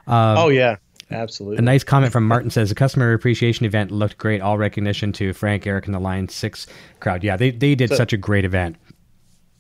Um, 0.07 0.36
oh 0.38 0.49
yeah, 0.49 0.76
absolutely. 1.11 1.59
A 1.59 1.62
nice 1.62 1.84
comment 1.84 2.12
from 2.12 2.26
Martin 2.26 2.50
says 2.50 2.68
the 2.68 2.74
customer 2.74 3.12
appreciation 3.12 3.66
event 3.66 3.90
looked 3.90 4.18
great. 4.18 4.40
All 4.40 4.59
recognition 4.59 5.12
to 5.14 5.32
Frank, 5.32 5.66
Eric, 5.66 5.86
and 5.86 5.94
the 5.94 6.00
Line 6.00 6.28
Six 6.28 6.66
crowd. 7.00 7.24
Yeah, 7.24 7.36
they 7.36 7.50
they 7.50 7.74
did 7.74 7.90
such 7.94 8.12
a 8.12 8.16
great 8.16 8.44
event. 8.44 8.76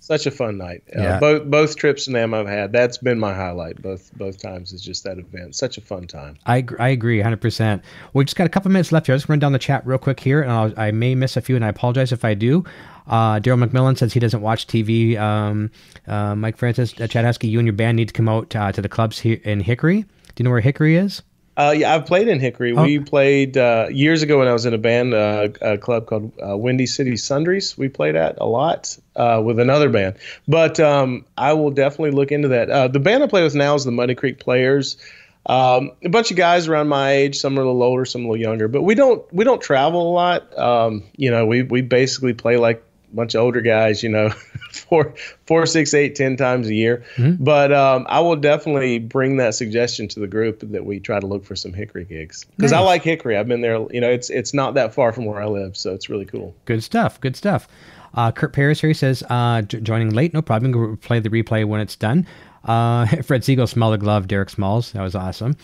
Such 0.00 0.24
a 0.24 0.30
fun 0.30 0.56
night. 0.56 0.82
Uh, 0.96 1.02
Yeah. 1.02 1.18
Both 1.18 1.50
both 1.50 1.76
trips 1.76 2.06
to 2.06 2.12
NAMM 2.12 2.32
I've 2.32 2.46
had. 2.46 2.72
That's 2.72 2.96
been 2.96 3.18
my 3.18 3.34
highlight. 3.34 3.82
Both 3.82 4.10
both 4.16 4.40
times 4.40 4.72
is 4.72 4.80
just 4.80 5.04
that 5.04 5.18
event. 5.18 5.54
Such 5.54 5.76
a 5.76 5.82
fun 5.82 6.06
time. 6.06 6.38
I, 6.46 6.64
I 6.78 6.88
agree 6.88 7.20
100%. 7.20 7.82
We 8.14 8.24
just 8.24 8.34
got 8.34 8.46
a 8.46 8.48
couple 8.48 8.70
minutes 8.70 8.90
left 8.90 9.04
here. 9.06 9.12
I'll 9.12 9.18
just 9.18 9.28
run 9.28 9.38
down 9.38 9.52
the 9.52 9.58
chat 9.58 9.86
real 9.86 9.98
quick 9.98 10.18
here, 10.20 10.40
and 10.40 10.50
I'll, 10.50 10.72
I 10.78 10.92
may 10.92 11.14
miss 11.14 11.36
a 11.36 11.42
few, 11.42 11.56
and 11.56 11.64
I 11.64 11.68
apologize 11.68 12.10
if 12.10 12.24
I 12.24 12.32
do. 12.32 12.64
Uh, 13.06 13.38
Daryl 13.40 13.62
McMillan 13.62 13.98
says 13.98 14.14
he 14.14 14.20
doesn't 14.20 14.40
watch 14.40 14.66
TV. 14.66 15.18
Um, 15.18 15.70
uh, 16.06 16.34
Mike 16.34 16.56
Francis, 16.56 16.98
uh, 16.98 17.06
Chad 17.06 17.24
you 17.42 17.58
and 17.58 17.66
your 17.66 17.74
band 17.74 17.96
need 17.96 18.08
to 18.08 18.14
come 18.14 18.30
out 18.30 18.56
uh, 18.56 18.72
to 18.72 18.80
the 18.80 18.88
clubs 18.88 19.18
here 19.18 19.40
in 19.44 19.60
Hickory. 19.60 20.02
Do 20.02 20.08
you 20.38 20.44
know 20.44 20.50
where 20.50 20.60
Hickory 20.60 20.96
is? 20.96 21.22
Uh, 21.58 21.72
yeah, 21.72 21.92
I've 21.92 22.06
played 22.06 22.28
in 22.28 22.38
Hickory. 22.38 22.72
Oh. 22.72 22.84
We 22.84 23.00
played 23.00 23.58
uh, 23.58 23.88
years 23.90 24.22
ago 24.22 24.38
when 24.38 24.46
I 24.46 24.52
was 24.52 24.64
in 24.64 24.74
a 24.74 24.78
band, 24.78 25.12
uh, 25.12 25.48
a 25.60 25.76
club 25.76 26.06
called 26.06 26.32
uh, 26.40 26.56
Windy 26.56 26.86
City 26.86 27.16
Sundries. 27.16 27.76
We 27.76 27.88
played 27.88 28.14
at 28.14 28.38
a 28.38 28.46
lot 28.46 28.96
uh, 29.16 29.42
with 29.44 29.58
another 29.58 29.88
band. 29.88 30.18
But 30.46 30.78
um, 30.78 31.26
I 31.36 31.54
will 31.54 31.72
definitely 31.72 32.12
look 32.12 32.30
into 32.30 32.48
that. 32.48 32.70
Uh, 32.70 32.86
the 32.86 33.00
band 33.00 33.24
I 33.24 33.26
play 33.26 33.42
with 33.42 33.56
now 33.56 33.74
is 33.74 33.84
the 33.84 33.90
Muddy 33.90 34.14
Creek 34.14 34.38
Players. 34.38 34.98
Um, 35.46 35.92
a 36.04 36.08
bunch 36.08 36.30
of 36.30 36.36
guys 36.36 36.68
around 36.68 36.88
my 36.88 37.10
age. 37.10 37.38
Some 37.38 37.58
are 37.58 37.62
a 37.62 37.64
little 37.64 37.82
older, 37.82 38.04
some 38.04 38.20
a 38.20 38.28
little 38.28 38.40
younger. 38.40 38.68
But 38.68 38.82
we 38.82 38.94
don't 38.94 39.30
we 39.32 39.44
don't 39.44 39.60
travel 39.60 40.12
a 40.12 40.12
lot. 40.12 40.56
Um, 40.56 41.02
you 41.16 41.32
know, 41.32 41.44
we 41.44 41.62
we 41.62 41.80
basically 41.80 42.34
play 42.34 42.56
like 42.56 42.84
bunch 43.12 43.34
of 43.34 43.42
older 43.42 43.60
guys. 43.60 44.02
You 44.02 44.08
know, 44.08 44.28
four 44.70 45.14
four 45.46 45.66
six 45.66 45.94
eight 45.94 46.14
ten 46.14 46.36
times 46.36 46.68
a 46.68 46.74
year. 46.74 47.04
But 47.18 47.72
um, 47.72 48.06
I 48.08 48.20
will 48.20 48.36
definitely 48.36 48.98
bring 48.98 49.38
that 49.38 49.54
suggestion 49.54 50.08
to 50.08 50.20
the 50.20 50.26
group 50.26 50.60
that 50.60 50.84
we 50.84 51.00
try 51.00 51.20
to 51.20 51.26
look 51.26 51.44
for 51.44 51.56
some 51.56 51.72
Hickory 51.72 52.04
gigs 52.04 52.44
because 52.56 52.72
I 52.72 52.80
like 52.80 53.02
Hickory. 53.02 53.36
I've 53.36 53.48
been 53.48 53.60
there. 53.60 53.78
You 53.90 54.00
know, 54.00 54.10
it's 54.10 54.30
it's 54.30 54.54
not 54.54 54.74
that 54.74 54.94
far 54.94 55.12
from 55.12 55.24
where 55.24 55.40
I 55.40 55.46
live, 55.46 55.76
so 55.76 55.94
it's 55.94 56.08
really 56.08 56.26
cool. 56.26 56.54
Good 56.64 56.82
stuff. 56.82 57.20
Good 57.20 57.36
stuff. 57.36 57.68
Uh, 58.14 58.32
Kurt 58.32 58.52
Paris 58.52 58.80
here 58.80 58.88
he 58.88 58.94
says, 58.94 59.22
uh, 59.28 59.62
joining 59.62 60.10
late, 60.10 60.32
no 60.32 60.42
problem. 60.42 60.72
Go 60.72 60.96
play 60.96 61.20
the 61.20 61.28
replay 61.28 61.64
when 61.64 61.80
it's 61.80 61.96
done. 61.96 62.26
Uh, 62.64 63.06
Fred 63.22 63.44
Siegel, 63.44 63.66
smell 63.66 63.90
the 63.90 63.98
glove, 63.98 64.28
Derek 64.28 64.50
Smalls. 64.50 64.92
That 64.92 65.02
was 65.02 65.14
awesome. 65.14 65.56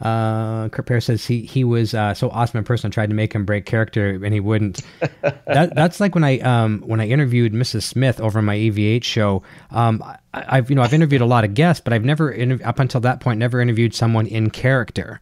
Uh, 0.00 0.68
Kurt 0.70 0.86
Paris 0.86 1.04
says 1.06 1.26
he 1.26 1.42
he 1.42 1.62
was 1.62 1.92
uh, 1.92 2.14
so 2.14 2.30
awesome 2.30 2.58
in 2.58 2.64
person. 2.64 2.88
I 2.88 2.90
tried 2.90 3.10
to 3.10 3.14
make 3.14 3.34
him 3.34 3.44
break 3.44 3.66
character, 3.66 4.20
and 4.24 4.32
he 4.32 4.40
wouldn't. 4.40 4.82
that 5.46 5.74
that's 5.74 6.00
like 6.00 6.14
when 6.14 6.24
I 6.24 6.38
um 6.40 6.82
when 6.86 7.00
I 7.00 7.08
interviewed 7.08 7.52
Mrs. 7.52 7.82
Smith 7.82 8.20
over 8.20 8.40
my 8.40 8.56
EVH 8.56 9.04
show. 9.04 9.42
Um, 9.70 10.02
I, 10.02 10.16
I've 10.32 10.70
you 10.70 10.76
know 10.76 10.82
I've 10.82 10.94
interviewed 10.94 11.20
a 11.20 11.26
lot 11.26 11.44
of 11.44 11.54
guests, 11.54 11.82
but 11.82 11.92
I've 11.92 12.04
never 12.04 12.34
up 12.64 12.78
until 12.78 13.00
that 13.02 13.20
point 13.20 13.38
never 13.38 13.60
interviewed 13.60 13.94
someone 13.94 14.26
in 14.26 14.50
character. 14.50 15.20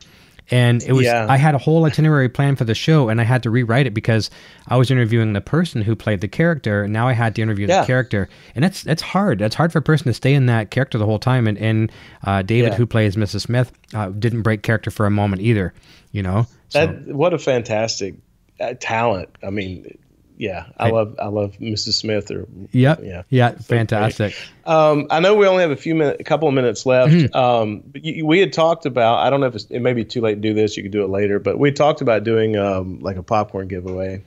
And 0.50 0.82
it 0.82 0.92
was 0.92 1.04
Yeah. 1.04 1.26
I 1.28 1.36
had 1.36 1.54
a 1.54 1.58
whole 1.58 1.84
itinerary 1.84 2.28
plan 2.28 2.56
for 2.56 2.64
the 2.64 2.74
show, 2.74 3.08
and 3.10 3.20
I 3.20 3.24
had 3.24 3.42
to 3.42 3.50
rewrite 3.50 3.86
it 3.86 3.92
because 3.92 4.30
I 4.66 4.76
was 4.76 4.90
interviewing 4.90 5.32
the 5.34 5.40
person 5.42 5.82
who 5.82 5.94
played 5.94 6.20
the 6.22 6.28
character. 6.28 6.84
And 6.84 6.92
now 6.92 7.06
I 7.06 7.12
had 7.12 7.34
to 7.36 7.42
interview 7.42 7.66
Yeah. 7.66 7.82
the 7.82 7.86
character, 7.86 8.28
and 8.54 8.64
that's 8.64 8.82
that's 8.82 9.02
hard. 9.02 9.38
That's 9.38 9.54
hard 9.54 9.72
for 9.72 9.78
a 9.78 9.82
person 9.82 10.06
to 10.06 10.14
stay 10.14 10.32
in 10.34 10.46
that 10.46 10.70
character 10.70 10.96
the 10.96 11.04
whole 11.06 11.18
time. 11.18 11.46
And 11.46 11.58
and 11.58 11.92
uh, 12.24 12.42
David, 12.42 12.72
Yeah. 12.72 12.76
who 12.76 12.86
plays 12.86 13.16
Mrs. 13.16 13.42
Smith, 13.42 13.72
uh, 13.94 14.08
didn't 14.10 14.42
break 14.42 14.62
character 14.62 14.90
for 14.90 15.04
a 15.06 15.10
moment 15.10 15.42
either. 15.42 15.74
You 16.12 16.22
know, 16.22 16.46
so 16.68 16.86
That 16.86 17.14
what 17.14 17.34
a 17.34 17.38
fantastic 17.38 18.14
uh, 18.60 18.72
talent. 18.80 19.28
I 19.46 19.50
mean, 19.50 19.98
yeah, 20.38 20.66
I 20.78 20.90
love 20.90 21.16
I 21.18 21.26
love 21.26 21.54
Mrs. 21.60 21.94
Smith. 21.94 22.30
Or 22.30 22.46
yep, 22.70 23.00
yeah. 23.02 23.22
yeah, 23.28 23.50
fantastic. 23.50 24.36
Um, 24.66 25.08
I 25.10 25.18
know 25.18 25.34
we 25.34 25.48
only 25.48 25.62
have 25.62 25.72
a 25.72 25.76
few 25.76 25.96
minutes, 25.96 26.20
a 26.20 26.24
couple 26.24 26.46
of 26.46 26.54
minutes 26.54 26.86
left. 26.86 27.12
Mm-hmm. 27.12 27.36
Um, 27.36 27.82
but 27.84 28.04
you, 28.04 28.24
we 28.24 28.38
had 28.38 28.52
talked 28.52 28.86
about. 28.86 29.18
I 29.18 29.30
don't 29.30 29.40
know 29.40 29.46
if 29.46 29.56
it's, 29.56 29.64
it 29.64 29.80
may 29.80 29.94
be 29.94 30.04
too 30.04 30.20
late 30.20 30.36
to 30.36 30.40
do 30.40 30.54
this. 30.54 30.76
You 30.76 30.84
could 30.84 30.92
do 30.92 31.02
it 31.02 31.10
later, 31.10 31.40
but 31.40 31.58
we 31.58 31.72
talked 31.72 32.00
about 32.00 32.22
doing 32.22 32.56
um, 32.56 33.00
like 33.00 33.16
a 33.16 33.22
popcorn 33.22 33.66
giveaway. 33.66 34.22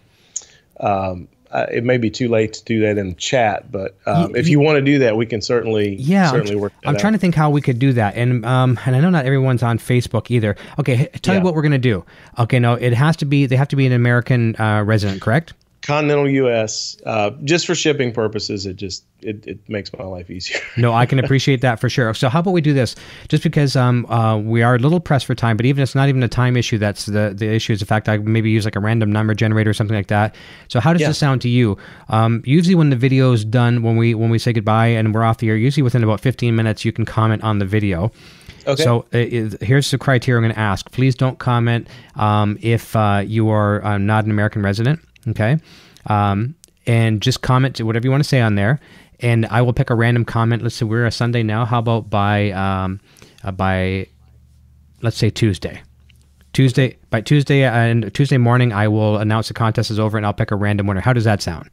Um, 0.82 1.30
uh, 1.52 1.66
it 1.72 1.84
may 1.84 1.98
be 1.98 2.10
too 2.10 2.30
late 2.30 2.54
to 2.54 2.64
do 2.64 2.80
that 2.82 2.98
in 2.98 3.16
chat, 3.16 3.72
but 3.72 3.98
um, 4.06 4.36
if 4.36 4.48
you 4.48 4.60
want 4.60 4.78
to 4.78 4.82
do 4.82 5.00
that, 5.00 5.18
we 5.18 5.26
can 5.26 5.42
certainly 5.42 5.96
Yeah, 5.96 6.26
I'm, 6.26 6.32
certainly 6.32 6.56
work. 6.56 6.74
That 6.82 6.90
I'm 6.90 6.98
trying 6.98 7.14
to 7.14 7.20
think 7.20 7.36
how 7.36 7.50
we 7.50 7.62
could 7.62 7.78
do 7.78 7.94
that, 7.94 8.16
and 8.16 8.46
um, 8.46 8.80
and 8.86 8.96
I 8.96 9.00
know 9.02 9.10
not 9.10 9.26
everyone's 9.26 9.64
on 9.64 9.78
Facebook 9.78 10.32
either. 10.32 10.56
Okay, 10.80 11.08
tell 11.22 11.36
you 11.36 11.42
what 11.42 11.54
we're 11.54 11.62
gonna 11.62 11.78
do. 11.78 12.06
Okay, 12.40 12.60
no, 12.60 12.74
it 12.74 12.94
has 12.94 13.18
to 13.18 13.26
be 13.26 13.46
they 13.46 13.58
have 13.58 13.68
to 13.70 13.76
be 13.76 13.86
an 13.86 13.92
American 13.92 14.56
uh, 14.60 14.84
resident, 14.84 15.22
correct? 15.22 15.54
Continental 15.82 16.30
U.S. 16.30 16.98
Uh, 17.06 17.32
just 17.44 17.66
for 17.66 17.76
shipping 17.76 18.12
purposes. 18.12 18.66
It 18.66 18.76
just 18.76 19.06
it, 19.22 19.46
it 19.46 19.70
makes 19.70 19.92
my 19.94 20.04
life 20.04 20.30
easier. 20.30 20.60
No, 20.78 20.94
I 20.94 21.06
can 21.06 21.20
appreciate 21.24 21.62
that 21.62 21.80
for 21.80 21.90
sure. 21.90 22.14
So 22.14 22.30
how 22.30 22.40
about 22.40 22.52
we 22.52 22.62
do 22.62 22.74
this? 22.74 22.96
Just 23.28 23.44
because 23.44 23.76
um, 23.76 24.06
uh, 24.08 24.38
we 24.38 24.62
are 24.64 24.76
a 24.76 24.80
little 24.80 25.00
pressed 25.00 25.26
for 25.26 25.36
time, 25.36 25.58
but 25.58 25.66
even 25.66 25.84
it's 25.84 25.96
not 25.96 26.10
even 26.10 26.24
a 26.24 26.28
time 26.28 26.56
issue. 26.58 26.78
That's 26.78 27.06
the 27.06 27.34
the 27.36 27.48
issue 27.48 27.74
is 27.74 27.80
the 27.80 27.86
fact 27.86 28.10
I 28.10 28.18
maybe 28.18 28.50
use 28.50 28.66
like 28.66 28.76
a 28.76 28.80
random 28.80 29.12
number 29.12 29.34
generator 29.34 29.70
or 29.70 29.74
something 29.74 29.96
like 29.96 30.08
that. 30.08 30.36
So 30.68 30.80
how 30.80 30.94
does 30.94 31.02
Yeah. 31.02 31.10
this 31.10 31.18
sound 31.18 31.42
to 31.42 31.50
you? 31.50 31.78
Um, 32.10 32.42
usually 32.46 32.76
when 32.76 32.90
the 32.90 32.96
video 32.96 33.32
is 33.34 33.44
done, 33.46 33.84
when 33.84 33.98
we 33.98 34.14
when 34.14 34.30
we 34.30 34.40
say 34.40 34.54
goodbye 34.54 34.88
and 34.88 35.14
we're 35.14 35.24
off 35.24 35.38
the 35.38 35.50
air, 35.50 35.56
usually 35.58 35.84
within 35.84 36.04
about 36.04 36.20
15 36.22 36.56
minutes, 36.56 36.86
you 36.86 36.92
can 36.92 37.06
comment 37.06 37.44
on 37.44 37.60
the 37.60 37.66
video. 37.66 38.12
Okay. 38.68 38.84
So 38.84 39.06
uh, 39.14 39.66
here's 39.66 39.90
the 39.90 39.98
criteria 39.98 40.38
I'm 40.38 40.44
going 40.44 40.54
to 40.54 40.60
ask. 40.60 40.92
Please 40.92 41.16
don't 41.16 41.40
comment 41.40 41.88
um, 42.16 42.58
if 42.62 42.96
uh, 42.96 43.24
you 43.26 43.50
are 43.50 43.84
uh, 43.84 43.98
not 43.98 44.26
an 44.26 44.32
American 44.32 44.62
resident. 44.62 45.00
Okay. 45.28 45.58
Um, 46.08 46.56
and 46.88 47.22
just 47.22 47.42
comment 47.42 47.76
to 47.76 47.84
whatever 47.84 48.06
you 48.06 48.12
want 48.12 48.24
to 48.24 48.28
say 48.28 48.42
on 48.42 48.56
there. 48.56 48.80
And 49.20 49.46
I 49.46 49.62
will 49.62 49.74
pick 49.74 49.90
a 49.90 49.96
random 49.96 50.26
comment. 50.26 50.64
Let's 50.64 50.76
say 50.76 50.86
we're 50.86 51.06
a 51.06 51.12
Sunday 51.12 51.44
now. 51.44 51.66
How 51.66 51.80
about 51.80 52.10
by 52.10 52.52
um, 52.52 53.00
uh, 53.44 53.52
by 53.52 54.08
let's 55.02 55.18
say 55.18 55.30
Tuesday. 55.30 55.82
Tuesday 56.54 56.98
by 57.10 57.22
Tuesday 57.22 57.64
and 57.64 58.14
Tuesday 58.14 58.38
morning, 58.38 58.74
I 58.74 58.88
will 58.88 59.18
announce 59.18 59.48
the 59.48 59.54
contest 59.54 59.92
is 59.92 60.00
over, 60.00 60.18
and 60.18 60.26
I'll 60.26 60.34
pick 60.34 60.52
a 60.52 60.56
random 60.56 60.88
winner. 60.88 61.02
How 61.02 61.14
does 61.14 61.24
that 61.24 61.42
sound? 61.42 61.70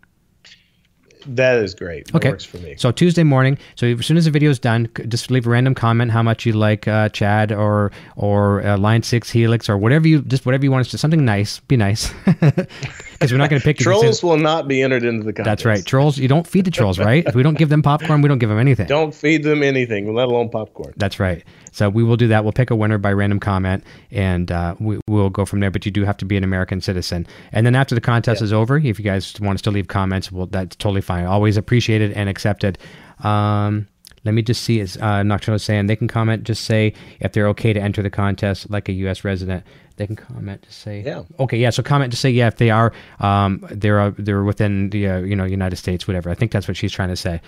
That 1.27 1.59
is 1.59 1.75
great. 1.75 2.07
That 2.07 2.17
Okay. 2.17 2.31
works 2.31 2.45
for 2.45 2.59
me. 2.59 2.75
So 2.77 2.91
Tuesday 2.91 3.23
morning. 3.23 3.59
So 3.75 3.87
as 3.87 4.07
soon 4.07 4.17
as 4.17 4.25
the 4.25 4.31
video 4.31 4.51
is 4.51 4.59
done, 4.59 4.89
just 5.09 5.31
leave 5.31 5.47
a 5.47 5.51
random 5.51 5.75
comment 5.75 6.11
how 6.11 6.23
much 6.23 6.47
you 6.47 6.53
like 6.53 6.87
uh, 6.89 7.09
Chad 7.11 7.53
or 7.53 7.91
or 8.17 8.65
uh, 8.65 8.77
Line 8.79 9.03
Six 9.03 9.31
Helix 9.31 9.69
or 9.69 9.77
whatever 9.77 10.07
you 10.09 10.23
just 10.23 10.47
whatever 10.47 10.65
you 10.65 10.71
want 10.71 10.83
us 10.87 10.91
to 10.93 10.99
something 10.99 11.25
nice. 11.25 11.61
Be 11.61 11.77
nice, 11.77 12.13
because 12.27 13.33
we're 13.33 13.39
not 13.39 13.51
going 13.51 13.61
to 13.61 13.65
pick 13.65 13.79
Trolls 13.79 14.23
will 14.23 14.39
not 14.39 14.69
be 14.69 14.83
entered 14.83 15.05
into 15.05 15.25
the 15.25 15.33
contest. 15.33 15.45
That's 15.45 15.65
right. 15.65 15.85
Trolls. 15.85 16.19
You 16.19 16.29
don't 16.29 16.47
feed 16.47 16.65
the 16.65 16.71
trolls, 16.71 16.99
right? 16.99 17.27
if 17.27 17.35
we 17.35 17.43
don't 17.43 17.59
give 17.59 17.69
them 17.69 17.83
popcorn, 17.83 18.23
we 18.23 18.29
don't 18.29 18.39
give 18.39 18.49
them 18.49 18.59
anything. 18.59 18.87
Don't 18.99 19.15
feed 19.15 19.43
them 19.43 19.63
anything, 19.63 20.15
let 20.15 20.29
alone 20.29 20.49
popcorn. 20.49 20.95
That's 20.97 21.21
right. 21.21 21.45
So 21.79 21.89
we 21.89 22.03
will 22.03 22.17
do 22.17 22.29
that. 22.29 22.43
We'll 22.45 22.53
pick 22.53 22.71
a 22.71 22.77
winner 22.77 22.99
by 22.99 23.13
random 23.13 23.39
comment, 23.41 23.85
and 24.11 24.51
uh, 24.51 24.75
we, 24.81 24.99
we'll 25.07 25.31
go 25.31 25.45
from 25.45 25.61
there. 25.61 25.71
But 25.71 25.87
you 25.87 25.93
do 25.93 26.05
have 26.05 26.17
to 26.19 26.25
be 26.25 26.37
an 26.37 26.45
American 26.45 26.81
citizen. 26.81 27.27
And 27.53 27.65
then 27.65 27.75
after 27.77 27.95
the 27.95 28.01
contest 28.01 28.43
is 28.43 28.53
over, 28.53 28.77
if 28.79 28.99
you 28.99 29.05
guys 29.05 29.35
want 29.41 29.57
us 29.57 29.63
to 29.63 29.71
leave 29.71 29.89
comments, 29.89 30.33
well, 30.33 30.47
that's 30.47 30.75
totally 30.77 31.01
fine. 31.01 31.25
Always 31.25 31.57
appreciated 31.57 32.13
and 32.13 32.29
accepted. 32.29 32.79
Um, 33.23 33.87
Let 34.25 34.35
me 34.35 34.43
just 34.43 34.65
see. 34.65 34.81
Is 34.81 34.97
uh, 34.97 35.23
Nocturnal 35.23 35.59
saying 35.59 35.87
they 35.87 35.97
can 35.97 36.09
comment? 36.09 36.43
Just 36.45 36.65
say 36.65 36.93
if 37.21 37.33
they're 37.33 37.49
okay 37.49 37.73
to 37.73 37.81
enter 37.81 38.03
the 38.03 38.11
contest, 38.11 38.69
like 38.71 38.89
a 38.89 38.93
U.S. 38.93 39.25
resident. 39.25 39.65
They 39.97 40.07
can 40.07 40.15
comment 40.17 40.63
to 40.63 40.73
say, 40.73 41.03
Yeah. 41.05 41.23
okay, 41.41 41.59
yeah. 41.59 41.71
So 41.71 41.83
comment 41.83 42.13
to 42.13 42.17
say, 42.17 42.31
yeah, 42.31 42.47
if 42.47 42.57
they 42.57 42.71
are, 42.71 42.93
um, 43.19 43.65
they're 43.71 43.99
uh, 44.01 44.13
they're 44.17 44.45
within 44.45 44.91
the 44.91 45.09
uh, 45.09 45.19
you 45.19 45.35
know 45.35 45.45
United 45.45 45.75
States, 45.77 46.07
whatever. 46.07 46.31
I 46.31 46.35
think 46.35 46.53
that's 46.53 46.69
what 46.69 46.77
she's 46.77 46.93
trying 46.93 47.09
to 47.09 47.17
say. 47.17 47.41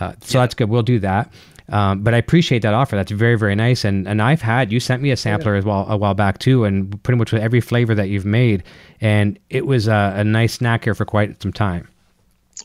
Uh, 0.00 0.14
so 0.22 0.38
that's 0.38 0.54
good. 0.54 0.70
We'll 0.70 0.82
do 0.82 0.98
that. 1.00 1.30
Um, 1.70 2.02
but 2.02 2.14
I 2.14 2.16
appreciate 2.16 2.62
that 2.62 2.74
offer. 2.74 2.96
That's 2.96 3.10
very 3.10 3.36
very 3.36 3.54
nice. 3.54 3.84
And 3.84 4.08
and 4.08 4.22
I've 4.22 4.42
had 4.42 4.72
you 4.72 4.80
sent 4.80 5.02
me 5.02 5.10
a 5.10 5.16
sampler 5.16 5.54
as 5.54 5.64
well 5.64 5.86
a 5.88 5.96
while 5.96 6.14
back 6.14 6.38
too, 6.38 6.64
and 6.64 7.02
pretty 7.02 7.18
much 7.18 7.32
with 7.32 7.42
every 7.42 7.60
flavor 7.60 7.94
that 7.94 8.08
you've 8.08 8.24
made, 8.24 8.62
and 9.00 9.38
it 9.50 9.66
was 9.66 9.88
a, 9.88 10.14
a 10.16 10.24
nice 10.24 10.54
snack 10.54 10.84
here 10.84 10.94
for 10.94 11.04
quite 11.04 11.42
some 11.42 11.52
time. 11.52 11.88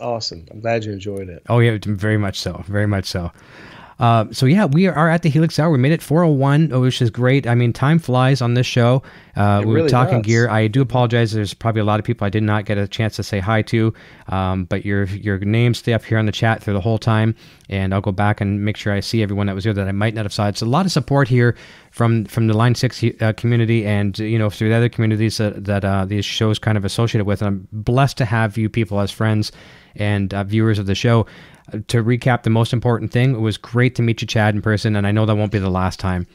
Awesome. 0.01 0.45
I'm 0.51 0.59
glad 0.59 0.85
you 0.85 0.91
enjoyed 0.91 1.29
it. 1.29 1.43
Oh 1.49 1.59
yeah, 1.59 1.77
very 1.81 2.17
much 2.17 2.39
so, 2.39 2.63
very 2.67 2.87
much 2.87 3.05
so. 3.05 3.31
Uh, 3.99 4.25
so 4.31 4.45
yeah, 4.45 4.65
we 4.65 4.87
are 4.87 5.09
at 5.09 5.21
the 5.21 5.29
Helix 5.29 5.59
Hour. 5.59 5.71
We 5.71 5.77
made 5.77 5.91
it 5.91 6.01
401, 6.01 6.69
which 6.81 7.01
is 7.01 7.09
great. 7.09 7.45
I 7.47 7.55
mean, 7.55 7.73
time 7.73 7.99
flies 7.99 8.41
on 8.41 8.53
this 8.53 8.65
show. 8.65 9.03
Uh, 9.35 9.63
we 9.65 9.81
were 9.81 9.89
talking 9.89 10.21
does. 10.21 10.27
gear. 10.27 10.49
I 10.49 10.67
do 10.67 10.81
apologize. 10.81 11.31
There's 11.31 11.53
probably 11.53 11.81
a 11.81 11.85
lot 11.85 11.99
of 11.99 12.05
people 12.05 12.25
I 12.25 12.29
did 12.29 12.43
not 12.43 12.65
get 12.65 12.77
a 12.77 12.87
chance 12.87 13.15
to 13.15 13.23
say 13.23 13.39
hi 13.39 13.63
to, 13.63 13.93
um, 14.27 14.65
but 14.65 14.85
your 14.85 15.05
your 15.05 15.39
names 15.39 15.79
stay 15.79 15.93
up 15.93 16.03
here 16.03 16.19
on 16.19 16.27
the 16.27 16.31
chat 16.31 16.61
through 16.61 16.75
the 16.75 16.81
whole 16.81 16.99
time, 16.99 17.35
and 17.67 17.93
I'll 17.93 18.01
go 18.01 18.11
back 18.11 18.41
and 18.41 18.63
make 18.63 18.77
sure 18.77 18.93
I 18.93 18.99
see 18.99 19.23
everyone 19.23 19.47
that 19.47 19.55
was 19.55 19.63
here 19.63 19.73
that 19.73 19.87
I 19.87 19.91
might 19.91 20.13
not 20.13 20.25
have 20.25 20.33
saw. 20.33 20.47
It's 20.47 20.61
a 20.61 20.67
lot 20.67 20.85
of 20.85 20.91
support 20.91 21.27
here 21.27 21.55
from 21.91 22.25
from 22.25 22.45
the 22.47 22.53
Line 22.53 22.75
Six 22.75 23.03
uh, 23.21 23.33
community, 23.33 23.85
and 23.85 24.17
you 24.19 24.37
know 24.37 24.51
through 24.51 24.69
the 24.69 24.75
other 24.75 24.89
communities 24.89 25.37
that 25.37 25.65
that 25.65 25.83
uh, 25.83 26.05
these 26.05 26.25
shows 26.25 26.59
kind 26.59 26.77
of 26.77 26.85
associated 26.85 27.25
with. 27.25 27.41
And 27.41 27.47
I'm 27.47 27.67
blessed 27.71 28.17
to 28.17 28.25
have 28.25 28.55
you 28.55 28.69
people 28.69 28.99
as 28.99 29.09
friends 29.09 29.51
and 29.95 30.31
uh, 30.31 30.43
viewers 30.43 30.77
of 30.77 30.85
the 30.85 30.95
show. 30.95 31.25
Uh, 31.73 31.79
to 31.87 32.03
recap, 32.03 32.43
the 32.43 32.49
most 32.51 32.71
important 32.71 33.11
thing, 33.11 33.33
it 33.33 33.39
was 33.39 33.57
great 33.57 33.95
to 33.95 34.03
meet 34.03 34.21
you, 34.21 34.27
Chad, 34.27 34.53
in 34.53 34.61
person, 34.61 34.95
and 34.95 35.07
I 35.07 35.11
know 35.11 35.25
that 35.25 35.35
won't 35.35 35.51
be 35.51 35.59
the 35.59 35.69
last 35.69 35.99
time. 35.99 36.27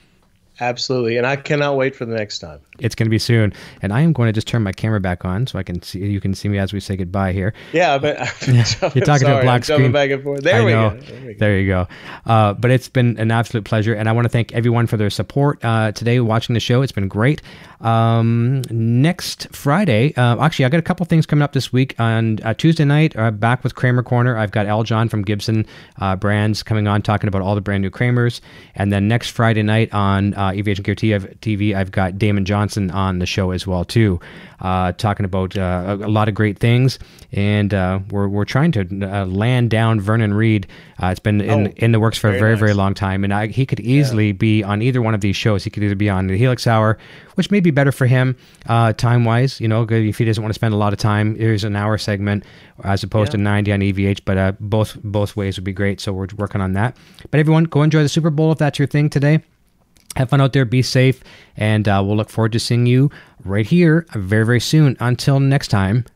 Absolutely. 0.60 1.16
And 1.16 1.26
I 1.26 1.36
cannot 1.36 1.76
wait 1.76 1.94
for 1.94 2.04
the 2.04 2.14
next 2.14 2.40
time. 2.40 2.60
It's 2.78 2.94
going 2.94 3.06
to 3.06 3.10
be 3.10 3.18
soon, 3.18 3.52
and 3.82 3.92
I 3.92 4.02
am 4.02 4.12
going 4.12 4.28
to 4.28 4.32
just 4.32 4.46
turn 4.46 4.62
my 4.62 4.72
camera 4.72 5.00
back 5.00 5.24
on 5.24 5.46
so 5.46 5.58
I 5.58 5.62
can 5.64 5.82
see 5.82 5.98
you 5.98 6.20
can 6.20 6.34
see 6.34 6.48
me 6.48 6.58
as 6.58 6.72
we 6.72 6.80
say 6.80 6.96
goodbye 6.96 7.32
here. 7.32 7.52
Yeah, 7.72 7.98
but 7.98 8.18
You're 8.46 9.04
talking 9.04 9.26
to 9.26 9.38
a 9.38 9.42
black 9.42 9.68
I'm 9.68 9.76
screen. 9.76 9.92
back 9.92 10.10
and 10.10 10.22
forth. 10.22 10.42
There 10.42 10.64
we 10.64 10.70
go. 10.72 10.90
There 10.90 11.20
we 11.26 11.32
go. 11.34 11.38
There 11.38 11.58
you 11.58 11.66
go. 11.66 11.88
Uh, 12.24 12.52
but 12.54 12.70
it's 12.70 12.88
been 12.88 13.18
an 13.18 13.30
absolute 13.30 13.64
pleasure, 13.64 13.94
and 13.94 14.08
I 14.08 14.12
want 14.12 14.26
to 14.26 14.28
thank 14.28 14.52
everyone 14.52 14.86
for 14.86 14.96
their 14.96 15.10
support 15.10 15.64
uh, 15.64 15.90
today 15.92 16.20
watching 16.20 16.54
the 16.54 16.60
show. 16.60 16.82
It's 16.82 16.92
been 16.92 17.08
great. 17.08 17.42
Um, 17.80 18.62
next 18.70 19.48
Friday, 19.54 20.14
uh, 20.16 20.42
actually, 20.44 20.64
I 20.64 20.68
got 20.68 20.78
a 20.78 20.82
couple 20.82 21.04
things 21.06 21.26
coming 21.26 21.42
up 21.42 21.52
this 21.52 21.72
week. 21.72 21.94
On 21.98 22.38
uh, 22.42 22.54
Tuesday 22.54 22.84
night, 22.84 23.16
uh, 23.16 23.30
back 23.30 23.62
with 23.62 23.74
Kramer 23.74 24.02
Corner, 24.02 24.36
I've 24.36 24.50
got 24.50 24.66
Al 24.66 24.82
John 24.82 25.08
from 25.08 25.22
Gibson 25.22 25.66
uh, 25.98 26.16
Brands 26.16 26.62
coming 26.62 26.88
on 26.88 27.02
talking 27.02 27.28
about 27.28 27.42
all 27.42 27.54
the 27.54 27.60
brand 27.60 27.82
new 27.82 27.90
Kramers. 27.90 28.40
And 28.74 28.92
then 28.92 29.08
next 29.08 29.30
Friday 29.30 29.62
night 29.62 29.92
on 29.92 30.34
uh, 30.48 30.52
EVH 30.52 30.76
and 30.76 30.84
Gear 30.84 30.94
TV, 30.94 31.74
I've 31.74 31.92
got 31.92 32.18
Damon 32.18 32.44
Johnson 32.44 32.90
on 32.90 33.18
the 33.18 33.26
show 33.26 33.50
as 33.50 33.66
well 33.66 33.84
too, 33.84 34.20
uh, 34.60 34.92
talking 34.92 35.24
about 35.24 35.56
uh, 35.56 35.98
a, 36.00 36.08
lot 36.08 36.28
of 36.28 36.34
great 36.34 36.58
things. 36.58 36.98
And 37.32 37.74
uh, 37.74 38.00
we're 38.10 38.28
we're 38.28 38.44
trying 38.44 38.72
to 38.72 38.80
uh, 39.02 39.26
land 39.26 39.70
down 39.70 40.00
Vernon 40.00 40.34
Reid. 40.34 40.66
Uh, 41.02 41.08
it's 41.08 41.20
been 41.20 41.40
in 41.40 41.68
Oh, 41.68 41.72
in 41.76 41.92
the 41.92 42.00
works 42.00 42.18
for 42.18 42.28
a 42.28 42.38
very 42.38 42.56
very 42.56 42.58
very 42.58 42.74
long 42.74 42.94
time, 42.94 43.24
and 43.24 43.32
I, 43.32 43.46
he 43.48 43.66
could 43.66 43.80
easily 43.80 44.32
be 44.32 44.62
on 44.62 44.82
either 44.82 45.02
one 45.02 45.14
of 45.14 45.20
these 45.20 45.36
shows. 45.36 45.64
He 45.64 45.70
could 45.70 45.82
either 45.82 45.94
be 45.94 46.08
on 46.08 46.26
the 46.26 46.36
Helix 46.36 46.66
Hour, 46.66 46.98
which 47.34 47.50
may 47.50 47.60
be 47.60 47.70
better 47.70 47.92
for 47.92 48.06
him 48.06 48.36
uh, 48.66 48.92
time 48.92 49.24
wise. 49.24 49.60
You 49.60 49.68
know, 49.68 49.86
if 49.88 50.18
he 50.18 50.24
doesn't 50.24 50.42
want 50.42 50.50
to 50.50 50.58
spend 50.58 50.74
a 50.74 50.76
lot 50.76 50.92
of 50.92 50.98
time. 50.98 51.36
Here's 51.36 51.64
an 51.64 51.76
hour 51.76 51.98
segment 51.98 52.44
as 52.84 53.02
opposed 53.02 53.32
to 53.32 53.38
90 53.38 53.72
on 53.72 53.80
EVH, 53.80 54.20
but 54.24 54.38
uh, 54.38 54.52
both 54.60 54.96
both 55.02 55.36
ways 55.36 55.56
would 55.56 55.64
be 55.64 55.72
great. 55.72 56.00
So 56.00 56.12
we're 56.12 56.28
working 56.36 56.60
on 56.60 56.72
that. 56.74 56.96
But 57.30 57.40
everyone, 57.40 57.64
go 57.64 57.82
enjoy 57.82 58.02
the 58.02 58.08
Super 58.08 58.30
Bowl 58.30 58.52
if 58.52 58.58
that's 58.58 58.78
your 58.78 58.88
thing 58.88 59.10
today. 59.10 59.42
Have 60.18 60.30
fun 60.30 60.40
out 60.40 60.52
there, 60.52 60.64
be 60.64 60.82
safe, 60.82 61.22
and 61.56 61.86
uh, 61.86 62.02
we'll 62.04 62.16
look 62.16 62.28
forward 62.28 62.50
to 62.50 62.58
seeing 62.58 62.86
you 62.86 63.08
right 63.44 63.64
here 63.64 64.04
very, 64.14 64.44
very 64.44 64.58
soon. 64.58 64.96
Until 64.98 65.38
next 65.38 65.68
time, 65.68 66.06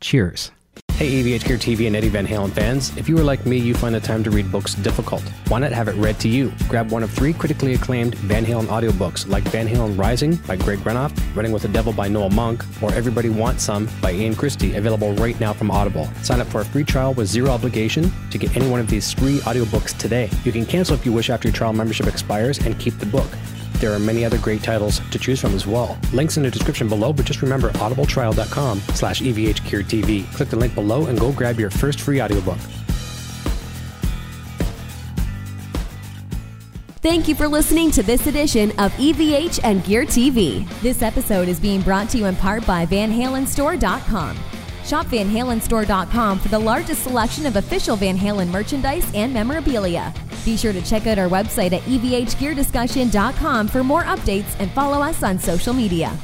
cheers. 0.00 0.50
Hey, 0.96 1.22
EVH 1.22 1.46
Gear 1.46 1.56
TV 1.56 1.86
and 1.88 1.96
Eddie 1.96 2.10
Van 2.10 2.26
Halen 2.26 2.52
fans. 2.52 2.96
If 2.96 3.08
you 3.08 3.18
are 3.18 3.24
like 3.24 3.44
me, 3.44 3.56
you 3.56 3.74
find 3.74 3.92
the 3.92 3.98
time 3.98 4.22
to 4.22 4.30
read 4.30 4.52
books 4.52 4.74
difficult. 4.74 5.22
Why 5.48 5.58
not 5.58 5.72
have 5.72 5.88
it 5.88 5.96
read 5.96 6.20
to 6.20 6.28
you? 6.28 6.52
Grab 6.68 6.92
one 6.92 7.02
of 7.02 7.10
three 7.10 7.32
critically 7.32 7.74
acclaimed 7.74 8.14
Van 8.16 8.44
Halen 8.44 8.66
audiobooks 8.66 9.26
like 9.26 9.42
Van 9.44 9.66
Halen 9.66 9.98
Rising 9.98 10.36
by 10.36 10.54
Greg 10.54 10.78
Renoff, 10.80 11.10
Running 11.34 11.50
with 11.50 11.62
the 11.62 11.68
Devil 11.68 11.92
by 11.92 12.06
Noel 12.08 12.30
Monk, 12.30 12.62
or 12.82 12.92
Everybody 12.94 13.30
Wants 13.30 13.64
Some 13.64 13.88
by 14.00 14.12
Ian 14.12 14.36
Christe, 14.36 14.76
available 14.76 15.12
right 15.14 15.38
now 15.40 15.52
from 15.52 15.70
Audible. 15.72 16.08
Sign 16.22 16.40
up 16.40 16.46
for 16.46 16.60
a 16.60 16.64
free 16.64 16.84
trial 16.84 17.14
with 17.14 17.26
zero 17.26 17.50
obligation 17.50 18.12
to 18.30 18.38
get 18.38 18.54
any 18.54 18.68
one 18.70 18.78
of 18.78 18.86
these 18.86 19.12
three 19.12 19.38
audiobooks 19.40 19.96
today. 19.98 20.30
You 20.44 20.52
can 20.52 20.66
cancel 20.66 20.94
if 20.94 21.04
you 21.04 21.12
wish 21.12 21.30
after 21.30 21.48
your 21.48 21.54
trial 21.54 21.72
membership 21.72 22.06
expires 22.06 22.58
and 22.58 22.78
keep 22.78 22.96
the 22.98 23.06
book. 23.06 23.28
There 23.82 23.92
are 23.92 23.98
many 23.98 24.24
other 24.24 24.38
great 24.38 24.62
titles 24.62 25.00
to 25.10 25.18
choose 25.18 25.40
from 25.40 25.56
as 25.56 25.66
well. 25.66 25.98
Links 26.12 26.36
in 26.36 26.44
the 26.44 26.50
description 26.52 26.88
below, 26.88 27.12
but 27.12 27.26
just 27.26 27.42
remember 27.42 27.70
audibletrial.com 27.70 28.78
slash 28.94 29.20
E 29.20 29.32
evhgeartv. 29.32 30.32
Click 30.32 30.48
the 30.48 30.56
link 30.56 30.72
below 30.76 31.06
and 31.06 31.18
go 31.18 31.32
grab 31.32 31.58
your 31.58 31.68
first 31.68 32.00
free 32.00 32.22
audiobook. 32.22 32.58
Thank 37.00 37.26
you 37.26 37.34
for 37.34 37.48
listening 37.48 37.90
to 37.90 38.04
this 38.04 38.28
edition 38.28 38.70
of 38.78 38.92
EVH 38.92 39.58
and 39.64 39.82
Gear 39.82 40.04
TV. 40.04 40.64
This 40.80 41.02
episode 41.02 41.48
is 41.48 41.58
being 41.58 41.80
brought 41.80 42.08
to 42.10 42.18
you 42.18 42.26
in 42.26 42.36
part 42.36 42.64
by 42.64 42.86
VanHalenStore.com. 42.86 44.61
Shop 44.84 45.06
VanHalenStore.com 45.06 46.38
for 46.38 46.48
the 46.48 46.58
largest 46.58 47.02
selection 47.02 47.46
of 47.46 47.56
official 47.56 47.96
Van 47.96 48.16
Halen 48.16 48.48
merchandise 48.48 49.10
and 49.14 49.32
memorabilia. 49.32 50.12
Be 50.44 50.56
sure 50.56 50.72
to 50.72 50.82
check 50.82 51.06
out 51.06 51.18
our 51.18 51.28
website 51.28 51.72
at 51.72 51.82
EVHGearDiscussion.com 51.82 53.68
for 53.68 53.84
more 53.84 54.02
updates 54.02 54.54
and 54.58 54.70
follow 54.72 55.00
us 55.00 55.22
on 55.22 55.38
social 55.38 55.72
media. 55.72 56.16